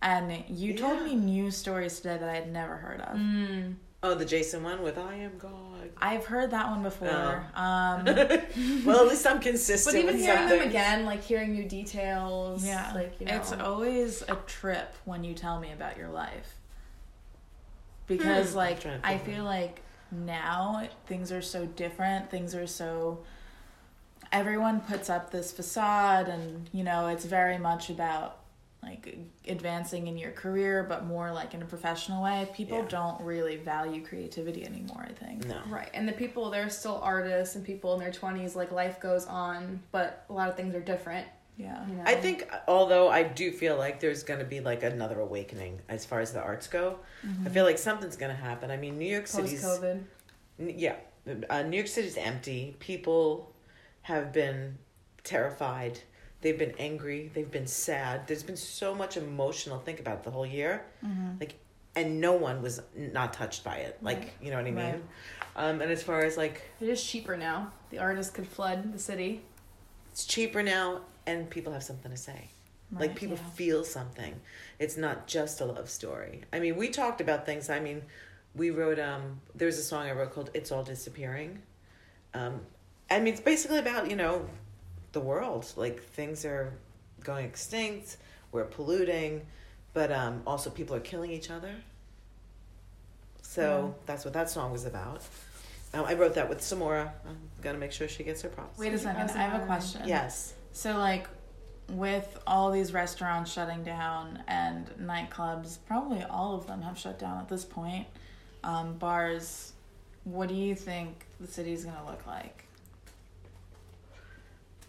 and 0.00 0.44
you 0.48 0.72
told 0.78 1.02
me 1.02 1.14
new 1.14 1.50
stories 1.50 1.96
today 1.98 2.16
that 2.18 2.28
I 2.28 2.34
had 2.36 2.50
never 2.52 2.76
heard 2.76 3.00
of. 3.02 3.16
mm. 3.18 3.74
Oh, 4.02 4.14
the 4.14 4.24
Jason 4.24 4.62
one 4.62 4.82
with 4.82 4.98
"I 4.98 5.14
am 5.16 5.38
God." 5.38 5.90
I've 5.98 6.26
heard 6.26 6.50
that 6.50 6.68
one 6.68 6.82
before. 6.82 7.46
Um, 7.54 8.04
well, 8.84 9.00
at 9.00 9.08
least 9.08 9.26
I'm 9.26 9.40
consistent. 9.40 9.94
But 9.94 10.00
even 10.00 10.14
with 10.14 10.24
hearing 10.24 10.38
something. 10.40 10.58
them 10.58 10.68
again, 10.68 11.04
like 11.04 11.22
hearing 11.22 11.52
new 11.52 11.64
details, 11.68 12.64
yeah, 12.64 12.92
like 12.94 13.20
you 13.20 13.26
know, 13.26 13.36
it's 13.36 13.52
always 13.52 14.22
a 14.22 14.36
trip 14.46 14.94
when 15.04 15.22
you 15.24 15.34
tell 15.34 15.60
me 15.60 15.72
about 15.72 15.96
your 15.96 16.08
life 16.08 16.56
because, 18.06 18.52
Hmm. 18.52 18.56
like, 18.58 18.76
I'm 18.76 18.82
trying 18.82 19.00
to 19.00 19.06
I 19.06 19.10
think 19.18 19.28
of 19.28 19.34
feel 19.34 19.44
like 19.44 19.80
now 20.10 20.88
things 21.06 21.32
are 21.32 21.42
so 21.42 21.66
different. 21.66 22.30
Things 22.30 22.54
are 22.54 22.66
so. 22.66 23.20
Everyone 24.30 24.80
puts 24.80 25.10
up 25.10 25.30
this 25.30 25.52
facade, 25.52 26.28
and 26.28 26.68
you 26.72 26.84
know, 26.84 27.08
it's 27.08 27.24
very 27.26 27.58
much 27.58 27.90
about 27.90 28.38
like 28.82 29.16
advancing 29.46 30.08
in 30.08 30.18
your 30.18 30.32
career, 30.32 30.82
but 30.88 31.04
more 31.06 31.32
like 31.32 31.54
in 31.54 31.62
a 31.62 31.64
professional 31.64 32.22
way. 32.22 32.48
People 32.52 32.78
Yeah. 32.78 32.88
don't 32.88 33.20
really 33.22 33.56
value 33.56 34.04
creativity 34.04 34.64
anymore. 34.66 35.06
I 35.08 35.12
think. 35.12 35.46
No. 35.46 35.60
right. 35.68 35.88
And 35.94 36.08
the 36.08 36.12
people, 36.12 36.50
they're 36.50 36.68
still 36.68 37.00
artists 37.02 37.54
and 37.54 37.64
people 37.64 37.94
in 37.94 38.00
their 38.00 38.12
twenties. 38.12 38.56
Like 38.56 38.72
life 38.72 38.98
goes 39.00 39.26
on, 39.26 39.80
but 39.92 40.24
a 40.28 40.32
lot 40.32 40.48
of 40.48 40.56
things 40.56 40.74
are 40.74 40.80
different. 40.80 41.26
Yeah. 41.56 41.86
You 41.86 41.94
know? 41.94 42.02
I 42.06 42.14
think, 42.16 42.50
although 42.66 43.08
I 43.08 43.22
do 43.22 43.52
feel 43.52 43.76
like 43.76 44.00
there's 44.00 44.22
going 44.24 44.40
to 44.40 44.46
be 44.46 44.60
like 44.60 44.82
another 44.82 45.20
awakening 45.20 45.80
as 45.88 46.04
far 46.04 46.20
as 46.20 46.32
the 46.32 46.40
arts 46.42 46.66
go, 46.66 46.98
I 47.44 47.50
feel 47.50 47.64
like 47.64 47.78
something's 47.78 48.16
going 48.16 48.34
to 48.34 48.42
happen. 48.42 48.70
I 48.70 48.76
mean, 48.78 48.98
New 48.98 49.04
York 49.06 49.24
post 49.24 49.34
City's 49.34 49.62
COVID. 49.64 50.02
Yeah, 50.58 50.96
uh, 51.50 51.62
New 51.62 51.76
York 51.76 51.88
City's 51.88 52.16
empty. 52.16 52.74
People 52.80 53.54
have 54.02 54.32
been 54.32 54.78
terrified. 55.24 56.00
They've 56.42 56.58
been 56.58 56.74
angry. 56.78 57.30
They've 57.34 57.50
been 57.50 57.66
sad. 57.66 58.26
There's 58.26 58.42
been 58.42 58.56
so 58.58 58.94
much 58.94 59.16
emotional. 59.16 59.78
Think 59.78 60.00
about 60.00 60.18
it, 60.18 60.24
the 60.24 60.30
whole 60.30 60.44
year, 60.46 60.84
Mm-hmm. 61.04 61.38
like, 61.40 61.54
and 61.96 62.20
no 62.20 62.32
one 62.34 62.60
was 62.62 62.82
not 62.96 63.32
touched 63.32 63.64
by 63.64 63.76
it. 63.76 63.98
Like, 64.02 64.18
Right. 64.18 64.32
you 64.42 64.50
know 64.50 64.56
what 64.56 64.66
I 64.66 64.70
mean? 64.70 64.84
Right. 64.84 65.02
Um, 65.56 65.80
and 65.80 65.90
as 65.90 66.02
far 66.02 66.22
as 66.24 66.36
like, 66.36 66.62
It 66.80 66.88
is 66.88 67.02
cheaper 67.02 67.36
now. 67.36 67.72
The 67.90 67.98
artists 67.98 68.32
could 68.32 68.46
flood 68.46 68.92
the 68.92 68.98
city. 68.98 69.42
it's 70.10 70.24
cheaper 70.26 70.62
now, 70.62 71.00
and 71.26 71.48
people 71.48 71.72
have 71.72 71.82
something 71.82 72.10
to 72.10 72.16
say. 72.16 72.48
like 72.98 73.14
people 73.16 73.38
yeah. 73.38 73.50
feel 73.54 73.84
something 73.84 74.34
it's 74.78 74.98
not 74.98 75.26
just 75.26 75.62
a 75.62 75.64
love 75.64 75.88
story 75.88 76.42
i 76.52 76.58
mean 76.60 76.76
we 76.76 76.90
talked 76.90 77.22
about 77.22 77.46
things 77.46 77.70
i 77.70 77.80
mean 77.80 78.02
we 78.54 78.68
wrote 78.68 78.98
um 78.98 79.40
there's 79.54 79.78
a 79.78 79.82
song 79.82 80.02
i 80.06 80.12
wrote 80.12 80.30
called 80.34 80.50
it's 80.52 80.70
all 80.70 80.82
disappearing 80.84 81.50
um 82.34 82.60
i 83.10 83.18
mean 83.18 83.32
it's 83.32 83.40
basically 83.40 83.78
about 83.78 84.10
you 84.10 84.16
know 84.22 84.46
the 85.12 85.20
world. 85.20 85.70
Like 85.76 86.02
things 86.02 86.44
are 86.44 86.72
going 87.22 87.46
extinct. 87.46 88.16
We're 88.50 88.64
polluting. 88.64 89.46
But 89.94 90.10
um 90.12 90.42
also 90.46 90.70
people 90.70 90.96
are 90.96 91.00
killing 91.00 91.30
each 91.30 91.50
other. 91.50 91.74
So 93.42 93.94
that's 94.06 94.24
what 94.24 94.32
that 94.32 94.48
song 94.48 94.72
was 94.72 94.86
about. 94.86 95.22
Um, 95.94 96.06
i 96.06 96.14
wrote 96.14 96.34
that 96.34 96.48
with 96.48 96.60
samora. 96.60 97.10
I'm 97.28 97.36
gonna 97.60 97.78
make 97.78 97.92
sure 97.92 98.08
she 98.08 98.24
gets 98.24 98.40
her 98.42 98.48
props. 98.48 98.78
Wait 98.78 98.94
a 98.94 98.98
second. 98.98 99.30
I 99.30 99.42
have 99.42 99.62
a 99.62 99.66
question. 99.66 100.02
yes. 100.06 100.54
So, 100.72 100.96
like, 100.96 101.28
with 101.90 102.38
all 102.46 102.70
these 102.70 102.94
restaurants 102.94 103.52
shutting 103.52 103.82
down 103.82 104.42
and 104.48 104.86
nightclubs, 104.98 105.76
probably 105.86 106.22
all 106.24 106.54
of 106.54 106.66
them 106.66 106.80
have 106.80 106.98
shut 106.98 107.18
down 107.18 107.38
at 107.38 107.48
this 107.48 107.64
point. 107.64 108.06
Um, 108.64 108.94
bars, 108.96 109.72
what 110.24 110.48
do 110.48 110.54
you 110.54 110.74
think 110.74 111.26
the 111.40 111.46
city's 111.46 111.84
gonna 111.84 112.06
look 112.06 112.26
like? 112.26 112.64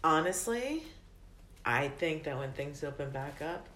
Honestly, 0.04 0.82
I 1.64 1.88
think 1.88 2.24
that 2.24 2.38
when 2.38 2.52
things 2.52 2.84
open 2.84 3.10
back 3.10 3.42
up, 3.42 3.66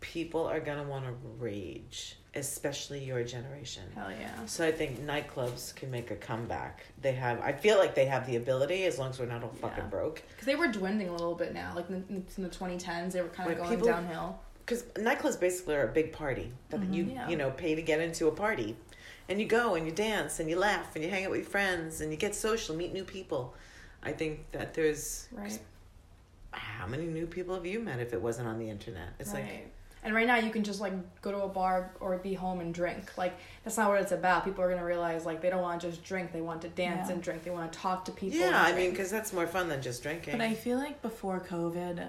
people 0.00 0.46
are 0.46 0.60
gonna 0.60 0.84
want 0.84 1.06
to 1.06 1.12
rage, 1.40 2.16
especially 2.34 3.02
your 3.02 3.24
generation. 3.24 3.82
Hell 3.96 4.12
yeah. 4.12 4.44
So 4.46 4.64
I 4.64 4.70
think 4.70 5.00
nightclubs 5.04 5.74
can 5.74 5.90
make 5.90 6.12
a 6.12 6.16
comeback. 6.16 6.84
They 7.00 7.12
have. 7.12 7.40
I 7.40 7.52
feel 7.52 7.78
like 7.78 7.94
they 7.96 8.04
have 8.06 8.26
the 8.26 8.36
ability 8.36 8.84
as 8.84 8.98
long 8.98 9.10
as 9.10 9.18
we're 9.18 9.26
not 9.26 9.42
all 9.42 9.48
fucking 9.60 9.84
Yeah. 9.84 9.90
broke. 9.90 10.22
Because 10.30 10.46
they 10.46 10.54
were 10.54 10.68
dwindling 10.68 11.08
a 11.08 11.12
little 11.12 11.34
bit 11.34 11.52
now. 11.52 11.72
Like 11.74 11.88
in, 11.88 12.04
in 12.36 12.42
the 12.44 12.48
2010s, 12.50 13.12
they 13.12 13.22
were 13.22 13.28
kind 13.28 13.50
of 13.50 13.58
Like, 13.58 13.66
going 13.66 13.76
people- 13.78 13.88
downhill. 13.88 14.38
because 14.64 14.82
nightclubs 14.94 15.40
basically 15.40 15.74
are 15.74 15.88
a 15.88 15.92
big 15.92 16.12
party 16.12 16.52
that 16.68 16.80
mm-hmm, 16.80 16.92
you 16.92 17.04
Yeah. 17.04 17.28
you 17.28 17.36
know 17.36 17.50
pay 17.50 17.74
to 17.74 17.82
get 17.82 18.00
into 18.00 18.28
a 18.28 18.32
party, 18.32 18.76
and 19.28 19.40
you 19.40 19.46
go 19.48 19.74
and 19.74 19.84
you 19.86 19.92
dance 19.92 20.38
and 20.38 20.48
you 20.50 20.56
laugh 20.58 20.94
and 20.94 21.02
you 21.02 21.10
hang 21.10 21.24
out 21.24 21.30
with 21.32 21.40
your 21.40 21.48
friends 21.50 22.00
and 22.02 22.12
you 22.12 22.18
get 22.18 22.34
social, 22.36 22.76
meet 22.76 22.92
new 22.92 23.04
people. 23.04 23.54
I 24.02 24.12
think 24.12 24.50
that 24.52 24.74
there's 24.74 25.28
Right. 25.32 25.58
how 26.52 26.86
many 26.86 27.04
new 27.06 27.26
people 27.26 27.54
have 27.54 27.66
you 27.66 27.80
met 27.80 28.00
if 28.00 28.12
it 28.12 28.20
wasn't 28.22 28.48
on 28.48 28.58
the 28.58 28.70
internet? 28.70 29.08
It's 29.18 29.32
right. 29.32 29.42
like 29.44 29.74
and 30.04 30.14
right 30.14 30.28
now 30.28 30.36
you 30.36 30.50
can 30.50 30.62
just 30.62 30.80
like 30.80 30.92
go 31.20 31.32
to 31.32 31.38
a 31.42 31.48
bar 31.48 31.90
or 32.00 32.16
be 32.18 32.32
home 32.32 32.60
and 32.60 32.72
drink. 32.72 33.18
Like 33.18 33.36
that's 33.64 33.76
not 33.76 33.90
what 33.90 34.00
it's 34.00 34.12
about. 34.12 34.44
People 34.44 34.62
are 34.62 34.70
gonna 34.70 34.84
realize 34.84 35.26
like 35.26 35.40
they 35.40 35.50
don't 35.50 35.60
want 35.62 35.80
to 35.80 35.90
just 35.90 36.04
drink. 36.04 36.32
They 36.32 36.40
want 36.40 36.62
to 36.62 36.68
dance 36.68 37.08
Yeah. 37.08 37.14
and 37.14 37.22
drink. 37.22 37.42
They 37.42 37.50
want 37.50 37.72
to 37.72 37.78
talk 37.78 38.04
to 38.06 38.12
people. 38.12 38.38
yeah, 38.38 38.46
and 38.46 38.56
I 38.56 38.72
mean 38.74 38.90
because 38.90 39.10
that's 39.10 39.32
more 39.32 39.46
fun 39.46 39.68
than 39.68 39.82
just 39.82 40.02
drinking. 40.02 40.32
But 40.38 40.40
I 40.42 40.54
feel 40.54 40.78
like 40.78 41.02
before 41.02 41.40
COVID, 41.40 42.06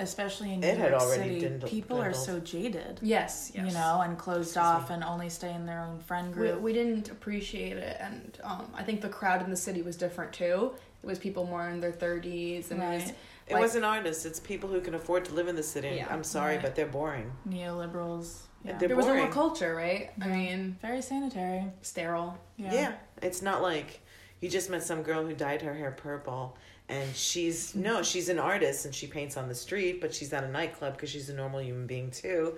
especially 0.00 0.52
in 0.52 0.60
New 0.60 0.66
It 0.66 0.76
had 0.78 0.90
York 0.90 1.00
already 1.02 1.22
City, 1.22 1.40
dwindled- 1.40 1.70
people 1.70 2.02
are 2.02 2.12
so 2.12 2.40
jaded. 2.40 2.98
yes, 3.02 3.52
yes. 3.54 3.66
You 3.66 3.72
know, 3.72 4.00
and 4.02 4.18
closed 4.18 4.48
Excuse 4.48 4.56
off 4.64 4.88
me. 4.88 4.96
and 4.96 5.04
only 5.04 5.28
stay 5.30 5.54
in 5.54 5.64
their 5.64 5.80
own 5.80 6.00
friend 6.00 6.28
we, 6.28 6.48
group. 6.48 6.60
we 6.60 6.72
didn't 6.72 7.08
appreciate 7.10 7.76
it, 7.76 7.96
and 8.00 8.36
um, 8.42 8.68
I 8.74 8.82
think 8.82 9.00
the 9.00 9.08
crowd 9.08 9.42
in 9.42 9.48
the 9.50 9.56
city 9.56 9.80
was 9.82 9.96
different 9.96 10.32
too. 10.32 10.72
It 11.02 11.06
was 11.06 11.18
people 11.18 11.46
more 11.46 11.68
in 11.68 11.80
their 11.80 11.92
thirties, 11.92 12.70
and 12.70 12.82
it 12.82 12.86
was 12.86 13.04
Right. 13.04 13.14
it 13.46 13.52
like- 13.54 13.62
wasn't 13.62 13.84
artists; 13.84 14.24
it's 14.24 14.40
people 14.40 14.68
who 14.68 14.80
can 14.80 14.94
afford 14.94 15.24
to 15.26 15.34
live 15.34 15.48
in 15.48 15.56
the 15.56 15.62
city. 15.62 15.96
Yeah. 15.96 16.06
I'm 16.10 16.24
sorry, 16.24 16.54
Right. 16.54 16.62
but 16.62 16.74
they're 16.74 16.86
boring. 16.86 17.32
Neoliberals. 17.48 18.42
Yeah. 18.64 18.76
They're 18.78 18.88
there 18.88 18.96
was 18.96 19.06
no 19.06 19.14
more 19.14 19.28
culture, 19.28 19.74
right? 19.74 20.10
I 20.20 20.26
mean, 20.26 20.76
Very 20.82 21.00
sanitary. 21.00 21.64
sterile. 21.82 22.36
Yeah. 22.56 22.94
it's 23.22 23.42
not 23.42 23.62
like 23.62 24.00
you 24.40 24.48
just 24.48 24.70
met 24.70 24.82
some 24.82 25.02
girl 25.02 25.24
who 25.24 25.34
dyed 25.34 25.62
her 25.62 25.74
hair 25.74 25.90
purple 25.90 26.56
and 26.88 27.14
she's 27.14 27.70
mm-hmm. 27.70 27.82
no, 27.82 28.02
she's 28.02 28.28
an 28.28 28.38
artist 28.38 28.84
and 28.84 28.94
she 28.94 29.06
paints 29.06 29.36
on 29.36 29.48
the 29.48 29.54
street, 29.54 30.00
but 30.00 30.14
she's 30.14 30.32
at 30.32 30.44
a 30.44 30.48
nightclub 30.48 30.94
because 30.94 31.10
she's 31.10 31.28
a 31.28 31.34
normal 31.34 31.60
human 31.60 31.86
being 31.86 32.10
too. 32.10 32.56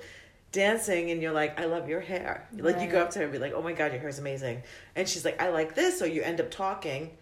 Dancing 0.53 1.11
and 1.11 1.23
you're 1.23 1.33
like, 1.33 1.61
I 1.61 1.67
love 1.67 1.89
your 1.89 2.01
hair. 2.01 2.49
Like 2.57 2.81
you 2.81 2.89
go 2.89 3.03
up 3.03 3.11
to 3.11 3.19
her 3.21 3.25
and 3.25 3.33
be 3.33 3.39
like, 3.39 3.53
Oh 3.55 3.63
my 3.63 3.73
god, 3.73 3.93
your 3.93 4.01
hair's 4.01 4.19
amazing. 4.19 4.63
And 4.97 5.09
she's 5.09 5.25
like, 5.25 5.41
I 5.41 5.51
like 5.51 5.75
this. 5.75 5.99
So 5.99 6.05
you 6.05 6.23
end 6.23 6.41
up 6.41 6.51
talking. 6.51 7.17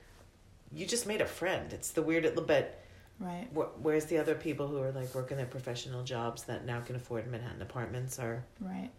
You 0.72 0.86
just 0.86 1.06
made 1.06 1.20
a 1.20 1.26
friend. 1.26 1.72
It's 1.72 1.90
the 1.92 2.02
weird 2.02 2.24
little 2.24 2.42
bit. 2.42 2.78
Right. 3.20 3.48
Wh- 3.54 3.84
Where's 3.84 4.04
the 4.06 4.18
other 4.18 4.34
people 4.34 4.68
who 4.68 4.80
are 4.82 4.92
like 4.92 5.14
working 5.14 5.36
their 5.36 5.46
professional 5.46 6.02
jobs 6.04 6.44
that 6.44 6.64
now 6.64 6.80
can 6.80 6.94
afford 6.96 7.26
Manhattan 7.30 7.62
apartments 7.62 8.18
or 8.18 8.44
Right. 8.60 8.90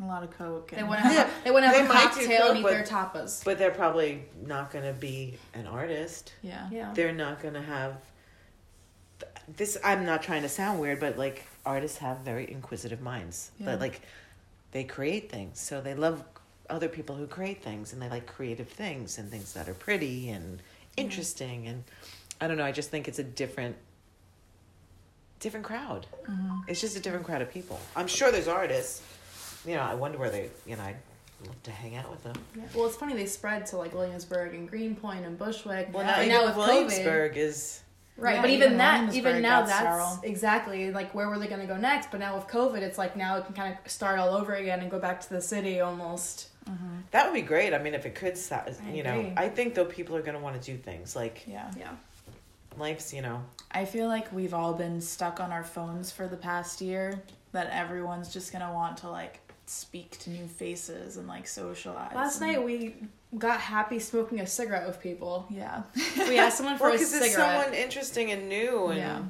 A 0.00 0.04
lot 0.04 0.22
of 0.22 0.30
coke. 0.30 0.70
They 0.72 0.76
And 0.76 0.88
want 0.88 1.00
to 1.00 1.06
have, 1.08 1.14
Yeah, 1.28 1.30
they 1.44 1.50
want 1.50 1.64
to 1.64 1.70
they 1.70 1.78
have 1.78 1.90
a 1.90 1.92
might 1.94 2.12
do 2.14 2.20
cocktail 2.20 2.48
and 2.50 2.58
eat 2.58 2.62
coke, 2.62 2.70
their 2.70 2.82
but- 2.82 3.14
tapas. 3.14 3.44
but 3.44 3.58
they're 3.58 3.70
probably 3.70 4.24
not 4.44 4.70
going 4.70 4.84
to 4.84 4.92
be 4.92 5.38
an 5.54 5.66
artist. 5.66 6.32
yeah. 6.42 6.68
Yeah. 6.70 6.92
they're 6.94 7.12
not 7.14 7.40
gonna 7.42 7.62
have 7.62 7.96
this 9.56 9.78
i'm 9.84 10.04
not 10.04 10.22
trying 10.22 10.42
to 10.42 10.48
sound 10.48 10.80
weird 10.80 10.98
but 11.00 11.16
like 11.16 11.46
artists 11.64 11.98
have 11.98 12.18
very 12.18 12.50
inquisitive 12.50 13.00
minds 13.00 13.52
Yeah. 13.58 13.66
but 13.66 13.80
like 13.80 14.00
they 14.72 14.84
create 14.84 15.30
things 15.30 15.60
so 15.60 15.80
they 15.80 15.94
love 15.94 16.22
other 16.68 16.88
people 16.88 17.14
who 17.14 17.26
create 17.28 17.62
things 17.62 17.92
and 17.92 18.02
they 18.02 18.08
like 18.10 18.26
creative 18.26 18.68
things 18.68 19.18
and 19.18 19.30
things 19.30 19.52
that 19.54 19.68
are 19.68 19.74
pretty 19.74 20.28
and 20.30 20.60
interesting 20.96 21.66
and 21.66 21.84
i 22.40 22.46
don't 22.48 22.56
know 22.56 22.64
i 22.64 22.72
just 22.72 22.90
think 22.90 23.06
it's 23.08 23.18
a 23.18 23.24
different 23.24 23.76
different 25.40 25.64
crowd 25.66 26.06
hmm 26.26 26.60
it's 26.68 26.80
just 26.80 26.96
a 26.96 27.00
different 27.00 27.24
crowd 27.24 27.42
of 27.42 27.50
people 27.52 27.78
i'm 27.94 28.06
sure 28.08 28.32
there's 28.32 28.48
artists 28.48 29.02
you 29.66 29.74
know 29.74 29.80
i 29.82 29.94
wonder 29.94 30.18
where 30.18 30.30
they 30.30 30.48
you 30.66 30.74
know 30.76 30.82
i'd 30.82 30.96
love 31.46 31.62
to 31.62 31.70
hang 31.70 31.94
out 31.96 32.10
with 32.10 32.22
them 32.24 32.34
Yeah. 32.56 32.62
Well, 32.74 32.86
it's 32.86 32.96
funny 32.96 33.14
they 33.14 33.26
spread 33.26 33.66
to 33.66 33.76
like 33.76 33.92
Williamsburg 33.94 34.54
and 34.54 34.68
Greenpoint 34.68 35.26
and 35.26 35.38
Bushwick. 35.38 35.90
well 35.92 36.02
Yeah. 36.02 36.10
now 36.10 36.16
But 36.16 36.28
now 36.28 36.46
with 36.46 36.54
COVID, 36.90 37.36
is 37.36 37.82
right? 38.16 38.36
Yeah, 38.36 38.40
but 38.40 38.48
even 38.50 38.66
even 38.68 38.78
that, 38.78 39.14
even 39.14 39.42
now, 39.42 39.60
that's 39.62 39.78
sterile. 39.78 40.20
exactly 40.24 40.90
like 40.92 41.14
where 41.14 41.28
were 41.28 41.38
they 41.38 41.46
going 41.46 41.60
to 41.60 41.66
go 41.66 41.76
next? 41.76 42.10
But 42.10 42.20
now 42.20 42.34
with 42.36 42.46
COVID, 42.46 42.80
it's 42.80 42.96
like 42.96 43.16
now 43.16 43.36
it 43.36 43.44
can 43.44 43.54
kind 43.54 43.76
of 43.84 43.90
start 43.90 44.18
all 44.18 44.34
over 44.34 44.54
again 44.54 44.80
and 44.80 44.90
go 44.90 44.98
back 44.98 45.20
to 45.20 45.28
the 45.28 45.42
city 45.42 45.80
almost. 45.80 46.48
Hmm 46.66 46.98
That 47.12 47.26
would 47.26 47.34
be 47.34 47.42
great. 47.42 47.72
I 47.74 47.78
mean, 47.78 47.94
if 47.94 48.06
it 48.06 48.14
could, 48.14 48.38
you 48.92 49.02
know. 49.02 49.32
I 49.36 49.48
think 49.48 49.74
though 49.74 49.84
people 49.84 50.16
are 50.16 50.22
going 50.22 50.36
to 50.36 50.42
want 50.42 50.60
to 50.60 50.72
do 50.72 50.76
things 50.76 51.14
like 51.16 51.44
Yeah. 51.46 51.70
Yeah. 51.78 51.92
life's, 52.76 53.12
you 53.12 53.22
know, 53.22 53.42
I 53.70 53.84
feel 53.84 54.06
like 54.08 54.32
we've 54.32 54.54
all 54.54 54.74
been 54.74 55.00
stuck 55.00 55.40
on 55.40 55.50
our 55.52 55.64
phones 55.64 56.10
for 56.10 56.26
the 56.28 56.36
past 56.36 56.80
year. 56.80 57.20
That 57.52 57.70
everyone's 57.70 58.32
just 58.32 58.52
gonna 58.52 58.72
want 58.72 58.98
to 58.98 59.08
like 59.08 59.40
speak 59.66 60.18
to 60.20 60.30
new 60.30 60.46
faces 60.46 61.16
and 61.16 61.26
like 61.26 61.46
socialize. 61.48 62.14
Last 62.14 62.40
and- 62.40 62.52
night 62.52 62.62
we 62.62 62.94
got 63.38 63.60
happy 63.60 63.98
smoking 63.98 64.40
a 64.40 64.46
cigarette 64.46 64.86
with 64.86 65.00
people. 65.00 65.46
Yeah. 65.50 65.82
We 66.18 66.38
asked 66.38 66.58
someone 66.58 66.76
for 66.76 66.84
well, 66.84 66.90
a 66.94 66.96
because 66.98 67.14
it's 67.14 67.26
cigarette. 67.32 67.60
someone 67.62 67.74
interesting 67.74 68.30
and 68.30 68.48
new, 68.48 68.88
and 68.88 68.98
Yeah. 68.98 69.22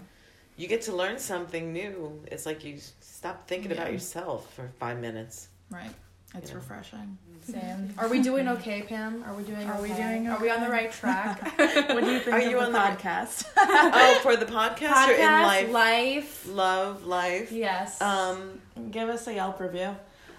you 0.57 0.67
get 0.67 0.83
to 0.83 0.93
learn 0.93 1.19
something 1.19 1.73
new. 1.73 2.21
It's 2.33 2.47
like 2.47 2.65
you 2.65 2.79
stop 3.01 3.47
thinking 3.47 3.71
about 3.73 3.93
yourself 3.93 4.53
for 4.55 4.71
five 4.81 4.99
minutes. 4.99 5.49
Right. 5.71 5.91
It's 6.37 6.51
Yeah. 6.51 6.57
refreshing. 6.57 7.19
Same. 7.43 7.95
Are 7.99 8.09
we 8.09 8.21
doing 8.23 8.49
okay, 8.49 8.83
Pam? 8.83 9.23
Are 9.25 9.35
we 9.35 9.45
doing? 9.45 9.69
Are 9.69 9.81
we 9.81 9.93
okay? 9.93 10.03
doing 10.03 10.29
Are 10.29 10.41
we 10.41 10.51
on 10.51 10.61
the 10.63 10.69
right 10.71 10.91
track? 10.93 11.41
What 11.59 12.05
do 12.05 12.11
you 12.13 12.19
think 12.21 12.35
Are 12.37 12.39
of 12.41 12.45
you 12.45 12.59
the 12.59 12.65
on 12.65 12.73
the- 12.73 12.79
podcast? 12.79 13.45
oh, 13.57 14.19
for 14.23 14.37
the 14.37 14.47
podcast, 14.47 15.09
or 15.09 15.13
in 15.13 15.27
life, 15.27 15.71
life. 15.73 16.49
love, 16.49 17.07
life. 17.07 17.53
Yes. 17.53 18.01
Um, 18.03 18.61
Give 18.91 19.09
us 19.09 19.27
a 19.29 19.35
Yelp 19.35 19.61
review. 19.61 19.97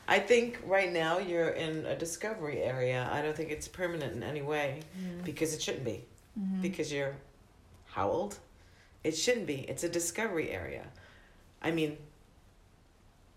I 0.08 0.20
think 0.20 0.60
right 0.66 0.91
now 0.91 1.18
you're 1.18 1.50
in 1.50 1.86
a 1.86 1.95
discovery 1.95 2.62
area. 2.62 3.10
I 3.12 3.22
don't 3.22 3.36
think 3.36 3.50
it's 3.52 3.68
permanent 3.68 4.14
in 4.16 4.24
any 4.24 4.41
way 4.41 4.82
because 5.24 5.54
it 5.54 5.62
shouldn't 5.62 5.84
be. 5.86 6.06
Mhm. 6.39 6.62
because 6.62 6.91
you're 6.93 7.16
how 7.86 8.10
old? 8.10 8.38
It 9.04 9.18
shouldn't 9.18 9.48
be. 9.48 9.62
It's 9.72 9.84
a 9.84 9.89
discovery 9.89 10.52
area. 10.52 10.86
I 11.64 11.72
mean, 11.72 11.98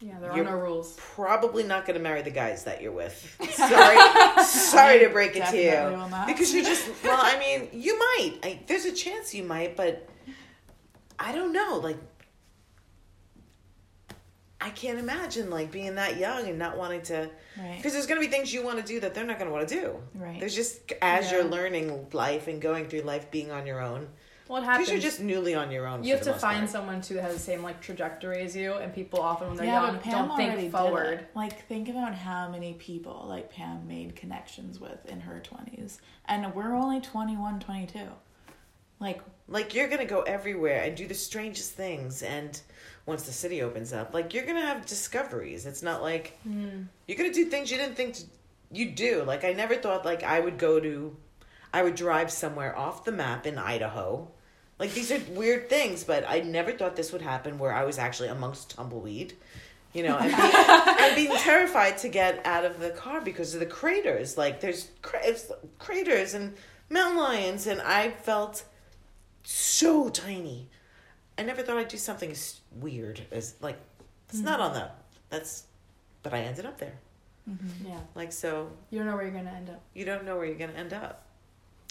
yeah, 0.00 0.18
there 0.18 0.30
are 0.30 0.36
you're 0.36 0.44
no 0.46 0.56
rules. 0.56 0.96
probably 1.14 1.62
not 1.62 1.84
going 1.86 1.96
to 1.98 2.02
marry 2.02 2.22
the 2.22 2.30
guys 2.30 2.64
that 2.64 2.80
you're 2.82 2.92
with. 2.92 3.36
Sorry, 3.50 4.44
sorry 4.44 4.98
to 5.00 5.08
break 5.10 5.36
it 5.36 5.44
to 5.46 5.56
you. 5.56 6.24
Because 6.26 6.52
you're 6.54 6.64
just 6.64 6.88
well. 7.04 7.18
I 7.20 7.38
mean, 7.38 7.68
you 7.72 7.98
might. 7.98 8.38
I, 8.42 8.60
there's 8.66 8.84
a 8.86 8.92
chance 8.92 9.34
you 9.34 9.44
might, 9.44 9.76
but 9.76 10.08
I 11.18 11.32
don't 11.32 11.52
know. 11.52 11.80
Like, 11.82 11.98
I 14.62 14.70
can't 14.70 14.98
imagine 14.98 15.48
like 15.48 15.70
being 15.70 15.94
that 15.94 16.18
young 16.18 16.46
and 16.46 16.58
not 16.58 16.76
wanting 16.76 17.00
to. 17.02 17.30
right. 17.58 17.76
Because 17.76 17.92
there's 17.94 18.06
going 18.06 18.20
to 18.20 18.26
be 18.26 18.30
things 18.30 18.52
you 18.52 18.62
want 18.62 18.78
to 18.78 18.84
do 18.84 19.00
that 19.00 19.14
they're 19.14 19.24
not 19.24 19.38
going 19.38 19.48
to 19.50 19.54
want 19.54 19.66
to 19.68 19.74
do. 19.74 19.96
Right. 20.14 20.38
There's 20.38 20.54
just 20.54 20.92
as 21.00 21.30
Yeah. 21.30 21.38
you're 21.38 21.44
learning 21.48 22.08
life 22.12 22.46
and 22.46 22.60
going 22.60 22.86
through 22.88 23.02
life, 23.02 23.30
being 23.30 23.50
on 23.50 23.66
your 23.66 23.80
own. 23.80 24.08
What 24.50 24.64
happens? 24.64 24.88
Because 24.88 25.02
you're 25.04 25.10
just 25.10 25.20
newly 25.20 25.54
on 25.54 25.70
your 25.70 25.86
own. 25.86 26.02
you 26.02 26.12
have 26.12 26.24
to 26.24 26.32
find 26.32 26.58
part. 26.60 26.70
someone 26.70 27.00
too 27.00 27.14
that 27.14 27.22
has 27.22 27.34
the 27.34 27.38
same 27.38 27.62
like 27.62 27.80
trajectory 27.80 28.42
as 28.42 28.56
you, 28.56 28.72
and 28.74 28.92
people 28.92 29.20
often 29.20 29.46
when 29.46 29.56
they're 29.56 29.66
yeah, 29.66 29.86
young 29.86 30.00
Pam 30.00 30.12
don't 30.28 30.30
already 30.32 30.62
think 30.62 30.72
forward. 30.72 31.26
Like, 31.36 31.66
think 31.68 31.88
about 31.88 32.14
how 32.16 32.48
many 32.50 32.74
people 32.74 33.26
like 33.28 33.52
Pam 33.52 33.86
made 33.86 34.16
connections 34.16 34.80
with 34.80 35.06
in 35.06 35.20
her 35.20 35.38
twenties, 35.38 36.00
and 36.26 36.52
we're 36.52 36.74
only 36.74 37.00
21, 37.00 37.60
22. 37.60 38.00
Like, 38.98 39.22
Like 39.46 39.72
you're 39.72 39.86
gonna 39.88 40.04
go 40.04 40.22
everywhere 40.22 40.82
and 40.82 40.96
do 40.96 41.06
the 41.06 41.14
strangest 41.14 41.72
things, 41.74 42.24
and 42.24 42.60
once 43.06 43.22
the 43.22 43.32
city 43.32 43.62
opens 43.62 43.92
up, 43.92 44.12
like 44.14 44.34
you're 44.34 44.44
gonna 44.46 44.66
have 44.66 44.84
discoveries. 44.84 45.64
It's 45.64 45.82
not 45.82 46.02
like 46.02 46.36
Hmm. 46.42 46.82
you're 47.06 47.16
gonna 47.16 47.32
do 47.32 47.44
things 47.44 47.70
you 47.70 47.76
didn't 47.76 47.94
think 47.94 48.14
to, 48.16 48.24
you'd 48.72 48.96
do. 48.96 49.22
Like 49.22 49.44
I 49.44 49.52
never 49.52 49.76
thought 49.76 50.04
like 50.04 50.24
I 50.24 50.40
would 50.40 50.58
go 50.58 50.80
to, 50.80 51.16
I 51.72 51.84
would 51.84 51.94
drive 51.94 52.32
somewhere 52.32 52.76
off 52.76 53.04
the 53.04 53.12
map 53.12 53.46
in 53.46 53.56
Idaho. 53.56 54.28
Like 54.80 54.92
these 54.94 55.12
are 55.12 55.20
weird 55.30 55.68
things, 55.68 56.02
but 56.02 56.24
I 56.26 56.40
never 56.40 56.72
thought 56.72 56.96
this 56.96 57.12
would 57.12 57.22
happen 57.22 57.58
where 57.58 57.72
I 57.72 57.84
was 57.84 57.98
actually 57.98 58.30
amongst 58.30 58.70
tumbleweed. 58.70 59.34
You 59.92 60.04
know, 60.04 60.16
and 60.18 60.30
being, 60.34 60.52
and 61.00 61.16
being 61.16 61.36
terrified 61.38 61.98
to 61.98 62.08
get 62.08 62.44
out 62.46 62.64
of 62.64 62.78
the 62.80 62.90
car 62.90 63.20
because 63.20 63.54
of 63.54 63.60
the 63.60 63.66
craters. 63.66 64.38
Like 64.38 64.60
there's 64.60 64.88
cra- 65.02 65.20
it's 65.24 65.50
craters 65.78 66.32
and 66.34 66.54
mountain 66.88 67.18
lions, 67.18 67.66
and 67.66 67.80
I 67.82 68.10
felt 68.10 68.64
so 69.42 70.08
tiny. 70.08 70.68
I 71.38 71.42
never 71.42 71.62
thought 71.62 71.76
I'd 71.78 71.88
do 71.88 71.96
something 71.96 72.30
as 72.30 72.60
weird 72.76 73.22
as 73.32 73.54
like 73.60 73.78
it's 74.28 74.40
not 74.40 74.60
on 74.60 74.74
the 74.74 74.90
that's, 75.28 75.64
but 76.22 76.32
I 76.34 76.40
ended 76.40 76.66
up 76.66 76.78
there. 76.78 76.94
Mm-hmm. 77.50 77.88
Yeah, 77.88 78.00
Like 78.14 78.32
so, 78.32 78.70
you 78.90 78.98
don't 78.98 79.08
know 79.08 79.14
where 79.16 79.24
you're 79.24 79.34
gonna 79.34 79.50
end 79.50 79.70
up. 79.70 79.80
you 79.94 80.04
don't 80.04 80.24
know 80.24 80.36
where 80.36 80.46
you're 80.46 80.54
gonna 80.54 80.72
end 80.74 80.92
up. 80.92 81.26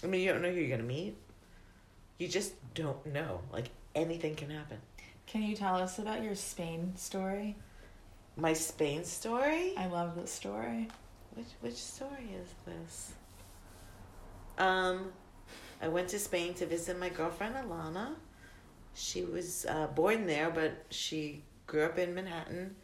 I 0.04 0.08
mean, 0.08 0.22
you 0.22 0.32
don't 0.32 0.42
know 0.42 0.52
who 0.52 0.60
you're 0.60 0.70
gonna 0.78 0.88
meet. 0.88 1.18
You 2.20 2.28
just 2.28 2.54
don't 2.76 3.04
know. 3.08 3.42
Like 3.52 3.70
anything 3.96 4.36
can 4.36 4.52
happen. 4.52 4.78
can 5.26 5.42
you 5.42 5.56
tell 5.56 5.76
us 5.76 5.98
about 6.00 6.22
your 6.22 6.36
Spain 6.36 6.94
story? 6.96 7.56
My 8.36 8.54
Spain 8.54 9.04
story. 9.06 9.74
I 9.78 9.88
love 9.88 10.16
this 10.16 10.32
story. 10.32 10.90
Which 11.34 11.48
which 11.62 11.76
story 11.76 12.30
is 12.42 12.50
this? 12.66 13.14
Um, 14.58 15.12
I 15.82 15.88
went 15.88 16.10
to 16.10 16.20
Spain 16.20 16.54
to 16.56 16.66
visit 16.66 17.00
my 17.00 17.10
girlfriend 17.10 17.56
Alana. 17.56 18.10
She 18.94 19.24
was 19.24 19.66
uh, 19.70 19.88
born 19.88 20.28
there, 20.28 20.50
but 20.50 20.86
she 20.90 21.44
grew 21.68 21.84
up 21.84 21.98
in 21.98 22.14
Manhattan, 22.14 22.76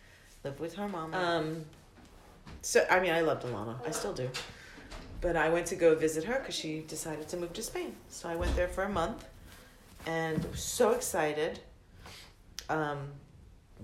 lived 0.46 0.60
with 0.62 0.76
her 0.76 0.88
mom. 0.88 1.14
Um, 1.14 1.66
so 2.62 2.86
I 2.90 3.02
mean, 3.02 3.12
I 3.12 3.20
loved 3.22 3.44
Alana. 3.46 3.76
I 3.86 3.92
still 3.92 4.14
do. 4.14 4.30
But 5.26 5.36
I 5.36 5.50
went 5.50 5.66
to 5.68 5.76
go 5.76 5.96
visit 5.96 6.24
her 6.26 6.38
because 6.38 6.54
she 6.54 6.82
decided 6.82 7.28
to 7.30 7.38
move 7.38 7.52
to 7.54 7.64
Spain. 7.64 7.96
So 8.10 8.30
I 8.30 8.36
went 8.36 8.56
there 8.56 8.68
for 8.68 8.84
a 8.84 8.90
month, 8.90 9.26
and 10.06 10.46
was 10.52 10.62
so 10.62 10.92
excited. 10.92 11.58
Um, 12.70 13.00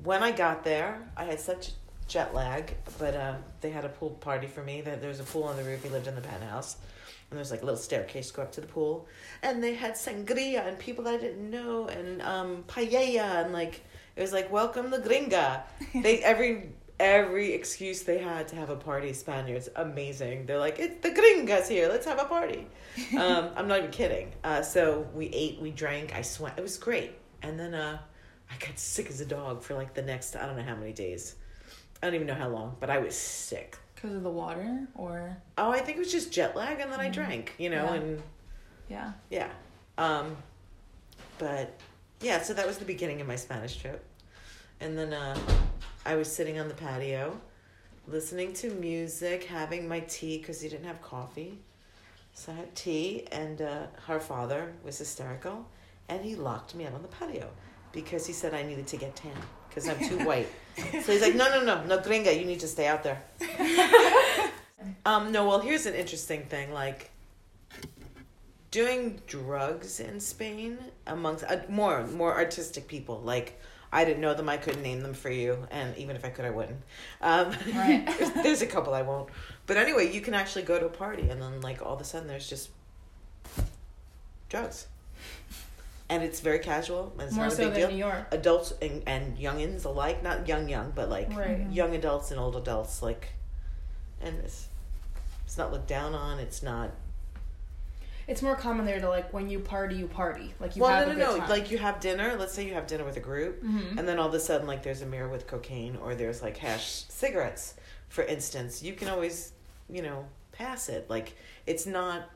when 0.04 0.22
I 0.22 0.34
got 0.34 0.64
there, 0.64 1.02
I 1.18 1.24
had 1.24 1.40
such 1.40 1.72
jet 2.08 2.36
lag, 2.36 2.76
but 3.00 3.16
um, 3.16 3.38
they 3.60 3.72
had 3.72 3.86
a 3.86 3.90
pool 3.90 4.12
party 4.12 4.46
for 4.46 4.62
me. 4.62 4.82
There 4.82 5.10
was 5.10 5.20
a 5.20 5.24
pool 5.24 5.46
on 5.46 5.58
the 5.58 5.64
roof. 5.64 5.84
We 5.84 5.90
lived 5.90 6.06
in 6.06 6.14
the 6.14 6.22
penthouse, 6.22 6.78
and 7.32 7.40
there's 7.40 7.50
like 7.50 7.64
a 7.64 7.66
little 7.66 7.80
staircase 7.80 8.28
to 8.30 8.36
go 8.36 8.42
up 8.44 8.52
to 8.52 8.62
the 8.62 8.68
pool, 8.68 9.08
and 9.42 9.64
they 9.64 9.74
had 9.74 9.94
sangria 9.94 10.68
and 10.68 10.78
people 10.78 11.06
that 11.06 11.16
I 11.16 11.18
didn't 11.18 11.50
know, 11.50 11.88
and 11.88 12.22
um, 12.22 12.64
paella, 12.68 13.46
and 13.46 13.52
like 13.52 13.82
it 14.16 14.22
was 14.22 14.32
like 14.32 14.52
welcome 14.52 14.92
the 14.92 15.00
gringa. 15.00 15.64
They 16.04 16.20
every 16.20 16.70
every 17.02 17.52
excuse 17.54 18.04
they 18.04 18.20
had 18.20 18.48
to 18.50 18.56
have 18.56 18.70
a 18.70 18.76
party. 18.76 19.12
Spaniards, 19.14 19.68
amazing. 19.76 20.46
They're 20.46 20.60
like 20.60 20.80
it's 20.80 21.02
the 21.02 21.10
gringas 21.10 21.68
here. 21.68 21.90
Let's 21.90 22.06
have 22.06 22.20
a 22.20 22.26
party. 22.26 22.68
Um, 23.18 23.52
I'm 23.56 23.68
not 23.70 23.80
even 23.80 23.92
kidding. 23.92 24.32
Uh, 24.44 24.62
so 24.62 25.08
we 25.14 25.28
ate, 25.28 25.60
we 25.62 25.72
drank, 25.72 26.14
I 26.14 26.22
swam. 26.22 26.52
It 26.58 26.62
was 26.62 26.78
great, 26.78 27.14
and 27.42 27.58
then 27.60 27.74
uh, 27.74 27.98
I 28.52 28.66
got 28.66 28.78
sick 28.78 29.08
as 29.10 29.22
a 29.22 29.26
dog 29.26 29.64
for 29.64 29.76
like 29.76 29.94
the 29.94 30.02
next 30.02 30.36
I 30.36 30.46
don't 30.46 30.58
know 30.58 30.64
how 30.64 30.76
many 30.76 30.92
days. 30.94 31.36
I 32.04 32.08
don't 32.08 32.16
even 32.16 32.28
know 32.28 32.34
how 32.36 32.50
long, 32.50 32.76
but 32.80 32.90
I 32.90 32.98
was 33.00 33.16
sick. 33.16 33.78
Because 33.96 34.14
of 34.16 34.24
the 34.24 34.30
water, 34.30 34.88
or 34.96 35.38
Oh, 35.58 35.72
I 35.72 35.80
think 35.80 35.98
it 35.98 36.00
was 36.00 36.12
just 36.12 36.32
jet 36.34 36.56
lag, 36.56 36.80
and 36.82 36.92
then 36.92 37.00
I 37.00 37.10
drank, 37.10 37.54
you 37.58 37.70
know, 37.70 37.86
Yeah. 37.86 37.94
and 37.94 38.24
yeah. 38.90 39.12
yeah. 39.30 39.50
Um, 39.98 40.36
but 41.38 41.80
yeah, 42.20 42.42
so 42.42 42.54
that 42.54 42.68
was 42.68 42.78
the 42.78 42.86
beginning 42.86 43.22
of 43.22 43.28
my 43.28 43.36
Spanish 43.38 43.78
trip, 43.78 44.04
and 44.82 44.98
then 44.98 45.14
uh, 45.14 45.38
I 46.06 46.16
was 46.16 46.32
sitting 46.32 46.60
on 46.60 46.68
the 46.68 46.74
patio, 46.74 47.40
listening 48.08 48.54
to 48.54 48.72
music, 48.72 49.44
having 49.44 49.88
my 49.88 50.00
tea 50.02 50.40
because 50.40 50.62
he 50.62 50.68
didn't 50.68 50.86
have 50.86 51.02
coffee, 51.02 51.60
so 52.34 52.52
I 52.52 52.56
had 52.56 52.76
tea, 52.76 53.28
and 53.32 53.62
uh, 53.62 53.88
her 54.08 54.20
father 54.20 54.74
was 54.84 54.98
hysterical, 54.98 55.68
and 56.10 56.26
he 56.26 56.36
locked 56.36 56.74
me 56.74 56.86
out 56.86 56.94
on 56.94 57.02
the 57.02 57.08
patio 57.08 57.50
because 57.92 58.26
he 58.26 58.34
said 58.34 58.54
I 58.54 58.64
needed 58.64 58.88
to 58.88 58.98
get 58.98 59.16
tan 59.16 59.32
because 59.70 59.88
I'm 59.88 60.00
too 60.00 60.26
white. 60.26 60.48
So 60.76 61.12
he's 61.12 61.22
like, 61.22 61.36
no, 61.36 61.50
no, 61.50 61.64
no, 61.64 61.84
no, 61.84 62.00
gringa, 62.00 62.38
you 62.38 62.46
need 62.46 62.62
to 62.62 62.68
stay 62.68 62.88
out 62.88 63.04
there. 63.04 63.22
um, 65.06 65.32
no, 65.32 65.48
well, 65.48 65.60
here's 65.60 65.86
an 65.86 65.94
interesting 65.94 66.44
thing. 66.46 66.74
Like, 66.74 67.12
doing 68.72 69.22
drugs 69.28 70.00
in 70.00 70.20
Spain 70.20 70.78
amongst 71.06 71.44
uh, 71.44 71.60
more 71.70 72.08
more 72.08 72.34
artistic 72.34 72.88
people. 72.88 73.20
Like, 73.20 73.60
I 73.94 74.06
didn't 74.06 74.22
know 74.22 74.34
them. 74.34 74.48
I 74.48 74.58
couldn't 74.58 74.84
name 74.84 75.02
them 75.02 75.14
for 75.14 75.30
you, 75.30 75.68
and 75.70 75.98
even 75.98 76.16
if 76.16 76.24
I 76.24 76.30
could, 76.30 76.46
I 76.46 76.50
wouldn't. 76.50 76.80
Um, 77.22 77.50
Right. 77.76 78.06
there's, 78.18 78.32
there's 78.32 78.62
a 78.62 78.68
couple 78.68 78.94
I 78.94 79.02
won't. 79.02 79.30
But 79.68 79.78
anyway, 79.78 80.12
you 80.14 80.22
can 80.22 80.34
actually 80.34 80.64
go 80.64 80.80
to 80.80 80.86
a 80.86 80.90
party, 80.90 81.30
and 81.30 81.42
then 81.42 81.60
like 81.62 81.82
all 81.82 81.94
of 81.94 82.00
a 82.02 82.04
sudden, 82.06 82.28
there's 82.28 82.48
just 82.50 82.70
drugs, 84.50 84.88
and 86.10 86.24
it's 86.24 86.40
very 86.40 86.60
casual. 86.60 87.12
And 87.18 87.24
it's 87.24 87.34
More 87.36 87.46
not 87.46 87.54
a 87.54 87.56
so 87.56 87.64
big 87.66 87.72
than 87.74 87.80
deal 87.82 87.92
New 87.92 87.98
York. 87.98 88.28
adults 88.32 88.74
and, 88.82 89.04
and 89.06 89.38
youngins 89.38 89.86
alike 89.86 90.24
not 90.24 90.48
young 90.48 90.68
young 90.70 90.92
but 90.96 91.10
like 91.10 91.30
Right. 91.36 91.66
young 91.72 91.96
adults 91.96 92.32
and 92.32 92.40
old 92.40 92.56
adults 92.56 93.02
like 93.02 93.30
and 94.22 94.38
it's 94.40 94.68
it's 95.46 95.58
not 95.58 95.72
looked 95.72 95.88
down 95.88 96.14
on 96.14 96.40
it's 96.40 96.62
not 96.62 96.92
It's 98.32 98.42
more 98.42 98.56
common 98.56 98.86
there 98.86 99.00
to 99.02 99.10
like 99.10 99.34
when 99.34 99.50
you 99.50 99.60
party, 99.60 99.96
you 99.98 100.08
party. 100.08 100.54
Like 100.60 100.76
you 100.76 100.82
well 100.84 100.92
have 100.92 101.08
no 101.08 101.14
a 101.14 101.16
no 101.18 101.26
good 101.26 101.34
no 101.34 101.40
time. 101.40 101.50
like 101.50 101.70
you 101.72 101.78
have 101.78 102.00
dinner 102.00 102.36
let's 102.40 102.54
say 102.54 102.66
you 102.66 102.74
have 102.74 102.88
dinner 102.88 103.04
with 103.04 103.18
a 103.18 103.20
group 103.20 103.62
Mhm. 103.64 103.98
and 103.98 104.08
then 104.08 104.18
all 104.20 104.28
of 104.30 104.34
a 104.34 104.40
sudden 104.40 104.66
like 104.68 104.84
there's 104.84 105.02
a 105.02 105.06
mirror 105.06 105.28
with 105.30 105.48
cocaine 105.48 105.98
or 105.98 106.16
there's 106.16 106.42
like 106.42 106.58
hash 106.58 107.04
cigarettes 107.10 107.76
for 108.10 108.24
instance 108.24 108.82
you 108.82 108.94
can 108.94 109.10
always 109.10 109.52
you 109.90 110.02
know 110.02 110.26
pass 110.54 110.88
it 110.90 111.10
like 111.10 111.36
it's 111.68 111.86
not 111.86 112.30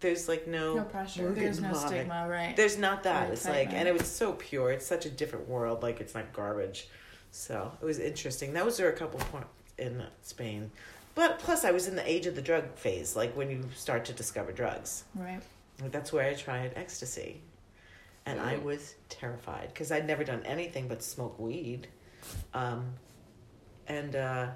there's 0.00 0.28
like 0.28 0.46
no 0.46 0.74
no 0.74 0.82
pressure. 0.84 1.32
There's 1.32 1.60
no 1.60 1.72
stigma, 1.72 2.28
right? 2.28 2.54
There's 2.54 2.78
not 2.78 3.02
that. 3.02 3.22
Right, 3.24 3.32
it's 3.32 3.44
right, 3.46 3.56
like, 3.58 3.68
right. 3.68 3.76
and 3.78 3.88
it 3.88 3.94
was 3.98 4.06
so 4.06 4.32
pure. 4.34 4.70
It's 4.70 4.86
such 4.86 5.06
a 5.06 5.10
different 5.10 5.48
world. 5.48 5.82
Like 5.82 6.00
it's 6.00 6.14
not 6.14 6.32
garbage. 6.32 6.88
So 7.32 7.72
it 7.82 7.84
was 7.84 7.98
interesting. 7.98 8.52
Those 8.52 8.78
were 8.80 8.88
a 8.90 8.92
couple 8.92 9.18
points 9.32 9.48
in 9.76 10.04
Spain, 10.22 10.70
but 11.18 11.40
plus 11.40 11.64
I 11.64 11.72
was 11.72 11.88
in 11.88 11.96
the 11.96 12.08
age 12.08 12.26
of 12.26 12.36
the 12.36 12.42
drug 12.42 12.76
phase, 12.76 13.16
like 13.16 13.36
when 13.36 13.50
you 13.50 13.64
start 13.74 14.04
to 14.04 14.12
discover 14.12 14.52
drugs. 14.52 15.02
right. 15.16 15.40
That's 15.90 16.12
where 16.12 16.24
I 16.24 16.34
tried 16.34 16.72
ecstasy, 16.76 17.40
and 18.24 18.40
I 18.40 18.58
was 18.58 18.94
terrified 19.08 19.68
because 19.68 19.90
I'd 19.90 20.06
never 20.06 20.22
done 20.22 20.42
anything 20.44 20.86
but 20.86 21.02
smoke 21.02 21.36
weed, 21.40 21.88
um, 22.54 22.94
and 23.88 24.14
uh, 24.14 24.46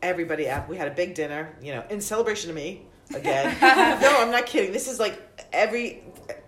everybody 0.00 0.46
at 0.48 0.68
we 0.68 0.76
had 0.76 0.86
a 0.86 0.94
big 0.94 1.14
dinner, 1.14 1.56
you 1.60 1.72
know, 1.72 1.84
in 1.90 2.00
celebration 2.00 2.48
of 2.50 2.54
me 2.54 2.86
again. 3.12 3.56
no, 4.00 4.22
I'm 4.22 4.30
not 4.30 4.46
kidding. 4.46 4.72
This 4.72 4.86
is 4.86 5.00
like 5.00 5.20
every 5.52 6.04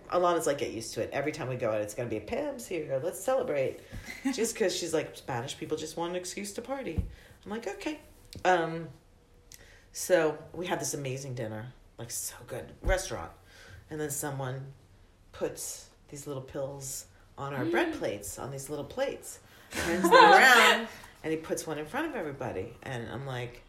Alana's 0.09 0.47
like 0.47 0.59
get 0.59 0.71
used 0.71 0.93
to 0.93 1.01
it. 1.01 1.09
Every 1.11 1.33
time 1.33 1.49
we 1.49 1.57
go 1.57 1.69
out, 1.69 1.81
it's 1.81 1.93
gonna 1.93 2.09
be 2.09 2.17
a 2.17 2.21
Pam's 2.21 2.65
here. 2.65 3.01
Let's 3.03 3.21
celebrate. 3.21 3.81
Just 4.33 4.53
because 4.53 4.73
she's 4.73 4.93
like 4.93 5.17
Spanish 5.17 5.57
people 5.57 5.75
just 5.75 5.97
want 5.97 6.11
an 6.11 6.15
excuse 6.15 6.53
to 6.53 6.61
party. 6.61 7.03
I'm 7.43 7.51
like 7.51 7.67
okay. 7.67 7.99
Um, 8.43 8.89
so 9.91 10.37
we 10.53 10.65
had 10.67 10.79
this 10.79 10.93
amazing 10.93 11.35
dinner, 11.35 11.67
like 11.97 12.11
so 12.11 12.35
good 12.47 12.71
restaurant, 12.81 13.31
and 13.89 13.99
then 13.99 14.09
someone 14.09 14.73
puts 15.31 15.89
these 16.09 16.27
little 16.27 16.41
pills 16.41 17.05
on 17.37 17.53
our 17.53 17.65
bread 17.65 17.93
plates 17.93 18.39
on 18.39 18.51
these 18.51 18.69
little 18.69 18.85
plates, 18.85 19.39
turns 19.71 20.03
them 20.03 20.13
around, 20.33 20.87
and 21.23 21.31
he 21.31 21.37
puts 21.37 21.65
one 21.67 21.77
in 21.77 21.85
front 21.85 22.07
of 22.07 22.15
everybody, 22.15 22.73
and 22.83 23.07
I'm 23.11 23.25
like. 23.25 23.61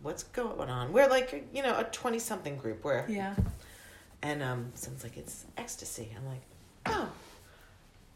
What's 0.00 0.24
going 0.24 0.68
on? 0.68 0.92
We're 0.92 1.06
like, 1.08 1.46
you 1.54 1.62
know, 1.62 1.78
a 1.78 1.84
twenty-something 1.84 2.56
group. 2.56 2.82
Where 2.82 3.06
Yeah. 3.08 3.36
and 4.20 4.42
um, 4.42 4.72
someone's 4.74 5.04
like, 5.04 5.16
it's 5.16 5.44
ecstasy. 5.56 6.08
I'm 6.18 6.26
like, 6.26 6.40
oh. 6.86 7.08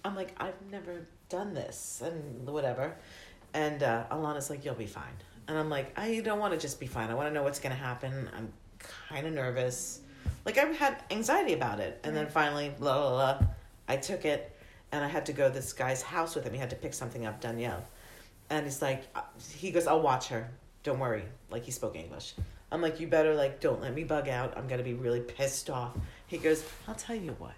I'm 0.05 0.17
like, 0.17 0.35
I've 0.39 0.61
never 0.69 1.07
done 1.29 1.55
this 1.55 2.03
and 2.05 2.45
whatever. 2.49 2.97
And 3.55 3.85
uh, 3.85 4.07
Alana's 4.11 4.51
like, 4.51 4.65
you'll 4.65 4.75
be 4.75 4.87
fine. 4.87 5.05
And 5.49 5.57
I'm 5.57 5.71
like, 5.71 5.99
I 5.99 6.21
don't 6.21 6.39
want 6.39 6.55
to 6.55 6.59
just 6.59 6.81
be 6.81 6.87
fine. 6.87 7.11
I 7.11 7.15
want 7.15 7.29
to 7.29 7.35
know 7.35 7.43
what's 7.43 7.61
going 7.61 7.75
to 7.75 7.81
happen. 7.81 8.29
I'm 8.37 8.53
kind 9.11 9.27
of 9.27 9.33
nervous. 9.33 10.01
Like, 10.45 10.59
I've 10.59 10.77
had 10.77 11.03
anxiety 11.11 11.53
about 11.53 11.81
it. 11.81 12.01
And 12.05 12.17
then 12.17 12.27
finally, 12.29 12.73
blah, 12.79 12.99
blah, 12.99 13.11
blah, 13.11 13.49
I 13.89 13.97
took 13.97 14.25
it 14.25 14.57
and 14.93 15.05
I 15.05 15.09
had 15.09 15.27
to 15.27 15.33
go 15.33 15.49
to 15.49 15.55
this 15.55 15.73
guy's 15.73 16.03
house 16.03 16.35
with 16.35 16.45
him. 16.45 16.53
He 16.53 16.59
had 16.59 16.71
to 16.71 16.77
pick 16.77 16.95
something 16.95 17.27
up, 17.27 17.41
Danielle. 17.41 17.85
And 18.51 18.65
he's 18.65 18.83
like, 18.83 19.05
uh, 19.15 19.23
he 19.57 19.71
goes, 19.71 19.87
I'll 19.87 20.03
watch 20.03 20.29
her. 20.29 20.51
Don't 20.83 20.99
worry. 20.99 21.25
Like, 21.51 21.65
he 21.65 21.71
spoke 21.71 21.97
English. 21.97 22.35
I'm 22.71 22.83
like, 22.83 22.99
you 23.01 23.07
better, 23.07 23.35
like, 23.35 23.61
don't 23.61 23.81
let 23.81 23.95
me 23.95 24.05
bug 24.05 24.29
out. 24.29 24.57
I'm 24.57 24.67
going 24.67 24.79
to 24.79 24.85
be 24.85 24.95
really 24.95 25.21
pissed 25.21 25.71
off. 25.71 25.97
He 26.27 26.39
goes, 26.39 26.65
I'll 26.89 26.95
tell 26.95 27.17
you 27.17 27.35
what. 27.39 27.55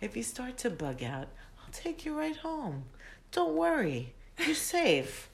If 0.00 0.16
you 0.16 0.22
start 0.22 0.58
to 0.58 0.70
bug 0.70 1.02
out, 1.02 1.28
I'll 1.60 1.72
take 1.72 2.04
you 2.04 2.16
right 2.16 2.36
home. 2.36 2.84
Don't 3.32 3.54
worry. 3.54 4.14
You're 4.38 4.54
safe. 4.54 5.27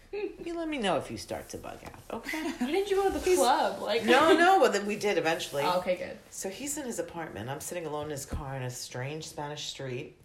You 0.44 0.56
let 0.56 0.68
me 0.68 0.78
know 0.78 0.96
if 0.96 1.10
you 1.10 1.16
start 1.16 1.48
to 1.50 1.58
bug 1.58 1.78
out, 1.84 2.16
okay? 2.18 2.42
Why 2.58 2.66
didn't 2.70 2.90
you 2.90 2.96
go 2.96 3.10
to 3.10 3.18
the 3.18 3.34
club? 3.36 3.80
Like 3.82 4.04
no, 4.04 4.32
no. 4.36 4.60
Well, 4.60 4.70
then 4.72 4.86
we 4.86 4.96
did 4.96 5.18
eventually. 5.18 5.62
Oh, 5.64 5.78
okay, 5.78 5.96
good. 5.96 6.16
So 6.30 6.48
he's 6.48 6.76
in 6.78 6.86
his 6.86 6.98
apartment. 6.98 7.48
I'm 7.48 7.60
sitting 7.60 7.86
alone 7.86 8.06
in 8.06 8.10
his 8.10 8.26
car 8.26 8.56
in 8.56 8.62
a 8.62 8.70
strange 8.70 9.26
Spanish 9.28 9.66
street. 9.66 10.16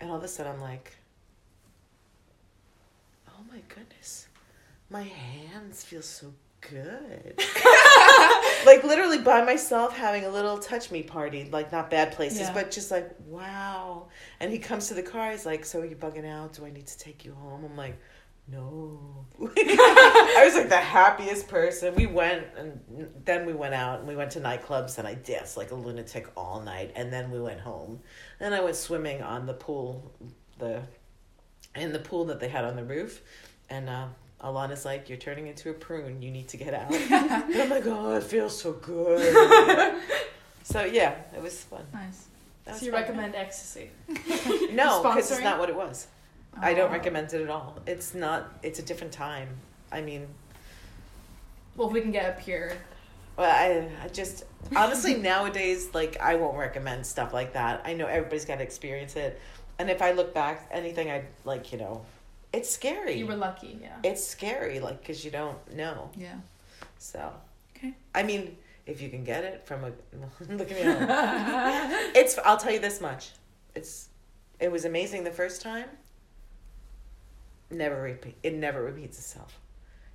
And 0.00 0.10
all 0.10 0.16
of 0.16 0.24
a 0.24 0.28
sudden, 0.28 0.52
I'm 0.52 0.60
like, 0.60 0.96
oh 3.28 3.40
my 3.50 3.60
goodness, 3.68 4.26
my 4.90 5.02
hands 5.02 5.84
feel 5.84 6.02
so 6.02 6.32
good. 6.60 7.38
like 8.66 8.82
literally 8.84 9.18
by 9.18 9.42
myself 9.44 9.96
having 9.96 10.24
a 10.24 10.28
little 10.30 10.58
touch 10.58 10.90
me 10.90 11.02
party, 11.02 11.48
like 11.52 11.70
not 11.72 11.90
bad 11.90 12.12
places, 12.12 12.40
Yeah. 12.40 12.54
but 12.54 12.70
just 12.70 12.90
like, 12.90 13.10
wow. 13.26 14.06
And 14.40 14.50
he 14.50 14.58
comes 14.58 14.88
to 14.88 14.94
the 14.94 15.02
car. 15.02 15.30
He's 15.30 15.46
like, 15.46 15.64
so 15.64 15.80
are 15.80 15.84
you 15.84 15.96
bugging 15.96 16.26
out? 16.28 16.54
Do 16.54 16.64
I 16.64 16.70
need 16.70 16.86
to 16.86 16.98
take 16.98 17.24
you 17.24 17.34
home? 17.34 17.64
I'm 17.64 17.76
like, 17.76 17.96
no. 18.48 19.26
I 19.40 20.42
was 20.44 20.54
like 20.54 20.68
the 20.68 20.76
happiest 20.76 21.48
person. 21.48 21.94
We 21.94 22.06
went 22.06 22.46
and 22.56 23.08
then 23.24 23.46
we 23.46 23.52
went 23.52 23.74
out 23.74 23.98
and 24.00 24.08
we 24.08 24.16
went 24.16 24.30
to 24.32 24.40
nightclubs 24.40 24.98
and 24.98 25.08
I 25.08 25.14
danced 25.14 25.56
like 25.56 25.70
a 25.70 25.74
lunatic 25.74 26.28
all 26.36 26.60
night 26.60 26.92
and 26.94 27.12
then 27.12 27.30
we 27.30 27.40
went 27.40 27.60
home. 27.60 28.00
Then 28.38 28.52
I 28.52 28.60
went 28.60 28.76
swimming 28.76 29.22
on 29.22 29.46
the 29.46 29.54
pool, 29.54 30.12
the 30.58 30.82
in 31.74 31.92
the 31.92 31.98
pool 31.98 32.26
that 32.26 32.38
they 32.38 32.48
had 32.48 32.64
on 32.64 32.76
the 32.76 32.84
roof, 32.84 33.20
and 33.68 33.88
uh, 33.88 34.06
Alana's 34.40 34.84
like, 34.84 35.08
"You're 35.08 35.18
turning 35.18 35.48
into 35.48 35.70
a 35.70 35.74
prune. 35.74 36.22
You 36.22 36.30
need 36.30 36.46
to 36.48 36.56
get 36.56 36.72
out." 36.74 36.92
and 36.94 37.56
I'm 37.60 37.68
like, 37.70 37.86
"Oh, 37.86 38.14
it 38.14 38.22
feels 38.22 38.56
so 38.60 38.72
good." 38.74 40.00
so 40.62 40.84
yeah, 40.84 41.16
it 41.34 41.42
was 41.42 41.60
fun. 41.62 41.84
Nice. 41.92 42.26
That 42.64 42.72
was 42.72 42.80
So 42.80 42.86
you 42.86 42.92
fun. 42.92 43.00
recommend 43.02 43.34
ecstasy? 43.34 43.90
No, 44.72 45.02
because 45.02 45.30
it's 45.32 45.40
not 45.42 45.58
what 45.58 45.68
it 45.68 45.74
was. 45.76 46.06
I 46.60 46.74
don't 46.74 46.88
Oh. 46.90 46.92
recommend 46.92 47.32
it 47.32 47.40
at 47.42 47.50
all. 47.50 47.78
It's 47.86 48.14
not. 48.14 48.52
It's 48.62 48.78
a 48.78 48.82
different 48.82 49.12
time. 49.12 49.48
I 49.92 50.00
mean, 50.00 50.26
Well, 51.76 51.88
if 51.88 51.92
we 51.94 52.00
can 52.00 52.12
get 52.12 52.26
up 52.26 52.40
here. 52.40 52.76
Well, 53.36 53.50
I, 53.50 53.88
I 54.04 54.08
just 54.08 54.44
honestly 54.76 55.14
nowadays 55.32 55.90
like 55.92 56.20
I 56.20 56.36
won't 56.36 56.56
recommend 56.56 57.04
stuff 57.06 57.32
like 57.32 57.52
that. 57.54 57.82
I 57.84 57.94
know 57.94 58.06
everybody's 58.06 58.44
got 58.44 58.56
to 58.58 58.62
experience 58.62 59.16
it, 59.16 59.40
and 59.78 59.90
if 59.90 60.00
I 60.02 60.12
look 60.12 60.32
back, 60.32 60.68
anything 60.70 61.10
I 61.10 61.24
like, 61.44 61.72
you 61.72 61.78
know, 61.78 62.04
it's 62.52 62.70
scary. 62.70 63.14
You 63.14 63.26
were 63.26 63.34
lucky, 63.34 63.76
yeah. 63.82 63.96
it's 64.04 64.24
scary, 64.24 64.78
like 64.78 65.00
because 65.00 65.24
you 65.24 65.32
don't 65.32 65.58
know. 65.74 66.10
Yeah. 66.16 66.36
So, 66.98 67.32
Okay. 67.76 67.92
I 68.14 68.22
mean, 68.22 68.56
if 68.86 69.02
you 69.02 69.08
can 69.10 69.24
get 69.24 69.42
it 69.42 69.66
from 69.66 69.82
a 69.84 69.88
look 70.52 70.70
at 70.70 70.76
me, 70.76 72.10
it's. 72.20 72.38
I'll 72.44 72.56
tell 72.56 72.70
you 72.72 72.78
this 72.78 73.00
much, 73.00 73.30
it's. 73.74 74.10
It 74.60 74.70
was 74.70 74.84
amazing 74.84 75.24
the 75.24 75.32
first 75.32 75.60
time. 75.60 75.88
Never 77.74 78.00
repeat. 78.00 78.36
It 78.42 78.54
never 78.54 78.82
repeats 78.82 79.18
itself. 79.18 79.58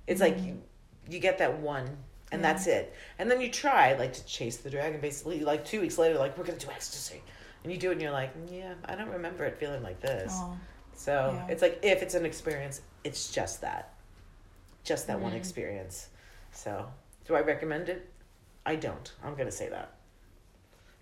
It's 0.06 0.20
like 0.20 0.38
you, 0.42 0.60
you 1.08 1.18
get 1.20 1.38
that 1.38 1.58
one, 1.60 1.86
and 2.32 2.40
Yeah. 2.42 2.52
that's 2.52 2.66
it. 2.66 2.94
And 3.18 3.30
then 3.30 3.40
you 3.40 3.50
try 3.50 3.94
like 3.94 4.12
to 4.14 4.24
chase 4.26 4.56
the 4.58 4.70
dragon. 4.70 5.00
Basically, 5.00 5.40
like 5.40 5.64
two 5.64 5.80
weeks 5.80 5.98
later, 5.98 6.18
like 6.18 6.36
we're 6.36 6.44
gonna 6.44 6.58
do 6.58 6.70
ecstasy, 6.70 7.22
and 7.62 7.72
you 7.72 7.78
do 7.78 7.90
it, 7.90 7.92
and 7.92 8.02
you're 8.02 8.10
like, 8.10 8.32
yeah, 8.50 8.74
I 8.84 8.94
don't 8.96 9.10
remember 9.10 9.44
it 9.44 9.56
feeling 9.58 9.82
like 9.82 10.00
this. 10.00 10.32
Oh, 10.34 10.58
So 10.94 11.32
Yeah. 11.34 11.46
it's 11.52 11.62
like 11.62 11.78
if 11.82 12.02
it's 12.02 12.14
an 12.14 12.26
experience, 12.26 12.80
it's 13.04 13.32
just 13.32 13.60
that, 13.62 13.94
just 14.84 15.06
that 15.06 15.20
one 15.20 15.32
Mhm. 15.32 15.36
experience. 15.36 16.08
So 16.52 16.90
do 17.26 17.34
I 17.36 17.40
recommend 17.40 17.88
it? 17.88 18.08
I 18.66 18.76
don't. 18.76 19.10
I'm 19.22 19.34
gonna 19.36 19.50
say 19.52 19.68
that 19.68 19.92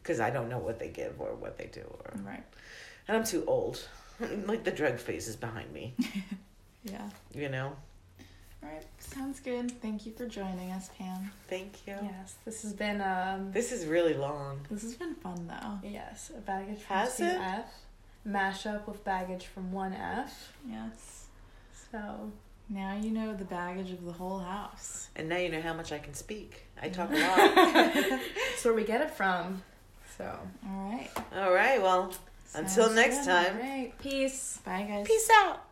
because 0.02 0.20
I 0.20 0.30
don't 0.30 0.48
know 0.48 0.58
what 0.58 0.78
they 0.78 0.88
give 0.88 1.20
or 1.20 1.34
what 1.34 1.58
they 1.58 1.66
do, 1.66 1.82
or 1.82 2.12
right. 2.22 2.44
and 3.08 3.16
I'm 3.16 3.24
too 3.24 3.44
old. 3.46 3.88
like 4.46 4.64
the 4.64 4.70
drug 4.70 4.98
phase 4.98 5.28
is 5.28 5.36
behind 5.36 5.72
me. 5.72 5.94
Yeah. 6.90 7.08
You 7.34 7.48
know. 7.48 7.72
All 8.62 8.68
right. 8.68 8.84
Sounds 8.98 9.40
good. 9.40 9.70
Thank 9.80 10.04
you 10.06 10.12
for 10.12 10.26
joining 10.26 10.72
us, 10.72 10.90
Pam. 10.98 11.30
Thank 11.48 11.86
you. 11.86 11.94
Yes, 12.02 12.34
this 12.44 12.62
has 12.62 12.72
been 12.72 13.00
um 13.00 13.52
This 13.52 13.70
is 13.72 13.86
really 13.86 14.14
long. 14.14 14.60
This 14.70 14.82
has 14.82 14.94
been 14.94 15.14
fun 15.14 15.46
though. 15.46 15.88
yes, 15.88 16.30
a 16.36 16.40
baggage 16.40 16.80
from 16.80 16.96
Has 16.96 17.20
it? 17.20 17.38
2F. 17.38 17.64
Mashup 18.26 18.86
with 18.86 19.04
baggage 19.04 19.46
from 19.46 19.72
1F. 19.72 20.30
Yes. 20.68 21.26
So 21.92 22.32
Now 22.68 22.96
you 23.00 23.10
know 23.10 23.32
the 23.34 23.44
baggage 23.44 23.92
of 23.92 24.04
the 24.04 24.12
whole 24.12 24.40
house. 24.40 25.08
And 25.16 25.28
now 25.28 25.36
you 25.38 25.48
know 25.50 25.62
how 25.62 25.72
much 25.72 25.92
I 25.92 25.98
can 25.98 26.14
speak. 26.14 26.64
I 26.82 26.88
talk 26.88 27.10
a 27.10 27.14
lot. 27.14 27.54
that's 27.54 28.64
where 28.64 28.74
we 28.74 28.82
get 28.84 29.00
it 29.00 29.10
from. 29.12 29.62
So 30.16 30.24
All 30.68 30.90
right. 30.90 31.08
All 31.36 31.52
right. 31.54 31.80
Well, 31.80 32.12
until 32.54 32.90
next 32.90 33.18
good. 33.18 33.26
time. 33.26 33.54
all 33.56 33.62
right, 33.62 33.92
peace. 34.00 34.58
Bye, 34.64 34.84
guys. 34.88 35.06
Peace 35.06 35.30
out. 35.32 35.62